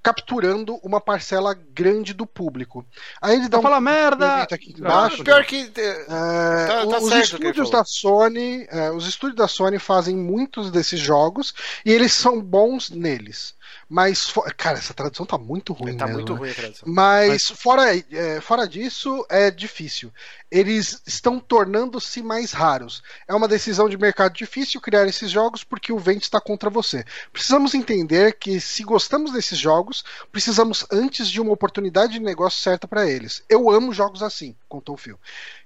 capturando 0.01 0.75
uma 0.83 0.99
parcela 0.99 1.53
grande 1.53 2.13
do 2.13 2.25
público. 2.25 2.85
Aí 3.21 3.35
ele 3.37 3.49
dá 3.49 3.59
um 3.59 3.61
Fala 3.61 3.79
merda! 3.81 4.25
complemento 4.25 4.55
aqui 4.55 4.73
Ah, 4.75 4.79
embaixo. 4.79 5.23
pior 5.23 5.45
que. 5.45 5.71
é, 5.77 5.81
É, 5.81 6.67
Tá- 6.67 6.87
tá 6.87 6.97
os 6.99 7.09
certo 7.09 7.23
estúdios 7.35 7.69
da 7.69 7.83
Sony, 7.83 8.65
é, 8.69 8.91
os 8.91 9.07
estúdios 9.07 9.37
da 9.37 9.47
Sony 9.47 9.77
fazem 9.79 10.15
muitos 10.15 10.71
desses 10.71 10.99
jogos 10.99 11.53
e 11.85 11.91
eles 11.91 12.13
são 12.13 12.41
bons 12.41 12.89
neles. 12.89 13.53
Mas, 13.89 14.29
fo- 14.29 14.43
cara, 14.55 14.77
essa 14.77 14.93
tradução 14.93 15.25
tá 15.25 15.37
muito 15.37 15.73
ruim 15.73 15.97
tá 15.97 16.05
mesmo, 16.05 16.19
muito 16.19 16.33
né? 16.33 16.39
ruim 16.39 16.51
a 16.51 16.53
tradução. 16.53 16.87
Mas 16.87 17.49
fora, 17.49 17.97
é, 17.97 18.41
fora 18.41 18.67
disso, 18.67 19.25
é 19.29 19.51
difícil. 19.51 20.11
Eles 20.49 21.01
estão 21.05 21.39
tornando-se 21.39 22.21
mais 22.21 22.51
raros. 22.51 23.01
É 23.27 23.33
uma 23.33 23.47
decisão 23.47 23.87
de 23.87 23.97
mercado 23.97 24.33
difícil 24.33 24.81
criar 24.81 25.07
esses 25.07 25.29
jogos 25.31 25.63
porque 25.63 25.93
o 25.93 25.99
vento 25.99 26.23
está 26.23 26.41
contra 26.41 26.69
você. 26.69 27.05
Precisamos 27.31 27.73
entender 27.73 28.37
que 28.37 28.59
se 28.59 28.83
gostamos 28.83 29.31
desses 29.31 29.57
jogos, 29.57 30.03
precisamos 30.31 30.85
antes 30.91 31.29
de 31.29 31.39
uma 31.39 31.51
oportunidade 31.53 32.13
de 32.13 32.19
negócio 32.19 32.61
certa 32.61 32.87
para 32.87 33.09
eles. 33.09 33.43
Eu 33.49 33.69
amo 33.69 33.93
jogos 33.93 34.21
assim, 34.21 34.55
contou 34.67 34.95
o 34.95 34.97
Phil. 34.97 35.17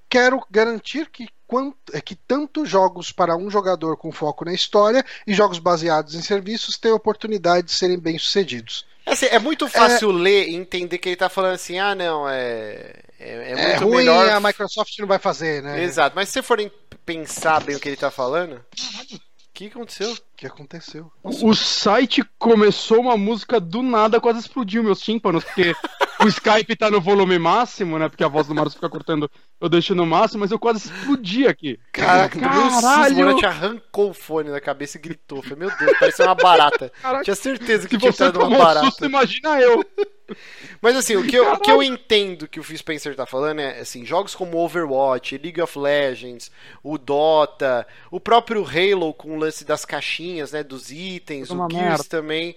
Quero 0.09 0.41
garantir 0.49 1.09
que, 1.09 1.27
quanto, 1.47 1.75
é 1.93 1.99
que 2.01 2.15
tanto 2.15 2.65
jogos 2.65 3.11
para 3.11 3.35
um 3.35 3.49
jogador 3.49 3.97
com 3.97 4.11
foco 4.11 4.45
na 4.45 4.53
história 4.53 5.03
e 5.25 5.33
jogos 5.33 5.59
baseados 5.59 6.15
em 6.15 6.21
serviços 6.21 6.77
têm 6.77 6.91
oportunidade 6.91 7.67
de 7.67 7.73
serem 7.73 7.99
bem-sucedidos. 7.99 8.85
Assim, 9.05 9.27
é 9.27 9.37
muito 9.37 9.67
fácil 9.67 10.11
ler 10.11 10.47
e 10.49 10.55
entender 10.55 10.97
que 10.97 11.09
ele 11.09 11.15
tá 11.15 11.29
falando 11.29 11.53
assim, 11.53 11.77
ah 11.77 11.93
não, 11.93 12.27
é. 12.27 12.93
É, 13.19 13.29
é 13.29 13.51
É, 13.51 13.67
muito 13.79 13.83
ruim, 13.83 13.97
melhor. 13.97 14.27
a 14.29 14.39
Microsoft 14.39 14.97
não 14.99 15.07
vai 15.07 15.19
fazer, 15.19 15.61
né? 15.61 15.83
Exato, 15.83 16.15
mas 16.15 16.29
se 16.29 16.33
você 16.33 16.41
forem 16.41 16.71
pensar 17.05 17.61
bem 17.61 17.75
o 17.75 17.79
que 17.79 17.87
ele 17.89 17.95
tá 17.97 18.09
falando. 18.09 18.55
O 18.55 19.34
que 19.55 19.67
aconteceu? 19.67 20.11
O 20.11 20.17
que 20.35 20.45
aconteceu? 20.45 21.11
O 21.23 21.53
site 21.55 22.23
começou 22.37 22.99
uma 22.99 23.15
música 23.15 23.59
do 23.59 23.81
nada, 23.81 24.19
quase 24.19 24.39
explodiu 24.39 24.83
meus 24.83 24.99
tímpanos, 24.99 25.43
porque 25.45 25.73
o 26.23 26.27
Skype 26.27 26.75
tá 26.75 26.91
no 26.91 26.99
volume 26.99 27.39
máximo, 27.39 27.97
né? 27.97 28.09
Porque 28.09 28.23
a 28.23 28.27
voz 28.27 28.47
do 28.47 28.53
Marcos 28.53 28.73
fica 28.73 28.89
cortando, 28.89 29.29
eu 29.61 29.69
deixo 29.69 29.95
no 29.95 30.05
máximo, 30.05 30.41
mas 30.41 30.51
eu 30.51 30.59
quase 30.59 30.79
explodi 30.89 31.47
aqui. 31.47 31.79
Caraca, 31.93 32.37
Caralho! 32.39 33.13
o 33.13 33.17
Morante 33.17 33.45
arrancou 33.45 34.09
o 34.09 34.13
fone 34.13 34.51
da 34.51 34.59
cabeça 34.59 34.97
e 34.97 35.01
gritou. 35.01 35.41
Falei, 35.41 35.57
meu 35.59 35.71
Deus, 35.77 35.97
parecia 35.99 36.25
uma 36.25 36.35
barata. 36.35 36.91
Caraca, 37.01 37.23
Tinha 37.23 37.35
certeza 37.35 37.87
que 37.87 37.95
Se 37.95 37.99
tinha 37.99 38.11
você 38.11 38.25
entrado 38.25 38.45
uma 38.45 38.55
um 38.55 38.59
barata. 38.59 38.85
susto, 38.87 39.05
imagina 39.05 39.59
eu. 39.61 39.83
Mas 40.81 40.95
assim, 40.95 41.15
o 41.15 41.25
que, 41.25 41.35
eu, 41.35 41.53
o 41.53 41.59
que 41.59 41.71
eu 41.71 41.81
entendo 41.83 42.47
que 42.47 42.59
o 42.59 42.63
Phil 42.63 42.77
Spencer 42.77 43.15
tá 43.15 43.25
falando 43.25 43.59
é 43.61 43.79
assim, 43.79 44.05
jogos 44.05 44.35
como 44.35 44.57
Overwatch, 44.57 45.37
League 45.37 45.61
of 45.61 45.77
Legends, 45.77 46.51
o 46.83 46.97
Dota, 46.97 47.85
o 48.09 48.19
próprio 48.19 48.65
Halo 48.65 49.13
com 49.13 49.35
o 49.35 49.39
lance 49.39 49.63
das 49.63 49.85
caixinhas, 49.85 50.51
né, 50.51 50.63
dos 50.63 50.91
itens, 50.91 51.49
Uma 51.49 51.67
o 51.67 51.69
Gears 51.69 51.87
merda. 51.87 52.03
também. 52.05 52.55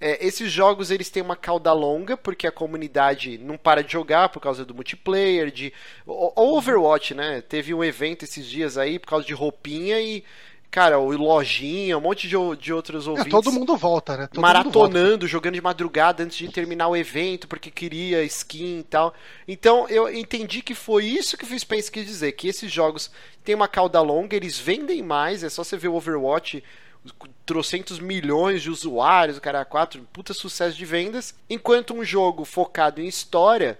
É, 0.00 0.24
esses 0.24 0.52
jogos 0.52 0.92
eles 0.92 1.10
têm 1.10 1.22
uma 1.22 1.34
cauda 1.34 1.72
longa 1.72 2.16
porque 2.16 2.46
a 2.46 2.52
comunidade 2.52 3.36
não 3.36 3.56
para 3.56 3.82
de 3.82 3.92
jogar 3.92 4.28
por 4.28 4.38
causa 4.40 4.64
do 4.64 4.72
multiplayer, 4.72 5.50
de 5.50 5.72
o 6.06 6.32
o 6.40 6.56
Overwatch, 6.56 7.14
né? 7.14 7.40
Teve 7.40 7.74
um 7.74 7.82
evento 7.82 8.24
esses 8.24 8.46
dias 8.46 8.78
aí 8.78 8.98
por 8.98 9.08
causa 9.08 9.26
de 9.26 9.34
roupinha 9.34 10.00
e 10.00 10.22
cara, 10.70 10.98
o 10.98 11.10
lojinha, 11.16 11.98
um 11.98 12.00
monte 12.00 12.28
de, 12.28 12.36
de 12.58 12.72
outros 12.72 13.06
É, 13.14 13.24
ouvintes 13.24 13.24
todo 13.24 13.52
mundo 13.52 13.76
volta, 13.76 14.16
né? 14.16 14.26
Todo 14.28 14.46
mundo 14.46 14.70
volta. 14.70 14.98
maratonando, 15.02 15.26
jogando 15.26 15.54
de 15.54 15.60
madrugada 15.60 16.22
antes 16.22 16.36
de 16.38 16.48
terminar 16.48 16.88
o 16.88 16.96
evento, 16.96 17.48
porque 17.48 17.70
queria 17.70 18.22
skin 18.24 18.80
e 18.80 18.84
tal. 18.84 19.14
Então 19.46 19.88
eu 19.88 20.12
entendi 20.12 20.62
que 20.62 20.74
foi 20.74 21.06
isso 21.06 21.36
que 21.36 21.44
o 21.44 21.46
Phil 21.46 21.58
Spencer 21.58 21.92
quis 21.92 22.06
dizer, 22.06 22.32
que 22.32 22.48
esses 22.48 22.70
jogos 22.70 23.10
têm 23.44 23.54
uma 23.54 23.68
cauda 23.68 24.00
longa, 24.00 24.36
eles 24.36 24.58
vendem 24.58 25.02
mais, 25.02 25.42
é 25.42 25.48
só 25.48 25.64
você 25.64 25.76
ver 25.76 25.88
o 25.88 25.94
Overwatch, 25.94 26.62
os 27.04 27.12
trocentos 27.46 27.98
milhões 27.98 28.62
de 28.62 28.70
usuários, 28.70 29.38
o 29.38 29.40
cara 29.40 29.64
4, 29.64 30.06
puta 30.12 30.34
sucesso 30.34 30.76
de 30.76 30.84
vendas, 30.84 31.34
enquanto 31.48 31.94
um 31.94 32.04
jogo 32.04 32.44
focado 32.44 33.00
em 33.00 33.06
história, 33.06 33.78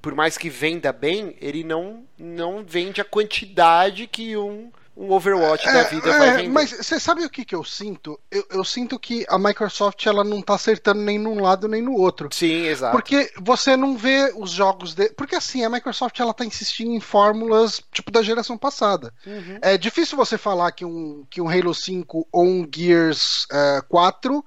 por 0.00 0.14
mais 0.14 0.38
que 0.38 0.48
venda 0.48 0.92
bem, 0.92 1.36
ele 1.40 1.64
não, 1.64 2.04
não 2.18 2.64
vende 2.64 3.00
a 3.00 3.04
quantidade 3.04 4.06
que 4.06 4.36
um, 4.36 4.70
um 4.96 5.10
Overwatch 5.12 5.64
da 5.64 5.84
vida 5.84 6.10
vai 6.18 6.28
É, 6.28 6.36
vender. 6.36 6.48
mas 6.50 6.70
você 6.70 7.00
sabe 7.00 7.24
o 7.24 7.30
que, 7.30 7.44
que 7.44 7.54
eu 7.54 7.64
sinto? 7.64 8.18
Eu, 8.30 8.44
eu 8.50 8.64
sinto 8.64 8.98
que 8.98 9.24
a 9.28 9.38
Microsoft 9.38 10.04
ela 10.06 10.22
não 10.22 10.42
tá 10.42 10.54
acertando 10.54 11.00
nem 11.00 11.18
num 11.18 11.40
lado 11.40 11.66
nem 11.68 11.80
no 11.80 11.94
outro. 11.94 12.28
Sim, 12.32 12.66
exato. 12.66 12.92
Porque 12.92 13.30
você 13.40 13.76
não 13.76 13.96
vê 13.96 14.32
os 14.36 14.50
jogos 14.50 14.94
de... 14.94 15.08
Porque 15.10 15.34
assim, 15.36 15.64
a 15.64 15.70
Microsoft 15.70 16.18
ela 16.20 16.34
tá 16.34 16.44
insistindo 16.44 16.90
em 16.90 17.00
fórmulas 17.00 17.80
tipo 17.92 18.10
da 18.10 18.22
geração 18.22 18.58
passada. 18.58 19.12
Uhum. 19.26 19.58
É 19.62 19.78
difícil 19.78 20.16
você 20.16 20.36
falar 20.36 20.72
que 20.72 20.84
um, 20.84 21.24
que 21.30 21.40
um 21.40 21.48
Halo 21.48 21.74
5 21.74 22.28
ou 22.30 22.44
um 22.44 22.68
Gears 22.70 23.46
eh, 23.50 23.82
4 23.88 24.44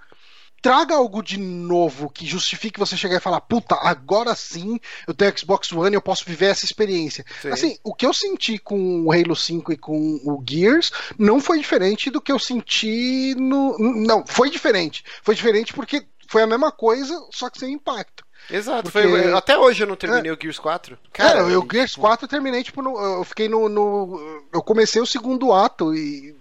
traga 0.64 0.96
algo 0.96 1.22
de 1.22 1.38
novo 1.38 2.10
que 2.10 2.26
justifique 2.26 2.80
você 2.80 2.96
chegar 2.98 3.18
e 3.18 3.20
falar, 3.20 3.42
puta, 3.42 3.76
agora 3.76 4.34
sim 4.34 4.80
eu 5.06 5.14
tenho 5.14 5.38
Xbox 5.38 5.72
One 5.74 5.94
e 5.94 5.98
eu 5.98 6.02
posso 6.02 6.24
viver 6.26 6.46
essa 6.48 6.64
experiência. 6.66 7.26
Sim. 7.42 7.50
Assim, 7.50 7.78
o 7.84 7.94
que 7.94 8.06
eu 8.06 8.14
senti 8.14 8.58
com 8.58 9.04
o 9.04 9.12
Halo 9.12 9.36
5 9.36 9.74
e 9.74 9.78
com 9.78 10.16
o 10.24 10.42
Gears 10.50 10.90
não 11.20 11.42
foi 11.42 11.60
diferente 11.60 12.10
do 12.10 12.22
que 12.22 12.32
eu 12.32 12.40
senti 12.40 13.36
no. 13.38 13.78
Não, 13.78 14.26
foi 14.26 14.50
diferente. 14.50 15.04
Foi 15.22 15.36
diferente 15.36 15.74
porque 15.74 16.06
foi 16.28 16.42
a 16.42 16.48
mesma 16.48 16.72
coisa, 16.72 17.14
só 17.32 17.50
que 17.50 17.60
sem 17.60 17.74
impacto. 17.74 18.24
Exato, 18.50 18.92
Porque- 18.92 19.08
foi, 19.08 19.34
até 19.34 19.58
hoje 19.58 19.84
eu 19.84 19.88
não 19.88 19.96
terminei 19.96 20.32
o 20.32 20.38
Gears 20.42 20.60
4. 20.60 20.98
Cara, 21.14 21.42
eu 21.42 21.62
o 21.62 21.68
Gears 21.72 21.96
4 21.96 22.26
eu 22.26 22.30
terminei, 22.30 22.64
tipo, 22.64 22.82
no- 22.82 22.98
eu 23.00 23.24
fiquei 23.24 23.48
no, 23.48 23.70
no- 23.70 24.44
Eu 24.54 24.62
comecei 24.62 25.02
o 25.02 25.06
segundo 25.06 25.52
ato 25.54 25.94
e. 25.94 26.36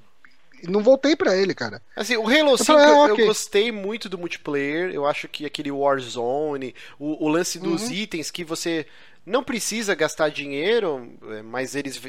não 0.68 0.82
voltei 0.82 1.14
pra 1.16 1.36
ele, 1.36 1.54
cara. 1.54 1.82
Assim, 1.96 2.16
o 2.16 2.26
Halo 2.28 2.56
5 2.58 2.80
falei, 2.80 2.84
ah, 2.86 3.08
eu 3.08 3.14
ok. 3.14 3.26
gostei 3.26 3.72
muito 3.72 4.08
do 4.08 4.18
multiplayer. 4.18 4.90
Eu 4.92 5.06
acho 5.06 5.28
que 5.28 5.44
aquele 5.46 5.70
Warzone, 5.70 6.74
o, 6.98 7.24
o 7.24 7.28
lance 7.28 7.58
dos 7.58 7.88
Uhum. 7.88 7.92
itens 7.92 8.30
que 8.30 8.44
você 8.44 8.86
não 9.24 9.42
precisa 9.44 9.94
gastar 9.94 10.28
dinheiro, 10.30 11.12
é, 11.30 11.42
mas 11.42 11.74
eles. 11.74 12.00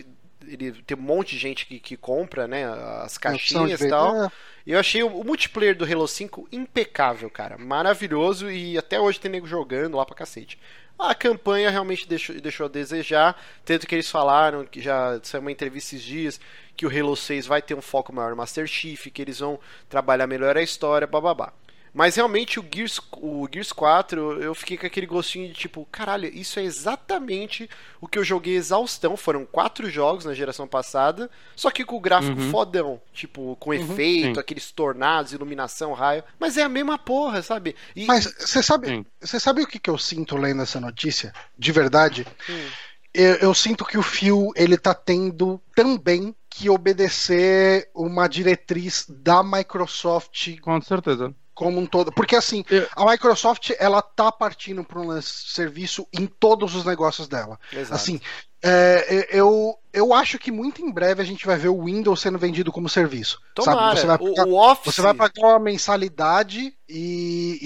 Ele, 0.45 0.73
tem 0.85 0.97
um 0.97 1.01
monte 1.01 1.31
de 1.35 1.37
gente 1.37 1.65
que, 1.65 1.79
que 1.79 1.95
compra, 1.95 2.47
né? 2.47 2.65
As 3.01 3.17
caixinhas 3.17 3.79
e 3.79 3.87
tal. 3.87 4.25
É, 4.25 4.31
Eu 4.67 4.77
achei 4.77 5.01
o, 5.01 5.07
o 5.07 5.23
multiplayer 5.23 5.75
do 5.75 5.85
Halo 5.85 6.05
5 6.07 6.49
impecável, 6.51 7.29
cara. 7.29 7.57
Maravilhoso 7.57 8.51
e 8.51 8.77
até 8.77 8.99
hoje 8.99 9.19
tem 9.21 9.31
nego 9.31 9.47
jogando 9.47 9.95
lá 9.97 10.05
pra 10.05 10.15
cacete. 10.15 10.59
A 10.99 11.15
campanha 11.15 11.69
realmente 11.71 12.07
deixou, 12.07 12.39
deixou 12.39 12.65
a 12.67 12.69
desejar, 12.69 13.41
tanto 13.65 13.87
que 13.87 13.95
eles 13.95 14.09
falaram, 14.11 14.63
que 14.65 14.79
já 14.81 15.19
saiu 15.23 15.41
uma 15.41 15.51
entrevista 15.51 15.95
esses 15.95 16.05
dias, 16.05 16.39
que 16.75 16.85
o 16.85 16.89
Halo 16.89 17.15
6 17.15 17.45
vai 17.45 17.61
ter 17.61 17.75
um 17.75 17.81
foco 17.81 18.13
maior 18.13 18.31
no 18.31 18.37
Master 18.37 18.65
Chief, 18.67 19.07
que 19.11 19.21
eles 19.21 19.39
vão 19.39 19.59
trabalhar 19.89 20.27
melhor 20.27 20.57
a 20.57 20.61
história, 20.61 21.07
bababá. 21.07 21.53
Mas 21.95 22.15
realmente 22.15 22.59
o 22.59 22.65
Gears, 22.73 22.99
o 23.17 23.47
Gears 23.53 23.71
4, 23.71 24.41
eu 24.41 24.55
fiquei 24.55 24.77
com 24.77 24.87
aquele 24.87 25.05
gostinho 25.05 25.49
de 25.49 25.53
tipo, 25.53 25.87
caralho, 25.91 26.27
isso 26.27 26.59
é 26.59 26.63
exatamente 26.63 27.69
o 28.01 28.07
que 28.07 28.17
eu 28.17 28.23
joguei 28.23 28.55
exaustão. 28.55 29.15
Foram 29.15 29.45
quatro 29.45 29.87
jogos 29.91 30.25
na 30.25 30.33
geração 30.33 30.67
passada, 30.67 31.29
só 31.55 31.69
que 31.69 31.85
com 31.85 31.95
o 31.95 31.99
gráfico 31.99 32.39
Uhum. 32.41 32.49
fodão. 32.49 32.99
Tipo, 33.13 33.55
com 33.59 33.71
efeito, 33.71 34.33
Sim. 34.33 34.39
aqueles 34.39 34.71
tornados, 34.71 35.33
iluminação, 35.33 35.93
raio. 35.93 36.23
Mas 36.39 36.57
é 36.57 36.63
a 36.63 36.69
mesma 36.69 36.97
porra, 36.97 37.43
sabe? 37.43 37.75
E, 37.95 38.05
Mas 38.07 38.25
você 38.39 38.63
sabe, 38.63 39.05
você 39.21 39.39
sabe 39.39 39.61
o 39.61 39.67
que, 39.67 39.77
que 39.77 39.89
eu 39.91 39.97
sinto 39.99 40.35
lendo 40.35 40.63
essa 40.63 40.79
notícia? 40.79 41.31
De 41.55 41.71
verdade? 41.71 42.25
Hum. 42.49 42.69
Eu, 43.13 43.35
eu 43.35 43.53
sinto 43.53 43.85
que 43.85 43.99
o 43.99 44.01
Phil 44.01 44.49
ele 44.55 44.75
tá 44.75 44.95
tendo 44.95 45.61
também 45.75 46.35
que 46.55 46.69
obedecer 46.69 47.89
uma 47.95 48.27
diretriz 48.27 49.05
da 49.09 49.41
Microsoft 49.43 50.59
Com 50.61 50.79
certeza. 50.81 51.33
como 51.53 51.79
um 51.79 51.85
todo. 51.85 52.11
Porque 52.11 52.35
assim, 52.35 52.63
Eu- 52.69 52.87
a 52.95 53.09
Microsoft 53.09 53.71
ela 53.79 54.01
tá 54.01 54.31
partindo 54.31 54.83
para 54.83 54.99
um 54.99 55.19
serviço 55.21 56.07
em 56.13 56.27
todos 56.27 56.75
os 56.75 56.85
negócios 56.85 57.27
dela. 57.27 57.59
Exato. 57.71 57.95
Assim, 57.95 58.21
é, 58.61 59.27
eu, 59.31 59.75
eu 59.91 60.13
acho 60.13 60.37
que 60.37 60.51
muito 60.51 60.81
em 60.81 60.91
breve 60.91 61.21
a 61.21 61.25
gente 61.25 61.45
vai 61.45 61.57
ver 61.57 61.69
o 61.69 61.85
Windows 61.85 62.21
sendo 62.21 62.37
vendido 62.37 62.71
como 62.71 62.87
serviço. 62.87 63.39
Tomara. 63.55 63.99
Sabe? 63.99 63.99
Você 63.99 64.07
vai 64.07 64.17
pagar, 64.17 64.47
o 64.47 64.55
Office. 64.55 64.93
você 64.95 65.01
vai 65.01 65.13
pagar 65.13 65.47
uma 65.47 65.59
mensalidade 65.59 66.73
e, 66.87 67.59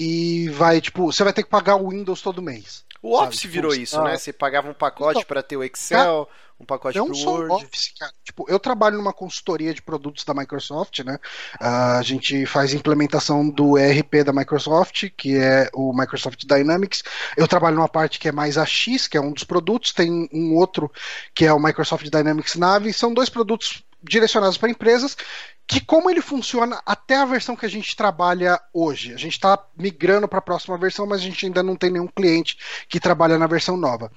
e 0.46 0.48
vai, 0.50 0.80
tipo, 0.80 1.12
você 1.12 1.22
vai 1.22 1.32
ter 1.32 1.42
que 1.42 1.50
pagar 1.50 1.76
o 1.76 1.90
Windows 1.90 2.22
todo 2.22 2.42
mês. 2.42 2.84
O 3.00 3.16
Office 3.16 3.42
sabe? 3.42 3.52
virou 3.52 3.70
Tipo, 3.70 3.82
isso, 3.82 4.00
ah. 4.00 4.04
né? 4.04 4.18
Você 4.18 4.32
pagava 4.32 4.68
um 4.68 4.74
pacote 4.74 5.18
Então, 5.18 5.28
pra 5.28 5.40
ter 5.42 5.56
o 5.56 5.62
Excel, 5.62 6.28
um 6.60 6.64
pacote 6.64 6.98
Não 6.98 7.06
pro 7.06 7.14
só 7.14 7.30
Word. 7.34 7.64
Office, 7.64 7.92
cara. 7.98 8.12
Tipo, 8.24 8.44
eu 8.48 8.58
trabalho 8.58 8.96
numa 8.96 9.12
consultoria 9.12 9.72
de 9.72 9.80
produtos 9.80 10.24
da 10.24 10.34
Microsoft, 10.34 11.00
né? 11.00 11.18
Ah, 11.60 11.98
a 11.98 12.02
gente 12.02 12.44
faz 12.46 12.74
implementação 12.74 13.48
do 13.48 13.78
ERP 13.78 14.24
da 14.24 14.32
Microsoft, 14.32 15.10
que 15.16 15.36
é 15.36 15.70
o 15.72 15.92
Microsoft 15.92 16.44
Dynamics. 16.44 17.02
Eu 17.36 17.46
trabalho 17.46 17.76
numa 17.76 17.88
parte 17.88 18.18
que 18.18 18.28
é 18.28 18.32
mais 18.32 18.58
a 18.58 18.66
X, 18.66 19.06
que 19.06 19.16
é 19.16 19.20
um 19.20 19.32
dos 19.32 19.44
produtos. 19.44 19.92
Tem 19.92 20.28
um 20.32 20.54
outro 20.56 20.90
que 21.32 21.44
é 21.44 21.52
o 21.52 21.62
Microsoft 21.62 22.08
Dynamics 22.08 22.56
Nave. 22.56 22.92
São 22.92 23.14
dois 23.14 23.28
produtos 23.28 23.84
direcionados 24.02 24.56
para 24.56 24.70
empresas 24.70 25.16
que 25.66 25.80
como 25.80 26.08
ele 26.08 26.22
funciona 26.22 26.80
até 26.86 27.16
a 27.16 27.26
versão 27.26 27.54
que 27.54 27.66
a 27.66 27.68
gente 27.68 27.94
trabalha 27.94 28.58
hoje. 28.72 29.12
A 29.12 29.18
gente 29.18 29.34
está 29.34 29.62
migrando 29.76 30.26
para 30.26 30.38
a 30.38 30.42
próxima 30.42 30.78
versão, 30.78 31.06
mas 31.06 31.20
a 31.20 31.24
gente 31.24 31.44
ainda 31.44 31.62
não 31.62 31.76
tem 31.76 31.90
nenhum 31.90 32.06
cliente 32.06 32.56
que 32.88 32.98
trabalha 32.98 33.36
na 33.36 33.46
versão 33.46 33.76
nova. 33.76 34.10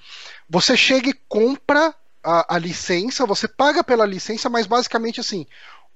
Você 0.50 0.78
chega 0.78 1.10
e 1.10 1.20
compra 1.28 1.94
a, 2.24 2.56
a 2.56 2.58
licença, 2.58 3.26
você 3.26 3.48
paga 3.48 3.84
pela 3.84 4.06
licença, 4.06 4.50
mas 4.50 4.68
basicamente 4.68 5.20
assim. 5.20 5.46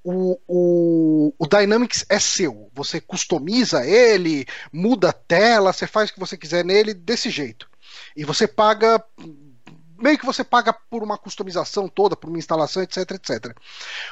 O, 0.04 0.40
o, 0.48 1.34
o 1.40 1.48
Dynamics 1.48 2.06
é 2.08 2.20
seu. 2.20 2.70
Você 2.76 3.02
customiza 3.02 3.86
ele, 3.86 4.46
muda 4.72 5.10
a 5.10 5.14
tela, 5.14 5.74
você 5.74 5.88
faz 5.88 6.10
o 6.10 6.14
que 6.14 6.20
você 6.20 6.38
quiser 6.38 6.64
nele 6.64 6.94
desse 6.94 7.30
jeito. 7.30 7.68
E 8.16 8.24
você 8.24 8.48
paga. 8.48 9.04
Meio 10.06 10.20
que 10.20 10.26
você 10.26 10.44
paga 10.44 10.72
por 10.72 11.02
uma 11.02 11.18
customização 11.18 11.88
toda, 11.88 12.16
por 12.16 12.30
uma 12.30 12.38
instalação, 12.38 12.84
etc, 12.84 13.10
etc. 13.14 13.58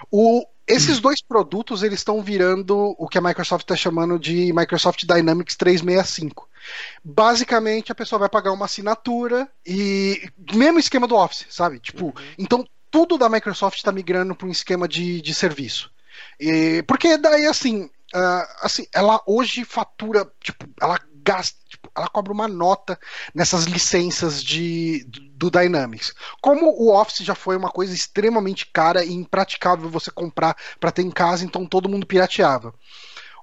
O, 0.10 0.44
esses 0.68 1.00
dois 1.00 1.22
produtos 1.22 1.84
eles 1.84 2.00
estão 2.00 2.20
virando 2.20 2.96
o 2.98 3.08
que 3.08 3.20
a 3.20 3.22
Microsoft 3.22 3.66
está 3.66 3.76
chamando 3.76 4.18
de 4.18 4.52
Microsoft 4.52 5.06
Dynamics 5.06 5.56
365. 5.56 6.50
Basicamente, 7.04 7.92
a 7.92 7.96
pessoa 7.96 8.18
vai 8.18 8.28
pagar 8.28 8.54
uma 8.54 8.66
assinatura 8.66 9.48
e 9.64 10.28
mesmo 10.56 10.80
esquema 10.80 11.08
do 11.08 11.16
Office, 11.16 11.46
sabe? 11.52 11.80
Tipo, 11.80 12.12
então 12.40 12.68
tudo 12.90 13.16
da 13.16 13.30
Microsoft 13.30 13.78
está 13.78 13.92
migrando 13.92 14.34
para 14.34 14.48
um 14.48 14.52
esquema 14.52 14.88
de, 14.88 15.22
de 15.22 15.36
serviço. 15.36 15.92
E, 16.40 16.84
porque 16.88 17.20
daí 17.20 17.46
assim, 17.46 17.88
ah, 18.16 18.58
assim, 18.64 18.88
ela 18.92 19.22
hoje 19.28 19.64
fatura, 19.64 20.28
tipo, 20.42 20.68
ela 20.82 21.00
gasta, 21.24 21.60
tipo, 21.70 21.83
ela 21.96 22.08
cobra 22.08 22.34
uma 22.34 22.48
nota 22.48 23.00
nessas 23.34 23.66
licenças 23.66 24.44
de, 24.44 25.06
do 25.36 25.50
Dynamics. 25.50 26.14
Como 26.42 26.70
o 26.70 26.94
Office 26.94 27.26
já 27.26 27.36
foi 27.36 27.56
uma 27.56 27.70
coisa 27.70 27.94
extremamente 27.94 28.68
cara 28.68 29.04
e 29.04 29.14
impraticável 29.14 29.90
você 29.90 30.12
comprar 30.12 30.56
para 30.80 30.92
ter 30.92 31.04
em 31.04 31.12
casa, 31.12 31.46
então 31.46 31.66
todo 31.66 31.90
mundo 31.90 32.08
pirateava. 32.08 32.74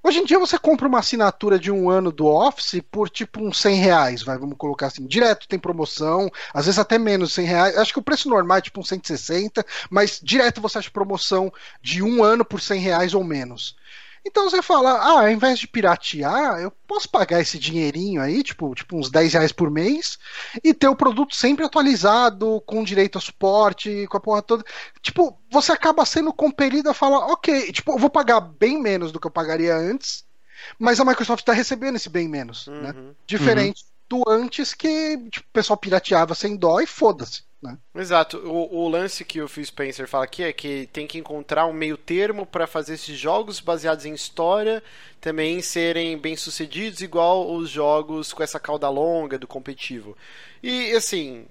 Hoje 0.02 0.18
em 0.18 0.24
dia 0.24 0.38
você 0.38 0.58
compra 0.58 0.88
uma 0.88 1.00
assinatura 1.00 1.58
de 1.58 1.70
um 1.70 1.90
ano 1.90 2.10
do 2.10 2.26
Office 2.26 2.80
por 2.90 3.10
tipo 3.10 3.38
uns 3.38 3.60
100 3.60 3.76
reais, 3.76 4.22
vai, 4.22 4.38
vamos 4.38 4.56
colocar 4.56 4.86
assim, 4.86 5.06
direto 5.06 5.46
tem 5.46 5.58
promoção, 5.58 6.30
às 6.54 6.64
vezes 6.64 6.78
até 6.78 6.98
menos 6.98 7.28
de 7.28 7.34
100 7.34 7.44
reais, 7.44 7.76
acho 7.76 7.92
que 7.92 7.98
o 7.98 8.02
preço 8.02 8.26
normal 8.26 8.56
é 8.56 8.62
tipo 8.62 8.80
uns 8.80 8.88
160, 8.88 9.64
mas 9.90 10.18
direto 10.22 10.58
você 10.58 10.78
acha 10.78 10.90
promoção 10.90 11.52
de 11.82 12.02
um 12.02 12.24
ano 12.24 12.46
por 12.46 12.62
100 12.62 12.80
reais 12.80 13.12
ou 13.12 13.22
menos. 13.22 13.76
Então 14.24 14.48
você 14.48 14.60
fala, 14.60 14.92
ah, 14.92 15.22
ao 15.22 15.30
invés 15.30 15.58
de 15.58 15.66
piratear, 15.66 16.60
eu 16.60 16.70
posso 16.86 17.08
pagar 17.08 17.40
esse 17.40 17.58
dinheirinho 17.58 18.20
aí, 18.20 18.42
tipo, 18.42 18.74
tipo 18.74 18.96
uns 18.96 19.10
10 19.10 19.32
reais 19.32 19.52
por 19.52 19.70
mês, 19.70 20.18
e 20.62 20.74
ter 20.74 20.88
o 20.88 20.96
produto 20.96 21.34
sempre 21.34 21.64
atualizado, 21.64 22.62
com 22.66 22.84
direito 22.84 23.16
a 23.16 23.20
suporte, 23.20 24.06
com 24.08 24.16
a 24.16 24.20
porra 24.20 24.42
toda. 24.42 24.64
Tipo, 25.00 25.38
você 25.50 25.72
acaba 25.72 26.04
sendo 26.04 26.32
compelido 26.32 26.90
a 26.90 26.94
falar, 26.94 27.26
ok, 27.32 27.72
tipo, 27.72 27.92
eu 27.92 27.98
vou 27.98 28.10
pagar 28.10 28.40
bem 28.40 28.80
menos 28.80 29.10
do 29.10 29.18
que 29.18 29.26
eu 29.26 29.30
pagaria 29.30 29.74
antes, 29.74 30.24
mas 30.78 31.00
a 31.00 31.04
Microsoft 31.04 31.40
está 31.40 31.52
recebendo 31.52 31.96
esse 31.96 32.08
bem 32.08 32.28
menos, 32.28 32.66
né? 32.66 32.92
Uhum. 32.94 33.14
Diferente 33.26 33.84
do 34.08 34.22
antes 34.28 34.74
que 34.74 35.16
tipo, 35.30 35.46
o 35.48 35.52
pessoal 35.52 35.76
pirateava 35.76 36.34
sem 36.34 36.56
dó 36.56 36.80
e 36.80 36.86
foda-se. 36.86 37.42
Né? 37.62 37.76
Exato. 37.94 38.38
O, 38.38 38.84
o, 38.84 38.88
lance 38.88 39.22
que 39.22 39.40
o 39.42 39.48
Phil 39.48 39.64
Spencer 39.64 40.08
fala 40.08 40.24
aqui 40.24 40.42
é 40.42 40.52
que 40.52 40.88
tem 40.92 41.06
que 41.06 41.18
encontrar 41.18 41.66
um 41.66 41.72
meio 41.74 41.96
termo 41.98 42.46
para 42.46 42.66
fazer 42.66 42.94
esses 42.94 43.18
jogos 43.18 43.60
baseados 43.60 44.06
em 44.06 44.14
história 44.14 44.82
também 45.20 45.60
serem 45.60 46.16
bem 46.16 46.34
sucedidos, 46.36 47.02
igual 47.02 47.54
os 47.54 47.68
jogos 47.68 48.32
com 48.32 48.42
essa 48.42 48.58
cauda 48.58 48.88
longa 48.88 49.38
do 49.38 49.46
competitivo. 49.46 50.16
E 50.62 50.92
assim. 50.92 51.46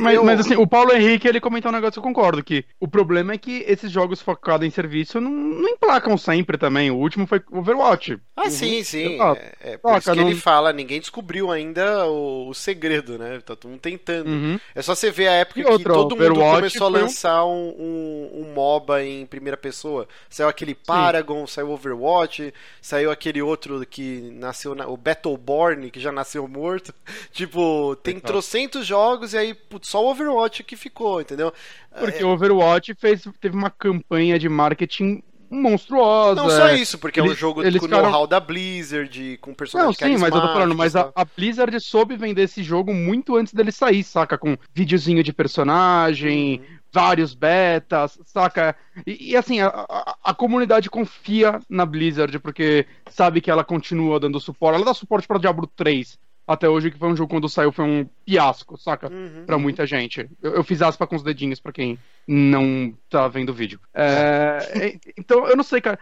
Mas, 0.00 0.14
eu... 0.14 0.24
mas, 0.24 0.40
assim, 0.40 0.56
o 0.56 0.66
Paulo 0.66 0.92
Henrique 0.92 1.26
ele 1.26 1.40
comentou 1.40 1.70
um 1.70 1.74
negócio 1.74 1.94
que 1.94 1.98
eu 1.98 2.02
concordo: 2.02 2.42
que 2.42 2.64
o 2.78 2.86
problema 2.86 3.32
é 3.32 3.38
que 3.38 3.64
esses 3.66 3.90
jogos 3.90 4.20
focados 4.20 4.66
em 4.66 4.70
serviço 4.70 5.20
não, 5.20 5.30
não 5.30 5.68
emplacam 5.68 6.16
sempre 6.18 6.58
também. 6.58 6.90
O 6.90 6.96
último 6.96 7.26
foi 7.26 7.42
Overwatch. 7.50 8.18
Ah, 8.36 8.44
uhum. 8.44 8.50
sim, 8.50 8.84
sim. 8.84 9.18
É, 9.20 9.72
é 9.72 9.76
por 9.76 9.96
isso 9.96 10.10
que 10.12 10.18
não... 10.18 10.28
ele 10.28 10.38
fala: 10.38 10.72
ninguém 10.72 11.00
descobriu 11.00 11.50
ainda 11.50 12.06
o, 12.06 12.48
o 12.48 12.54
segredo, 12.54 13.18
né? 13.18 13.40
Tá 13.40 13.56
todo 13.56 13.70
mundo 13.70 13.80
tentando. 13.80 14.28
Uhum. 14.28 14.60
É 14.74 14.82
só 14.82 14.94
você 14.94 15.10
ver 15.10 15.28
a 15.28 15.32
época 15.32 15.60
e 15.60 15.64
que 15.64 15.70
outra, 15.70 15.92
todo 15.94 16.16
mundo 16.16 16.34
começou 16.34 16.86
a 16.86 16.90
lançar 16.90 17.44
um, 17.46 17.74
um, 17.78 18.30
um, 18.34 18.52
MOBA 18.54 19.04
em 19.04 19.24
primeira 19.26 19.56
pessoa. 19.56 20.06
Saiu 20.28 20.48
aquele 20.48 20.74
Paragon, 20.74 21.46
sim. 21.46 21.54
saiu 21.54 21.70
Overwatch, 21.70 22.52
saiu 22.80 23.10
aquele 23.10 23.40
outro 23.40 23.84
que 23.86 24.30
nasceu, 24.34 24.74
na, 24.74 24.86
o 24.86 24.96
Battleborn, 24.96 25.90
que 25.90 26.00
já 26.00 26.12
nasceu 26.12 26.46
morto. 26.46 26.92
tipo, 27.32 27.96
tem 28.02 28.18
trocentos 28.18 28.86
jogos 28.86 29.21
e 29.30 29.38
aí 29.38 29.54
putz, 29.54 29.88
só 29.88 30.04
o 30.04 30.10
Overwatch 30.10 30.64
que 30.64 30.76
ficou, 30.76 31.20
entendeu? 31.20 31.52
Porque 31.98 32.22
é... 32.22 32.26
o 32.26 32.30
Overwatch 32.30 32.94
fez, 32.94 33.26
teve 33.40 33.56
uma 33.56 33.70
campanha 33.70 34.38
de 34.38 34.48
marketing 34.48 35.22
monstruosa. 35.52 36.42
Não 36.42 36.48
só 36.48 36.72
isso, 36.72 36.98
porque 36.98 37.20
eles, 37.20 37.32
é 37.32 37.34
um 37.34 37.36
jogo 37.36 37.62
com 37.62 37.70
ficaram... 37.70 38.02
know-how 38.04 38.26
da 38.26 38.40
Blizzard, 38.40 39.38
com 39.40 39.52
personagens 39.52 40.00
Não, 40.00 40.08
sim, 40.08 40.16
mas 40.16 40.34
eu 40.34 40.40
tô 40.40 40.48
falando, 40.48 40.74
mas 40.74 40.96
a, 40.96 41.12
a, 41.14 41.24
Blizzard 41.24 41.78
soube 41.80 42.16
vender 42.16 42.42
esse 42.42 42.62
jogo 42.62 42.94
muito 42.94 43.36
antes 43.36 43.52
dele 43.52 43.70
sair, 43.70 44.02
saca? 44.02 44.38
Com 44.38 44.56
videozinho 44.74 45.22
de 45.22 45.32
personagem, 45.32 46.60
uhum. 46.60 46.78
vários 46.90 47.34
betas, 47.34 48.18
saca? 48.24 48.74
E, 49.06 49.32
e 49.32 49.36
assim, 49.36 49.60
a, 49.60 49.68
a, 49.68 50.16
a, 50.24 50.34
comunidade 50.34 50.88
confia 50.88 51.60
na 51.68 51.84
Blizzard, 51.84 52.38
porque 52.38 52.86
sabe 53.10 53.40
que 53.40 53.50
ela 53.50 53.62
continua 53.62 54.18
dando 54.18 54.40
suporte. 54.40 54.76
Ela 54.76 54.86
dá 54.86 54.94
suporte 54.94 55.28
pra 55.28 55.38
Diablo 55.38 55.66
3, 55.76 56.18
até 56.46 56.68
hoje, 56.68 56.90
que 56.90 56.98
foi 56.98 57.08
um 57.08 57.16
jogo 57.16 57.30
quando 57.30 57.48
saiu, 57.48 57.72
foi 57.72 57.84
um 57.84 58.08
fiasco, 58.26 58.76
saca? 58.76 59.10
Uhum, 59.10 59.44
pra 59.46 59.58
muita 59.58 59.86
gente. 59.86 60.28
Eu, 60.42 60.56
eu, 60.56 60.64
fiz 60.64 60.82
aspa 60.82 61.06
com 61.06 61.16
os 61.16 61.22
dedinhos 61.22 61.60
pra 61.60 61.72
quem 61.72 61.98
não 62.26 62.92
tá 63.08 63.28
vendo 63.28 63.50
o 63.50 63.54
vídeo. 63.54 63.80
É, 63.94 64.98
então, 65.16 65.46
eu 65.46 65.56
não 65.56 65.64
sei, 65.64 65.80
cara. 65.80 65.98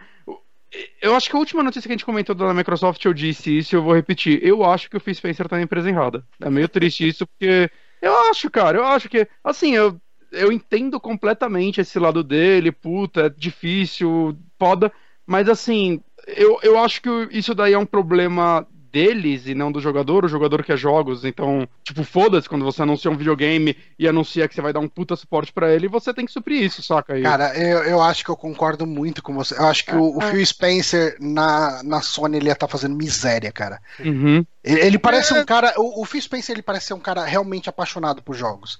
Eu 1.01 1.15
acho 1.15 1.29
que 1.29 1.35
a 1.35 1.39
última 1.39 1.61
notícia 1.61 1.87
que 1.87 1.91
a 1.91 1.97
gente 1.97 2.05
comentou 2.05 2.33
da 2.33 2.53
Microsoft, 2.53 3.03
eu 3.03 3.13
disse 3.13 3.57
isso 3.57 3.75
e 3.75 3.77
eu 3.77 3.83
vou 3.83 3.93
repetir. 3.93 4.39
Eu 4.41 4.63
acho 4.63 4.89
que 4.89 4.95
o 4.97 4.99
Phil 4.99 5.13
Spencer 5.13 5.47
tá 5.47 5.57
na 5.57 5.63
empresa 5.63 5.89
errada. 5.89 6.25
É 6.39 6.49
meio 6.49 6.69
triste 6.69 7.07
isso, 7.07 7.27
porque 7.27 7.69
eu 8.01 8.15
acho, 8.29 8.49
cara, 8.49 8.77
eu 8.77 8.85
acho 8.85 9.09
que, 9.09 9.27
assim, 9.43 9.75
eu, 9.75 9.99
eu 10.31 10.51
entendo 10.51 10.99
completamente 10.99 11.81
esse 11.81 11.99
lado 11.99 12.23
dele, 12.23 12.71
puta, 12.71 13.27
é 13.27 13.29
difícil, 13.29 14.37
foda, 14.57 14.91
mas 15.25 15.47
assim, 15.49 16.01
eu, 16.27 16.59
eu 16.63 16.79
acho 16.79 17.01
que 17.01 17.09
isso 17.31 17.53
daí 17.53 17.73
é 17.73 17.77
um 17.77 17.85
problema 17.85 18.65
deles 18.91 19.47
e 19.47 19.55
não 19.55 19.71
do 19.71 19.79
jogador, 19.79 20.25
o 20.25 20.27
jogador 20.29 20.63
quer 20.63 20.77
jogos, 20.77 21.23
então, 21.23 21.67
tipo, 21.83 22.03
foda-se 22.03 22.49
quando 22.49 22.65
você 22.65 22.81
anuncia 22.81 23.09
um 23.09 23.15
videogame 23.15 23.77
e 23.97 24.07
anuncia 24.07 24.47
que 24.47 24.55
você 24.55 24.61
vai 24.61 24.73
dar 24.73 24.79
um 24.79 24.87
puta 24.87 25.15
suporte 25.15 25.53
para 25.53 25.73
ele, 25.73 25.87
você 25.87 26.13
tem 26.13 26.25
que 26.25 26.31
suprir 26.31 26.61
isso, 26.61 26.83
saca? 26.83 27.17
E... 27.17 27.23
Cara, 27.23 27.57
eu, 27.57 27.83
eu 27.83 28.01
acho 28.01 28.23
que 28.23 28.29
eu 28.29 28.35
concordo 28.35 28.85
muito 28.85 29.23
com 29.23 29.33
você. 29.33 29.57
Eu 29.57 29.65
acho 29.65 29.85
que 29.85 29.91
é, 29.91 29.95
o, 29.95 30.17
o 30.17 30.21
é. 30.21 30.31
Phil 30.31 30.45
Spencer 30.45 31.15
na, 31.19 31.81
na 31.83 32.01
Sony 32.01 32.37
ele 32.37 32.47
ia 32.47 32.53
estar 32.53 32.67
tá 32.67 32.71
fazendo 32.71 32.95
miséria, 32.95 33.51
cara. 33.51 33.79
Uhum. 33.99 34.45
Ele, 34.63 34.79
ele, 34.81 34.99
parece 34.99 35.33
é... 35.33 35.41
um 35.41 35.45
cara. 35.45 35.73
O, 35.77 36.01
o 36.01 36.05
Phil 36.05 36.21
Spencer 36.21 36.53
ele 36.53 36.61
parece 36.61 36.87
ser 36.87 36.93
um 36.93 36.99
cara 36.99 37.23
realmente 37.23 37.69
apaixonado 37.69 38.21
por 38.21 38.35
jogos 38.35 38.79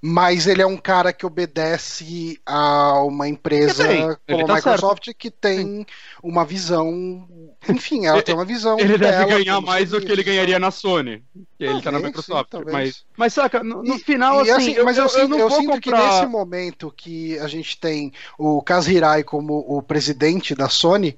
mas 0.00 0.46
ele 0.46 0.62
é 0.62 0.66
um 0.66 0.76
cara 0.76 1.12
que 1.12 1.26
obedece 1.26 2.40
a 2.44 3.00
uma 3.02 3.28
empresa 3.28 4.18
como 4.28 4.44
a 4.44 4.46
tá 4.46 4.54
Microsoft 4.54 5.04
certo. 5.04 5.18
que 5.18 5.30
tem 5.30 5.58
Sim. 5.58 5.86
uma 6.22 6.44
visão. 6.44 7.28
Enfim, 7.68 8.06
ela 8.06 8.22
tem 8.22 8.34
uma 8.34 8.44
visão. 8.44 8.78
Ele 8.78 8.98
deve 8.98 9.24
ganhar 9.26 9.60
mais 9.60 9.90
do 9.90 10.00
que 10.00 10.10
ele 10.10 10.22
ganharia 10.22 10.58
na 10.58 10.70
Sony. 10.70 11.22
Que 11.58 11.64
ele 11.64 11.82
tá 11.82 11.90
na 11.90 11.98
Microsoft. 11.98 12.50
Sim, 12.52 12.62
mas, 12.70 13.04
mas 13.16 13.32
saca, 13.32 13.62
no, 13.62 13.82
no 13.82 13.96
e, 13.96 13.98
final, 13.98 14.44
e, 14.44 14.50
assim, 14.50 14.72
assim, 14.72 14.82
mas 14.84 14.98
eu, 14.98 15.06
eu, 15.06 15.28
eu, 15.28 15.38
eu 15.38 15.50
sinto 15.50 15.70
comprar... 15.72 15.80
que 15.80 15.90
nesse 15.90 16.26
momento 16.26 16.92
que 16.96 17.38
a 17.38 17.48
gente 17.48 17.78
tem 17.78 18.12
o 18.38 18.62
Kaz 18.62 18.86
Hirai 18.86 19.24
como 19.24 19.64
o 19.66 19.82
presidente 19.82 20.54
da 20.54 20.68
Sony 20.68 21.16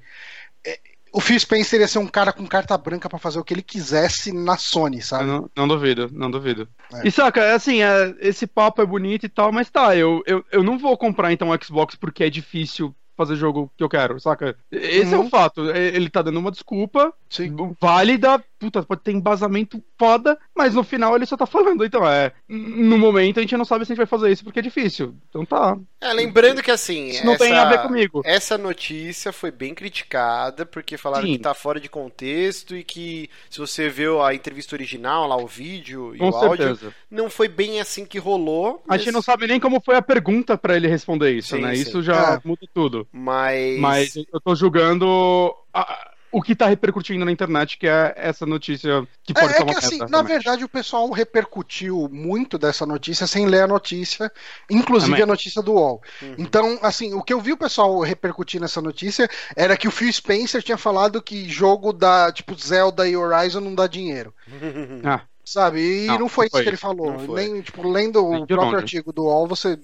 o 1.11 1.19
Phil 1.19 1.39
Spencer 1.39 1.79
ia 1.79 1.87
ser 1.87 1.99
um 1.99 2.07
cara 2.07 2.31
com 2.31 2.45
carta 2.45 2.77
branca 2.77 3.09
para 3.09 3.19
fazer 3.19 3.39
o 3.39 3.43
que 3.43 3.53
ele 3.53 3.61
quisesse 3.61 4.31
na 4.31 4.57
Sony, 4.57 5.01
sabe? 5.01 5.25
Não, 5.25 5.49
não, 5.55 5.67
duvido, 5.67 6.09
não 6.11 6.29
duvido. 6.29 6.67
É. 6.93 7.07
E 7.07 7.11
saca, 7.11 7.41
é 7.41 7.53
assim, 7.53 7.81
é, 7.81 8.15
esse 8.19 8.45
papo 8.45 8.81
é 8.81 8.85
bonito 8.85 9.25
e 9.25 9.29
tal, 9.29 9.51
mas 9.51 9.69
tá, 9.69 9.95
eu, 9.95 10.21
eu, 10.25 10.43
eu 10.51 10.63
não 10.63 10.77
vou 10.77 10.97
comprar 10.97 11.31
então 11.31 11.49
o 11.49 11.63
Xbox 11.63 11.95
porque 11.95 12.23
é 12.23 12.29
difícil 12.29 12.95
fazer 13.17 13.35
jogo 13.35 13.71
que 13.75 13.83
eu 13.83 13.89
quero, 13.89 14.19
saca? 14.19 14.55
Esse 14.71 15.07
uhum. 15.07 15.13
é 15.13 15.17
o 15.17 15.21
uhum. 15.23 15.29
fato. 15.29 15.69
Ele 15.71 16.09
tá 16.09 16.21
dando 16.21 16.39
uma 16.39 16.51
desculpa 16.51 17.13
Sim. 17.29 17.55
válida, 17.79 18.43
puta, 18.59 18.81
pode 18.83 19.01
ter 19.01 19.11
embasamento 19.11 19.81
foda, 19.97 20.37
mas 20.55 20.73
no 20.73 20.83
final 20.83 21.15
ele 21.15 21.25
só 21.25 21.37
tá 21.37 21.45
falando. 21.45 21.85
Então, 21.85 22.05
é. 22.07 22.33
No 22.47 22.97
momento 22.97 23.39
a 23.39 23.41
gente 23.41 23.55
não 23.55 23.63
sabe 23.63 23.85
se 23.85 23.91
a 23.91 23.95
gente 23.95 23.99
vai 23.99 24.07
fazer 24.07 24.31
isso 24.31 24.43
porque 24.43 24.59
é 24.59 24.63
difícil. 24.63 25.15
Então 25.29 25.45
tá. 25.45 25.77
É, 26.01 26.11
lembrando 26.11 26.61
que 26.61 26.71
assim. 26.71 27.07
Isso 27.07 27.25
não 27.25 27.33
essa, 27.33 27.43
tem 27.43 27.53
a 27.53 27.69
ver 27.69 27.81
comigo. 27.81 28.21
Essa 28.25 28.57
notícia 28.57 29.31
foi 29.31 29.51
bem 29.51 29.73
criticada 29.75 30.65
porque 30.65 30.97
falaram 30.97 31.27
Sim. 31.27 31.33
que 31.33 31.39
tá 31.39 31.53
fora 31.53 31.79
de 31.79 31.87
contexto 31.87 32.75
e 32.75 32.83
que 32.83 33.29
se 33.49 33.59
você 33.59 33.89
viu 33.89 34.21
a 34.21 34.33
entrevista 34.33 34.75
original, 34.75 35.27
lá 35.27 35.37
o 35.37 35.47
vídeo 35.47 36.15
e 36.15 36.17
Com 36.17 36.29
o 36.29 36.39
certeza. 36.39 36.69
áudio, 36.69 36.93
não 37.11 37.29
foi 37.29 37.47
bem 37.47 37.79
assim 37.79 38.05
que 38.05 38.17
rolou. 38.17 38.83
Mas... 38.85 39.01
A 39.01 39.03
gente 39.03 39.13
não 39.13 39.21
sabe 39.21 39.47
nem 39.47 39.59
como 39.59 39.81
foi 39.83 39.95
a 39.95 40.01
pergunta 40.01 40.57
para 40.57 40.75
ele 40.75 40.87
responder 40.87 41.31
isso, 41.31 41.55
sim, 41.55 41.61
né? 41.61 41.75
Sim. 41.75 41.81
Isso 41.81 42.01
já 42.01 42.33
é. 42.33 42.47
muda 42.47 42.67
tudo. 42.73 43.07
Mas. 43.11 43.79
Mas 43.79 44.15
eu 44.15 44.41
tô 44.43 44.55
julgando. 44.55 45.53
A, 45.71 46.08
o 46.31 46.41
que 46.41 46.55
tá 46.55 46.67
repercutindo 46.67 47.25
na 47.25 47.31
internet, 47.31 47.77
que 47.77 47.87
é 47.87 48.13
essa 48.15 48.45
notícia 48.45 49.07
que 49.23 49.33
pode 49.33 49.53
é, 49.53 49.61
é 49.61 49.65
que 49.65 49.75
assim, 49.75 49.99
na 50.09 50.21
verdade, 50.21 50.63
o 50.63 50.69
pessoal 50.69 51.09
repercutiu 51.11 52.09
muito 52.11 52.57
dessa 52.57 52.85
notícia 52.85 53.25
sem 53.25 53.45
ler 53.47 53.63
a 53.63 53.67
notícia, 53.67 54.31
inclusive 54.69 55.11
Também. 55.11 55.23
a 55.23 55.27
notícia 55.27 55.61
do 55.61 55.73
UOL. 55.73 56.01
Uhum. 56.21 56.35
Então, 56.37 56.79
assim, 56.81 57.13
o 57.13 57.23
que 57.23 57.33
eu 57.33 57.41
vi 57.41 57.53
o 57.53 57.57
pessoal 57.57 57.99
repercutir 58.01 58.61
nessa 58.61 58.81
notícia 58.81 59.29
era 59.55 59.75
que 59.75 59.87
o 59.87 59.91
Phil 59.91 60.11
Spencer 60.11 60.61
tinha 60.61 60.77
falado 60.77 61.21
que 61.21 61.49
jogo 61.49 61.91
da, 61.91 62.31
tipo, 62.31 62.55
Zelda 62.55 63.07
e 63.07 63.17
Horizon 63.17 63.61
não 63.61 63.73
dá 63.73 63.87
dinheiro. 63.87 64.33
ah. 65.03 65.21
Sabe? 65.43 66.03
E 66.03 66.05
não, 66.05 66.19
não 66.19 66.29
foi, 66.29 66.45
isso 66.45 66.61
que 66.61 66.69
ele 66.69 66.77
falou. 66.77 67.11
Nem, 67.33 67.59
tipo, 67.61 67.87
lendo 67.87 68.23
o 68.23 68.45
próprio 68.45 68.77
artigo 68.77 69.11
do 69.11 69.23
UOL, 69.23 69.47
você 69.47 69.79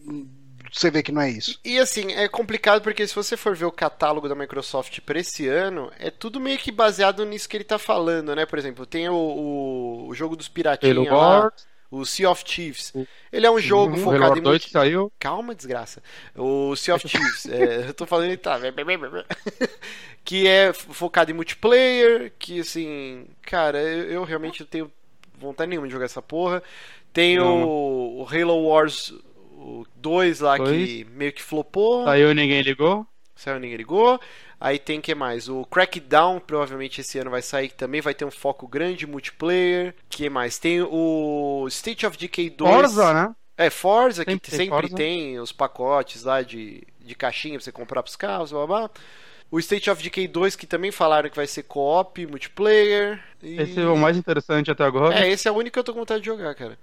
você 0.76 0.92
vê 0.92 1.02
que 1.02 1.12
não 1.12 1.22
é 1.22 1.30
isso. 1.30 1.58
E, 1.64 1.76
e, 1.76 1.80
assim, 1.80 2.12
é 2.14 2.28
complicado 2.28 2.82
porque 2.82 3.08
se 3.08 3.16
você 3.16 3.38
for 3.38 3.56
ver 3.56 3.66
o 3.66 3.72
catálogo 3.72 4.28
da 4.28 4.36
Microsoft 4.36 5.00
para 5.02 5.20
esse 5.20 5.48
ano, 5.48 5.90
é 5.98 6.12
tudo 6.12 6.40
meio 6.40 6.58
que 6.58 6.72
baseado 6.72 7.26
nisso 7.26 7.48
que 7.48 7.56
ele 7.56 7.64
tá 7.64 7.80
falando, 7.80 8.36
né? 8.36 8.46
Por 8.46 8.60
exemplo, 8.60 8.86
tem 8.86 9.08
o, 9.08 9.16
o, 9.16 10.08
o 10.10 10.14
jogo 10.14 10.36
dos 10.36 10.50
piratinhos 10.50 11.08
lá. 11.08 11.52
O 11.90 12.04
Sea 12.04 12.30
of 12.30 12.44
Thieves. 12.44 12.92
Ele 13.32 13.46
é 13.46 13.52
um 13.52 13.60
jogo 13.60 13.96
uhum, 13.96 14.04
focado 14.04 14.38
em. 14.38 14.42
Multi... 14.42 14.70
saiu. 14.70 15.14
Calma, 15.18 15.56
desgraça. 15.56 16.04
O 16.36 16.76
Sea 16.76 16.96
of 16.96 17.08
Thieves. 17.08 17.46
é, 17.48 17.88
eu 17.88 17.94
tô 17.94 18.06
falando 18.06 18.32
em 18.32 18.38
tá. 18.38 18.60
que 20.26 20.46
é 20.46 20.74
focado 20.74 21.32
em 21.32 21.34
multiplayer. 21.34 22.34
Que 22.38 22.60
assim. 22.60 23.28
Cara, 23.44 23.82
eu, 23.82 24.12
eu 24.12 24.24
realmente 24.24 24.62
não 24.62 24.68
tenho 24.68 24.92
vontade 25.38 25.70
nenhuma 25.70 25.88
de 25.88 25.94
jogar 25.94 26.06
essa 26.06 26.22
porra. 26.22 26.62
Tem 27.14 27.40
o, 27.40 28.18
o 28.20 28.28
Halo 28.30 28.68
Wars 28.68 29.14
o 29.66 29.86
2 29.96 30.42
lá 30.42 30.60
que 30.60 31.08
meio 31.12 31.34
que 31.34 31.42
flopou. 31.42 32.06
Saiu 32.06 32.32
e 32.32 32.36
ninguém 32.36 32.62
ligou. 32.62 33.06
Saiu 33.36 33.58
e 33.58 33.60
ninguém 33.60 33.78
ligou. 33.78 34.20
Aí 34.60 34.78
tem 34.78 35.02
que 35.02 35.14
mais? 35.16 35.50
O 35.50 35.66
Crackdown, 35.66 36.40
provavelmente 36.40 37.02
esse 37.02 37.18
ano 37.18 37.32
vai 37.32 37.42
sair, 37.42 37.70
que 37.70 37.76
também 37.76 38.00
vai 38.00 38.14
ter 38.14 38.26
um 38.26 38.32
foco 38.32 38.68
grande 38.68 39.08
multiplayer. 39.08 39.96
que 40.08 40.30
mais? 40.30 40.60
Tem 40.60 40.82
o 40.82 41.66
State 41.68 42.06
of 42.06 42.18
Decay 42.18 42.50
2. 42.50 42.72
Forza, 42.72 43.14
né? 43.14 43.36
É, 43.58 43.70
Forza, 43.70 44.24
sempre 44.24 44.40
que 44.40 44.52
sempre 44.52 44.70
Forza. 44.82 44.96
tem 44.96 45.40
os 45.40 45.52
pacotes 45.52 46.24
lá 46.24 46.42
de, 46.42 46.84
de 47.00 47.16
caixinha 47.16 47.56
pra 47.56 47.64
você 47.64 47.72
comprar 47.72 48.04
pros 48.04 48.16
carros, 48.16 48.52
blá 48.52 48.68
blá. 48.68 48.90
O 49.50 49.60
State 49.60 49.90
of 49.90 50.02
Decay 50.02 50.28
2, 50.28 50.56
que 50.56 50.68
também 50.68 50.92
falaram 50.92 51.30
que 51.30 51.36
vai 51.36 51.48
ser 51.48 51.64
co-op, 51.64 52.26
multiplayer. 52.28 53.24
E... 53.42 53.62
Esse 53.62 53.80
é 53.80 53.88
o 53.88 53.98
mais 53.98 54.18
interessante 54.18 54.72
até 54.72 54.84
agora. 54.84 55.18
É, 55.18 55.30
esse 55.30 55.48
é 55.48 55.52
o 55.52 55.56
único 55.56 55.74
que 55.74 55.80
eu 55.80 55.84
tô 55.84 55.94
com 55.94 56.00
vontade 56.00 56.22
de 56.22 56.26
jogar, 56.26 56.54
cara. 56.56 56.78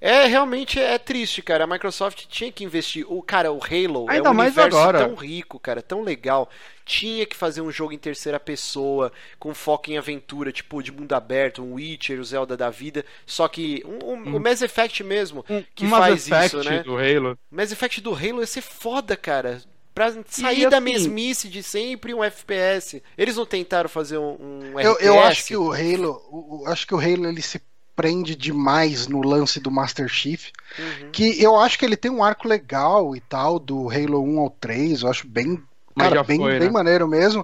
É, 0.00 0.26
realmente 0.26 0.78
é 0.78 0.98
triste, 0.98 1.40
cara. 1.40 1.64
A 1.64 1.66
Microsoft 1.66 2.26
tinha 2.28 2.52
que 2.52 2.62
investir. 2.62 3.04
O 3.10 3.22
cara, 3.22 3.50
o 3.50 3.58
Halo 3.58 4.06
Ainda 4.08 4.28
é 4.28 4.30
um 4.30 4.34
mais 4.34 4.54
universo 4.54 4.78
agora. 4.78 4.98
tão 4.98 5.14
rico, 5.14 5.58
cara, 5.58 5.80
tão 5.80 6.02
legal. 6.02 6.48
Tinha 6.84 7.24
que 7.24 7.34
fazer 7.34 7.62
um 7.62 7.70
jogo 7.70 7.92
em 7.92 7.98
terceira 7.98 8.38
pessoa, 8.38 9.10
com 9.38 9.54
foco 9.54 9.90
em 9.90 9.98
aventura, 9.98 10.52
tipo 10.52 10.82
de 10.82 10.92
mundo 10.92 11.12
aberto, 11.14 11.62
um 11.62 11.74
Witcher, 11.74 12.20
o 12.20 12.24
Zelda 12.24 12.56
da 12.56 12.68
vida. 12.68 13.04
Só 13.24 13.48
que 13.48 13.82
um, 13.86 14.10
um, 14.10 14.14
hum. 14.14 14.36
o 14.36 14.40
Mass 14.40 14.62
Effect 14.62 15.02
mesmo 15.02 15.44
um, 15.48 15.64
que 15.74 15.88
faz 15.88 16.28
Effect 16.28 16.56
isso, 16.56 16.70
né? 16.70 16.82
Do 16.82 16.96
Halo. 16.96 17.38
O 17.50 17.56
Mass 17.56 17.72
Effect 17.72 18.00
do 18.00 18.14
Halo 18.14 18.40
ia 18.40 18.46
ser 18.46 18.62
foda, 18.62 19.16
cara 19.16 19.60
pra 19.94 20.12
sair 20.26 20.64
e, 20.64 20.68
da 20.68 20.76
assim, 20.76 20.84
mesmice 20.84 21.48
de 21.48 21.62
sempre 21.62 22.12
um 22.12 22.22
FPS. 22.22 23.02
Eles 23.16 23.34
não 23.34 23.46
tentaram 23.46 23.88
fazer 23.88 24.18
um, 24.18 24.36
um 24.38 24.78
eu, 24.78 24.98
eu, 24.98 25.18
acho 25.18 25.46
que 25.46 25.56
o 25.56 25.72
Halo, 25.72 26.20
o, 26.30 26.64
acho 26.66 26.86
que 26.86 26.94
o 26.94 26.98
Halo 26.98 27.26
ele 27.26 27.40
se 27.40 27.58
prende 27.96 28.36
demais 28.36 29.08
no 29.08 29.22
lance 29.22 29.58
do 29.58 29.70
Master 29.70 30.06
Chief. 30.08 30.50
Uhum. 30.78 31.10
Que 31.10 31.42
eu 31.42 31.56
acho 31.58 31.78
que 31.78 31.84
ele 31.84 31.96
tem 31.96 32.10
um 32.10 32.22
arco 32.22 32.46
legal 32.46 33.16
e 33.16 33.20
tal, 33.20 33.58
do 33.58 33.90
Halo 33.90 34.22
1 34.22 34.38
ao 34.38 34.50
3, 34.50 35.02
eu 35.02 35.08
acho 35.08 35.26
bem. 35.26 35.60
Cara, 35.98 36.22
bem, 36.22 36.36
foi, 36.38 36.58
bem 36.58 36.68
né? 36.68 36.70
maneiro 36.70 37.08
mesmo. 37.08 37.42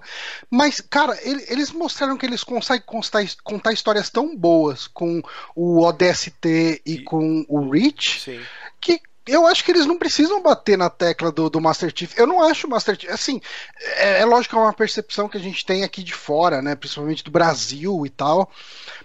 Mas, 0.51 0.79
cara, 0.79 1.19
ele- 1.23 1.43
eles 1.49 1.73
mostraram 1.73 2.19
que 2.19 2.27
eles 2.27 2.45
conseguem 2.45 2.85
contar, 2.85 3.24
contar 3.43 3.73
histórias 3.73 4.11
tão 4.11 4.37
boas 4.37 4.87
com 4.87 5.23
o 5.57 5.81
ODST 5.81 6.83
e, 6.85 6.93
E- 6.97 7.03
com 7.03 7.47
o 7.49 7.70
Reach 7.70 8.20
Sim. 8.20 8.41
que 8.79 9.01
eu 9.27 9.47
acho 9.47 9.65
que 9.65 9.70
eles 9.70 9.86
não 9.86 9.99
precisam 9.99 10.43
bater 10.43 10.77
na 10.77 10.90
tecla 10.90 11.31
do, 11.31 11.49
do 11.49 11.61
Master 11.61 11.93
Chief. 11.94 12.16
Eu 12.19 12.27
não 12.27 12.43
acho 12.43 12.66
o 12.66 12.70
Master 12.70 12.99
Chief. 12.99 13.12
Assim, 13.12 13.40
é, 13.97 14.20
é 14.20 14.24
lógico 14.24 14.55
que 14.55 14.59
é 14.59 14.62
uma 14.62 14.73
percepção 14.73 15.28
que 15.28 15.36
a 15.36 15.40
gente 15.40 15.65
tem 15.65 15.85
aqui 15.85 16.03
de 16.03 16.12
fora, 16.12 16.61
né? 16.61 16.74
Principalmente 16.74 17.23
do 17.23 17.31
Brasil 17.31 18.05
e 18.05 18.11
tal. 18.11 18.51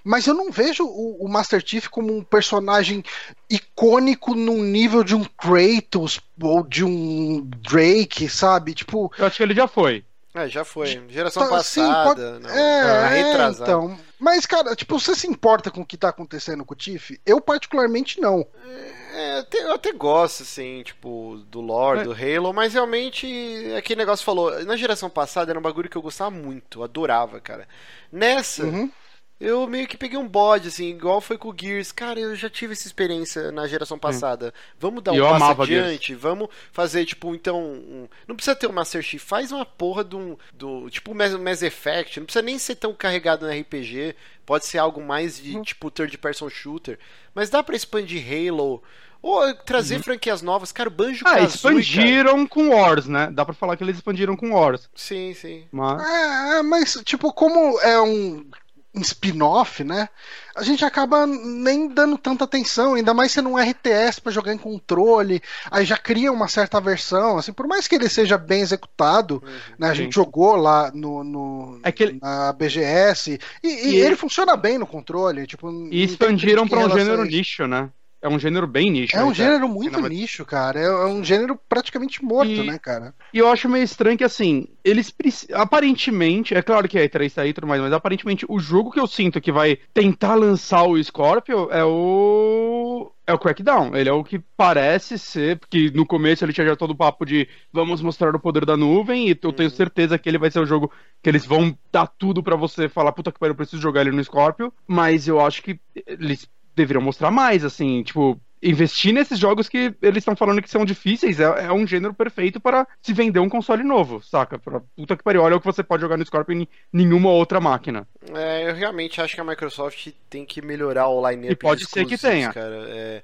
Mas 0.03 0.25
eu 0.25 0.33
não 0.33 0.51
vejo 0.51 0.85
o, 0.85 1.23
o 1.23 1.29
Master 1.29 1.61
Chief 1.65 1.87
como 1.87 2.15
um 2.15 2.23
personagem 2.23 3.03
icônico 3.49 4.33
num 4.33 4.63
nível 4.63 5.03
de 5.03 5.15
um 5.15 5.23
Kratos 5.23 6.19
ou 6.41 6.63
de 6.63 6.83
um 6.83 7.41
Drake, 7.61 8.27
sabe? 8.27 8.73
Tipo. 8.73 9.11
Eu 9.17 9.25
acho 9.25 9.37
que 9.37 9.43
ele 9.43 9.53
já 9.53 9.67
foi. 9.67 10.03
É, 10.33 10.47
já 10.47 10.63
foi. 10.63 11.01
Geração 11.09 11.49
tá- 11.49 11.63
sim, 11.63 11.81
passada. 11.81 12.03
pode- 12.03 12.39
não, 12.43 12.49
é, 12.49 13.19
é, 13.19 13.23
retrasada. 13.23 13.63
então. 13.71 13.99
Mas, 14.19 14.45
cara, 14.45 14.75
tipo, 14.75 14.99
você 14.99 15.15
se 15.15 15.27
importa 15.27 15.71
com 15.71 15.81
o 15.81 15.85
que 15.85 15.97
tá 15.97 16.09
acontecendo 16.09 16.63
com 16.63 16.73
o 16.73 16.77
Tiff? 16.77 17.19
Eu, 17.25 17.41
particularmente, 17.41 18.21
não. 18.21 18.45
É, 18.65 18.96
até- 19.39 19.63
eu 19.63 19.73
até 19.73 19.91
gosto, 19.91 20.43
assim, 20.43 20.83
tipo, 20.83 21.37
do 21.49 21.61
lore, 21.61 22.01
É. 22.01 22.03
do 22.03 22.11
Halo, 22.11 22.53
mas 22.53 22.73
realmente, 22.73 23.25
é 23.71 23.77
aquele 23.77 23.99
negócio 23.99 24.25
falou, 24.25 24.63
na 24.65 24.75
geração 24.75 25.09
passada 25.09 25.51
era 25.51 25.59
um 25.59 25.61
bagulho 25.61 25.89
que 25.89 25.95
eu 25.97 26.01
gostava 26.01 26.31
muito, 26.31 26.83
adorava, 26.83 27.39
cara. 27.39 27.67
Nessa, 28.11 28.63
Uhum. 28.65 28.91
eu 29.39 29.67
meio 29.67 29.87
que 29.87 29.97
peguei 29.97 30.17
um 30.17 30.27
bode, 30.27 30.67
assim, 30.69 30.89
igual 30.89 31.21
foi 31.21 31.37
com 31.37 31.49
o 31.49 31.55
Gears. 31.55 31.91
Cara, 31.91 32.19
eu 32.19 32.35
já 32.35 32.49
tive 32.49 32.73
essa 32.73 32.87
experiência 32.87 33.51
na 33.51 33.67
geração 33.67 33.97
passada. 33.99 34.53
Vamos 34.79 35.03
dar 35.03 35.11
um 35.11 35.15
eu 35.15 35.25
passo 35.27 35.61
adiante, 35.61 36.15
vamos 36.15 36.47
fazer, 36.71 37.05
tipo, 37.05 37.33
então. 37.35 37.59
um- 37.61 38.07
Não 38.27 38.35
precisa 38.35 38.55
ter 38.55 38.67
o 38.67 38.73
Master 38.73 39.01
Chief, 39.01 39.21
faz 39.23 39.51
uma 39.51 39.65
porra 39.65 40.03
de 40.03 40.15
um. 40.15 40.35
Do, 40.53 40.89
tipo 40.89 41.13
Mass 41.13 41.61
Effect, 41.61 42.19
não 42.19 42.25
precisa 42.25 42.41
nem 42.43 42.57
ser 42.57 42.75
tão 42.75 42.93
carregado 42.93 43.45
no 43.45 43.51
RPG, 43.51 44.15
pode 44.47 44.65
ser 44.65 44.77
algo 44.77 45.03
mais 45.03 45.37
de, 45.37 45.61
tipo, 45.61 45.91
third 45.91 46.17
person 46.17 46.49
shooter. 46.49 46.97
Mas 47.35 47.49
dá 47.49 47.61
pra 47.61 47.75
expandir 47.75 48.25
Halo. 48.25 48.81
Ou 49.21 49.53
trazer 49.53 50.01
franquias 50.01 50.41
novas, 50.41 50.71
cara, 50.71 50.87
o 50.87 50.91
Banjo 50.91 51.23
Ah, 51.27 51.31
Kazooie, 51.39 51.47
expandiram 51.81 52.47
com 52.47 52.69
Wars, 52.69 53.07
né? 53.07 53.29
Dá 53.31 53.43
pra 53.43 53.53
falar 53.53 53.75
que 53.75 53.83
eles 53.83 53.97
expandiram 53.97 54.37
com 54.37 54.51
Wars. 54.51 54.89
Sim, 54.95 55.33
sim. 55.33 55.67
Mas. 55.71 56.01
É, 56.01 56.61
mas, 56.61 56.93
tipo, 57.03 57.33
como 57.33 57.79
é 57.81 57.99
um 57.99 58.49
um 58.97 59.01
spin-off, 59.01 59.83
né? 59.83 60.09
A 60.55 60.63
gente 60.63 60.83
acaba 60.83 61.25
nem 61.27 61.87
dando 61.87 62.17
tanta 62.17 62.43
atenção, 62.45 62.95
ainda 62.95 63.13
mais 63.13 63.31
sendo 63.31 63.49
um 63.49 63.57
RTS 63.57 64.19
pra 64.19 64.31
jogar 64.31 64.53
em 64.53 64.57
controle, 64.57 65.41
aí 65.69 65.85
já 65.85 65.97
cria 65.97 66.31
uma 66.31 66.47
certa 66.47 66.81
versão, 66.81 67.37
assim, 67.37 67.53
por 67.53 67.67
mais 67.67 67.87
que 67.87 67.95
ele 67.95 68.09
seja 68.09 68.37
bem 68.37 68.61
executado, 68.61 69.41
né? 69.77 69.87
A 69.89 69.91
Sim. 69.91 70.03
gente 70.03 70.15
jogou 70.15 70.55
lá 70.55 70.91
no, 70.93 71.23
no- 71.23 71.79
É 71.83 71.91
na 72.21 72.51
BGS 72.53 73.39
e, 73.63 73.67
e 73.67 73.67
E 73.67 73.95
ele 73.95 74.05
ele- 74.07 74.15
funciona 74.15 74.57
bem 74.57 74.77
no 74.77 74.87
controle, 74.87 75.45
tipo, 75.45 75.69
E 75.91 76.03
expandiram 76.03 76.65
em 76.65 76.75
um 76.75 76.89
gênero 76.89 77.23
nicho, 77.23 77.67
né? 77.67 77.89
É 78.21 78.27
um 78.27 78.39
gênero 78.39 78.65
bem 78.65 78.89
nicho. 78.89 79.15
É 79.15 79.23
um 79.23 79.29
né, 79.29 79.33
gênero 79.33 79.59
cara? 79.61 79.73
muito 79.73 80.01
nicho, 80.09 80.45
cara. 80.45 80.79
É, 80.79 80.85
é 80.85 81.05
um 81.05 81.23
gênero 81.23 81.59
praticamente 81.69 82.23
morto, 82.23 82.51
E- 82.51 82.65
né, 82.65 82.79
cara? 82.79 83.13
E 83.33 83.37
eu 83.39 83.47
acho 83.49 83.69
meio 83.69 83.83
estranho 83.83 84.17
que, 84.17 84.23
assim, 84.23 84.67
eles 84.83 85.13
aparentemente, 85.53 86.55
é 86.55 86.61
claro 86.61 86.87
que 86.87 86.97
é 86.97 87.07
E3 87.07 87.33
tá 87.33 87.41
aí 87.43 87.49
e 87.49 87.53
tudo 87.53 87.67
mais, 87.67 87.81
mas 87.81 87.93
aparentemente 87.93 88.45
o 88.49 88.57
jogo 88.59 88.91
que 88.91 88.99
eu 88.99 89.05
sinto 89.05 89.39
que 89.41 89.51
vai 89.51 89.77
tentar 89.93 90.35
lançar 90.35 90.83
o 90.83 91.01
Scorpio 91.03 91.69
é 91.71 91.83
o. 91.83 93.11
É 93.27 93.33
o 93.33 93.37
Crackdown. 93.37 93.93
Ele 93.93 94.07
é 94.07 94.13
o 94.13 94.23
que 94.23 94.39
parece 94.55 95.19
ser, 95.19 95.59
porque 95.59 95.91
no 95.93 96.05
começo 96.05 96.45
ele 96.45 96.53
tinha 96.53 96.65
já 96.65 96.75
todo 96.77 96.91
o 96.91 96.95
papo 96.95 97.25
de 97.25 97.47
vamos 97.73 98.01
mostrar 98.01 98.33
o 98.33 98.39
poder 98.39 98.65
da 98.65 98.77
nuvem, 98.77 99.27
e 99.29 99.37
eu 99.41 99.51
tenho 99.51 99.69
certeza 99.69 100.17
que 100.17 100.29
ele 100.29 100.37
vai 100.37 100.49
ser 100.49 100.61
o 100.61 100.65
jogo 100.65 100.89
que 101.21 101.29
eles 101.29 101.45
vão 101.45 101.77
dar 101.91 102.07
tudo 102.07 102.41
pra 102.41 102.55
você 102.55 102.87
falar, 102.87 103.11
puta 103.11 103.31
que 103.31 103.37
pariu, 103.39 103.51
eu 103.51 103.57
preciso 103.57 103.81
jogar 103.81 104.01
ele 104.01 104.15
no 104.15 104.23
Scorpio, 104.23 104.73
mas 104.87 105.27
eu 105.27 105.41
acho 105.41 105.61
que 105.61 105.77
eles 106.05 106.47
deveriam 106.77 107.01
mostrar 107.01 107.31
mais, 107.31 107.65
assim, 107.65 108.03
tipo, 108.03 108.39
investir 108.61 109.13
nesses 109.13 109.37
jogos 109.39 109.67
que 109.67 109.93
eles 110.01 110.19
estão 110.19 110.35
falando 110.35 110.61
que 110.61 110.69
são 110.69 110.85
difíceis 110.85 111.39
é, 111.39 111.65
é 111.65 111.71
um 111.71 111.85
gênero 111.85 112.13
perfeito 112.13 112.59
para 112.59 112.87
se 113.01 113.13
vender 113.13 113.39
um 113.39 113.49
console 113.49 113.83
novo, 113.83 114.21
saca? 114.23 114.57
Pra 114.59 114.81
puta 114.95 115.17
que 115.17 115.23
pariu, 115.23 115.41
olha 115.41 115.55
o 115.55 115.59
que 115.59 115.65
você 115.65 115.83
pode 115.83 116.01
jogar 116.01 116.17
no 116.17 116.25
Scorpio 116.25 116.53
em 116.55 116.67
nenhuma 116.93 117.29
outra 117.29 117.59
máquina. 117.59 118.07
É, 118.33 118.69
eu 118.69 118.73
realmente 118.75 119.21
acho 119.21 119.35
que 119.35 119.41
a 119.41 119.43
Microsoft 119.43 120.11
tem 120.29 120.45
que 120.45 120.61
melhorar 120.61 121.07
o 121.07 121.27
line-up 121.29 121.53
E 121.53 121.55
pode 121.55 121.81
de 121.81 121.91
ser 121.91 122.05
que 122.05 122.17
tenha. 122.17 122.53
cara. 122.53 122.85
É, 122.89 123.23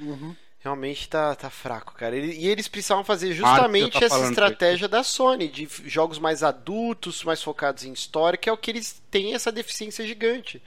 Uhum. 0.00 0.34
realmente 0.60 1.08
tá, 1.08 1.34
tá 1.34 1.50
fraco, 1.50 1.94
cara. 1.94 2.16
E 2.16 2.46
eles 2.46 2.68
precisavam 2.68 3.04
fazer 3.04 3.32
justamente 3.32 3.98
tá 4.00 4.06
essa 4.06 4.24
estratégia 4.24 4.88
da 4.88 5.02
Sony, 5.02 5.48
de 5.48 5.68
jogos 5.86 6.18
mais 6.18 6.42
adultos, 6.42 7.24
mais 7.24 7.42
focados 7.42 7.84
em 7.84 7.92
história, 7.92 8.36
que 8.38 8.48
é 8.48 8.52
o 8.52 8.56
que 8.56 8.70
eles 8.70 9.02
têm 9.10 9.34
essa 9.34 9.50
deficiência 9.50 10.06
gigante. 10.06 10.62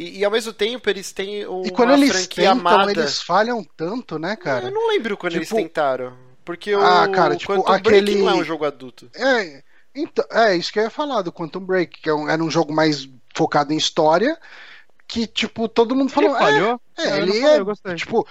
E, 0.00 0.20
e, 0.20 0.24
ao 0.24 0.30
mesmo 0.30 0.52
tempo 0.52 0.88
eles 0.88 1.10
têm 1.10 1.44
uma 1.44 1.66
E 1.66 1.70
quando 1.72 1.92
eles 1.92 2.10
franquia 2.10 2.54
tentam, 2.54 2.60
amada. 2.72 2.92
eles 2.92 3.20
falham 3.20 3.64
tanto, 3.76 4.16
né, 4.16 4.36
cara? 4.36 4.66
Eu 4.66 4.70
não 4.70 4.86
lembro 4.88 5.16
quando 5.16 5.34
eles 5.34 5.48
Tipo- 5.48 5.60
tentaram. 5.60 6.12
Porque 6.44 6.72
Ah, 6.72 7.04
o 7.08 7.10
cara, 7.12 7.34
tipo, 7.36 7.52
Quantum 7.52 7.82
Break 7.82 8.04
aquele- 8.04 8.22
não 8.22 8.30
é 8.30 8.34
um 8.34 8.44
jogo 8.44 8.64
adulto. 8.64 9.10
É, 9.14 9.62
então, 9.94 10.24
é 10.30 10.56
isso 10.56 10.72
que 10.72 10.78
eu 10.78 10.84
ia 10.84 10.90
falar 10.90 11.22
do 11.22 11.32
Quantum 11.32 11.58
Break, 11.60 12.00
que 12.00 12.08
é 12.08 12.14
um- 12.14 12.28
era 12.28 12.42
um 12.42 12.50
jogo 12.50 12.72
mais 12.72 13.08
focado 13.34 13.72
em 13.72 13.76
história, 13.76 14.38
que, 15.08 15.26
tipo, 15.26 15.68
todo 15.68 15.96
mundo 15.96 16.10
falou, 16.10 16.30
ele 16.30 16.38
falhou? 16.38 16.80
é, 16.96 17.04
eu 17.06 17.10
não 17.10 17.16
ele 17.18 17.32
falei, 17.32 17.44
é, 17.44 17.58
eu 17.58 17.64
gostei. 17.64 17.94
tipo, 17.96 18.26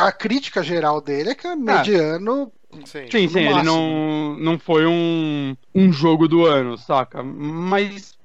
a 0.00 0.12
crítica 0.12 0.62
geral 0.62 1.00
dele 1.00 1.30
é 1.30 1.34
que 1.34 1.46
é 1.48 1.56
mediano, 1.56 2.52
Sim. 2.84 3.06
Sim, 3.10 3.24
no 3.26 3.30
sim, 3.32 3.38
ele 3.38 3.62
não, 3.62 4.36
não 4.38 4.58
foi 4.58 4.84
um, 4.86 5.56
um 5.74 5.90
jogo 5.90 6.28
do 6.28 6.44
ano, 6.44 6.76
saca? 6.76 7.22
Mas 7.22 8.17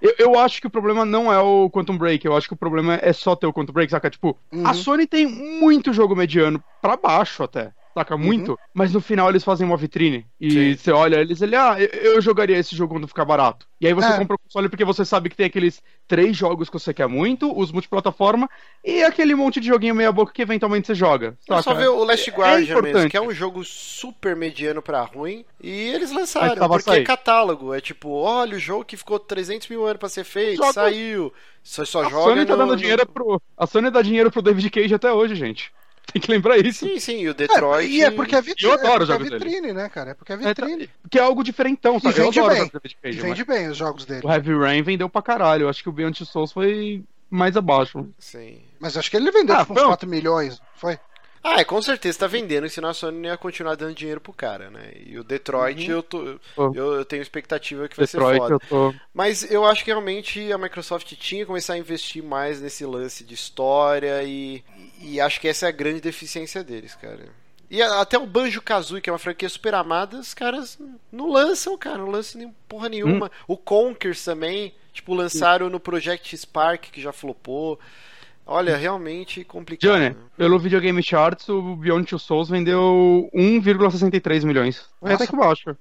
eu, 0.00 0.14
eu, 0.18 0.38
acho 0.38 0.60
que 0.60 0.66
o 0.66 0.70
problema 0.70 1.04
não 1.04 1.32
é 1.32 1.38
o 1.38 1.70
Quantum 1.70 1.96
Break, 1.96 2.26
eu 2.26 2.36
acho 2.36 2.48
que 2.48 2.54
o 2.54 2.56
problema 2.58 2.98
é 3.00 3.12
só 3.12 3.36
ter 3.36 3.46
o 3.46 3.52
Quantum 3.52 3.72
Break, 3.72 3.90
saca? 3.90 4.10
Tipo, 4.10 4.36
Uhum. 4.52 4.66
a 4.66 4.74
Sony 4.74 5.06
tem 5.06 5.26
muito 5.26 5.92
jogo 5.92 6.16
mediano 6.16 6.62
pra 6.80 6.96
baixo 6.96 7.42
até. 7.42 7.72
Saca 7.96 8.14
muito, 8.14 8.58
mas 8.74 8.92
no 8.92 9.00
final 9.00 9.30
eles 9.30 9.42
fazem 9.42 9.66
uma 9.66 9.74
vitrine. 9.74 10.26
E 10.38 10.50
Sim. 10.50 10.76
você 10.76 10.92
olha 10.92 11.16
eles, 11.16 11.40
ele, 11.40 11.56
ah, 11.56 11.76
eu, 11.80 12.20
jogaria 12.20 12.58
esse 12.58 12.76
jogo 12.76 12.92
quando 12.94 13.08
ficar 13.08 13.24
barato. 13.24 13.66
E 13.80 13.86
aí 13.86 13.94
você 13.94 14.08
É. 14.08 14.18
compra 14.18 14.36
o 14.36 14.38
console 14.38 14.68
porque 14.68 14.84
você 14.84 15.02
sabe 15.02 15.30
que 15.30 15.36
tem 15.36 15.46
aqueles 15.46 15.82
três 16.06 16.36
jogos 16.36 16.68
que 16.68 16.78
você 16.78 16.92
quer 16.92 17.06
muito, 17.08 17.58
os 17.58 17.72
multiplataforma, 17.72 18.50
e 18.84 19.02
aquele 19.02 19.34
monte 19.34 19.60
de 19.60 19.68
joguinho 19.68 19.94
meia 19.94 20.12
boca 20.12 20.30
que 20.30 20.42
eventualmente 20.42 20.86
você 20.88 20.94
joga. 20.94 21.38
É 21.48 21.54
só 21.54 21.62
saca? 21.62 21.80
ver 21.80 21.88
o 21.88 22.04
Last 22.04 22.28
É 22.28 22.32
Guardian 22.34 22.58
mesmo, 22.74 22.78
importante. 22.88 23.10
que 23.10 23.16
é 23.16 23.20
um 23.22 23.32
jogo 23.32 23.64
super 23.64 24.36
mediano 24.36 24.82
pra 24.82 25.00
ruim, 25.02 25.42
e 25.62 25.70
eles 25.88 26.12
lançaram, 26.12 26.68
porque 26.68 26.82
sair. 26.84 27.00
é 27.00 27.04
catálogo, 27.04 27.72
é 27.72 27.80
tipo, 27.80 28.10
olha 28.10 28.56
o 28.56 28.60
jogo 28.60 28.84
que 28.84 28.98
ficou 28.98 29.18
300 29.18 29.68
mil 29.68 29.86
anos 29.86 29.98
pra 29.98 30.10
ser 30.10 30.24
feito, 30.24 30.58
Joga- 30.58 30.72
saiu, 30.74 31.32
só, 31.62 31.82
só 31.86 32.00
A 32.04 32.10
joga 32.10 32.24
Sony 32.34 32.44
tá 32.44 32.54
no- 32.56 32.66
dando 32.66 32.76
dinheiro 32.76 33.06
pro. 33.06 33.40
A 33.56 33.66
Sony 33.66 33.90
dá 33.90 34.02
dinheiro 34.02 34.30
pro 34.30 34.42
David 34.42 34.68
Cage 34.68 34.94
até 34.94 35.10
hoje, 35.10 35.34
gente. 35.34 35.72
Tem 36.12 36.22
que 36.22 36.30
lembrar 36.30 36.56
isso. 36.58 36.86
Sim, 36.86 36.98
sim, 37.00 37.18
e 37.22 37.28
o 37.28 37.30
É, 37.32 37.34
Detroit... 37.34 37.88
e 37.90 38.02
é 38.02 38.10
porque 38.10 38.34
é 38.36 38.40
vitrine, 38.40 38.72
Eu 38.72 38.78
adoro 38.78 39.02
é, 39.02 39.06
jogos 39.06 39.26
é 39.26 39.30
dele. 39.30 39.44
vitrine, 39.44 39.72
né, 39.72 39.88
cara? 39.88 40.10
É 40.12 40.14
porque 40.14 40.32
é 40.32 40.36
É, 40.36 40.54
tá- 40.54 40.64
vitrine. 40.66 40.90
que 41.10 41.18
é 41.18 41.22
algo 41.22 41.42
diferentão, 41.42 41.98
sabe? 42.00 42.14
E 42.18 42.22
vende 42.22 42.38
eu 42.38 42.44
adoro 42.46 42.60
bem. 42.60 42.70
David 42.72 42.96
E 42.98 43.02
Cage, 43.02 43.20
vende 43.20 43.44
bem 43.44 43.68
os 43.68 43.76
jogos 43.76 44.04
dele. 44.04 44.22
mas 44.24 44.30
o 44.30 44.34
Heavy 44.50 44.58
Rain 44.58 44.82
vendeu 44.82 45.08
pra 45.08 45.20
caralho. 45.22 45.64
Eu 45.64 45.68
acho 45.68 45.82
que 45.82 45.88
o 45.88 45.92
Beyond 45.92 46.24
Souls 46.24 46.52
foi 46.52 47.02
mais 47.28 47.56
abaixo. 47.56 48.08
Sim. 48.18 48.60
Mas 48.78 48.96
acho 48.96 49.10
que 49.10 49.16
ele 49.16 49.30
vendeu 49.32 49.54
Ah, 49.56 49.60
tipo 49.60 49.72
uns 49.72 49.78
foi 49.78 49.84
um- 49.84 49.88
4 49.90 50.08
milhões, 50.08 50.60
foi? 50.76 50.98
Ah, 51.48 51.60
é, 51.60 51.64
com 51.64 51.80
certeza 51.80 52.18
tá 52.18 52.26
vendendo, 52.26 52.68
senão 52.68 52.88
a 52.88 52.94
Sony 52.94 53.28
ia 53.28 53.36
continuar 53.36 53.76
dando 53.76 53.94
dinheiro 53.94 54.20
pro 54.20 54.32
cara, 54.32 54.68
né? 54.68 54.90
E 55.06 55.16
o 55.16 55.22
Detroit, 55.22 55.88
eu, 55.88 56.02
tô, 56.02 56.40
eu, 56.56 56.94
eu 56.94 57.04
tenho 57.04 57.22
expectativa 57.22 57.86
que 57.86 57.96
vai 57.96 58.04
Detroit, 58.04 58.32
ser 58.32 58.38
foda. 58.40 58.54
eu 58.54 58.60
tô. 58.68 58.94
Mas 59.14 59.48
eu 59.48 59.64
acho 59.64 59.84
que 59.84 59.90
realmente 59.92 60.52
a 60.52 60.58
Microsoft 60.58 61.12
tinha 61.14 61.42
que 61.42 61.46
começar 61.46 61.74
a 61.74 61.78
investir 61.78 62.20
mais 62.20 62.60
nesse 62.60 62.84
lance 62.84 63.22
de 63.22 63.34
história 63.34 64.24
e, 64.24 64.64
e 65.00 65.20
acho 65.20 65.40
que 65.40 65.46
essa 65.46 65.66
é 65.66 65.68
a 65.68 65.72
grande 65.72 66.00
deficiência 66.00 66.64
deles, 66.64 66.96
cara. 66.96 67.28
E 67.70 67.80
até 67.80 68.18
o 68.18 68.26
Banjo 68.26 68.60
Kazooie, 68.60 69.00
que 69.00 69.08
é 69.08 69.12
uma 69.12 69.18
franquia 69.18 69.48
super 69.48 69.74
amada, 69.74 70.18
os 70.18 70.34
caras 70.34 70.76
não 71.12 71.30
lançam, 71.30 71.78
cara, 71.78 71.98
não 71.98 72.10
lançam 72.10 72.40
nem 72.40 72.52
porra 72.68 72.88
nenhuma. 72.88 73.30
O 73.46 73.56
Conkers 73.56 74.24
também, 74.24 74.74
tipo, 74.92 75.14
lançaram 75.14 75.70
no 75.70 75.78
Project 75.78 76.36
Spark, 76.36 76.90
que 76.90 77.00
já 77.00 77.12
flopou. 77.12 77.78
Olha, 78.46 78.76
realmente 78.76 79.44
complicado. 79.44 79.90
Johnny, 79.90 80.16
pelo 80.36 80.58
videogame 80.58 81.02
charts, 81.02 81.48
o 81.48 81.74
Beyond 81.74 82.06
Two 82.06 82.18
Souls 82.18 82.48
vendeu 82.48 83.28
1,63 83.34 84.44
milhões. 84.44 84.84
Nossa. 85.02 85.14
até 85.14 85.26
que 85.26 85.36
baixo. 85.36 85.76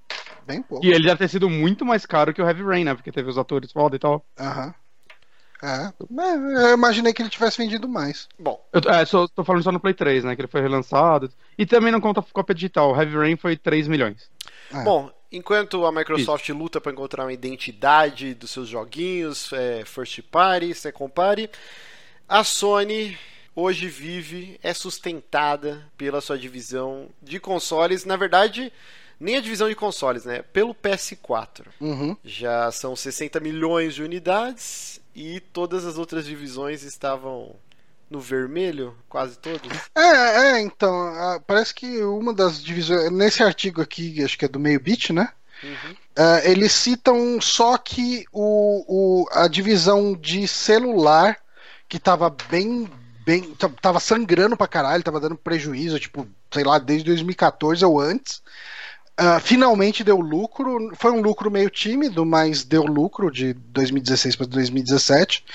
Bem 0.48 0.64
pouco. 0.64 0.84
E 0.84 0.90
ele 0.90 1.06
deve 1.06 1.18
ter 1.18 1.28
sido 1.28 1.48
muito 1.48 1.86
mais 1.86 2.06
caro 2.06 2.34
que 2.34 2.42
o 2.42 2.46
Heavy 2.46 2.64
Rain, 2.64 2.84
né? 2.84 2.96
Porque 2.96 3.12
teve 3.12 3.30
os 3.30 3.38
atores 3.38 3.72
foda 3.72 3.96
e 3.96 4.00
tal. 4.00 4.26
Aham. 4.40 4.74
É, 5.64 5.88
é, 5.88 6.72
eu 6.72 6.74
imaginei 6.74 7.14
que 7.14 7.22
ele 7.22 7.30
tivesse 7.30 7.58
vendido 7.58 7.88
mais. 7.88 8.28
Bom, 8.38 8.64
Eu 8.74 8.82
é, 8.92 9.06
só, 9.06 9.28
tô 9.28 9.44
falando 9.44 9.64
só 9.64 9.72
no 9.72 9.80
Play 9.80 9.94
3, 9.94 10.24
né? 10.24 10.36
Que 10.36 10.42
ele 10.42 10.48
foi 10.48 10.62
relançado. 10.62 11.32
E 11.58 11.66
também 11.66 11.92
não 11.92 12.02
conta 12.02 12.24
cópia 12.34 12.54
digital. 12.54 12.92
O 12.92 12.96
Heavy 13.00 13.16
Rain 13.16 13.36
foi 13.36 13.56
3 13.56 13.88
milhões. 13.88 14.30
É. 14.74 14.84
Bom, 14.84 15.12
enquanto 15.32 15.86
a 15.86 15.92
Microsoft 15.92 16.48
luta 16.50 16.82
para 16.82 16.92
encontrar 16.92 17.24
uma 17.24 17.34
identidade 17.34 18.34
dos 18.34 18.52
seus 18.52 18.68
joguinhos, 18.68 19.52
é, 19.54 19.84
first 19.86 20.22
party, 20.30 20.74
second 20.74 21.12
party, 21.14 21.50
A 22.28 22.44
Sony 22.44 23.18
hoje 23.56 23.88
vive, 23.88 24.60
é 24.62 24.74
sustentada 24.74 25.86
pela 25.98 26.22
sua 26.22 26.38
divisão 26.38 27.10
de 27.22 27.40
consoles. 27.40 28.04
Na 28.04 28.18
verdade, 28.18 28.72
nem 29.20 29.38
a 29.38 29.42
divisão 29.42 29.70
de 29.70 29.76
consoles, 29.76 30.26
né? 30.26 30.42
Pelo 30.42 30.76
PS4. 30.76 31.68
Uhum. 31.80 32.18
Já 32.24 32.72
são 32.72 32.96
60 32.96 33.40
milhões 33.40 33.96
de 33.96 34.04
unidades 34.04 35.00
e 35.16 35.40
todas 35.40 35.86
as 35.86 35.98
outras 35.98 36.26
divisões 36.26 36.84
estavam 36.84 37.56
no 38.10 38.20
vermelho, 38.20 38.96
quase 39.10 39.38
todas. 39.38 39.62
É, 39.96 40.58
é, 40.58 40.62
então, 40.62 41.42
parece 41.48 41.74
que 41.74 42.04
uma 42.04 42.34
das 42.34 42.62
divisões. 42.62 43.12
Nesse 43.12 43.42
artigo 43.42 43.82
aqui, 43.82 44.24
acho 44.24 44.38
que 44.38 44.46
é 44.46 44.48
do 44.48 44.60
meio 44.60 44.80
bit, 44.80 45.14
né? 45.14 45.30
Uhum. 45.64 45.96
Ah, 46.18 46.42
eles 46.44 46.72
citam 46.72 47.40
só 47.42 47.78
que 47.78 48.26
o, 48.32 48.86
o, 48.88 49.30
a 49.32 49.48
divisão 49.48 50.14
de 50.14 50.48
celular, 50.48 51.38
que 51.90 52.00
tava 52.00 52.30
bem. 52.50 52.90
bem 53.26 53.56
tava 53.82 54.00
sangrando 54.00 54.58
pra 54.58 54.68
caralho, 54.68 55.04
tava 55.04 55.20
dando 55.20 55.36
prejuízo, 55.38 56.00
tipo, 56.00 56.28
sei 56.52 56.64
lá, 56.64 56.78
desde 56.80 57.06
2014 57.06 57.84
ou 57.86 58.00
antes. 58.00 58.42
ah, 59.18 59.40
finalmente 59.40 60.04
deu 60.04 60.20
lucro. 60.20 60.92
Foi 60.98 61.12
um 61.12 61.22
lucro 61.22 61.50
meio 61.52 61.70
tímido, 61.70 62.26
mas 62.26 62.64
deu 62.66 62.84
lucro 62.84 63.32
de 63.32 63.54
2016 63.54 64.36
para 64.36 64.48
2017. 64.48 65.46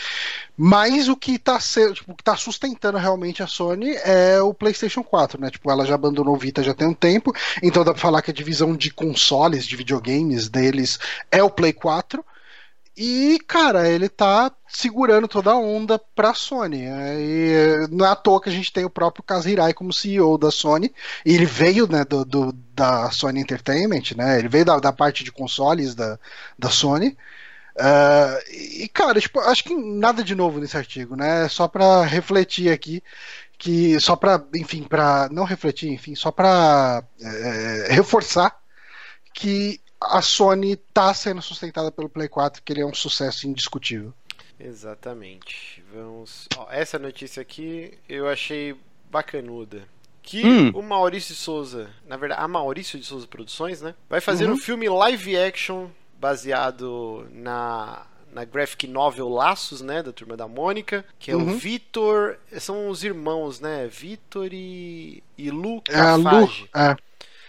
Mas 0.57 1.09
o 1.09 1.17
que 1.17 1.39
tá, 1.39 1.61
se- 1.61 1.93
tipo, 1.95 2.15
tá 2.23 2.37
sustentando 2.37 2.99
realmente 2.99 3.43
a 3.43 3.47
Sony 3.47 3.95
é 4.05 4.41
o 4.43 4.55
PlayStation 4.55 5.03
4, 5.03 5.41
né? 5.41 5.51
Tipo, 5.51 5.71
ela 5.71 5.87
já 5.87 5.95
abandonou 5.95 6.35
o 6.35 6.39
Vita 6.39 6.63
já 6.63 6.75
tem 6.75 6.89
um 6.89 6.95
tempo, 6.95 7.33
então 7.63 7.85
dá 7.85 7.93
pra 7.93 8.01
falar 8.01 8.23
que 8.23 8.31
a 8.31 8.35
divisão 8.35 8.75
de 8.77 8.91
consoles, 8.93 9.67
de 9.67 9.77
videogames 9.77 10.49
deles 10.49 10.99
é 11.31 11.43
o 11.43 11.51
Play 11.51 11.73
4. 11.73 12.25
E, 13.03 13.39
cara, 13.49 13.89
ele 13.89 14.11
tá 14.11 14.53
segurando 14.69 15.27
toda 15.27 15.53
a 15.53 15.57
onda 15.57 15.99
pra 15.99 16.35
Sony. 16.35 16.85
É, 16.85 17.17
E 17.19 17.89
não 17.91 18.05
é 18.05 18.11
à 18.11 18.17
toa 18.17 18.41
que 18.43 18.51
a 18.51 18.53
gente 18.53 18.71
tem 18.73 18.85
o 18.85 18.91
próprio 18.91 19.25
Kaz 19.25 19.47
Hirai 19.47 19.73
como 19.73 19.93
CEO 19.93 20.37
da 20.37 20.51
Sony. 20.51 20.93
E 21.25 21.35
ele 21.35 21.47
veio 21.47 21.87
né, 21.89 22.05
do, 22.05 22.25
do- 22.27 22.53
da 22.75 23.11
Sony 23.11 23.41
Entertainment, 23.41 24.15
né? 24.17 24.39
Ele 24.39 24.49
veio 24.49 24.65
da, 24.67 24.79
da 24.79 24.93
parte 24.93 25.25
de 25.25 25.33
consoles 25.33 25.95
da, 25.95 26.19
da 26.59 26.69
Sony. 26.69 27.17
Ah, 27.79 28.39
e, 28.53 28.89
cara, 28.89 29.21
tipo, 29.21 29.41
acho 29.41 29.65
que 29.65 29.75
nada 29.75 30.25
de 30.25 30.35
novo 30.35 30.61
nesse 30.61 30.77
artigo, 30.77 31.17
né? 31.17 31.49
Só 31.49 31.69
pra 31.69 32.05
refletir 32.05 32.71
aqui 32.73 33.03
que 33.59 34.01
só 34.01 34.17
pra, 34.17 34.45
enfim, 34.55 34.85
pra 34.85 35.29
não 35.33 35.45
refletir, 35.45 35.91
enfim, 35.91 36.15
só 36.17 36.31
pra 36.33 37.03
é, 37.23 37.89
reforçar 37.93 38.57
que 39.35 39.81
a 40.01 40.23
Sony 40.23 40.77
tá 40.77 41.13
sendo 41.15 41.43
sustentada 41.43 41.91
pelo 41.93 42.09
Play 42.09 42.29
4, 42.29 42.63
que 42.63 42.73
ele 42.73 42.81
é 42.83 42.87
um 42.87 42.95
sucesso 42.95 43.47
indiscutível. 43.47 44.13
Exatamente. 44.59 45.83
Vamos. 45.95 46.49
Ó, 46.57 46.67
essa 46.71 46.99
notícia 46.99 47.41
aqui 47.43 47.93
eu 48.09 48.29
achei 48.29 48.77
bacanuda. 49.11 49.83
Que 50.23 50.45
Hum. 50.47 50.71
o 50.75 50.83
Maurício 50.83 51.35
de 51.35 51.41
Souza, 51.41 51.91
na 52.07 52.17
verdade, 52.17 52.43
a 52.43 52.49
Maurício 52.49 52.99
de 52.99 53.07
Souza 53.07 53.27
Produções, 53.27 53.81
né? 53.81 53.95
Vai 54.09 54.21
fazer 54.21 54.47
Uhum. 54.47 54.53
um 54.53 54.57
filme 54.59 54.89
live 54.89 55.37
action 55.37 55.89
baseado 56.21 57.27
na, 57.33 58.07
na 58.33 58.45
graphic 58.45 58.87
novel 58.87 59.29
Laços, 59.31 59.81
né? 59.81 60.03
Da 60.03 60.13
turma 60.13 60.37
da 60.37 60.47
Mônica. 60.47 61.05
Que 61.19 61.31
é 61.31 61.35
o 61.35 61.39
Uhum. 61.39 61.57
Vitor. 61.57 62.39
São 62.59 62.89
os 62.91 63.03
irmãos, 63.03 63.61
né? 63.61 63.89
Vitor 63.89 64.49
e, 64.53 65.23
e 65.39 65.51
Lu 65.51 65.83
É 65.89 65.99
a 65.99 66.15
Lu. 66.17 66.49
É. 66.75 66.95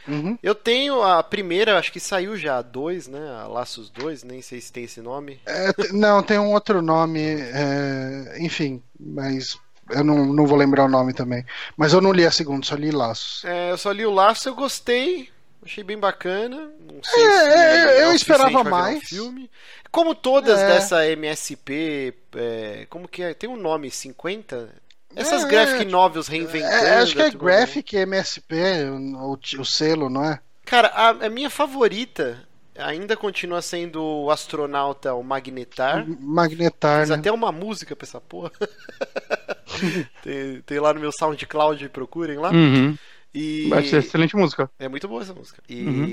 Uhum. 0.07 0.37
Eu 0.41 0.55
tenho 0.55 1.01
a 1.03 1.21
primeira, 1.23 1.77
acho 1.77 1.91
que 1.91 1.99
saiu 1.99 2.35
já 2.37 2.57
a 2.57 2.61
2, 2.61 3.07
né? 3.07 3.19
A 3.43 3.47
Laços 3.47 3.89
2, 3.89 4.23
nem 4.23 4.41
sei 4.41 4.59
se 4.61 4.71
tem 4.71 4.83
esse 4.85 5.01
nome. 5.01 5.39
É, 5.45 5.71
não, 5.93 6.23
tem 6.23 6.39
um 6.39 6.51
outro 6.53 6.81
nome, 6.81 7.21
é, 7.21 8.37
enfim, 8.39 8.81
mas 8.99 9.57
eu 9.89 10.03
não, 10.03 10.25
não 10.25 10.45
vou 10.47 10.57
lembrar 10.57 10.85
o 10.85 10.89
nome 10.89 11.13
também. 11.13 11.45
Mas 11.77 11.93
eu 11.93 12.01
não 12.01 12.11
li 12.11 12.25
a 12.25 12.31
segunda, 12.31 12.65
só 12.65 12.75
li 12.75 12.91
Laços. 12.91 13.43
É, 13.45 13.71
eu 13.71 13.77
só 13.77 13.91
li 13.91 14.05
o 14.05 14.11
Laço, 14.11 14.49
eu 14.49 14.55
gostei, 14.55 15.29
achei 15.63 15.83
bem 15.83 15.97
bacana. 15.97 16.71
Não 16.79 17.03
sei 17.03 17.23
É, 17.23 17.29
se 17.29 17.47
é, 18.01 18.03
eu 18.05 18.13
esperava 18.13 18.63
mais. 18.63 19.03
filme. 19.03 19.49
Como 19.91 20.15
todas 20.15 20.57
É. 20.59 20.67
dessa 20.67 21.05
MSP, 21.05 22.13
é, 22.35 22.87
como 22.89 23.07
que 23.07 23.21
é? 23.23 23.33
Tem 23.33 23.49
um 23.49 23.57
nome 23.57 23.91
50? 23.91 24.69
Essas 25.15 25.43
É, 25.43 25.47
graphic 25.47 25.85
novels 25.85 26.27
reinventando. 26.27 26.73
É, 26.73 26.97
acho 26.99 27.15
que 27.15 27.21
é 27.21 27.25
né? 27.25 27.37
Graphic 27.37 27.95
MSP, 27.95 28.55
o, 28.89 29.33
o, 29.33 29.39
o 29.59 29.65
selo, 29.65 30.09
não 30.09 30.23
é? 30.23 30.39
Cara, 30.65 30.87
a, 30.89 31.09
a 31.09 31.29
minha 31.29 31.49
favorita 31.49 32.47
ainda 32.77 33.15
continua 33.15 33.61
sendo 33.61 34.01
o 34.01 34.31
astronauta, 34.31 35.13
o 35.13 35.23
Magnetar. 35.23 36.05
Magnetar, 36.19 37.01
Fiz 37.01 37.09
né? 37.09 37.15
até 37.15 37.31
uma 37.31 37.51
música 37.51 37.95
pra 37.95 38.07
essa 38.07 38.21
porra. 38.21 38.51
tem, 40.23 40.61
tem 40.61 40.79
lá 40.79 40.93
no 40.93 40.99
meu 40.99 41.11
SoundCloud, 41.11 41.89
procurem 41.89 42.37
lá. 42.37 42.51
Uhum. 42.51 42.97
E... 43.33 43.69
Vai 43.69 43.83
ser 43.83 43.97
excelente 43.99 44.35
música. 44.35 44.69
É 44.77 44.89
muito 44.89 45.07
boa 45.07 45.21
essa 45.21 45.33
música. 45.33 45.61
E 45.69 45.85
Uhum. 45.85 46.07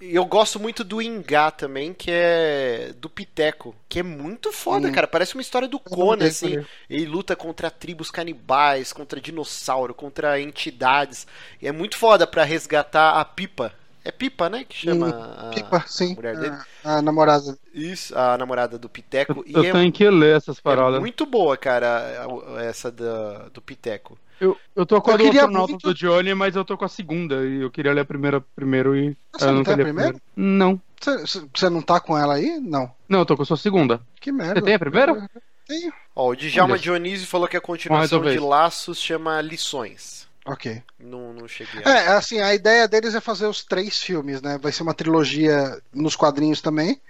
eu 0.00 0.24
gosto 0.26 0.60
muito 0.60 0.84
do 0.84 1.00
Ingá 1.00 1.50
também, 1.50 1.94
que 1.94 2.10
é 2.10 2.92
do 2.98 3.08
Piteco, 3.08 3.74
que 3.88 4.00
é 4.00 4.02
muito 4.02 4.52
foda, 4.52 4.88
Hum. 4.88 4.92
cara. 4.92 5.06
Parece 5.06 5.34
uma 5.34 5.40
história 5.40 5.66
do 5.68 5.78
Conan, 5.78 6.26
assim. 6.26 6.58
é. 6.58 6.66
Ele 6.90 7.06
luta 7.06 7.34
contra 7.36 7.70
tribos 7.70 8.10
canibais, 8.10 8.92
contra 8.92 9.20
dinossauro, 9.20 9.94
contra 9.94 10.40
entidades. 10.40 11.26
E 11.60 11.66
é 11.68 11.72
muito 11.72 11.96
foda 11.96 12.26
pra 12.26 12.44
resgatar 12.44 13.18
a 13.20 13.24
Pipa. 13.24 13.72
É 14.04 14.10
Pipa, 14.10 14.50
né? 14.50 14.64
Que 14.64 14.76
chama 14.76 15.08
a 15.10 15.44
Pipa, 15.46 15.84
sim. 15.86 16.16
mulher 16.16 16.36
dele. 16.38 16.58
A, 16.82 16.96
a 16.98 17.02
namorada. 17.02 17.56
Isso, 17.72 18.16
a 18.18 18.36
namorada 18.36 18.78
do 18.78 18.88
Piteco. 18.88 19.44
Eu, 19.46 19.62
eu 19.62 19.64
é, 19.64 19.72
tenho 19.72 19.92
que 19.92 20.08
ler 20.10 20.36
essas 20.36 20.58
é 20.58 20.60
paradas. 20.60 21.00
muito 21.00 21.24
boa, 21.26 21.56
cara, 21.56 22.26
essa 22.60 22.90
da, 22.90 23.48
do 23.48 23.62
Piteco. 23.62 24.18
Eu, 24.42 24.56
eu 24.74 24.84
tô 24.84 25.00
com 25.00 25.10
a 25.10 25.14
Eu 25.14 25.18
do 25.18 25.24
queria 25.24 25.40
astronauta 25.42 25.70
muito- 25.72 25.86
do 25.88 25.94
Johnny, 25.94 26.34
mas 26.34 26.56
eu 26.56 26.64
tô 26.64 26.76
com 26.76 26.84
a 26.84 26.88
segunda. 26.88 27.46
E 27.46 27.62
eu 27.62 27.70
queria 27.70 27.92
ler 27.92 28.00
a 28.00 28.04
primeira 28.04 28.40
primeiro 28.56 28.96
e. 28.96 29.16
Você 29.32 29.44
eu 29.44 29.48
não 29.48 29.54
nunca 29.58 29.72
tem 29.74 29.80
a 29.82 29.84
primeira? 29.84 30.16
Não. 30.34 30.80
Você- 31.00 31.46
Você 31.54 31.70
não 31.70 31.80
tá 31.80 32.00
com 32.00 32.18
ela 32.18 32.34
aí? 32.34 32.58
Não. 32.60 32.92
Não, 33.08 33.20
eu 33.20 33.26
tô 33.26 33.36
com 33.36 33.42
a 33.44 33.46
sua 33.46 33.56
segunda. 33.56 34.00
Que 34.20 34.32
merda. 34.32 34.54
Você 34.56 34.62
tem 34.62 34.74
a 34.74 34.78
primeira? 34.80 35.30
Tenho. 35.68 35.92
Ó, 36.16 36.30
o 36.30 36.34
Djalma 36.36 36.74
Olha. 36.74 36.82
Dionísio 36.82 37.26
falou 37.28 37.46
que 37.46 37.56
a 37.56 37.60
continuação 37.60 38.20
de. 38.20 38.38
Laços 38.40 38.98
chama 39.00 39.40
Lições. 39.40 40.26
Ok. 40.44 40.82
Não, 40.98 41.32
não 41.32 41.46
cheguei 41.46 41.80
a... 41.84 41.88
É, 41.88 42.08
assim, 42.16 42.40
a 42.40 42.52
ideia 42.52 42.88
deles 42.88 43.14
é 43.14 43.20
fazer 43.20 43.46
os 43.46 43.62
três 43.62 44.02
filmes, 44.02 44.42
né? 44.42 44.58
Vai 44.60 44.72
ser 44.72 44.82
uma 44.82 44.92
trilogia 44.92 45.80
nos 45.94 46.16
quadrinhos 46.16 46.60
também. 46.60 47.00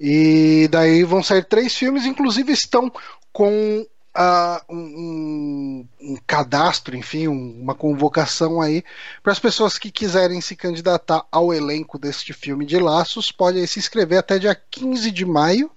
E 0.00 0.66
daí 0.68 1.04
vão 1.04 1.22
sair 1.22 1.44
três 1.44 1.76
filmes, 1.76 2.04
inclusive 2.04 2.50
estão 2.52 2.92
com 3.32 3.86
ah, 4.16 4.62
um, 4.68 4.76
um- 4.76 5.88
um 6.00 6.16
cadastro, 6.26 6.96
enfim, 6.96 7.28
um- 7.28 7.60
uma 7.62 7.74
convocação 7.74 8.60
aí 8.60 8.82
para 9.22 9.32
as 9.32 9.38
pessoas 9.38 9.78
que 9.78 9.90
quiserem 9.90 10.40
se 10.40 10.56
candidatar 10.56 11.24
ao 11.30 11.52
elenco 11.52 11.98
deste 11.98 12.32
filme 12.32 12.64
de 12.66 12.78
Laços, 12.78 13.30
pode 13.30 13.58
aí 13.58 13.66
se 13.66 13.78
inscrever 13.78 14.18
até 14.18 14.38
dia 14.38 14.54
15 14.70 15.10
de 15.10 15.24
maio. 15.24 15.70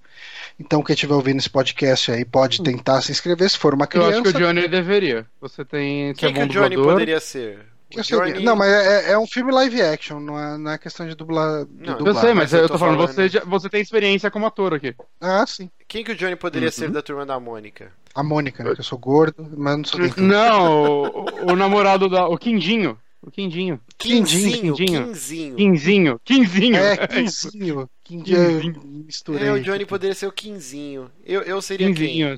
Então, 0.60 0.84
quem 0.84 0.94
estiver 0.94 1.14
ouvindo 1.14 1.38
esse 1.40 1.49
podcast 1.49 2.11
aí 2.11 2.26
pode 2.26 2.61
tentar 2.61 3.02
se 3.02 3.11
inscrever 3.11 3.49
se 3.49 3.57
for 3.57 3.74
uma 3.74 3.86
Eu 3.86 3.88
criança. 3.90 4.10
acho 4.10 4.24
que 4.24 4.30
o 4.30 4.34
Johnny 4.34 4.68
deveria. 4.68 5.26
Você 5.40 5.64
tem. 5.64 6.14
Você 6.14 6.20
Quem 6.20 6.30
é 6.30 6.34
que 6.34 6.40
o 6.41 6.48
Johnny 6.48 6.76
dublador. 6.76 6.94
poderia 6.95 7.20
ser? 7.20 7.60
Eu 7.91 8.03
Johnny... 8.03 8.44
Não, 8.44 8.56
mas 8.56 8.70
é, 8.72 9.11
é 9.14 9.18
um 9.18 9.26
filme 9.26 9.52
live 9.52 9.82
action, 9.82 10.20
não 10.20 10.38
é, 10.40 10.57
não 10.60 10.72
é 10.72 10.78
questão 10.78 11.07
de 11.07 11.16
dublar. 11.16 11.66
de 11.66 11.72
Não, 11.72 11.86
eu 11.86 11.91
Eu 11.94 11.98
dublar. 12.06 12.16
sei, 12.24 12.34
mas, 12.34 12.52
mas 12.52 12.53
eu 12.53 12.60
eu 12.60 12.68
tô 12.68 12.74
tô 12.74 12.80
falando, 12.80 12.95
falando- 12.98 13.14
Você, 13.16 13.30
já- 13.30 13.44
você 13.45 13.70
tem 13.70 13.82
experiência 13.82 14.30
como 14.30 14.45
ator 14.45 14.74
aqui. 14.76 14.94
Ah, 15.20 15.44
sim. 15.48 15.72
Quem 15.90 16.03
que 16.06 16.11
o 16.11 16.16
Johnny 16.16 16.36
poderia 16.38 16.68
Uhum. 16.70 16.72
ser 16.72 16.90
da 16.91 17.02
turma 17.02 17.26
da 17.26 17.38
Mônica? 17.40 17.91
A 18.16 18.24
Mônica, 18.24 18.64
né? 18.64 18.74
Que 18.76 18.80
eu 18.80 18.84
sou 18.86 18.98
gordo, 18.98 19.45
mas 19.57 19.76
não 19.78 19.84
sou 19.84 19.99
Não, 20.18 21.03
o, 21.03 21.52
o- 21.52 21.56
namorado 21.56 22.07
da. 22.07 22.28
O 22.28 22.38
Quindinho. 22.38 22.98
O 23.22 23.30
Quindinho. 23.30 23.82
Quinzinho, 23.98 24.74
Quinzinho. 24.76 25.06
Quinzinho. 25.07 25.56
Quinzinho. 25.57 26.20
Quinzinho. 26.24 26.76
É, 26.78 27.20
isso. 27.22 27.52
Quinzinho. 27.52 27.90
Quinzinho. 28.03 28.61
Quinzinho. 28.61 28.82
Misturei. 29.06 29.48
É, 29.48 29.52
o 29.52 29.61
Johnny 29.61 29.78
aqui. 29.78 29.86
poderia 29.88 30.16
ser 30.16 30.28
o 30.28 30.32
Quinzinho. 30.32 31.11
Eu, 31.26 31.41
eu 31.41 31.61
seria 31.61 31.88
Quinzinho. 31.88 32.38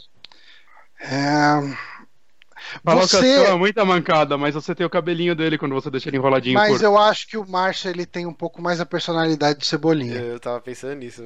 É, 0.99 1.91
Falou 2.83 3.01
que 3.01 3.07
Você- 3.09 3.17
a 3.17 3.45
sua 3.45 3.47
é 3.53 3.55
muita 3.55 3.83
mancada, 3.83 4.37
mas 4.37 4.53
você 4.55 4.73
tem 4.73 4.85
o 4.85 4.89
cabelinho 4.89 5.35
dele 5.35 5.57
quando 5.57 5.73
você 5.73 5.89
deixa 5.89 6.09
ele 6.09 6.17
enroladinho 6.17 6.53
Mas 6.53 6.69
curto. 6.69 6.83
eu 6.85 6.97
acho 6.97 7.27
que 7.27 7.37
o 7.37 7.45
Marshall 7.47 7.91
ele 7.93 8.05
tem 8.05 8.25
um 8.25 8.33
pouco 8.33 8.61
mais 8.61 8.79
a 8.79 8.85
personalidade 8.85 9.59
de 9.59 9.65
quem? 9.65 9.69
Cebolinha. 9.69 10.15
Eu 10.15 10.39
tava 10.39 10.61
pensando 10.61 10.95
nisso. 10.95 11.23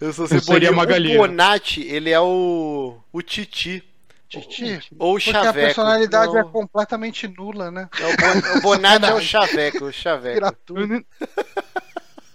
Eu 0.00 0.12
sou 0.12 0.24
Eu 0.24 0.28
seria 0.28 0.40
Cebolinha. 0.40 0.72
uma 0.72 0.84
O. 0.86 1.18
Bonatti, 1.18 1.82
ele 1.82 2.10
é 2.10 2.20
o... 2.20 2.98
O 3.12 3.22
Titi. 3.22 3.82
Titi? 4.28 4.80
Ou 4.98 5.10
o 5.10 5.12
Porque 5.18 5.30
Chaveco. 5.30 5.48
a 5.50 5.52
personalidade 5.52 6.36
é 6.36 6.42
Não, 6.42 6.50
completamente 6.50 7.28
nula, 7.28 7.70
né? 7.70 7.88
é 8.00 8.04
o, 8.06 8.16
Bon... 8.16 8.58
o 8.58 8.60
Bonatti 8.62 9.04
é 9.06 9.14
o 9.14 9.20
Chaveco. 9.22 9.84
O 9.86 9.92
Chaveco. 9.92 10.34
Vira 10.34 10.52
tudo. 10.64 11.04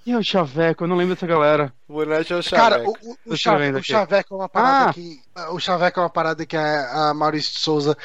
E 0.06 0.16
o 0.16 0.24
Chaveco, 0.24 0.84
eu 0.84 0.88
não 0.88 0.96
lembro 0.96 1.16
dessa 1.16 1.26
galera. 1.28 1.74
O 1.88 1.94
Bonatti 1.94 2.32
é 2.34 2.36
o 2.38 2.44
Cara, 2.44 2.78
Chaveco. 2.78 2.98
o, 3.02 3.10
o, 3.10 3.12
o, 3.14 3.18
Tô 3.30 3.36
Chave- 3.36 3.36
escrevendo 3.36 3.76
o 3.76 3.78
aqui. 3.80 3.88
Chaveco 3.88 4.34
é 4.34 4.38
uma 4.38 4.50
parada 4.50 4.90
Ah. 4.90 4.94
que. 4.94 5.22
O 5.52 5.60
Chaveco 5.60 6.00
é 6.00 6.04
uma 6.04 6.10
parada 6.10 6.46
que 6.46 6.56
a, 6.56 7.10
a 7.10 7.14
Maurício 7.14 7.54
de 7.54 7.60
Souza 7.60 7.98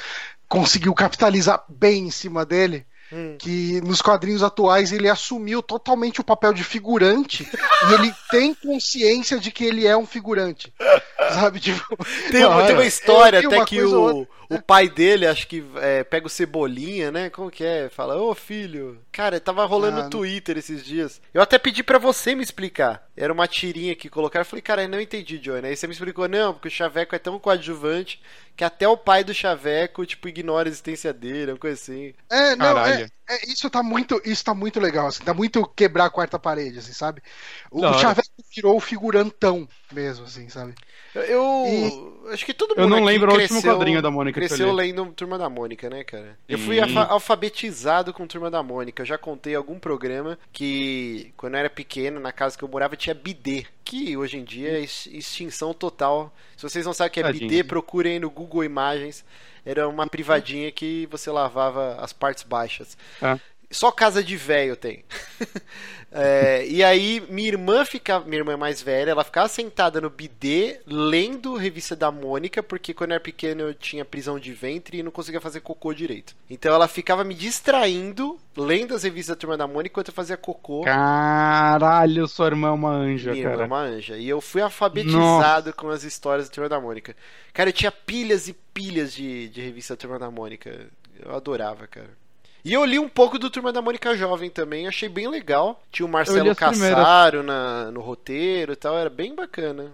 conseguiu 0.48 0.94
capitalizar 0.94 1.62
bem 1.68 2.06
em 2.06 2.10
cima 2.10 2.44
dele. 2.46 2.86
Hum. 3.12 3.36
que 3.38 3.78
nos 3.82 4.00
quadrinhos 4.00 4.42
atuais 4.42 4.90
ele 4.90 5.08
assumiu 5.08 5.62
totalmente 5.62 6.20
o 6.20 6.24
papel 6.24 6.52
de 6.54 6.64
figurante 6.64 7.46
e 7.90 7.92
ele 7.92 8.14
tem 8.30 8.54
consciência 8.54 9.38
de 9.38 9.50
que 9.50 9.64
ele 9.64 9.86
é 9.86 9.94
um 9.96 10.06
figurante. 10.06 10.72
Sabe, 11.34 11.60
tipo. 11.60 11.84
Tem, 12.30 12.44
uma- 12.44 12.64
tem 12.64 12.74
uma 12.74 12.84
história 12.86 13.36
Eu 13.36 13.42
vi 13.42 13.46
até 13.48 13.56
uma 13.58 13.66
que 13.66 13.82
o, 13.82 14.26
o 14.56 14.62
pai 14.62 14.88
dele, 14.88 15.26
acho 15.26 15.46
que 15.46 15.64
é, 15.76 16.04
pega 16.04 16.26
o 16.26 16.30
Cebolinha, 16.30 17.10
né? 17.10 17.30
Como 17.30 17.50
que 17.50 17.64
é? 17.64 17.88
Fala, 17.88 18.16
ô 18.20 18.34
filho. 18.34 19.00
Cara, 19.10 19.40
tava 19.40 19.64
rolando 19.64 19.98
Ah, 19.98 20.04
no 20.04 20.10
Twitter 20.10 20.56
esses 20.58 20.84
dias. 20.84 21.20
Eu 21.32 21.42
até 21.42 21.58
pedi 21.58 21.82
pra 21.82 21.98
você 21.98 22.34
me 22.34 22.42
explicar. 22.42 23.06
Era 23.16 23.32
uma 23.32 23.46
tirinha 23.48 23.94
que 23.94 24.08
colocaram. 24.08 24.42
Eu 24.42 24.46
falei, 24.48 24.62
cara, 24.62 24.82
eu 24.82 24.88
não 24.88 25.00
entendi, 25.00 25.38
Johnny. 25.38 25.68
Aí 25.68 25.76
você 25.76 25.86
me 25.86 25.92
explicou, 25.92 26.28
não, 26.28 26.54
porque 26.54 26.68
o 26.68 26.70
Chaveco 26.70 27.14
é 27.14 27.18
tão 27.18 27.38
coadjuvante 27.38 28.20
que 28.56 28.64
até 28.64 28.86
o 28.88 28.96
pai 28.96 29.24
do 29.24 29.34
Chaveco, 29.34 30.04
tipo, 30.06 30.28
ignora 30.28 30.68
a 30.68 30.70
existência 30.70 31.12
dele, 31.12 31.52
uma 31.52 31.58
coisa 31.58 31.80
assim. 31.80 32.14
É, 32.30 32.56
não, 32.56 32.78
é, 32.78 33.06
é, 33.28 33.50
isso 33.50 33.68
tá 33.70 33.82
muito, 33.82 34.20
isso 34.24 34.44
tá 34.44 34.54
muito 34.54 34.78
legal, 34.80 35.06
assim, 35.08 35.22
tá 35.24 35.34
muito 35.34 35.66
quebrar 35.66 36.06
a 36.06 36.10
quarta 36.10 36.38
parede, 36.38 36.78
assim, 36.78 36.92
sabe? 36.92 37.22
O, 37.70 37.84
o. 37.90 37.94
Chaveco 37.94 38.28
virou 38.54 38.76
o 38.76 38.80
figurantão 38.80 39.68
mesmo, 39.90 40.24
assim, 40.24 40.48
sabe? 40.48 40.74
Eu, 41.14 41.22
eu- 41.22 42.30
acho 42.32 42.44
que 42.46 42.54
todo 42.54 42.70
mundo 42.70 42.80
Eu 42.80 42.88
não 42.88 43.04
lembro 43.04 43.30
o 43.30 43.34
último 43.34 43.48
cresceu- 43.60 43.74
quadrinho 43.76 44.00
da 44.00 44.10
Mônica 44.10 44.40
que 44.40 44.44
eu 44.44 44.48
Cresceu 44.48 44.70
li. 44.70 44.76
lendo 44.76 45.06
Turma 45.12 45.36
da 45.36 45.48
Mônica, 45.50 45.90
né, 45.90 46.02
cara? 46.04 46.38
Eu 46.48 46.58
fui 46.58 46.80
alfa- 46.80 47.04
alfabetizado 47.04 48.12
com 48.14 48.26
Turma 48.26 48.50
da 48.50 48.62
Mônica. 48.62 49.02
Eu 49.02 49.06
já 49.06 49.18
contei 49.18 49.54
algum 49.54 49.78
programa 49.78 50.38
que 50.52 51.32
quando 51.36 51.54
eu 51.54 51.60
era 51.60 51.70
pequeno, 51.70 52.18
na 52.20 52.32
casa 52.32 52.56
que 52.56 52.64
eu 52.64 52.68
morava, 52.68 52.96
tinha 52.96 53.14
bidê. 53.14 53.66
Que 53.84 54.16
hoje 54.16 54.38
em 54.38 54.44
dia 54.44 54.70
é 54.70 54.80
ex- 54.80 55.06
extinção 55.12 55.74
total. 55.74 56.32
Se 56.56 56.62
vocês 56.62 56.86
não 56.86 56.94
sabem 56.94 57.10
o 57.10 57.12
que 57.12 57.20
é 57.20 57.24
Tadinho. 57.24 57.48
bidê, 57.50 57.64
procurem 57.64 58.14
aí 58.14 58.18
no 58.18 58.30
Google 58.30 58.64
Imagens. 58.64 59.24
Era 59.64 59.86
uma 59.88 60.06
privadinha 60.08 60.72
que 60.72 61.06
você 61.10 61.30
lavava 61.30 61.96
as 62.00 62.12
partes 62.12 62.42
baixas. 62.42 62.96
Ah. 63.20 63.38
Só 63.72 63.90
casa 63.90 64.22
de 64.22 64.36
velho 64.36 64.76
tem. 64.76 65.04
É, 66.14 66.66
e 66.66 66.84
aí, 66.84 67.22
minha 67.30 67.48
irmã 67.48 67.86
ficava, 67.86 68.26
minha 68.26 68.40
irmã 68.40 68.54
mais 68.54 68.82
velha, 68.82 69.12
ela 69.12 69.24
ficava 69.24 69.48
sentada 69.48 69.98
no 69.98 70.10
bidê 70.10 70.80
lendo 70.86 71.56
revista 71.56 71.96
da 71.96 72.10
Mônica, 72.10 72.62
porque 72.62 72.92
quando 72.92 73.12
eu 73.12 73.14
era 73.14 73.24
pequeno 73.24 73.62
eu 73.62 73.74
tinha 73.74 74.04
prisão 74.04 74.38
de 74.38 74.52
ventre 74.52 74.98
e 74.98 75.02
não 75.02 75.10
conseguia 75.10 75.40
fazer 75.40 75.60
cocô 75.60 75.94
direito. 75.94 76.36
Então 76.50 76.74
ela 76.74 76.86
ficava 76.86 77.24
me 77.24 77.34
distraindo, 77.34 78.38
lendo 78.54 78.94
as 78.94 79.04
revistas 79.04 79.34
da 79.34 79.40
turma 79.40 79.56
da 79.56 79.66
Mônica 79.66 79.90
enquanto 79.92 80.08
eu 80.08 80.14
fazia 80.14 80.36
cocô. 80.36 80.82
Caralho, 80.82 82.28
sua 82.28 82.48
irmã 82.48 82.68
é 82.68 82.72
uma 82.72 82.90
anja, 82.90 83.30
Minha 83.30 83.44
irmã 83.44 83.54
é 83.54 83.56
cara. 83.56 83.66
uma 83.66 83.80
anja. 83.80 84.18
E 84.18 84.28
eu 84.28 84.40
fui 84.42 84.60
alfabetizado 84.60 85.72
com 85.72 85.88
as 85.88 86.04
histórias 86.04 86.46
da 86.46 86.54
Turma 86.54 86.68
da 86.68 86.78
Mônica. 86.78 87.16
Cara, 87.54 87.70
eu 87.70 87.74
tinha 87.74 87.90
pilhas 87.90 88.48
e 88.48 88.52
pilhas 88.52 89.14
de, 89.14 89.48
de 89.48 89.62
revista 89.62 89.94
da 89.94 90.00
Turma 90.00 90.18
da 90.18 90.30
Mônica. 90.30 90.88
Eu 91.24 91.34
adorava, 91.34 91.86
cara. 91.86 92.21
E 92.64 92.72
eu 92.72 92.84
li 92.84 92.98
um 92.98 93.08
pouco 93.08 93.38
do 93.38 93.50
Turma 93.50 93.72
da 93.72 93.82
Mônica 93.82 94.16
Jovem 94.16 94.48
também, 94.48 94.86
achei 94.86 95.08
bem 95.08 95.28
legal. 95.28 95.82
Tinha 95.90 96.06
o 96.06 96.08
Marcelo. 96.08 96.54
Cassaro 96.54 97.42
na, 97.42 97.90
no 97.90 98.00
roteiro 98.00 98.72
e 98.72 98.76
tal, 98.76 98.96
era 98.96 99.10
bem 99.10 99.34
bacana. 99.34 99.92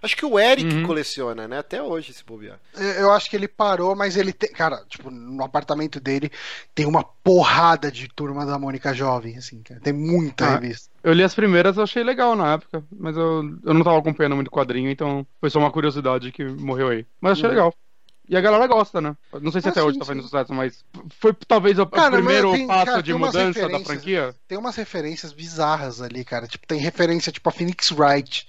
Acho 0.00 0.16
que 0.18 0.26
o 0.26 0.38
Eric 0.38 0.76
Uhum. 0.76 0.82
coleciona, 0.82 1.48
né? 1.48 1.58
Até 1.58 1.82
hoje, 1.82 2.12
se 2.12 2.22
bobear. 2.22 2.60
Eu 2.76 2.84
eu 3.04 3.12
acho 3.12 3.28
que 3.30 3.34
ele 3.36 3.48
parou, 3.48 3.96
mas 3.96 4.18
ele 4.18 4.34
tem. 4.34 4.52
Cara, 4.52 4.84
tipo, 4.86 5.10
no 5.10 5.42
apartamento 5.42 5.98
dele 5.98 6.30
tem 6.74 6.84
uma 6.84 7.02
porrada 7.02 7.90
de 7.90 8.06
turma 8.08 8.44
da 8.44 8.58
Mônica 8.58 8.92
Jovem, 8.92 9.38
assim, 9.38 9.62
cara. 9.62 9.80
Tem 9.80 9.94
muita 9.94 10.44
Ah. 10.44 10.52
revista. 10.56 10.90
Eu 11.02 11.14
li 11.14 11.22
as 11.24 11.34
primeiras, 11.34 11.78
eu 11.78 11.82
achei 11.82 12.02
legal 12.04 12.36
na 12.36 12.52
época, 12.52 12.84
mas 12.94 13.16
eu, 13.16 13.42
eu 13.64 13.72
não 13.74 13.82
tava 13.82 13.98
acompanhando 13.98 14.36
muito 14.36 14.50
quadrinho, 14.50 14.90
então 14.90 15.26
foi 15.40 15.48
só 15.48 15.58
uma 15.58 15.70
curiosidade 15.72 16.30
que 16.32 16.44
morreu 16.44 16.88
aí. 16.88 17.06
Mas 17.18 17.32
achei 17.32 17.44
Uhum. 17.48 17.54
legal. 17.54 17.74
E 18.28 18.36
a 18.36 18.40
galera 18.40 18.66
gosta, 18.66 19.00
né? 19.00 19.14
Não 19.42 19.52
sei 19.52 19.60
se 19.60 19.68
Ah, 19.68 19.70
até 19.70 19.80
sim, 19.80 19.86
hoje 19.86 19.98
tá 19.98 20.04
sim. 20.04 20.08
fazendo 20.08 20.22
sucesso, 20.22 20.54
mas 20.54 20.82
foi 21.20 21.34
talvez 21.46 21.78
o, 21.78 21.86
Cara, 21.86 22.12
primeiro 22.12 22.52
tem- 22.52 22.66
passo 22.66 22.86
cara, 22.86 23.02
de 23.02 23.12
mudança 23.12 23.68
da 23.68 23.80
franquia. 23.80 24.34
Tem 24.48 24.56
umas 24.56 24.76
referências 24.76 25.32
bizarras 25.32 26.00
ali, 26.00 26.24
cara. 26.24 26.46
Tipo, 26.46 26.66
tem 26.66 26.78
referência, 26.80 27.30
tipo, 27.30 27.46
a 27.48 27.52
Phoenix 27.52 27.90
Wright 27.90 28.46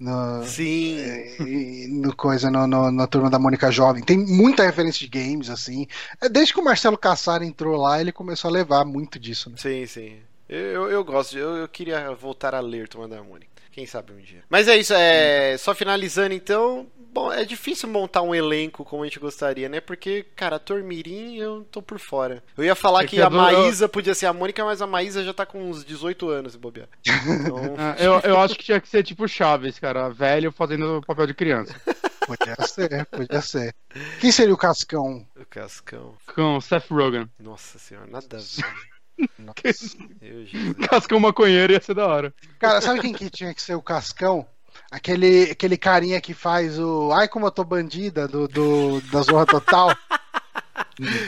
no, 0.00 0.42
Sim. 0.44 0.96
e- 1.40 1.88
no 1.90 2.14
coisa, 2.16 2.50
no, 2.50 2.66
no- 2.66 2.90
na 2.90 3.06
turma 3.06 3.28
da 3.28 3.38
Mônica 3.38 3.70
Jovem. 3.70 4.02
Tem 4.02 4.16
muita 4.16 4.62
referência 4.64 5.00
de 5.06 5.08
games, 5.08 5.50
assim. 5.50 5.86
É, 6.22 6.28
Desde 6.28 6.54
que 6.54 6.60
o 6.60 6.64
Marcelo 6.64 6.96
Cassar 6.96 7.42
entrou 7.42 7.76
lá, 7.76 8.00
ele 8.00 8.12
começou 8.12 8.48
a 8.48 8.52
levar 8.52 8.84
muito 8.86 9.18
disso, 9.18 9.50
né? 9.50 9.56
Sim, 9.58 9.84
sim. 9.86 10.16
Eu, 10.48 10.58
eu, 10.58 10.90
eu 10.90 11.04
gosto, 11.04 11.32
de- 11.32 11.38
eu, 11.38 11.56
eu 11.56 11.68
queria 11.68 12.14
voltar 12.14 12.54
a 12.54 12.60
ler 12.60 12.88
Turma 12.88 13.06
da 13.06 13.22
Mônica. 13.22 13.57
Quem 13.70 13.86
sabe 13.86 14.12
um 14.12 14.18
dia. 14.18 14.42
Mas 14.48 14.68
é 14.68 14.76
isso, 14.76 14.92
é. 14.94 15.56
Só 15.58 15.74
finalizando 15.74 16.34
então. 16.34 16.86
Bom, 17.10 17.32
é 17.32 17.44
difícil 17.44 17.88
montar 17.88 18.22
um 18.22 18.34
elenco 18.34 18.84
como 18.84 19.02
a 19.02 19.06
gente 19.06 19.18
gostaria, 19.18 19.68
né? 19.68 19.80
Porque, 19.80 20.26
cara, 20.36 20.56
ator 20.56 20.82
Mirim 20.82 21.36
eu 21.36 21.66
tô 21.70 21.80
por 21.80 21.98
fora. 21.98 22.44
Eu 22.56 22.64
ia 22.64 22.74
falar 22.74 23.04
É 23.04 23.06
que 23.06 23.16
que 23.16 23.22
a 23.22 23.30
Maísa 23.30 23.88
podia 23.88 24.14
ser 24.14 24.26
a 24.26 24.32
Mônica, 24.32 24.62
mas 24.64 24.82
a 24.82 24.86
Maísa 24.86 25.24
já 25.24 25.32
tá 25.32 25.46
com 25.46 25.70
uns 25.70 25.84
18 25.84 26.28
anos, 26.28 26.52
se 26.52 26.58
bobear. 26.58 26.88
Então, 27.04 27.74
Ah, 27.78 27.96
eu, 27.98 28.20
eu 28.20 28.38
acho 28.38 28.56
que 28.56 28.64
tinha 28.64 28.80
que 28.80 28.88
ser 28.88 29.02
tipo 29.02 29.26
Chaves, 29.26 29.78
cara, 29.78 30.10
velho 30.10 30.52
fazendo 30.52 31.02
papel 31.06 31.26
de 31.26 31.34
criança. 31.34 31.74
Podia 32.28 32.56
ser, 32.66 33.06
podia 33.06 33.40
ser. 33.40 33.74
Quem 34.20 34.30
seria 34.30 34.52
o 34.52 34.58
Cascão? 34.58 35.26
o 35.34 35.46
Cascão. 35.46 36.14
Com 36.34 36.60
Seth 36.60 36.90
Rogen. 36.90 37.26
Nossa 37.40 37.78
senhora, 37.78 38.06
nada 38.06 38.36
a 38.36 38.38
ver. 38.38 38.97
Cascão 40.88 41.18
maconheiro 41.20 41.72
ia 41.72 41.80
ser 41.80 41.94
da 41.94 42.06
hora. 42.06 42.34
Cara, 42.58 42.80
sabe 42.80 43.00
quem 43.00 43.12
que 43.12 43.30
tinha 43.30 43.52
que 43.52 43.62
ser 43.62 43.74
o 43.74 43.82
Cascão? 43.82 44.46
Aquele, 44.90 45.50
aquele 45.50 45.76
carinha 45.76 46.20
que 46.20 46.32
faz 46.32 46.78
o 46.78 47.12
Ai 47.12 47.28
como 47.28 47.46
eu 47.46 47.50
tô 47.50 47.64
bandida 47.64 48.26
do, 48.26 48.48
do 48.48 49.00
da 49.12 49.20
Zorra 49.22 49.46
Total. 49.46 49.96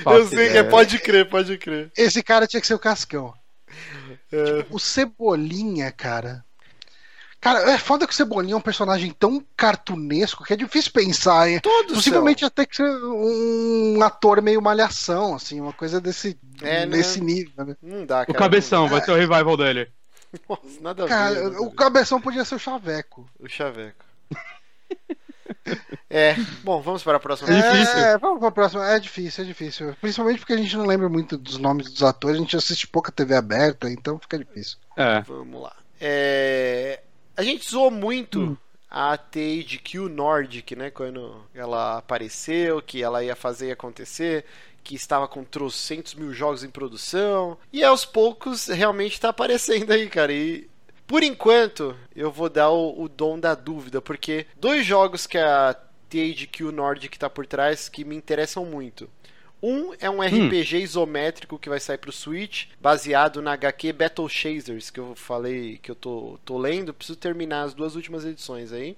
Eu 0.07 0.27
sei 0.27 0.51
que 0.51 0.57
é, 0.57 0.61
é. 0.61 0.63
pode 0.65 0.99
crer, 0.99 1.29
pode 1.29 1.59
crer. 1.59 1.91
Esse 1.97 2.23
cara 2.23 2.47
tinha 2.47 2.61
que 2.61 2.67
ser 2.67 2.75
o 2.75 2.79
Cascão. 2.79 3.35
É, 4.33 4.67
O 4.71 4.79
Cebolinha, 4.79 5.91
cara. 5.93 6.45
Cara, 7.41 7.71
é 7.71 7.79
foda 7.79 8.07
que 8.07 8.13
o 8.13 8.17
Cebolinha 8.17 8.53
é 8.53 8.57
um 8.57 8.61
personagem 8.61 9.11
tão 9.13 9.43
cartunesco 9.57 10.45
que 10.45 10.53
é 10.53 10.57
difícil 10.57 10.93
pensar 10.93 11.49
em. 11.49 11.59
todos 11.61 11.95
Possivelmente 11.95 12.41
são. 12.41 12.49
até 12.49 12.67
que 12.67 12.77
ser 12.77 12.85
um 13.03 14.03
ator 14.03 14.43
meio 14.43 14.61
malhação, 14.61 15.35
assim, 15.37 15.59
uma 15.61 15.73
coisa 15.73 16.01
desse, 16.01 16.39
É, 16.61 16.81
né? 16.81 16.97
nesse 16.99 17.19
nível, 17.21 17.65
né? 17.65 17.77
Não 17.83 18.05
dá, 18.05 18.23
O 18.23 18.27
cara. 18.27 18.39
cabeção, 18.39 18.89
vai 18.89 19.01
ser 19.01 19.13
o 19.13 19.17
revival 19.17 19.57
dele. 19.57 19.89
Nossa, 20.49 20.63
nada 20.83 21.03
a 21.03 21.07
ver. 21.07 21.09
Cara, 21.11 21.43
nada 21.45 21.57
a 21.57 21.61
o 21.63 21.71
ver. 21.71 21.77
cabeção 21.77 22.21
podia 22.21 22.45
ser 22.45 22.57
o 22.57 22.59
Chaveco. 22.59 23.27
O 23.39 23.49
Chaveco. 23.49 24.05
é, 26.11 26.35
bom, 26.63 26.81
vamos 26.83 27.03
para 27.03 27.17
a 27.17 27.21
próxima. 27.21 27.51
É 27.51 27.55
difícil. 27.73 27.99
É, 27.99 28.19
vamos 28.19 28.39
pra 28.39 28.51
próxima. 28.51 28.87
É 28.91 28.99
difícil, 28.99 29.45
é 29.45 29.47
difícil. 29.47 29.97
Principalmente 30.01 30.39
porque 30.41 30.53
a 30.53 30.57
gente 30.59 30.77
não 30.77 30.85
lembra 30.87 31.09
muito 31.09 31.37
dos 31.39 31.59
nomes 31.59 31.91
dos 31.91 32.03
atores, 32.03 32.37
a 32.37 32.41
gente 32.41 32.57
assiste 32.57 32.87
pouca 32.87 33.11
TV 33.11 33.35
aberta, 33.35 33.91
então 33.91 34.19
fica 34.19 34.39
difícil. 34.39 34.77
É. 34.97 35.23
Vamos 35.23 35.63
lá. 35.63 35.73
É, 36.01 37.01
a 37.41 37.43
gente 37.43 37.69
zoou 37.71 37.91
muito 37.91 38.41
Hum. 38.41 38.57
a 38.91 39.17
THQ 39.17 40.09
Nordic, 40.09 40.77
né? 40.77 40.91
Quando 40.91 41.43
ela 41.55 41.99
apareceu, 41.99 42.83
que 42.83 43.03
ela 43.03 43.25
ia 43.25 43.35
fazer 43.35 43.69
e 43.69 43.73
acontecer, 43.73 44.45
que 44.85 44.95
estava 44.95 45.27
com 45.27 45.43
trocentos 45.45 46.15
mil 46.15 46.33
jogos 46.35 46.65
em 46.65 46.71
produção. 46.71 47.57
E 47.73 47.83
aos 47.83 48.05
poucos 48.05 48.67
realmente 48.67 49.13
está 49.15 49.31
aparecendo 49.31 49.91
aí, 49.93 50.09
cara. 50.09 50.33
E 50.33 50.69
por 51.07 51.23
enquanto 51.23 51.97
eu 52.15 52.31
vou 52.31 52.49
dar 52.49 52.71
o, 52.71 53.03
o 53.03 53.09
dom 53.09 53.39
da 53.39 53.55
dúvida, 53.55 54.01
porque 54.03 54.47
dois 54.57 54.85
jogos 54.85 55.27
que 55.27 55.39
a 55.39 55.75
THQ 56.09 56.73
Nordic 56.73 57.15
está 57.17 57.31
por 57.31 57.47
trás 57.47 57.89
que 57.89 58.05
me 58.05 58.17
interessam 58.17 58.65
muito. 58.65 59.09
Um 59.63 59.93
é 60.01 60.09
um 60.09 60.23
RPG 60.23 60.79
isométrico 60.79 61.59
que 61.59 61.69
vai 61.69 61.79
sair 61.79 61.99
pro 61.99 62.13
Switch, 62.13 62.67
baseado 62.81 63.43
na 63.43 63.53
HQ 63.53 63.93
Battle 63.93 64.29
Chasers, 64.29 64.91
que 64.91 64.99
eu 64.99 65.15
falei 65.15 65.79
que 65.83 65.91
eu 65.91 65.95
tô, 65.95 66.39
tô 66.45 66.57
lendo. 66.57 66.95
Preciso 66.95 67.19
terminar 67.19 67.63
as 67.63 67.75
duas 67.75 67.95
últimas 67.95 68.25
edições 68.25 68.73
aí. 68.73 68.97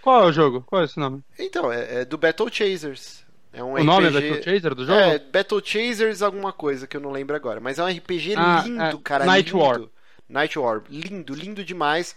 Qual 0.00 0.22
é 0.22 0.26
o 0.26 0.32
jogo? 0.32 0.62
Qual 0.66 0.80
é 0.80 0.86
esse 0.86 0.98
nome? 0.98 1.22
Então, 1.38 1.70
é, 1.70 2.00
é 2.00 2.04
do 2.04 2.16
Battle 2.16 2.50
Chasers. 2.50 3.24
É 3.52 3.62
um 3.62 3.74
o 3.74 3.84
nome 3.84 4.06
é 4.06 4.10
RPG... 4.10 4.28
Battle 4.28 4.42
Chaser 4.42 4.74
do 4.74 4.86
jogo? 4.86 4.98
É, 4.98 5.18
Battle 5.18 5.62
Chasers 5.64 6.22
alguma 6.22 6.52
coisa 6.52 6.86
que 6.86 6.96
eu 6.96 7.00
não 7.00 7.10
lembro 7.10 7.34
agora. 7.34 7.60
Mas 7.60 7.78
é 7.78 7.84
um 7.84 7.88
RPG 7.88 8.34
Ah, 8.36 8.62
lindo, 8.64 8.82
é, 8.82 8.96
cara. 9.02 9.24
Night 9.24 9.52
lindo. 9.52 9.64
War. 9.64 9.80
Night 10.28 10.58
War. 10.58 10.82
Lindo, 10.88 11.34
lindo 11.34 11.64
demais. 11.64 12.16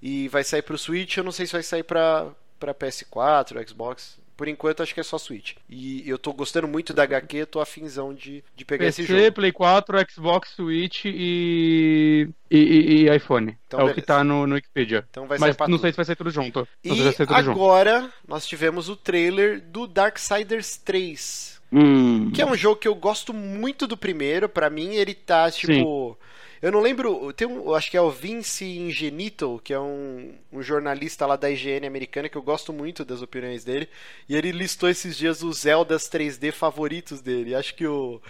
E 0.00 0.28
vai 0.28 0.44
sair 0.44 0.62
pro 0.62 0.78
Switch. 0.78 1.16
Eu 1.16 1.24
não 1.24 1.32
sei 1.32 1.46
se 1.46 1.52
vai 1.52 1.62
sair 1.62 1.82
pra, 1.82 2.28
pra 2.58 2.74
PS4, 2.74 3.68
Xbox. 3.68 4.18
Por 4.40 4.48
enquanto, 4.48 4.82
acho 4.82 4.94
que 4.94 5.00
é 5.00 5.02
só 5.02 5.18
Switch. 5.18 5.52
E 5.68 6.02
eu 6.08 6.16
tô 6.16 6.32
gostando 6.32 6.66
muito 6.66 6.94
da 6.94 7.02
HQ. 7.02 7.44
Tô 7.44 7.60
afinzão 7.60 8.14
de, 8.14 8.42
de 8.56 8.64
pegar 8.64 8.86
esse 8.86 9.02
PC, 9.02 9.24
jogo. 9.24 9.32
Play 9.34 9.52
4, 9.52 9.98
Xbox, 10.10 10.48
Switch 10.56 11.04
e, 11.04 12.26
e, 12.50 12.56
e- 12.58 13.02
e 13.10 13.14
iPhone. 13.14 13.54
Então, 13.66 13.80
é 13.80 13.82
o 13.82 13.86
beleza. 13.88 14.00
que 14.00 14.06
tá 14.06 14.24
no, 14.24 14.46
no 14.46 14.54
Wikipedia. 14.54 15.04
Então 15.10 15.26
vai 15.26 15.36
Mas 15.38 15.54
não 15.58 15.66
tudo. 15.66 15.80
sei 15.82 15.90
se 15.92 15.96
vai 15.96 16.04
ser 16.06 16.16
tudo 16.16 16.30
junto. 16.30 16.66
Não 16.82 16.96
E 16.96 17.12
tudo 17.12 17.12
junto. 17.12 17.50
agora 17.50 18.10
nós 18.26 18.46
tivemos 18.46 18.88
o 18.88 18.96
trailer 18.96 19.60
do 19.60 19.86
Darksiders 19.86 20.78
3. 20.78 21.60
Hum. 21.70 22.30
Que 22.32 22.40
é 22.40 22.46
um 22.46 22.56
jogo 22.56 22.76
que 22.80 22.88
eu 22.88 22.94
gosto 22.94 23.34
muito 23.34 23.86
do 23.86 23.94
primeiro. 23.94 24.48
Pra 24.48 24.70
mim, 24.70 24.94
ele 24.94 25.12
tá 25.12 25.50
tipo. 25.50 26.18
Eu 26.62 26.70
não 26.70 26.80
lembro. 26.80 27.32
Tem 27.32 27.48
um. 27.48 27.72
Acho 27.74 27.90
que 27.90 27.96
é 27.96 28.00
o 28.02 28.10
Vince 28.10 28.64
Ingenito, 28.66 29.60
que 29.64 29.72
é 29.72 29.80
um, 29.80 30.34
um 30.52 30.62
jornalista 30.62 31.24
lá 31.24 31.34
da 31.34 31.50
IGN 31.50 31.86
americana, 31.86 32.28
que 32.28 32.36
eu 32.36 32.42
gosto 32.42 32.70
muito 32.72 33.02
das 33.04 33.22
opiniões 33.22 33.64
dele. 33.64 33.88
E 34.28 34.36
ele 34.36 34.52
listou 34.52 34.88
esses 34.88 35.16
dias 35.16 35.42
os 35.42 35.60
Zeldas 35.60 36.02
3D 36.10 36.52
favoritos 36.52 37.22
dele. 37.22 37.54
Acho 37.54 37.74
que 37.74 37.86
o, 37.86 38.20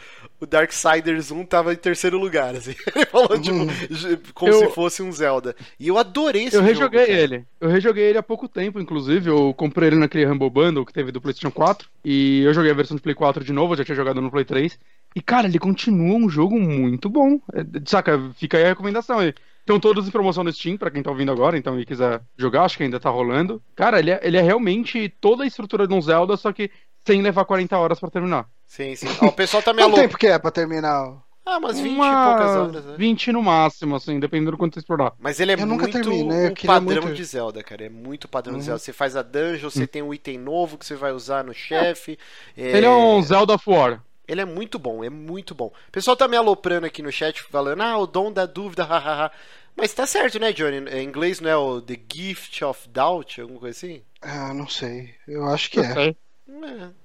o 0.41 0.47
Darksiders 0.47 1.33
1 1.33 1.45
tava 1.47 1.73
em 1.73 1.77
terceiro 1.77 2.19
lugar, 2.19 2.55
assim. 2.55 2.75
Ele 2.95 3.07
falou, 3.07 3.41
tipo, 3.41 4.33
como 4.33 4.53
Eu- 4.53 4.59
se 4.61 4.69
fosse 4.75 5.03
um 5.03 5.11
Zelda. 5.11 5.57
E 5.79 5.89
eu 5.89 5.99
adorei 5.99 6.45
esse 6.45 6.55
Eu 6.57 6.61
jogo. 6.61 6.73
rejoguei 6.73 7.07
cara. 7.07 7.19
ele. 7.21 7.45
Eu 7.61 7.69
rejoguei 7.69 8.05
ele 8.05 8.19
há 8.19 8.23
pouco 8.23 8.49
tempo, 8.49 8.79
inclusive. 8.79 9.29
Eu 9.29 9.53
comprei 9.55 9.89
ele 9.89 9.97
naquele 9.97 10.25
Rumble 10.25 10.51
Bundle 10.51 10.87
que 10.87 10.93
teve 10.93 11.11
do 11.11 11.21
PlayStation 11.21 11.51
4. 11.51 11.89
E 12.05 12.43
eu 12.43 12.55
joguei 12.55 12.71
a 12.71 12.75
versão 12.75 12.97
de 12.97 13.03
Play 13.03 13.15
4 13.15 13.43
de 13.45 13.53
novo, 13.53 13.73
eu 13.73 13.79
já 13.79 13.85
tinha 13.85 13.97
jogado 13.97 14.21
no 14.21 14.31
Play 14.31 14.45
3. 14.45 14.79
E, 15.15 15.21
cara, 15.21 15.47
ele 15.49 15.59
continua 15.59 16.17
um 16.17 16.29
jogo 16.29 16.59
muito 16.59 17.09
bom. 17.09 17.41
É, 17.53 17.63
saca, 17.87 18.31
fica 18.37 18.57
aí 18.59 18.65
a 18.65 18.69
recomendação 18.69 19.19
aí. 19.19 19.35
Estão 19.61 19.79
todos 19.79 20.07
em 20.09 20.11
promoção 20.11 20.43
no 20.43 20.53
Steam, 20.53 20.77
pra 20.77 20.91
quem 20.91 21.03
tá 21.03 21.11
ouvindo 21.11 21.31
agora, 21.31 21.57
então 21.59 21.79
e 21.79 21.85
quiser 21.85 22.21
jogar, 22.37 22.63
acho 22.65 22.77
que 22.77 22.83
ainda 22.83 22.99
tá 22.99 23.11
rolando. 23.11 23.63
Cara, 23.77 23.99
ele 23.99 24.11
é, 24.11 24.21
ele 24.23 24.37
é 24.37 24.41
realmente 24.41 25.09
toda 25.21 25.45
a 25.45 25.47
estrutura 25.47 25.87
de 25.87 25.95
um 25.95 26.01
Zelda, 26.01 26.37
só 26.37 26.53
que 26.53 26.71
sem 27.07 27.23
levar 27.23 27.45
40 27.45 27.77
horas 27.79 27.99
pra 28.01 28.11
terminar. 28.11 28.47
Sim, 28.67 28.95
sim. 28.97 29.07
Ó, 29.21 29.27
o 29.27 29.33
pessoal 29.33 29.63
tá 29.63 29.73
me 29.73 29.81
Quanto 29.83 29.93
alô. 29.95 30.03
tempo 30.03 30.17
que 30.19 30.27
é 30.27 30.39
pra 30.39 30.51
terminar? 30.51 31.19
Ah, 31.45 31.59
umas 31.59 31.81
20 31.81 31.95
Uma- 31.95 32.07
e 32.07 32.27
poucas 32.37 32.57
horas, 32.57 32.85
né? 32.87 32.95
20 32.99 33.33
no 33.33 33.43
máximo, 33.43 33.97
assim, 33.97 34.21
dependendo 34.21 34.53
do 34.53 34.57
quanto 34.59 34.75
você 34.75 34.81
explorar. 34.81 35.13
Mas 35.19 35.41
ele 35.41 35.53
é 35.53 35.55
Eu 35.55 35.67
nunca 35.67 35.85
muito 35.85 35.95
terminei, 36.01 36.49
eu 36.49 36.55
padrão 36.67 37.03
muito- 37.03 37.15
de 37.17 37.25
Zelda, 37.25 37.63
cara. 37.63 37.85
É 37.87 37.89
muito 37.89 38.29
padrão 38.29 38.55
de 38.55 38.59
Uhum. 38.61 38.65
Zelda. 38.67 38.79
Você 38.79 38.93
faz 38.93 39.17
a 39.17 39.23
dungeon, 39.23 39.71
você 39.71 39.87
tem 39.87 40.03
um 40.03 40.13
item 40.15 40.39
novo 40.39 40.77
que 40.79 40.85
você 40.87 40.95
vai 40.95 41.13
usar 41.13 41.43
no 41.43 41.55
chefe. 41.55 42.19
É... 42.57 42.77
Ele 42.77 42.87
é 42.87 42.91
um 42.91 43.21
Zelda 43.23 43.55
of 43.55 43.69
War. 43.69 44.03
Ele 44.31 44.41
é 44.41 44.45
muito 44.45 44.79
bom, 44.79 45.03
é 45.03 45.11
muito 45.11 45.55
bom. 45.55 45.67
O 45.89 45.93
pessoal 45.93 46.17
tá 46.17 46.29
me 46.29 46.37
aloprando 46.37 46.87
aqui 46.87 47.03
no 47.03 47.11
chat, 47.11 47.43
falando, 47.43 47.81
ah, 47.83 47.99
o 47.99 48.07
dom 48.07 48.31
da 48.33 48.47
dúvida, 48.47 48.85
hahaha. 48.85 49.33
Mas 49.77 49.93
tá 49.93 50.07
certo, 50.07 50.39
né, 50.39 50.53
Johnny? 50.53 50.79
Em 50.91 51.05
inglês 51.05 51.41
não 51.41 51.51
é 51.51 51.57
o 51.57 51.81
The 51.81 51.99
Gift 52.13 52.63
of 52.65 52.89
Doubt, 52.89 53.41
alguma 53.41 53.61
coisa 53.61 53.77
assim? 53.77 54.03
Ah, 54.23 54.53
não 54.55 54.69
sei. 54.69 55.15
Eu 55.27 55.47
acho 55.47 55.71
que 55.71 55.81
é. 55.81 56.15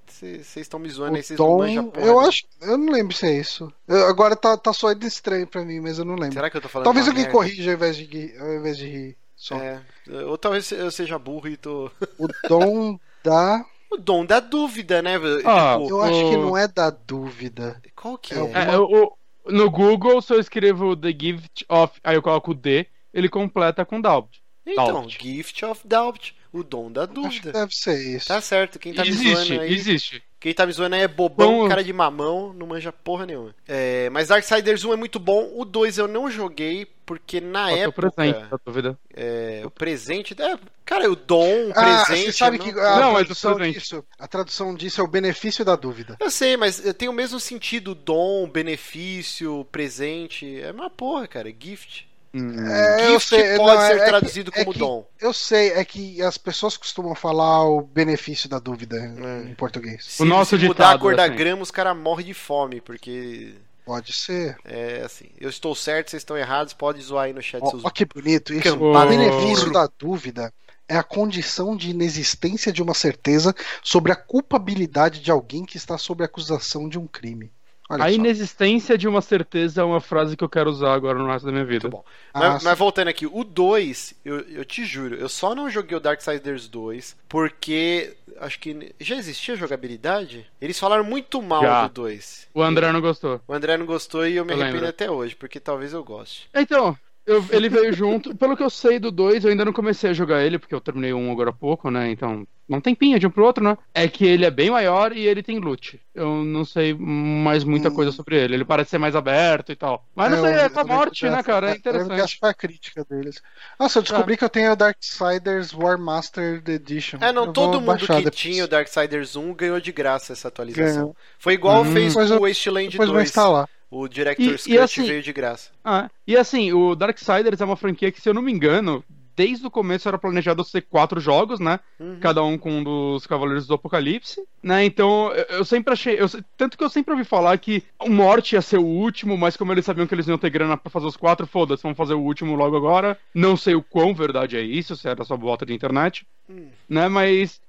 Vocês 0.08 0.56
estão 0.58 0.80
me 0.80 0.90
zoando 0.90 1.16
aí, 1.16 1.22
O 1.22 1.24
vocês 1.24 1.40
não 1.40 1.48
Dom, 1.48 1.58
manjam 1.58 1.90
porra. 1.90 2.06
eu 2.06 2.20
acho, 2.20 2.44
eu 2.62 2.78
não 2.78 2.92
lembro 2.94 3.16
se 3.16 3.28
é 3.28 3.34
isso. 3.40 3.72
Eu- 3.88 4.06
agora 4.08 4.36
tá, 4.36 4.58
tá 4.58 4.72
soando 4.74 5.06
estranho 5.06 5.46
pra 5.48 5.64
mim, 5.64 5.80
mas 5.80 6.00
eu 6.00 6.06
não 6.06 6.16
lembro. 6.16 6.34
Será 6.34 6.50
que 6.50 6.58
eu 6.58 6.62
tô 6.62 6.70
falando 6.70 6.86
Talvez 6.86 7.08
alguém 7.08 7.24
merda? 7.24 7.38
corrija 7.38 7.72
ao 7.72 7.76
invés 7.76 7.98
de, 7.98 8.36
ao 8.40 8.54
invés 8.54 8.78
de 8.78 8.88
rir. 8.88 9.18
Só. 9.36 9.56
É, 9.58 9.82
ou 10.28 10.38
talvez 10.38 10.72
eu 10.72 10.90
seja 10.90 11.20
burro 11.20 11.48
e 11.50 11.58
tô... 11.58 11.92
O 12.18 12.28
dom 12.48 12.98
da. 13.24 13.66
O 13.96 13.98
dom 13.98 14.26
da 14.26 14.40
dúvida, 14.40 15.02
né? 15.02 15.16
Ah, 15.46 15.78
Tipo, 15.78 15.90
Eu 15.90 16.02
acho 16.02 16.20
que 16.30 16.36
o- 16.36 16.42
não 16.42 16.58
é 16.58 16.68
da 16.68 16.90
dúvida. 16.90 17.82
qual 17.96 18.18
que 18.18 18.34
é 18.34 18.38
é? 18.38 18.42
o- 18.42 18.48
É, 18.56 18.78
o- 18.78 19.18
no 19.48 19.70
Google, 19.70 20.22
se 20.22 20.34
eu 20.34 20.40
escrevo 20.40 20.96
The 20.96 21.10
Gift 21.12 21.66
of. 21.70 22.00
Aí 22.04 22.16
eu 22.16 22.22
coloco 22.22 22.52
o 22.52 22.56
D, 22.56 22.88
ele 23.14 23.30
completa 23.30 23.86
com 23.86 24.02
Doubt. 24.02 24.42
Então, 24.66 24.88
Doubt. 25.04 25.18
Gift 25.22 25.64
of 25.66 25.88
Doubt, 25.88 26.36
o 26.52 26.64
dom 26.64 26.92
da 26.92 27.04
Acho 27.04 27.12
que 27.12 27.16
dúvida. 27.16 27.52
deve 27.52 27.74
ser 27.76 28.16
isso. 28.16 28.28
Tá 28.28 28.42
certo, 28.42 28.80
quem 28.80 28.94
tá 28.94 29.04
me 29.04 29.10
existe, 29.10 29.46
zoando 29.48 29.62
aí. 29.62 29.74
existe. 29.74 30.24
Quem 30.40 30.54
tá 30.54 30.66
me 30.66 30.72
zoando 30.74 30.96
aí 30.96 31.02
é 31.02 31.08
bobão, 31.08 31.62
Bom- 31.62 31.70
cara 31.70 31.84
de 31.84 31.92
mamão, 31.92 32.54
não 32.54 32.68
manja 32.68 32.92
porra 32.92 33.26
nenhuma. 33.26 33.56
É, 33.68 34.10
mas 34.12 34.28
Darksiders 34.28 34.84
1 34.84 34.94
é 34.94 34.96
muito 34.96 35.18
bom, 35.20 35.52
o 35.56 35.66
2 35.66 35.98
eu 35.98 36.08
não 36.08 36.30
joguei, 36.30 36.86
porque 37.06 37.42
na 37.42 37.68
Falta 37.70 37.74
o 37.76 37.78
época. 37.84 38.12
presente 38.12 38.50
da 38.50 38.60
dúvida. 38.64 39.00
é, 39.16 39.62
o 39.66 39.72
presente. 39.72 40.36
É, 40.40 40.60
cara, 40.86 41.10
o 41.10 41.16
dom, 41.16 41.68
o 41.70 41.72
Ah, 41.76 42.04
presente. 42.06 42.26
você 42.28 42.32
sabe 42.34 42.58
eu 42.58 42.64
que 42.64 42.72
não- 42.74 42.82
a 42.84 43.00
Não, 43.00 43.12
mas 43.14 43.22
o 43.24 43.26
tradução 43.26 43.56
presente. 43.56 43.80
disso, 43.80 44.06
a 44.20 44.28
tradução 44.28 44.76
disso 44.76 45.02
é 45.02 45.04
o 45.04 45.08
benefício 45.08 45.66
da 45.66 45.76
dúvida. 45.76 46.16
Eu 46.20 46.30
sei, 46.30 46.56
mas 46.58 46.80
tem 46.98 47.10
o 47.10 47.14
mesmo 47.14 47.40
sentido: 47.40 47.96
dom, 47.96 48.48
benefício, 48.48 49.66
presente. 49.72 50.60
É 50.62 50.72
uma 50.72 50.90
porra, 50.90 51.28
cara, 51.28 51.52
gift. 51.58 52.08
Hum. 52.38 52.68
É, 52.70 53.08
eu 53.14 53.20
sei, 53.20 53.56
pode 53.56 53.78
não, 53.78 53.82
é- 53.82 53.88
ser 53.88 53.96
é 53.96 54.00
que- 54.00 54.06
traduzido 54.10 54.52
é 54.54 54.60
como 54.60 54.74
que- 54.74 54.80
dom. 54.80 55.08
Eu 55.22 55.32
sei, 55.32 55.70
é 55.72 55.86
que 55.86 56.22
as 56.22 56.38
pessoas 56.38 56.76
costumam 56.76 57.16
falar 57.16 57.64
o 57.70 57.82
benefício 57.82 58.50
da 58.50 58.60
dúvida 58.60 58.98
É. 58.98 59.50
em 59.50 59.56
português. 59.56 60.04
Se, 60.06 60.24
nosso 60.26 60.58
se 60.60 60.66
mudar 60.68 60.84
a 60.86 60.88
ditado, 60.94 61.02
cor 61.02 61.16
da 61.16 61.26
assim. 61.26 61.36
grama, 61.36 61.62
os 61.64 61.72
caras 61.72 61.96
morrem 61.96 62.26
de 62.26 62.34
fome, 62.34 62.82
porque. 62.82 63.54
Pode 63.86 64.12
ser. 64.14 64.58
É 64.66 65.04
assim, 65.06 65.28
eu 65.40 65.48
estou 65.48 65.74
certo, 65.76 66.10
vocês 66.10 66.22
estão 66.22 66.36
errados, 66.36 66.74
pode 66.74 67.00
zoar 67.02 67.26
aí 67.26 67.34
no 67.34 67.42
chat 67.42 67.62
Ó, 67.64 67.70
seus 67.70 67.86
ó 67.86 67.90
que 67.90 68.04
bonito 68.04 68.52
isso. 68.54 68.76
O 68.84 69.06
benefício 69.08 69.72
da 69.72 69.88
dúvida 70.00 70.52
é 70.90 70.98
a 70.98 71.04
condição 71.04 71.76
de 71.78 71.92
inexistência 71.92 72.72
de 72.74 72.82
uma 72.82 72.94
certeza 72.96 73.56
sobre 73.84 74.12
a 74.12 74.16
culpabilidade 74.16 75.20
de 75.22 75.30
alguém 75.32 75.64
que 75.66 75.78
está 75.78 75.98
sob 76.00 76.24
acusação 76.24 76.90
de 76.90 76.98
um 77.00 77.06
crime. 77.08 77.52
Olha 77.90 78.04
A 78.06 78.08
só. 78.08 78.14
inexistência 78.14 78.98
de 78.98 79.08
uma 79.08 79.22
certeza 79.22 79.82
é 79.82 79.84
uma 79.84 80.02
frase 80.02 80.36
que 80.36 80.44
eu 80.44 80.50
quero 80.50 80.70
usar 80.70 80.94
agora 80.94 81.20
no 81.20 81.28
resto 81.28 81.46
da 81.46 81.52
minha 81.52 81.66
vida. 81.66 81.88
Muito 81.88 81.98
bom. 81.98 82.04
Ah, 82.34 82.54
mas, 82.54 82.64
mas 82.64 82.78
voltando 82.78 83.10
aqui, 83.10 83.28
o 83.28 83.44
2, 83.44 84.16
eu, 84.26 84.40
eu 84.42 84.66
te 84.66 84.84
juro, 84.86 85.16
eu 85.16 85.30
só 85.30 85.54
não 85.54 85.70
joguei 85.70 85.96
o 85.96 86.00
Darksiders 86.00 86.68
2 86.68 87.16
porque 87.30 88.16
acho 88.40 88.60
que 88.60 88.94
já 89.00 89.16
existia 89.16 89.56
jogabilidade. 89.56 90.46
Eles 90.60 90.80
falaram 90.80 91.04
muito 91.04 91.42
mal 91.42 91.62
Já. 91.62 91.88
do 91.88 91.94
2. 91.94 92.48
O 92.54 92.62
André 92.64 92.92
não 92.92 93.02
gostou. 93.02 93.40
O 93.48 93.54
André 93.54 93.78
não 93.78 93.86
gostou 93.86 94.26
e 94.28 94.36
eu 94.36 94.46
me 94.46 94.52
Eu 94.52 94.56
arrependo 94.56 94.76
lembro. 94.78 94.90
até 94.90 95.10
hoje, 95.12 95.36
porque 95.36 95.60
talvez 95.60 95.94
eu 95.94 96.04
goste. 96.04 96.50
Então, 96.54 96.98
eu- 97.26 97.46
ele 97.52 97.70
veio 97.70 97.92
junto. 97.94 98.36
Pelo 98.36 98.56
que 98.56 98.64
eu 98.64 98.70
sei 98.70 99.00
do 99.00 99.12
2, 99.12 99.44
eu 99.44 99.52
ainda 99.52 99.66
não 99.66 99.74
comecei 99.74 100.10
a 100.10 100.14
jogar 100.14 100.44
ele, 100.44 100.60
porque 100.60 100.74
eu 100.76 100.82
terminei 100.82 101.14
um 101.14 101.32
agora 101.32 101.50
há 101.50 101.54
pouco, 101.54 101.90
né? 101.92 102.10
Então, 102.12 102.48
não 102.68 102.82
tem 102.82 102.96
pinha 102.96 103.20
de 103.20 103.28
um 103.28 103.32
pro 103.32 103.46
outro, 103.46 103.64
né? 103.64 103.78
É 103.94 104.08
que 104.08 104.26
ele 104.26 104.46
é 104.46 104.52
bem 104.52 104.70
maior 104.72 105.12
e 105.16 105.26
ele 105.28 105.44
tem 105.44 105.60
loot. 105.60 106.00
Eu 106.14 106.44
não 106.44 106.66
sei 106.66 106.94
mais 106.94 107.64
muita 107.64 107.90
Hum. 107.90 107.94
coisa 107.94 108.12
sobre 108.12 108.38
ele. 108.42 108.56
Ele 108.56 108.66
parece 108.66 108.92
ser 108.92 108.98
mais 108.98 109.16
aberto 109.16 109.72
e 109.72 109.76
tal. 109.76 110.06
Mas 110.16 110.32
não 110.32 110.38
É, 110.38 110.42
sei, 110.42 110.54
eu- 110.54 110.60
é 110.66 110.70
com 110.70 110.80
a 110.80 110.82
eu 110.82 110.88
lembro 110.88 110.98
morte, 110.98 111.30
né, 111.30 111.44
cara? 111.44 111.68
É 111.68 111.70
eu 111.72 111.74
lembro 111.74 112.16
que 112.16 112.22
interessante. 112.22 112.38
A 112.42 112.54
crítica 112.54 113.06
deles. 113.06 113.42
Nossa, 113.80 114.00
eu 114.00 114.04
descobri 114.04 114.38
que 114.38 114.44
eu 114.44 114.50
tenho 114.50 114.72
o 114.72 114.76
Darksiders 114.76 115.74
War 115.74 115.98
Master 116.00 116.62
Edition. 116.68 117.18
É, 117.22 117.32
não, 117.32 117.46
Eu 117.46 117.54
todo 117.54 117.74
vou 117.74 117.82
mundo 117.82 118.00
que 118.00 118.08
depois. 118.08 118.36
tinha 118.36 118.64
o 118.66 118.68
Darksiders 118.68 119.36
1 119.36 119.54
ganhou 119.54 119.80
de 119.80 119.92
graça 119.92 120.34
essa 120.34 120.48
atualização. 120.48 120.94
Ganhou. 121.04 121.16
Foi 121.40 121.54
igual 121.54 121.84
Hum. 121.84 121.92
fez 121.94 122.14
Depois 122.14 122.32
o 122.32 122.40
Wasteland 122.40 122.90
Depois 122.92 123.10
vou 123.10 123.18
2. 123.18 123.30
instalar. 123.30 123.70
O 123.90 124.08
Director's 124.08 124.64
Cut 124.64 124.78
assim- 124.78 125.06
veio 125.06 125.22
de 125.22 125.34
graça. 125.34 125.70
Ah, 125.84 126.10
e 126.28 126.36
assim, 126.36 126.74
o 126.74 126.96
Darksiders 126.96 127.62
é 127.62 127.66
uma 127.66 127.76
franquia 127.76 128.12
que, 128.12 128.22
se 128.22 128.28
eu 128.28 128.34
não 128.34 128.42
me 128.42 128.52
engano, 128.52 129.04
desde 129.36 129.68
o 129.68 129.72
começo 129.72 130.08
era 130.08 130.18
planejado 130.18 130.64
ser 130.64 130.82
quatro 130.82 131.20
jogos, 131.20 131.60
né? 131.60 131.80
Uhum. 132.00 132.18
Cada 132.20 132.44
um 132.44 132.58
com 132.58 132.72
um 132.80 132.84
dos 132.84 133.28
Cavaleiros 133.28 133.68
do 133.68 133.74
Apocalipse, 133.74 134.42
né? 134.64 134.86
Então, 134.86 135.32
eu, 135.34 135.58
eu 135.58 135.66
sempre 135.66 135.94
achei. 135.94 136.20
eu 136.20 136.28
tanto 136.58 136.78
que 136.78 136.84
eu 136.84 136.90
sempre 136.90 137.12
ouvi 137.14 137.26
falar 137.26 137.58
que 137.58 137.84
o 138.00 138.10
Morte 138.10 138.56
ia 138.56 138.62
ser 138.62 138.78
o 138.78 138.86
último, 138.86 139.38
mas 139.38 139.58
como 139.58 139.72
eles 139.74 139.86
sabiam 139.86 140.08
que 140.08 140.16
eles 140.16 140.28
iam 140.28 140.38
ter 140.38 140.50
grana 140.50 140.78
pra 140.78 140.90
fazer 140.90 141.06
os 141.06 141.18
quatro, 141.18 141.46
foda-se, 141.46 141.84
vamos 141.84 141.98
fazer 141.98 142.14
o 142.14 142.22
último 142.22 142.56
logo 142.56 142.78
agora. 142.78 143.18
Não 143.34 143.58
sei 143.58 143.76
o 143.76 143.84
quão 143.84 144.14
verdade 144.14 144.58
é 144.58 144.62
isso, 144.62 144.96
se 144.96 145.08
era 145.08 145.24
só 145.24 145.36
bota 145.36 145.66
de 145.66 145.74
internet. 145.74 146.26
Hum. 146.50 146.68
Né, 146.88 147.08
mas 147.10 147.60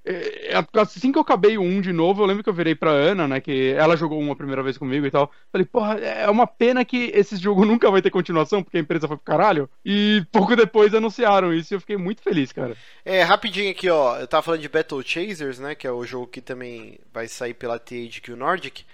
assim 0.81 1.11
que 1.11 1.19
eu 1.19 1.23
acabei 1.23 1.59
o 1.59 1.63
1 1.63 1.81
de 1.81 1.93
novo, 1.93 2.23
eu 2.23 2.27
lembro 2.27 2.43
que 2.43 2.49
eu 2.49 2.55
virei 2.55 2.75
pra 2.75 2.91
Ana, 2.91 3.27
né? 3.27 3.41
Que 3.41 3.71
ela 3.73 3.97
jogou 3.97 4.21
uma 4.21 4.37
primeira 4.37 4.63
vez 4.63 4.79
comigo 4.79 5.07
e 5.07 5.11
tal. 5.11 5.31
Falei, 5.51 5.67
porra, 5.67 5.95
é 5.99 6.31
uma 6.31 6.47
pena 6.47 6.85
que 6.85 7.11
esse 7.15 7.37
jogo 7.37 7.65
nunca 7.67 7.91
vai 7.91 8.01
ter 8.01 8.11
continuação, 8.11 8.63
porque 8.63 8.77
a 8.77 8.81
empresa 8.81 9.09
foi 9.09 9.17
pro 9.17 9.25
caralho. 9.25 9.69
E 9.85 10.25
pouco 10.31 10.55
depois 10.55 10.95
anunciaram 10.95 11.53
isso 11.53 11.73
e 11.73 11.77
eu 11.77 11.81
fiquei 11.81 11.97
muito 11.97 12.23
feliz, 12.23 12.53
cara. 12.53 12.77
É, 13.05 13.23
rapidinho 13.23 13.71
aqui, 13.71 13.91
ó. 13.91 14.19
Eu 14.19 14.27
tava 14.27 14.43
falando 14.43 14.61
de 14.61 14.69
Battle 14.69 15.03
Chasers, 15.03 15.59
né? 15.59 15.75
Que 15.75 15.87
é 15.87 15.91
o 15.91 16.05
jogo 16.05 16.27
que 16.27 16.41
também 16.41 16.99
vai 17.13 17.27
sair 17.27 17.55
pela 17.55 17.79
THQ 17.79 18.35
Nordic. 18.37 18.85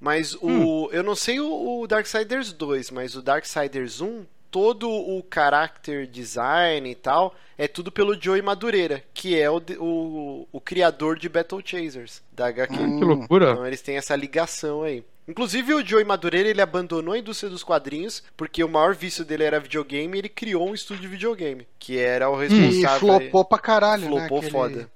Mas 0.00 0.34
o. 0.34 0.48
Hum. 0.48 0.88
Eu 0.92 1.02
não 1.02 1.14
sei 1.14 1.40
o, 1.40 1.80
o 1.80 1.86
Darksiders 1.86 2.52
2, 2.52 2.90
mas 2.90 3.16
o 3.16 3.22
Darksiders 3.22 4.00
1, 4.00 4.26
todo 4.56 4.88
o 4.90 5.22
character 5.32 6.06
design 6.06 6.90
e 6.90 6.94
tal, 6.94 7.34
é 7.58 7.68
tudo 7.68 7.92
pelo 7.92 8.18
Joey 8.18 8.40
Madureira, 8.40 9.04
que 9.12 9.38
é 9.38 9.50
o, 9.50 9.60
o, 9.78 10.48
o 10.50 10.60
criador 10.62 11.18
de 11.18 11.28
Battle 11.28 11.60
Chasers, 11.62 12.22
da 12.32 12.46
HQ. 12.46 12.72
Hum. 12.74 12.98
Que 12.98 13.04
loucura. 13.04 13.50
Então 13.52 13.66
eles 13.66 13.82
têm 13.82 13.98
essa 13.98 14.16
ligação 14.16 14.82
aí. 14.82 15.04
Inclusive 15.28 15.74
o 15.74 15.84
Joey 15.84 16.04
Madureira 16.04 16.48
ele 16.48 16.62
abandonou 16.62 17.12
a 17.12 17.18
indústria 17.18 17.50
dos 17.50 17.62
quadrinhos 17.64 18.22
porque 18.36 18.62
o 18.64 18.68
maior 18.68 18.94
vício 18.94 19.24
dele 19.26 19.42
era 19.44 19.58
videogame 19.60 20.16
e 20.16 20.20
ele 20.20 20.28
criou 20.30 20.66
um 20.70 20.72
estúdio 20.72 21.02
de 21.02 21.08
videogame, 21.08 21.66
que 21.78 21.98
era 21.98 22.30
o 22.30 22.42
E 22.42 22.46
responsável. 22.48 23.00
flopou 23.00 23.44
pra 23.44 23.58
caralho, 23.58 24.04
né? 24.04 24.20
Flopou 24.20 24.38
aquele- 24.38 24.52
foda. 24.52 24.90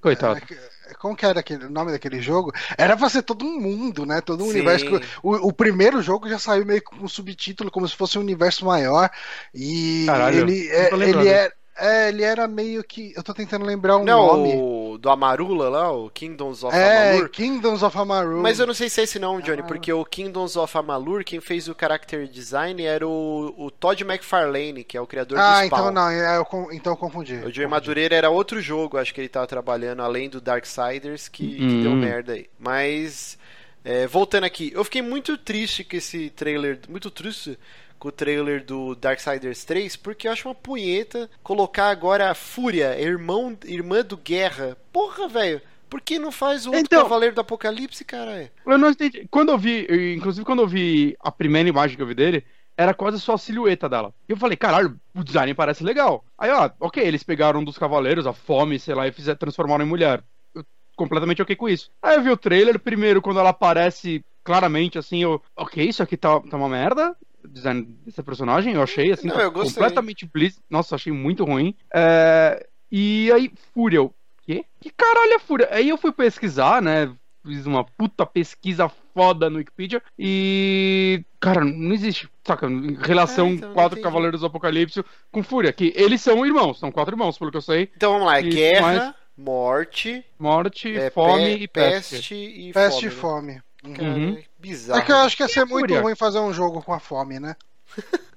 Coitado. 0.00 0.40
É, 0.88 0.94
Como 0.94 1.16
que 1.16 1.26
era 1.26 1.40
aquele, 1.40 1.66
o 1.66 1.70
nome 1.70 1.92
daquele 1.92 2.20
jogo? 2.20 2.52
Era 2.76 2.96
pra 2.96 3.08
ser 3.08 3.22
todo 3.22 3.44
um 3.44 3.60
mundo, 3.60 4.06
né? 4.06 4.20
Todo 4.20 4.42
um 4.42 4.46
Sim. 4.46 4.52
universo. 4.52 4.86
O, 5.22 5.48
o 5.48 5.52
primeiro 5.52 6.00
jogo 6.02 6.28
já 6.28 6.38
saiu 6.38 6.64
meio 6.64 6.82
com 6.82 6.96
um 6.96 7.08
subtítulo, 7.08 7.70
como 7.70 7.88
se 7.88 7.96
fosse 7.96 8.18
um 8.18 8.22
universo 8.22 8.64
maior. 8.64 9.10
E 9.54 10.04
Caralho, 10.06 10.40
ele, 10.40 10.68
é, 10.68 10.94
ele, 10.94 11.28
era, 11.28 11.52
é, 11.78 12.08
ele 12.08 12.22
era 12.22 12.46
meio 12.48 12.82
que. 12.82 13.12
Eu 13.16 13.22
tô 13.22 13.32
tentando 13.34 13.64
lembrar 13.64 13.96
um 13.98 14.04
Não, 14.04 14.26
nome. 14.26 14.54
o 14.56 14.98
do 14.98 15.10
Amarula 15.10 15.68
lá, 15.68 15.92
o 15.92 16.08
Kingdoms 16.10 16.64
of 16.64 16.74
É, 16.74 17.10
Amalur. 17.10 17.28
Kingdoms 17.28 17.82
of 17.82 17.98
Amarur. 17.98 18.40
Mas 18.42 18.58
eu 18.58 18.66
não 18.66 18.72
sei 18.74 18.88
se 18.88 19.00
é 19.00 19.04
esse 19.04 19.18
não, 19.18 19.40
Johnny, 19.40 19.60
Ah. 19.60 19.64
porque 19.64 19.92
o 19.92 20.04
Kingdoms 20.04 20.56
of 20.56 20.76
Amalur, 20.78 21.22
quem 21.22 21.38
fez 21.40 21.68
o 21.68 21.76
character 21.78 22.26
design 22.26 22.82
era 22.82 23.06
o, 23.06 23.54
o 23.58 23.70
Todd 23.70 24.02
McFarlane, 24.04 24.84
que 24.84 24.96
é 24.96 25.00
o 25.00 25.06
criador 25.06 25.38
Ah, 25.38 25.60
do 25.60 25.66
Spawn. 25.66 25.78
então 25.80 25.90
não, 25.92 26.08
é, 26.08 26.36
eu, 26.38 26.46
então 26.72 26.92
eu 26.92 26.96
confundi. 26.96 27.34
O 27.34 27.36
Joey 27.36 27.44
Confundi. 27.52 27.66
Madureira 27.66 28.14
era 28.16 28.30
outro 28.30 28.60
jogo, 28.60 28.96
acho 28.98 29.12
que 29.12 29.20
ele 29.20 29.28
tava 29.28 29.46
trabalhando 29.46 30.02
além 30.02 30.28
do 30.30 30.40
Darksiders, 30.40 31.28
que, 31.28 31.56
que 31.56 31.62
Hum. 31.64 31.82
deu 31.82 31.92
merda 31.92 32.32
aí. 32.32 32.46
Mas, 32.58 33.38
é, 33.84 34.06
voltando 34.06 34.44
aqui, 34.44 34.72
eu 34.74 34.82
fiquei 34.82 35.02
muito 35.02 35.36
triste 35.36 35.84
com 35.84 35.94
esse 35.96 36.30
trailer, 36.30 36.80
muito 36.88 37.10
triste 37.10 37.58
com 38.06 38.08
o 38.08 38.12
trailer 38.12 38.64
do 38.64 38.94
Darksiders 38.94 39.64
3, 39.64 39.96
porque 39.96 40.28
eu 40.28 40.32
acho 40.32 40.48
uma 40.48 40.54
punheta 40.54 41.28
colocar 41.42 41.88
agora 41.88 42.30
a 42.30 42.34
Fúria, 42.34 42.98
irmão, 43.00 43.56
irmã 43.64 44.02
do 44.02 44.16
Guerra. 44.16 44.76
Porra, 44.92 45.26
velho. 45.28 45.60
Por 45.90 46.00
que 46.00 46.18
não 46.18 46.30
faz 46.32 46.66
o 46.66 46.70
outro 46.70 46.82
Então- 46.84 47.02
Cavaleiro 47.02 47.34
do 47.34 47.40
Apocalipse, 47.40 48.04
caralho? 48.04 48.48
Eu 48.64 48.78
não 48.78 48.90
entendi. 48.90 49.26
Quando 49.30 49.50
eu 49.50 49.58
vi, 49.58 49.86
inclusive 50.16 50.44
quando 50.44 50.62
eu 50.62 50.68
vi 50.68 51.16
a 51.20 51.30
primeira 51.32 51.68
imagem 51.68 51.96
que 51.96 52.02
eu 52.02 52.06
vi 52.06 52.14
dele, 52.14 52.44
era 52.76 52.92
quase 52.94 53.20
só 53.20 53.34
a 53.34 53.38
silhueta 53.38 53.88
dela. 53.88 54.12
E 54.28 54.32
eu 54.32 54.36
falei, 54.36 54.56
caralho, 54.56 54.98
o 55.14 55.24
design 55.24 55.52
parece 55.54 55.82
legal. 55.82 56.24
Aí, 56.38 56.50
ó, 56.50 56.70
ok, 56.80 57.02
eles 57.02 57.22
pegaram 57.24 57.60
um 57.60 57.64
dos 57.64 57.78
cavaleiros, 57.78 58.26
a 58.26 58.32
fome, 58.32 58.78
sei 58.78 58.94
lá, 58.94 59.06
e 59.08 59.12
fizeram, 59.12 59.38
transformaram 59.38 59.84
em 59.84 59.88
mulher. 59.88 60.22
Eu 60.54 60.64
completamente 60.96 61.40
ok 61.42 61.54
com 61.56 61.68
isso. 61.68 61.90
Aí 62.02 62.16
eu 62.16 62.22
vi 62.22 62.30
o 62.30 62.36
trailer, 62.36 62.78
primeiro, 62.78 63.22
quando 63.22 63.40
ela 63.40 63.50
aparece 63.50 64.24
claramente, 64.44 64.96
assim, 64.98 65.22
eu, 65.22 65.40
ok, 65.56 65.84
isso 65.88 66.02
aqui 66.02 66.16
tá, 66.16 66.38
tá 66.40 66.56
uma 66.56 66.68
merda. 66.68 67.16
O 67.46 67.52
design 67.52 67.82
desse 68.04 68.22
personagem, 68.22 68.74
eu 68.74 68.82
achei, 68.82 69.12
assim, 69.12 69.28
Não, 69.28 69.40
eu 69.40 69.52
completamente 69.52 70.26
bliss. 70.26 70.60
Nossa, 70.68 70.94
achei 70.94 71.12
muito 71.12 71.44
ruim. 71.44 71.74
É, 71.94 72.66
E 72.90 73.30
aí, 73.32 73.50
Fúria, 73.74 73.96
eu, 73.98 74.14
quê? 74.44 74.64
Que 74.80 74.90
caralho 74.90 75.34
é 75.34 75.38
Fúria? 75.38 75.68
Aí 75.72 75.88
eu 75.88 75.96
fui 75.98 76.12
pesquisar, 76.12 76.80
né? 76.82 77.12
Fiz 77.44 77.64
uma 77.66 77.84
puta 77.84 78.26
pesquisa 78.26 78.88
foda 79.14 79.48
no 79.48 79.58
Wikipedia 79.58 80.02
e. 80.18 81.24
Cara, 81.40 81.64
não 81.64 81.92
existe, 81.92 82.28
saca? 82.44 82.66
Relação 83.00 83.46
É, 83.46 83.50
então, 83.52 83.72
quatro. 83.72 84.00
Cavaleiros 84.00 84.40
do 84.40 84.46
Apocalipse 84.46 85.04
com 85.30 85.42
Fúria, 85.44 85.72
que 85.72 85.92
eles 85.96 86.20
são 86.20 86.44
irmãos, 86.44 86.78
são 86.80 86.90
quatro 86.90 87.14
irmãos, 87.14 87.38
pelo 87.38 87.50
que 87.52 87.56
eu 87.56 87.62
sei. 87.62 87.88
Então 87.96 88.12
vamos 88.14 88.26
lá, 88.26 88.38
é 88.38 88.42
guerra, 88.42 88.82
mas- 88.82 89.14
morte, 89.38 90.24
Morte, 90.38 90.96
é, 90.96 91.10
fome 91.10 91.56
pe- 91.58 91.62
e 91.62 91.68
peste. 91.68 92.14
peste 92.16 92.34
e 92.34 92.72
Peste 92.72 93.06
e 93.06 93.10
fome. 93.10 93.46
né? 93.48 93.52
fome. 93.54 93.65
Cara, 93.94 94.08
Uhum. 94.08 94.34
é 94.34 94.44
bizarro. 94.58 95.00
É 95.00 95.04
que 95.04 95.12
eu 95.12 95.16
acho 95.16 95.36
que 95.36 95.42
ia 95.42 95.48
ser 95.48 95.60
a 95.60 95.66
muito 95.66 95.94
ruim 95.94 96.14
fazer 96.14 96.38
um 96.40 96.52
jogo 96.52 96.82
com 96.82 96.92
a 96.92 97.00
fome, 97.00 97.40
né? 97.40 97.56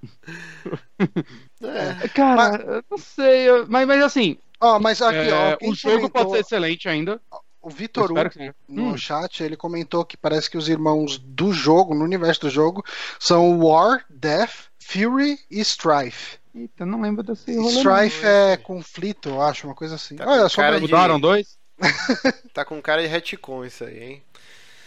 É. 1.62 2.08
Cara, 2.10 2.62
eu 2.64 2.84
não 2.90 2.98
sei, 2.98 3.50
eu- 3.50 3.68
mas, 3.68 3.86
mas 3.88 4.02
assim, 4.04 4.38
Ó, 4.62 4.80
mas 4.80 5.02
aqui, 5.02 5.30
é, 5.30 5.54
ó, 5.54 5.58
quem 5.58 5.72
o 5.72 5.76
jogo 5.76 6.10
comentou- 6.10 6.12
pode 6.12 6.32
ser 6.32 6.40
excelente 6.40 6.88
ainda. 6.90 7.22
O 7.62 7.70
Vitor 7.70 8.10
no 8.70 8.94
Hum, 8.94 8.98
chat, 8.98 9.44
ele 9.44 9.58
comentou 9.58 10.06
que 10.06 10.16
parece 10.16 10.50
que 10.50 10.58
os 10.58 10.70
irmãos 10.70 11.18
do 11.18 11.52
jogo, 11.52 11.94
no 11.94 12.06
universo 12.06 12.42
do 12.42 12.50
jogo, 12.50 12.84
são 13.20 13.60
War, 13.60 14.06
Death, 14.10 14.68
Fury 14.82 15.38
e 15.52 15.60
Strife. 15.60 16.38
Eita, 16.56 16.86
não 16.86 17.02
lembro 17.02 17.22
desse 17.24 17.54
rolê. 17.58 17.62
não. 17.62 17.70
Strife 17.82 18.26
é 18.26 18.56
conflito, 18.58 19.30
eu 19.30 19.42
acho, 19.42 19.68
uma 19.68 19.76
coisa 19.76 19.96
assim. 19.96 20.16
Tá 20.16 20.26
Olha, 20.30 20.44
com 20.44 20.50
só 20.50 20.62
cara 20.62 20.76
de- 20.78 20.82
Mudaram 20.84 21.20
dois? 21.20 21.58
Tá 22.54 22.64
com 22.66 22.82
cara 22.82 23.02
de 23.02 23.08
retcon 23.08 23.66
isso 23.66 23.84
aí, 23.84 24.04
hein? 24.04 24.24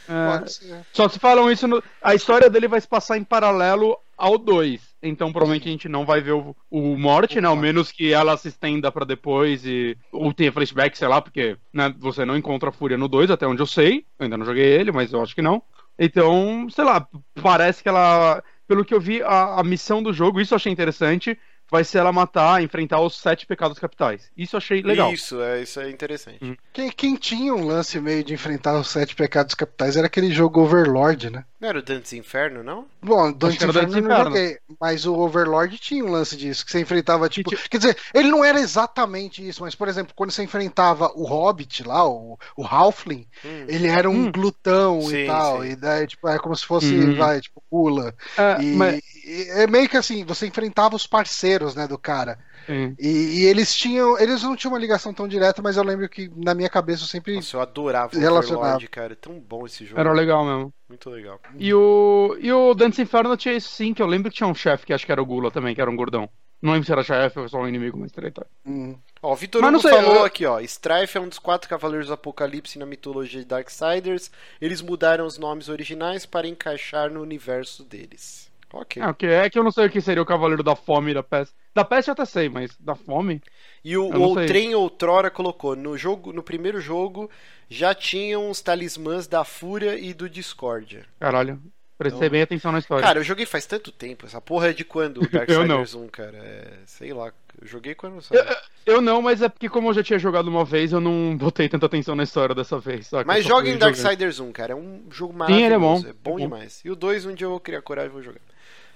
É. 0.08 0.82
Só 0.92 1.08
se 1.08 1.18
falam 1.18 1.50
isso 1.50 1.66
no... 1.66 1.82
A 2.02 2.14
história 2.14 2.50
dele 2.50 2.68
vai 2.68 2.80
se 2.80 2.88
passar 2.88 3.16
em 3.16 3.24
paralelo 3.24 3.96
ao 4.16 4.38
2. 4.38 4.80
Então 5.02 5.32
provavelmente 5.32 5.68
a 5.68 5.72
gente 5.72 5.88
não 5.88 6.06
vai 6.06 6.20
ver 6.20 6.32
o, 6.32 6.54
o 6.70 6.96
Morte, 6.96 7.40
né? 7.40 7.48
Ao 7.48 7.56
menos 7.56 7.90
que 7.90 8.12
ela 8.12 8.36
se 8.36 8.48
estenda 8.48 8.92
pra 8.92 9.04
depois 9.04 9.66
e. 9.66 9.98
Ou 10.12 10.32
tenha 10.32 10.52
flashback, 10.52 10.96
sei 10.96 11.08
lá, 11.08 11.20
porque 11.20 11.56
né, 11.72 11.92
você 11.98 12.24
não 12.24 12.36
encontra 12.36 12.68
a 12.68 12.72
Fúria 12.72 12.96
no 12.96 13.08
2, 13.08 13.30
até 13.32 13.46
onde 13.46 13.60
eu 13.60 13.66
sei. 13.66 14.06
Eu 14.18 14.24
ainda 14.24 14.36
não 14.36 14.46
joguei 14.46 14.64
ele, 14.64 14.92
mas 14.92 15.12
eu 15.12 15.20
acho 15.20 15.34
que 15.34 15.42
não. 15.42 15.60
Então, 15.98 16.68
sei 16.70 16.84
lá, 16.84 17.06
parece 17.42 17.82
que 17.82 17.88
ela. 17.88 18.42
Pelo 18.68 18.84
que 18.84 18.94
eu 18.94 19.00
vi, 19.00 19.20
a, 19.22 19.60
a 19.60 19.64
missão 19.64 20.02
do 20.02 20.12
jogo, 20.12 20.40
isso 20.40 20.54
eu 20.54 20.56
achei 20.56 20.72
interessante. 20.72 21.36
Vai 21.72 21.84
ser 21.84 22.00
ela 22.00 22.12
matar, 22.12 22.62
enfrentar 22.62 23.00
os 23.00 23.18
sete 23.18 23.46
pecados 23.46 23.78
capitais. 23.78 24.30
Isso 24.36 24.56
eu 24.56 24.58
achei 24.58 24.82
legal. 24.82 25.10
Isso, 25.10 25.40
é, 25.40 25.62
isso 25.62 25.80
é 25.80 25.88
interessante. 25.88 26.44
Hum. 26.44 26.54
Quem, 26.70 26.90
quem 26.90 27.16
tinha 27.16 27.54
um 27.54 27.66
lance 27.66 27.98
meio 27.98 28.22
de 28.22 28.34
enfrentar 28.34 28.78
os 28.78 28.88
sete 28.88 29.14
pecados 29.14 29.54
capitais 29.54 29.96
era 29.96 30.06
aquele 30.06 30.30
jogo 30.30 30.60
Overlord, 30.60 31.30
né? 31.30 31.46
Não 31.62 31.68
era 31.68 31.78
o 31.78 31.82
Dantes 31.82 32.12
Inferno, 32.12 32.62
não? 32.64 32.86
Bom, 33.00 33.32
Dantes 33.32 33.56
que 33.56 33.64
Inferno 33.64 33.72
Dantes 33.72 33.94
Inferno. 33.96 34.30
joguei, 34.30 34.58
mas 34.80 35.06
o 35.06 35.14
Overlord 35.14 35.78
tinha 35.78 36.04
um 36.04 36.10
lance 36.10 36.36
disso, 36.36 36.66
que 36.66 36.72
você 36.72 36.80
enfrentava, 36.80 37.28
tipo... 37.28 37.50
ti- 37.50 37.68
Quer 37.68 37.78
dizer, 37.78 37.98
ele 38.12 38.30
não 38.30 38.44
era 38.44 38.58
exatamente 38.60 39.46
isso, 39.46 39.62
mas, 39.62 39.74
por 39.74 39.86
exemplo, 39.88 40.12
quando 40.14 40.32
você 40.32 40.42
enfrentava 40.42 41.12
o 41.14 41.24
Hobbit 41.24 41.84
lá, 41.84 42.04
o, 42.08 42.36
o 42.56 42.66
Halfling, 42.66 43.28
Hum. 43.44 43.64
ele 43.68 43.86
era 43.86 44.10
um 44.10 44.26
Hum. 44.26 44.32
glutão 44.32 45.00
Sim, 45.00 45.16
e 45.16 45.26
tal, 45.26 45.62
sim. 45.62 45.70
e 45.70 45.76
daí, 45.76 46.06
tipo, 46.06 46.28
é 46.28 46.38
como 46.38 46.56
se 46.56 46.66
fosse, 46.66 46.94
Uhum. 46.96 47.16
vai, 47.16 47.40
tipo, 47.40 47.62
pula. 47.70 48.12
É, 48.36 48.60
E, 48.60 48.76
mas- 48.76 49.00
e 49.24 49.48
é 49.50 49.66
meio 49.68 49.88
que 49.88 49.96
assim, 49.96 50.24
você 50.24 50.46
enfrentava 50.46 50.96
os 50.96 51.06
parceiros, 51.06 51.74
né, 51.76 51.86
do 51.86 51.98
cara. 51.98 52.38
Sim. 52.66 52.94
E, 52.98 53.08
e 53.40 53.44
eles 53.44 53.74
tinham, 53.74 54.18
eles 54.18 54.42
não 54.42 54.56
tinham 54.56 54.72
uma 54.72 54.78
ligação 54.78 55.12
tão 55.12 55.26
direta, 55.28 55.60
mas 55.62 55.76
eu 55.76 55.82
lembro 55.82 56.08
que 56.08 56.30
na 56.36 56.54
minha 56.54 56.68
cabeça 56.68 57.02
eu 57.02 57.08
sempre... 57.08 57.34
Nossa, 57.36 57.56
eu 57.56 57.60
adorava 57.60 58.16
o 58.16 58.18
Relacionado. 58.18 58.60
Overlord, 58.60 58.88
cara. 58.88 59.16
Tão 59.16 59.38
bom 59.38 59.66
esse 59.66 59.84
jogo. 59.84 60.00
Era 60.00 60.12
legal 60.12 60.44
mesmo. 60.44 60.72
Muito 60.88 61.10
legal. 61.10 61.40
E 61.58 61.72
o, 61.72 62.36
e 62.40 62.52
o 62.52 62.74
Dantes 62.74 62.98
Inferno 62.98 63.36
tinha 63.36 63.54
isso 63.54 63.70
sim, 63.70 63.94
que 63.94 64.02
eu 64.02 64.06
lembro 64.06 64.30
que 64.30 64.36
tinha 64.36 64.46
um 64.48 64.54
chefe 64.54 64.86
que 64.86 64.92
acho 64.92 65.06
que 65.06 65.12
era 65.12 65.22
o 65.22 65.26
Gula 65.26 65.50
também, 65.50 65.74
que 65.74 65.80
era 65.80 65.90
um 65.90 65.96
gordão. 65.96 66.28
Não 66.60 66.72
lembro 66.72 66.86
se 66.86 66.92
era 66.92 67.02
chefe 67.02 67.40
ou 67.40 67.48
só 67.48 67.58
um 67.58 67.66
inimigo, 67.66 67.98
mas 67.98 68.12
treta. 68.12 68.46
Hum. 68.64 68.96
Ó, 69.20 69.32
o 69.32 69.36
Vitor 69.36 69.64
Hugo 69.64 69.80
sei, 69.80 69.90
falou 69.90 70.16
eu- 70.18 70.24
aqui, 70.24 70.46
ó. 70.46 70.60
Strife 70.60 71.18
é 71.18 71.20
um 71.20 71.28
dos 71.28 71.40
quatro 71.40 71.68
cavaleiros 71.68 72.06
do 72.06 72.14
apocalipse 72.14 72.78
na 72.78 72.86
mitologia 72.86 73.40
de 73.40 73.46
Darksiders. 73.46 74.30
Eles 74.60 74.80
mudaram 74.80 75.26
os 75.26 75.38
nomes 75.38 75.68
originais 75.68 76.24
para 76.24 76.46
encaixar 76.46 77.10
no 77.10 77.20
universo 77.20 77.82
deles. 77.82 78.51
Ok. 78.72 79.02
É, 79.02 79.08
o 79.08 79.14
que 79.14 79.26
é 79.26 79.50
que 79.50 79.58
eu 79.58 79.62
não 79.64 79.70
sei 79.70 79.86
o 79.86 79.90
que 79.90 80.00
seria 80.00 80.22
o 80.22 80.26
Cavaleiro 80.26 80.62
da 80.62 80.74
Fome 80.74 81.10
e 81.10 81.14
da 81.14 81.22
Peste. 81.22 81.54
Da 81.74 81.84
Peste 81.84 82.08
eu 82.08 82.12
até 82.12 82.24
sei, 82.24 82.48
mas 82.48 82.76
da 82.78 82.94
Fome? 82.94 83.42
E 83.84 83.96
o 83.96 84.12
Eu. 84.12 84.22
Outrem 84.22 84.74
Outrora 84.74 85.30
colocou, 85.30 85.76
no 85.76 85.96
jogo, 85.98 86.32
no 86.32 86.42
primeiro 86.42 86.80
jogo, 86.80 87.30
já 87.68 87.94
tinham 87.94 88.48
os 88.50 88.60
talismãs 88.62 89.26
da 89.26 89.44
Fúria 89.44 89.98
e 89.98 90.14
do 90.14 90.28
Discórdia. 90.28 91.04
Caralho. 91.20 91.60
Prestei 91.98 92.18
Então- 92.26 92.30
bem 92.30 92.42
atenção 92.42 92.72
na 92.72 92.78
história. 92.80 93.04
Cara, 93.06 93.20
eu 93.20 93.24
joguei 93.24 93.46
faz 93.46 93.64
tanto 93.64 93.92
tempo. 93.92 94.26
Essa 94.26 94.40
porra 94.40 94.70
é 94.70 94.72
de 94.72 94.84
quando 94.84 95.18
o 95.22 95.24
Eu. 95.24 95.30
Darksiders 95.30 95.94
1, 95.94 96.08
cara? 96.08 96.36
É, 96.36 96.72
sei 96.86 97.12
lá. 97.12 97.32
Eu 97.60 97.66
joguei 97.68 97.94
quando 97.94 98.20
saiu. 98.22 98.42
Eu 98.84 99.00
não, 99.00 99.22
mas 99.22 99.40
é 99.42 99.48
porque 99.48 99.68
como 99.68 99.90
eu 99.90 99.94
já 99.94 100.02
tinha 100.02 100.18
jogado 100.18 100.48
uma 100.48 100.64
vez, 100.64 100.90
eu 100.90 101.00
não 101.00 101.36
botei 101.36 101.68
tanta 101.68 101.86
atenção 101.86 102.16
na 102.16 102.24
história 102.24 102.54
dessa 102.54 102.78
vez. 102.80 103.06
saca? 103.06 103.24
Mas 103.24 103.44
Eu 103.44 103.50
joga 103.50 103.68
em. 103.68 103.76
Darksiders 103.76 104.40
1, 104.40 104.50
cara. 104.50 104.72
É 104.72 104.76
um 104.76 105.02
jogo 105.10 105.32
Sim, 105.34 105.38
maravilhoso. 105.38 105.66
ele 105.66 105.74
é 105.74 105.78
bom. 105.78 105.96
É 105.98 106.00
bom 106.00 106.08
É 106.08 106.12
bom. 106.22 106.36
demais. 106.38 106.80
E 106.84 106.90
o 106.90 106.96
2, 106.96 107.26
um 107.26 107.34
dia 107.34 107.44
eu 107.44 107.50
vou 107.50 107.60
criar 107.60 107.82
coragem 107.82 108.10
e 108.10 108.12
vou 108.14 108.22
jogar. 108.22 108.40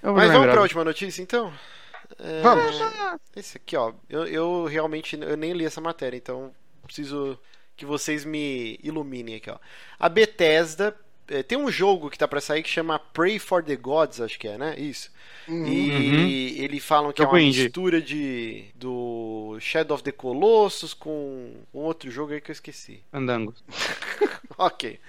Mas 0.01 0.13
vamos 0.27 0.31
pra 0.31 0.41
breve. 0.41 0.59
última 0.59 0.83
notícia, 0.83 1.21
então? 1.21 1.53
É, 2.19 2.41
Vamos. 2.41 2.75
Esse 3.35 3.57
aqui, 3.57 3.75
ó. 3.75 3.93
Eu, 4.09 4.25
eu 4.27 4.65
realmente 4.65 5.17
eu 5.19 5.35
nem 5.37 5.53
li 5.53 5.65
essa 5.65 5.81
matéria, 5.81 6.17
então 6.17 6.51
preciso 6.83 7.37
que 7.75 7.85
vocês 7.85 8.23
me 8.25 8.79
iluminem 8.81 9.35
aqui, 9.35 9.49
ó. 9.49 9.57
A 9.99 10.07
Bethesda 10.09 10.95
é, 11.27 11.43
tem 11.43 11.57
um 11.57 11.69
jogo 11.69 12.09
que 12.09 12.17
tá 12.17 12.27
pra 12.27 12.39
sair 12.39 12.63
que 12.63 12.69
chama 12.69 12.97
Pray 12.97 13.37
for 13.37 13.61
the 13.63 13.75
Gods, 13.75 14.21
acho 14.21 14.39
que 14.39 14.47
é, 14.47 14.57
né? 14.57 14.75
Isso. 14.79 15.11
E 15.47 16.55
eles 16.59 16.83
falam 16.83 17.11
que 17.13 17.21
é 17.21 17.25
uma 17.25 17.39
indie. 17.41 17.63
mistura 17.63 18.01
de 18.01 18.65
do 18.75 19.57
Shadow 19.59 19.95
of 19.95 20.03
the 20.03 20.11
Colossus 20.11 20.93
com 20.93 21.53
um 21.73 21.79
outro 21.79 22.09
jogo 22.11 22.33
aí 22.33 22.41
que 22.41 22.51
eu 22.51 22.53
esqueci. 22.53 23.03
Andangos. 23.13 23.63
Ok. 24.59 24.99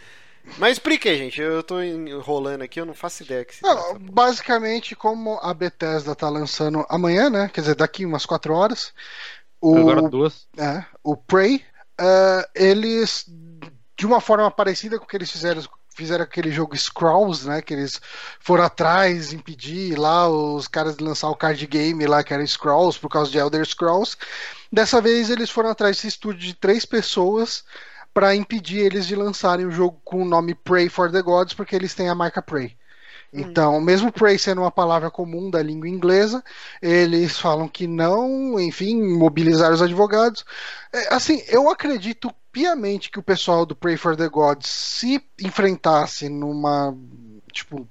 Mas 0.56 0.72
explica 0.72 1.08
aí, 1.08 1.18
gente. 1.18 1.40
Eu 1.40 1.62
tô 1.62 1.80
enrolando 1.82 2.62
aqui, 2.62 2.80
eu 2.80 2.86
não 2.86 2.94
faço 2.94 3.22
ideia 3.22 3.44
que 3.44 3.56
se 3.56 3.62
basicamente, 4.00 4.96
como 4.96 5.38
a 5.42 5.52
Bethesda 5.52 6.14
tá 6.14 6.28
lançando 6.28 6.86
amanhã, 6.88 7.28
né? 7.28 7.50
Quer 7.52 7.60
dizer, 7.60 7.74
daqui 7.74 8.06
umas 8.06 8.24
quatro 8.24 8.54
horas. 8.54 8.92
O, 9.60 9.76
Agora 9.76 10.02
duas. 10.08 10.46
é, 10.56 10.84
o 11.02 11.16
Prey, 11.16 11.64
eh, 12.00 12.48
eles, 12.54 13.26
de 13.96 14.06
uma 14.06 14.20
forma 14.20 14.50
parecida 14.50 14.98
com 14.98 15.04
o 15.04 15.08
que 15.08 15.16
eles 15.16 15.30
fizeram, 15.30 15.62
fizeram 15.94 16.22
aquele 16.22 16.52
jogo 16.52 16.76
Scrolls, 16.76 17.46
né? 17.46 17.60
Que 17.60 17.74
eles 17.74 18.00
foram 18.40 18.64
atrás, 18.64 19.32
impedir 19.32 19.98
lá 19.98 20.28
os 20.28 20.68
caras 20.68 20.96
de 20.96 21.02
lançar 21.02 21.28
o 21.28 21.36
card 21.36 21.66
game 21.66 22.06
lá, 22.06 22.22
que 22.22 22.32
era 22.32 22.46
Scrolls, 22.46 22.98
por 22.98 23.08
causa 23.08 23.30
de 23.30 23.38
Elder 23.38 23.66
Scrolls. 23.66 24.16
Dessa 24.72 25.00
vez 25.00 25.28
eles 25.28 25.50
foram 25.50 25.70
atrás 25.70 25.96
desse 25.96 26.08
estúdio 26.08 26.40
de 26.40 26.54
três 26.54 26.84
pessoas 26.84 27.64
para 28.18 28.34
impedir 28.34 28.80
eles 28.80 29.06
de 29.06 29.14
lançarem 29.14 29.64
o 29.64 29.70
jogo 29.70 30.00
com 30.04 30.22
o 30.22 30.24
nome 30.24 30.52
Pray 30.52 30.88
for 30.88 31.08
the 31.08 31.22
Gods, 31.22 31.54
porque 31.54 31.76
eles 31.76 31.94
têm 31.94 32.08
a 32.08 32.16
marca 32.16 32.42
Prey. 32.42 32.76
Então, 33.32 33.80
mesmo 33.80 34.10
Prey 34.10 34.36
sendo 34.36 34.62
uma 34.62 34.72
palavra 34.72 35.08
comum 35.08 35.48
da 35.48 35.62
língua 35.62 35.88
inglesa, 35.88 36.42
eles 36.82 37.38
falam 37.38 37.68
que 37.68 37.86
não, 37.86 38.58
enfim, 38.58 39.00
mobilizar 39.00 39.72
os 39.72 39.80
advogados. 39.80 40.44
É, 40.92 41.14
assim, 41.14 41.44
eu 41.46 41.70
acredito 41.70 42.34
piamente 42.50 43.08
que 43.08 43.20
o 43.20 43.22
pessoal 43.22 43.64
do 43.64 43.76
Pray 43.76 43.96
for 43.96 44.16
the 44.16 44.28
Gods 44.28 44.68
se 44.68 45.24
enfrentasse 45.40 46.28
numa, 46.28 46.98
tipo, 47.52 47.86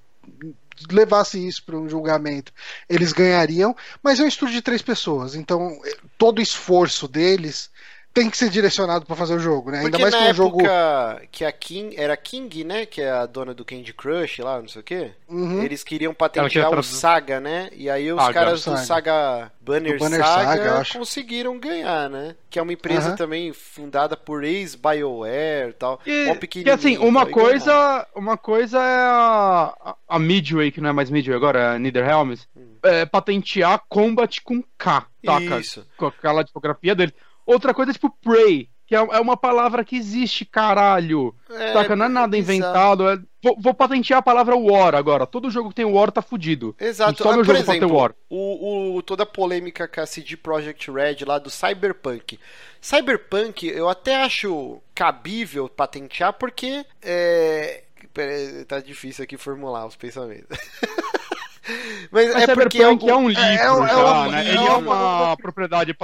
levasse 0.91 1.47
isso 1.47 1.63
para 1.63 1.77
um 1.77 1.87
julgamento, 1.87 2.51
eles 2.89 3.13
ganhariam, 3.13 3.73
mas 4.03 4.19
é 4.19 4.23
um 4.23 4.27
estúdio 4.27 4.55
de 4.55 4.61
três 4.61 4.81
pessoas, 4.81 5.35
então 5.35 5.79
eh, 5.85 5.97
todo 6.17 6.39
o 6.39 6.41
esforço 6.41 7.07
deles 7.07 7.71
tem 8.17 8.29
que 8.31 8.37
ser 8.37 8.49
direcionado 8.49 9.05
pra 9.05 9.15
fazer 9.15 9.35
o 9.35 9.39
jogo, 9.39 9.69
né? 9.69 9.77
Ainda 9.79 9.91
Porque 9.91 10.01
mais 10.01 10.13
na 10.13 10.25
que 10.25 10.31
um 10.31 10.33
jogo. 10.33 10.61
época 10.61 11.21
que 11.31 11.45
a 11.45 11.51
King, 11.51 11.95
era 11.95 12.17
King, 12.17 12.63
né? 12.63 12.85
Que 12.87 13.01
é 13.01 13.11
a 13.11 13.25
dona 13.27 13.53
do 13.53 13.63
Candy 13.63 13.93
Crush 13.93 14.39
lá, 14.39 14.59
não 14.59 14.67
sei 14.67 14.81
o 14.81 14.83
quê. 14.83 15.11
Uhum. 15.29 15.61
Eles 15.61 15.83
queriam 15.83 16.13
patentear 16.13 16.71
o. 16.73 16.81
Saga, 16.81 17.39
né? 17.39 17.69
E 17.73 17.89
aí 17.89 18.11
os 18.11 18.19
Saga, 18.19 18.33
caras 18.33 18.65
do 18.65 18.71
Saga. 18.71 18.77
Saga 18.85 19.51
Banner, 19.61 19.93
Do 19.93 19.99
Banner 19.99 20.19
Saga, 20.25 20.57
Saga, 20.57 20.85
conseguiram 20.97 21.59
ganhar, 21.59 22.09
né? 22.09 22.35
Que 22.49 22.57
é 22.57 22.61
uma 22.61 22.73
empresa 22.73 23.09
Aham. 23.09 23.15
também 23.15 23.53
fundada 23.53 24.17
por 24.17 24.43
ex-BioWare 24.43 25.69
e 25.69 25.73
tal. 25.73 25.99
E, 26.05 26.33
pequenininho, 26.35 26.73
assim, 26.75 26.97
uma 26.97 27.21
tal, 27.21 27.29
e 27.29 27.33
coisa, 27.33 28.07
uma 28.15 28.37
coisa 28.37 28.77
é 28.79 28.81
a, 29.09 29.95
a- 30.07 30.19
Midway, 30.19 30.71
que 30.71 30.81
não 30.81 30.89
é 30.89 30.93
mais 30.93 31.09
Midway 31.09 31.35
agora, 31.35 31.59
é 31.59 31.75
a 31.75 31.79
Netherrealms, 31.79 32.47
é, 32.83 33.05
patentear 33.05 33.83
Combat 33.89 34.41
com 34.41 34.63
K, 34.77 35.05
taca? 35.23 35.59
Isso. 35.59 35.85
Com 35.97 36.07
aquela 36.07 36.43
tipografia 36.43 36.95
dele. 36.95 37.13
Outra 37.47 37.73
coisa 37.73 37.89
é 37.91 37.93
tipo 37.93 38.15
Prey, 38.21 38.69
que 38.85 38.93
é, 38.95 38.99
é 38.99 39.19
uma 39.19 39.35
palavra 39.37 39.83
que 39.83 39.95
existe, 39.95 40.45
caralho. 40.45 41.33
É, 41.49 41.73
Saca? 41.73 41.95
Não 41.95 42.05
é 42.05 42.09
nada 42.09 42.27
bizarro. 42.37 42.53
inventado. 42.57 43.09
é- 43.09 43.17
Vou, 43.43 43.55
vou 43.61 43.73
patentear 43.73 44.19
a 44.19 44.21
palavra 44.21 44.55
War 44.57 44.93
agora. 44.93 45.25
Todo 45.25 45.49
jogo 45.49 45.69
que 45.69 45.75
tem 45.75 45.85
War 45.85 46.11
tá 46.11 46.21
fudido. 46.21 46.75
Exato. 46.79 47.23
Só 47.23 47.29
Ah, 47.31 47.35
meu 47.35 47.45
jogo 47.45 47.57
pode 47.59 47.69
ter 47.69 47.77
exemplo, 47.77 47.95
War. 47.95 48.13
o, 48.29 48.95
o- 48.97 49.01
toda 49.01 49.23
a 49.23 49.25
polêmica 49.25 49.87
com 49.87 50.01
a 50.01 50.05
CD 50.05 50.35
Projekt 50.35 50.91
Red 50.91 51.17
lá 51.25 51.39
do 51.39 51.49
Cyberpunk. 51.49 52.37
Cyberpunk 52.81 53.65
eu 53.67 53.87
até 53.87 54.21
acho 54.23 54.81
cabível 54.93 55.69
patentear 55.69 56.33
porque 56.33 56.85
é... 57.01 57.83
Pera 58.13 58.65
tá 58.65 58.79
difícil 58.79 59.23
aqui 59.23 59.37
formular 59.37 59.85
os 59.85 59.95
pensamentos. 59.95 60.47
Mas, 62.11 62.33
Mas 62.33 62.49
é 62.49 62.53
porque 62.55 62.77
Cyberpunk 62.77 62.77
é, 62.77 62.81
é, 62.81 62.85
algo- 62.85 63.25
um 63.25 63.29
livro 63.29 63.43
é 63.43 63.71
um- 63.71 63.85
é 63.85 63.87
já, 63.89 63.95
um 64.21 64.31
né? 64.31 64.43
livro. 64.43 64.59
Ele 64.61 64.67
é 64.67 64.71
uma 64.77 65.37
propriedade, 65.37 65.95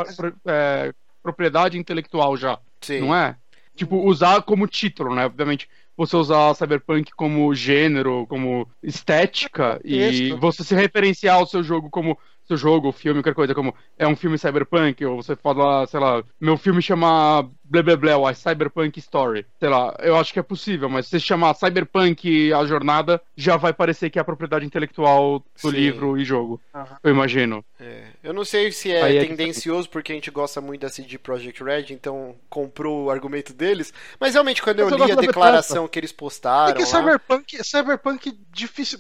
é, 0.46 0.94
propriedade 1.24 1.78
intelectual 1.78 2.38
já, 2.38 2.60
Sim. 2.82 3.00
não 3.00 3.16
é? 3.16 3.36
Tipo, 3.76 3.98
usar 4.06 4.44
como 4.44 4.68
título, 4.68 5.16
né? 5.16 5.26
Obviamente, 5.26 5.68
você 5.98 6.16
usar 6.16 6.54
Cyberpunk 6.54 7.12
como 7.16 7.54
gênero, 7.56 8.28
como 8.28 8.68
estética, 8.84 9.80
e 9.84 10.34
você 10.34 10.64
se 10.64 10.76
referenciar 10.76 11.38
ao 11.38 11.48
seu 11.48 11.64
jogo 11.64 11.90
como 11.90 12.18
seu 12.48 12.58
jogo, 12.58 12.92
filme, 12.92 13.22
qualquer 13.22 13.36
coisa, 13.36 13.56
como 13.56 13.74
é 13.98 14.08
um 14.08 14.16
filme 14.16 14.38
cyberpunk, 14.38 15.04
ou 15.06 15.22
você 15.22 15.36
fala, 15.36 15.86
sei 15.88 16.00
lá, 16.00 16.24
meu 16.40 16.58
filme 16.58 16.82
chama 16.82 17.50
blá 17.64 17.82
blá 17.82 17.96
blá, 17.98 18.30
a 18.30 18.34
Cyberpunk 18.36 19.00
Story. 19.00 19.46
Sei 19.60 19.68
lá, 19.70 19.96
eu 20.00 20.16
acho 20.18 20.32
que 20.32 20.40
é 20.40 20.44
possível, 20.44 20.88
mas 20.90 21.06
se 21.08 21.12
você 21.12 21.20
chamar 21.20 21.56
Cyberpunk 21.56 22.54
a 22.54 22.66
jornada, 22.66 23.22
já 23.36 23.58
vai 23.58 23.74
parecer 23.74 24.10
que 24.10 24.20
é 24.20 24.22
a 24.22 24.26
propriedade 24.26 24.66
intelectual 24.66 25.40
do 25.40 25.46
Sim. 25.56 25.70
livro 25.72 26.18
e 26.18 26.24
jogo. 26.24 26.62
Aham. 26.74 26.98
Eu 27.04 27.12
imagino. 27.12 27.64
É, 27.80 28.04
Eu 28.22 28.34
não 28.34 28.46
sei 28.46 28.72
se 28.72 28.92
é 28.92 29.02
Aí 29.02 29.18
é 29.18 29.22
que- 29.22 29.28
tendencioso 29.30 29.90
porque 29.90 30.12
a 30.12 30.16
gente 30.16 30.30
gosta 30.30 30.62
muito 30.62 30.82
da 30.82 30.90
CD 30.90 31.18
Projekt 31.18 31.64
Red, 31.64 31.86
então 31.90 32.36
comprou 32.50 33.06
o 33.06 33.10
argumento 33.10 33.54
deles. 33.54 33.94
Mas 34.20 34.34
realmente, 34.34 34.62
quando 34.62 34.80
eu 34.80 34.90
eu 34.90 34.98
li 35.06 35.12
a 35.12 35.16
declaração 35.16 35.88
que 35.88 35.98
eles 36.00 36.12
postaram. 36.12 36.72
É 36.72 36.74
que 36.76 36.82
lá- 36.82 36.86
Cyberpunk, 36.88 37.64
Cyberpunk 37.64 38.38
difícil, 38.52 39.00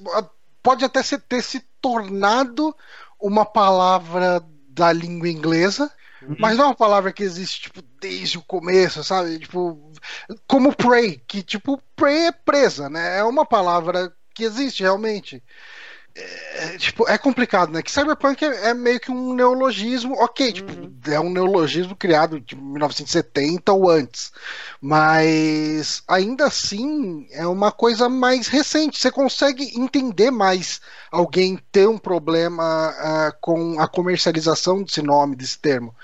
pode 0.63 0.83
até 0.83 1.03
ser- 1.03 1.21
ter 1.21 1.41
se 1.43 1.63
tornado 1.81 2.75
uma 3.23 3.45
palavra 3.45 4.43
da 4.67 4.91
língua 4.91 5.29
inglesa, 5.29 5.89
mas 6.39 6.57
não 6.57 6.65
é 6.65 6.67
uma 6.67 6.75
palavra 6.75 7.13
que 7.13 7.23
existe 7.23 7.61
tipo 7.61 7.81
desde 8.01 8.37
o 8.37 8.43
começo, 8.43 9.03
sabe? 9.03 9.39
Tipo, 9.39 9.91
como 10.45 10.75
prey, 10.75 11.21
que 11.25 11.41
tipo 11.41 11.81
prey 11.95 12.27
é 12.27 12.31
presa, 12.31 12.89
né? 12.89 13.19
É 13.19 13.23
uma 13.23 13.45
palavra 13.45 14.13
que 14.35 14.43
existe 14.43 14.83
realmente. 14.83 15.41
É, 16.15 16.77
tipo, 16.77 17.09
é 17.09 17.17
complicado, 17.17 17.71
né? 17.71 17.81
Que 17.81 17.91
cyberpunk 17.91 18.45
é, 18.45 18.69
é 18.69 18.73
meio 18.73 18.99
que 18.99 19.11
um 19.11 19.33
neologismo, 19.33 20.13
ok, 20.21 20.53
tipo, 20.53 20.71
é 21.09 21.19
um 21.19 21.31
neologismo 21.31 21.95
criado 21.95 22.39
de 22.39 22.55
1970 22.55 23.73
ou 23.73 23.89
antes, 23.89 24.31
mas 24.79 26.03
ainda 26.07 26.45
assim 26.45 27.25
é 27.31 27.47
uma 27.47 27.71
coisa 27.71 28.07
mais 28.09 28.47
recente. 28.47 28.99
Você 28.99 29.09
consegue 29.09 29.71
entender 29.75 30.29
mais 30.29 30.81
alguém 31.11 31.57
ter 31.71 31.87
um 31.87 31.97
problema 31.97 32.63
ah, 32.63 33.33
com 33.41 33.79
a 33.79 33.87
comercialização 33.87 34.83
desse 34.83 35.01
nome, 35.01 35.35
desse 35.35 35.57
termo. 35.57 35.95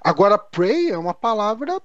Agora, 0.00 0.38
prey 0.38 0.90
é 0.90 0.98
uma 0.98 1.14
palavra, 1.14 1.82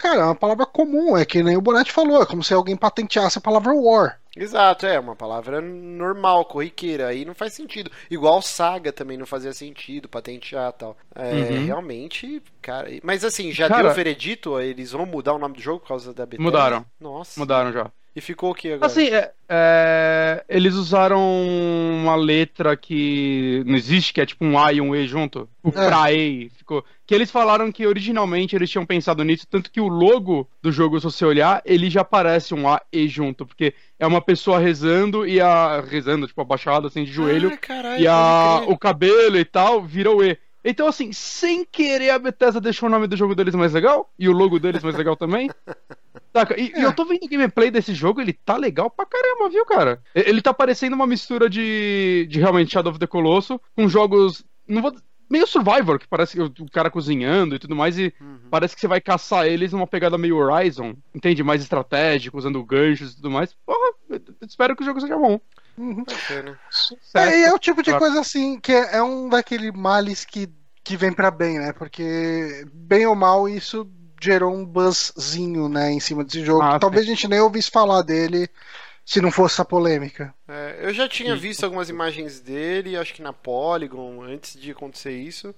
cara, 0.00 0.20
é 0.20 0.24
uma 0.24 0.34
palavra 0.34 0.66
comum, 0.66 1.16
é 1.16 1.24
que 1.24 1.42
nem 1.42 1.56
o 1.56 1.60
Bonatti 1.60 1.92
falou, 1.92 2.22
é 2.22 2.26
como 2.26 2.42
se 2.42 2.54
alguém 2.54 2.76
patenteasse 2.76 3.38
a 3.38 3.40
palavra 3.40 3.72
war. 3.74 4.18
Exato, 4.36 4.86
é 4.86 4.98
uma 4.98 5.16
palavra 5.16 5.60
normal, 5.60 6.44
corriqueira, 6.44 7.08
aí 7.08 7.24
não 7.24 7.34
faz 7.34 7.52
sentido. 7.52 7.90
Igual 8.10 8.40
saga 8.40 8.92
também 8.92 9.18
não 9.18 9.26
fazia 9.26 9.52
sentido, 9.52 10.08
patentear 10.08 10.70
e 10.70 10.72
tal. 10.78 10.96
É, 11.14 11.32
Uhum. 11.32 11.64
realmente, 11.66 12.40
cara. 12.62 12.88
Mas 13.02 13.24
assim, 13.24 13.50
já 13.52 13.68
Cara- 13.68 13.82
deu 13.82 13.92
veredito? 13.94 14.58
Eles 14.60 14.92
vão 14.92 15.04
mudar 15.04 15.34
o 15.34 15.38
nome 15.38 15.56
do 15.56 15.60
jogo 15.60 15.80
por 15.80 15.88
causa 15.88 16.14
da 16.14 16.24
Bethesda? 16.24 16.42
Mudaram. 16.44 16.84
Nossa. 17.00 17.38
Mudaram 17.40 17.72
já. 17.72 17.90
E 18.14 18.20
ficou 18.20 18.50
o 18.50 18.54
que 18.54 18.72
agora? 18.72 18.86
Assim, 18.86 19.06
é- 19.06 19.30
é, 19.48 20.44
eles 20.48 20.74
usaram 20.74 21.20
uma 22.02 22.16
letra 22.16 22.76
que 22.76 23.62
não 23.64 23.76
existe, 23.76 24.12
que 24.12 24.20
é 24.20 24.26
tipo 24.26 24.44
um 24.44 24.58
A 24.58 24.72
e 24.72 24.80
um 24.80 24.94
E 24.96 25.06
junto. 25.06 25.48
O 25.62 25.68
É. 25.68 25.72
Praei. 25.72 26.50
Ficou. 26.56 26.84
Que 27.06 27.14
eles 27.14 27.30
falaram 27.30 27.70
que 27.70 27.86
originalmente 27.86 28.56
eles 28.56 28.68
tinham 28.68 28.84
pensado 28.84 29.22
nisso, 29.22 29.46
tanto 29.48 29.70
que 29.70 29.80
o 29.80 29.86
logo 29.88 30.48
do 30.60 30.72
jogo, 30.72 30.98
se 30.98 31.04
você 31.04 31.24
olhar, 31.24 31.62
ele 31.64 31.88
já 31.88 32.04
parece 32.04 32.52
um 32.52 32.68
A 32.68 32.80
e 32.92 33.06
junto, 33.06 33.46
porque 33.46 33.74
é 33.98 34.06
uma 34.06 34.20
pessoa 34.20 34.58
rezando 34.58 35.26
e 35.26 35.40
a. 35.40 35.80
rezando, 35.80 36.26
tipo, 36.26 36.40
abaixada, 36.40 36.88
assim, 36.88 37.04
de 37.04 37.12
joelho, 37.12 37.52
Ah, 37.52 37.56
caralho, 37.56 38.02
e 38.02 38.08
a, 38.08 38.62
o 38.66 38.76
cabelo 38.76 39.38
e 39.38 39.44
tal 39.44 39.82
vira 39.82 40.10
o 40.10 40.22
E. 40.24 40.36
Então, 40.64 40.86
assim, 40.86 41.10
sem 41.12 41.64
querer, 41.64 42.10
a 42.10 42.18
Bethesda 42.18 42.60
deixou 42.60 42.88
o 42.88 42.92
nome 42.92 43.06
do 43.06 43.16
jogo 43.16 43.34
deles 43.34 43.54
mais 43.54 43.72
legal, 43.72 44.10
e 44.18 44.28
o 44.28 44.32
logo 44.32 44.58
deles 44.58 44.82
mais 44.82 44.96
legal 44.96 45.16
também. 45.16 45.48
Saca? 46.32 46.58
E, 46.60 46.72
e 46.76 46.82
eu 46.82 46.92
tô 46.92 47.04
vendo 47.04 47.24
o 47.24 47.28
gameplay 47.28 47.70
desse 47.70 47.92
jogo, 47.94 48.20
ele 48.20 48.32
tá 48.32 48.56
legal 48.56 48.88
pra 48.90 49.04
caramba, 49.04 49.48
viu, 49.48 49.64
cara? 49.66 50.00
Ele 50.14 50.40
tá 50.40 50.54
parecendo 50.54 50.94
uma 50.94 51.06
mistura 51.06 51.50
de, 51.50 52.26
de 52.28 52.38
realmente 52.38 52.70
Shadow 52.72 52.90
of 52.90 52.98
the 53.00 53.06
Colossus 53.06 53.58
com 53.74 53.88
jogos. 53.88 54.44
Não 54.66 54.80
vou. 54.82 54.94
Meio 55.28 55.46
Survivor, 55.46 55.98
que 55.98 56.08
parece 56.08 56.40
o, 56.40 56.46
o 56.46 56.70
cara 56.70 56.90
cozinhando 56.90 57.54
e 57.54 57.58
tudo 57.58 57.76
mais, 57.76 57.96
e 57.98 58.12
Uhum. 58.20 58.48
parece 58.50 58.74
que 58.74 58.80
você 58.80 58.88
vai 58.88 59.00
caçar 59.00 59.46
eles 59.46 59.72
numa 59.72 59.86
pegada 59.86 60.18
meio 60.18 60.36
Horizon, 60.36 60.94
entende? 61.14 61.42
Mais 61.44 61.62
estratégico, 61.62 62.36
usando 62.36 62.64
ganchos 62.64 63.12
e 63.12 63.16
tudo 63.16 63.30
mais. 63.30 63.54
Porra, 63.64 63.94
eu 64.08 64.20
espero 64.46 64.74
que 64.74 64.82
o 64.82 64.86
jogo 64.86 65.00
seja 65.00 65.16
bom. 65.16 65.40
Bacana. 65.78 66.58
É, 67.14 67.38
e 67.38 67.44
é 67.44 67.52
o 67.54 67.58
tipo 67.58 67.80
de 67.82 67.90
Claro. 67.90 68.04
coisa 68.04 68.20
assim, 68.20 68.58
que 68.60 68.72
é, 68.72 68.96
é 68.96 69.02
um 69.02 69.28
daquele 69.28 69.70
males 69.70 70.24
que, 70.24 70.48
que 70.82 70.96
vem 70.96 71.12
pra 71.12 71.30
bem, 71.30 71.58
né? 71.60 71.72
Porque, 71.72 72.64
bem 72.72 73.06
ou 73.06 73.14
mal, 73.14 73.48
isso 73.48 73.88
gerou 74.20 74.54
um 74.54 74.64
buzzzinho, 74.64 75.68
né, 75.68 75.90
em 75.92 76.00
cima 76.00 76.24
desse 76.24 76.44
jogo. 76.44 76.62
Ah, 76.62 76.78
Talvez 76.78 77.04
a 77.04 77.08
gente 77.08 77.26
nem 77.28 77.40
ouvisse 77.40 77.70
falar 77.70 78.02
dele 78.02 78.48
se 79.04 79.20
não 79.20 79.30
fosse 79.30 79.54
essa 79.54 79.64
polêmica. 79.64 80.32
É, 80.48 80.78
eu 80.82 80.92
já 80.92 81.08
tinha 81.08 81.34
Sim. 81.34 81.40
visto 81.40 81.64
algumas 81.64 81.88
imagens 81.88 82.40
dele, 82.40 82.96
acho 82.96 83.14
que 83.14 83.22
na 83.22 83.32
Polygon, 83.32 84.22
antes 84.22 84.58
de 84.60 84.70
acontecer 84.70 85.12
isso. 85.12 85.54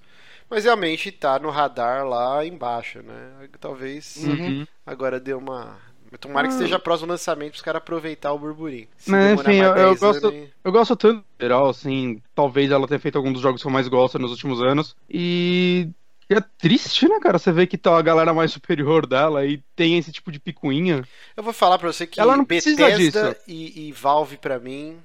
Mas 0.49 0.65
realmente 0.65 1.11
tá 1.11 1.39
no 1.39 1.49
radar 1.49 2.05
lá 2.07 2.45
embaixo, 2.45 2.99
né? 3.01 3.47
Talvez 3.59 4.17
Uhum. 4.17 4.65
agora 4.85 5.19
deu 5.19 5.37
uma. 5.39 5.77
Tomara 6.19 6.47
que 6.47 6.53
Ah. 6.53 6.57
esteja 6.57 6.77
próximo 6.77 7.07
do 7.07 7.11
lançamento 7.11 7.51
para 7.51 7.55
os 7.57 7.61
caras 7.63 7.81
aproveitar 7.81 8.31
o 8.33 8.37
burburinho. 8.37 8.87
Se 8.97 9.09
Mas, 9.09 9.39
enfim, 9.39 9.55
eu- 9.55 9.69
eu 9.69 9.73
10 9.73 9.99
gosto- 9.99 10.27
anos, 10.27 10.49
Eu 10.63 10.71
gosto 10.71 10.95
tanto, 10.95 11.23
geral, 11.41 11.69
assim, 11.69 12.21
talvez 12.35 12.69
ela 12.69 12.87
tenha 12.87 12.99
feito 12.99 13.17
algum 13.17 13.33
dos 13.33 13.41
jogos 13.41 13.61
que 13.63 13.67
eu 13.67 13.71
mais 13.71 13.87
gosto 13.87 14.19
nos 14.19 14.29
últimos 14.29 14.61
anos. 14.61 14.95
E 15.09 15.89
é 16.39 16.43
triste, 16.57 17.07
né, 17.07 17.19
cara? 17.19 17.37
Você 17.39 17.51
vê 17.51 17.65
que 17.67 17.77
tá 17.77 17.97
a 17.97 18.01
galera 18.01 18.33
mais 18.33 18.51
superior 18.51 19.05
dela 19.05 19.45
e 19.45 19.61
tem 19.75 19.97
esse 19.97 20.11
tipo 20.11 20.31
de 20.31 20.39
picuinha. 20.39 21.03
Eu 21.35 21.43
vou 21.43 21.53
falar 21.53 21.77
pra 21.77 21.91
você 21.91 22.05
que 22.07 22.19
Ela 22.19 22.35
não 22.37 22.45
precisa 22.45 22.85
Bethesda 22.87 23.29
disso. 23.31 23.41
e, 23.47 23.87
e 23.87 23.91
Valve 23.91 24.37
pra 24.37 24.59
mim, 24.59 24.97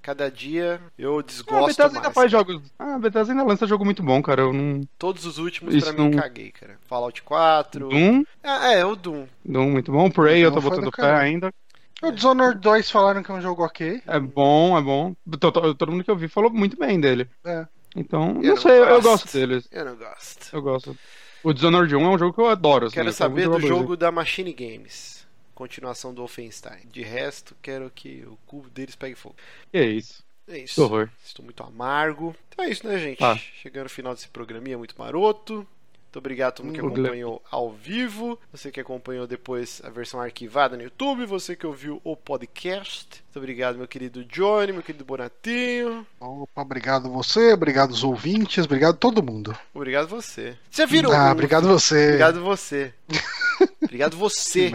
cada 0.00 0.30
dia 0.30 0.80
eu 0.98 1.16
Ah, 1.16 1.20
a 1.20 1.22
desgosto 1.22 1.60
Bethesda 1.66 1.84
mais. 1.84 1.96
ainda 1.96 2.10
faz 2.10 2.30
jogos. 2.30 2.60
Ah, 2.78 2.94
a 2.94 2.98
Bethesda 2.98 3.32
ainda 3.32 3.44
lança 3.44 3.66
jogo 3.66 3.84
muito 3.84 4.02
bom, 4.02 4.20
cara. 4.22 4.42
Eu 4.42 4.52
não. 4.52 4.80
Todos 4.98 5.24
os 5.26 5.38
últimos 5.38 5.74
Isso 5.74 5.92
pra 5.94 6.04
mim 6.04 6.10
não- 6.10 6.18
caguei, 6.20 6.50
cara. 6.50 6.76
Fallout 6.86 7.22
4. 7.22 7.88
Doom, 7.88 8.24
Ah, 8.42 8.72
é, 8.72 8.84
o 8.84 8.96
Doom. 8.96 9.26
Doom 9.44 9.70
muito 9.70 9.92
bom. 9.92 10.10
Prey 10.10 10.44
eu 10.44 10.52
tô 10.52 10.60
botando 10.60 10.84
do 10.84 10.90
pé 10.90 11.02
caralho. 11.02 11.22
ainda. 11.24 11.54
O 12.02 12.10
Dishonored 12.10 12.58
2 12.60 12.90
falaram 12.90 13.22
que 13.22 13.30
é 13.30 13.34
um 13.34 13.40
jogo 13.40 13.64
ok. 13.64 14.02
É 14.08 14.18
bom, 14.18 14.76
é 14.76 14.82
bom. 14.82 15.14
To- 15.38 15.52
to- 15.52 15.74
Todo 15.76 15.92
mundo 15.92 16.02
que 16.02 16.10
eu 16.10 16.16
vi 16.16 16.26
falou 16.26 16.50
muito 16.50 16.76
bem 16.76 16.98
dele. 17.00 17.28
É. 17.44 17.64
Então, 17.94 18.28
Eu 18.28 18.34
não 18.34 18.42
não 18.42 18.56
sei, 18.56 18.72
eu- 18.72 18.84
eu 18.84 19.02
gosto. 19.02 19.02
gosto 19.24 19.32
deles. 19.38 19.68
Eu 19.70 19.84
não 19.84 19.96
gosto. 19.96 20.48
Eu 20.56 20.62
gosto. 20.62 20.98
O 21.44 21.52
Dishonored 21.52 21.94
1 21.94 22.00
é 22.04 22.08
um 22.08 22.18
jogo 22.18 22.32
que 22.32 22.40
eu 22.40 22.48
adoro. 22.48 22.86
Assim, 22.86 22.94
Quero 22.94 23.12
saber 23.12 23.48
do 23.48 23.60
jogo 23.60 23.96
da 23.96 24.10
Machine 24.12 24.52
Games. 24.52 25.26
Continuação 25.54 26.14
do 26.14 26.20
Wolfenstein. 26.22 26.86
De 26.90 27.02
resto, 27.02 27.54
quero 27.60 27.90
que 27.94 28.24
o 28.26 28.38
cubo 28.46 28.70
deles 28.70 28.96
pegue 28.96 29.14
fogo. 29.14 29.36
Que 29.70 29.78
é 29.78 29.84
isso. 29.84 30.24
É 30.48 30.54
Que 30.54 30.58
isso. 30.64 30.82
horror. 30.82 31.08
Estou 31.24 31.44
muito 31.44 31.62
amargo. 31.62 32.34
Então 32.48 32.64
é 32.64 32.70
isso, 32.70 32.86
né, 32.86 32.98
gente? 32.98 33.18
Tá. 33.18 33.36
Chegando 33.36 33.84
no 33.84 33.90
final 33.90 34.14
desse 34.14 34.28
programinha 34.28 34.78
muito 34.78 34.94
maroto. 34.98 35.66
Muito 36.12 36.18
obrigado 36.18 36.48
a 36.48 36.52
todo 36.52 36.66
mundo 36.66 36.74
que 36.74 36.80
acompanhou 36.80 37.42
ao 37.50 37.72
vivo, 37.72 38.38
você 38.52 38.70
que 38.70 38.78
acompanhou 38.78 39.26
depois 39.26 39.80
a 39.82 39.88
versão 39.88 40.20
arquivada 40.20 40.76
no 40.76 40.82
YouTube, 40.82 41.24
você 41.24 41.56
que 41.56 41.66
ouviu 41.66 42.02
o 42.04 42.14
podcast. 42.14 43.24
Muito 43.24 43.38
obrigado, 43.38 43.78
meu 43.78 43.88
querido 43.88 44.22
Johnny, 44.26 44.74
meu 44.74 44.82
querido 44.82 45.06
Bonatinho. 45.06 46.06
Opa, 46.20 46.60
obrigado 46.60 47.10
você, 47.10 47.54
obrigado 47.54 47.92
os 47.92 48.04
ouvintes, 48.04 48.66
obrigado 48.66 48.98
todo 48.98 49.22
mundo. 49.22 49.56
Obrigado 49.72 50.06
você. 50.06 50.54
Você 50.70 50.82
já 50.82 50.86
viram? 50.86 51.10
Ah, 51.12 51.28
um- 51.28 51.32
obrigado 51.32 51.66
você. 51.66 52.04
Obrigado 52.08 52.42
você. 52.42 52.92
obrigado 53.82 54.14
você. 54.18 54.68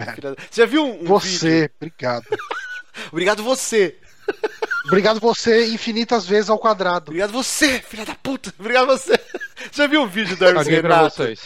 Você 0.50 0.60
já 0.62 0.66
viu 0.66 0.84
um, 0.84 0.90
um 0.90 1.18
vídeo? 1.20 1.38
Você, 1.38 1.70
obrigado. 1.80 2.24
Obrigado 3.12 3.44
você. 3.44 3.96
Obrigado 4.86 5.20
você 5.20 5.66
infinitas 5.66 6.26
vezes 6.26 6.48
ao 6.48 6.58
quadrado. 6.58 7.10
Obrigado 7.10 7.30
você, 7.30 7.78
filha 7.80 8.06
da 8.06 8.14
puta. 8.14 8.52
Obrigado 8.58 8.86
você. 8.86 9.12
Você 9.16 9.70
já 9.82 9.86
viu 9.86 10.02
um 10.02 10.06
vídeo 10.08 10.36
do 10.36 10.44
Hermes 10.44 10.66
pra 10.66 10.76
Renato? 10.76 11.16
vocês. 11.16 11.40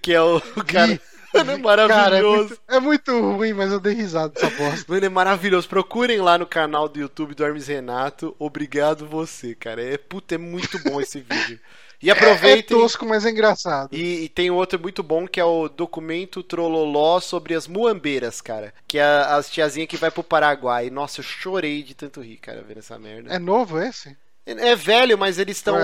Que 0.00 0.14
é 0.14 0.22
o, 0.22 0.36
o 0.36 0.64
cara. 0.64 1.00
Mano, 1.34 1.52
é 1.52 1.58
Cara, 1.58 1.82
é 1.82 1.88
maravilhoso. 1.88 2.48
muito, 2.48 2.60
é 2.68 2.80
muito 2.80 3.20
ruim, 3.20 3.52
mas 3.52 3.70
eu 3.70 3.78
dei 3.78 3.92
risada 3.94 4.30
dessa 4.30 4.48
bosta. 4.50 4.84
Mano, 4.88 5.04
é 5.04 5.08
maravilhoso. 5.10 5.68
Procurem 5.68 6.20
lá 6.20 6.38
no 6.38 6.46
canal 6.46 6.88
do 6.88 6.98
YouTube 6.98 7.34
do 7.34 7.44
Hermes 7.44 7.66
Renato. 7.66 8.34
Obrigado 8.38 9.06
você, 9.06 9.54
cara. 9.54 9.82
É, 9.82 9.98
puta, 9.98 10.36
é 10.36 10.38
muito 10.38 10.78
bom 10.78 11.00
esse 11.00 11.20
vídeo. 11.20 11.60
E 12.00 12.10
É 12.10 12.12
aproveitem. 12.12 12.76
tosco, 12.76 13.04
mas 13.06 13.24
é 13.24 13.30
engraçado. 13.30 13.92
E, 13.92 14.24
e 14.24 14.28
tem 14.28 14.50
outro 14.50 14.78
muito 14.78 15.02
bom 15.02 15.26
que 15.26 15.40
é 15.40 15.44
o 15.44 15.68
documento 15.68 16.42
Trololó 16.42 17.20
sobre 17.20 17.54
as 17.54 17.66
muambeiras, 17.66 18.40
cara. 18.40 18.72
Que 18.86 18.98
é 18.98 19.04
as 19.04 19.50
tiazinhas 19.50 19.88
que 19.88 19.96
vai 19.96 20.10
pro 20.10 20.22
Paraguai. 20.22 20.90
Nossa, 20.90 21.20
eu 21.20 21.24
chorei 21.24 21.82
de 21.82 21.94
tanto 21.94 22.20
rir, 22.20 22.36
cara, 22.36 22.62
vendo 22.62 22.78
essa 22.78 22.98
merda. 22.98 23.32
É 23.32 23.38
novo 23.38 23.80
esse? 23.80 24.16
É, 24.46 24.70
é 24.70 24.76
velho, 24.76 25.18
mas 25.18 25.38
eles 25.38 25.56
estão 25.58 25.76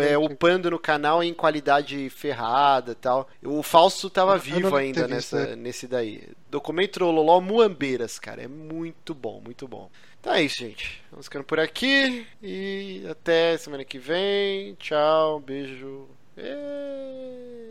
É, 0.00 0.12
é, 0.12 0.18
upando 0.18 0.70
no 0.70 0.78
canal 0.78 1.22
em 1.22 1.32
qualidade 1.34 2.08
ferrada 2.10 2.92
e 2.92 2.94
tal. 2.96 3.28
O 3.44 3.62
Fausto 3.62 4.10
tava 4.10 4.36
vivo 4.38 4.74
ainda 4.76 5.06
nessa, 5.06 5.38
é. 5.40 5.56
nesse 5.56 5.86
daí. 5.86 6.28
Documento 6.50 6.92
Trololó 6.94 7.40
Muambeiras, 7.40 8.18
cara. 8.18 8.42
É 8.42 8.48
muito 8.48 9.14
bom, 9.14 9.40
muito 9.44 9.68
bom. 9.68 9.90
Então 10.20 10.34
é 10.34 10.42
isso, 10.42 10.58
gente. 10.58 11.02
Vamos 11.10 11.26
ficando 11.26 11.44
por 11.44 11.58
aqui. 11.58 12.26
E 12.42 13.04
até 13.10 13.56
semana 13.56 13.84
que 13.84 13.98
vem. 13.98 14.74
Tchau, 14.74 15.40
beijo. 15.40 16.08
E... 16.36 17.70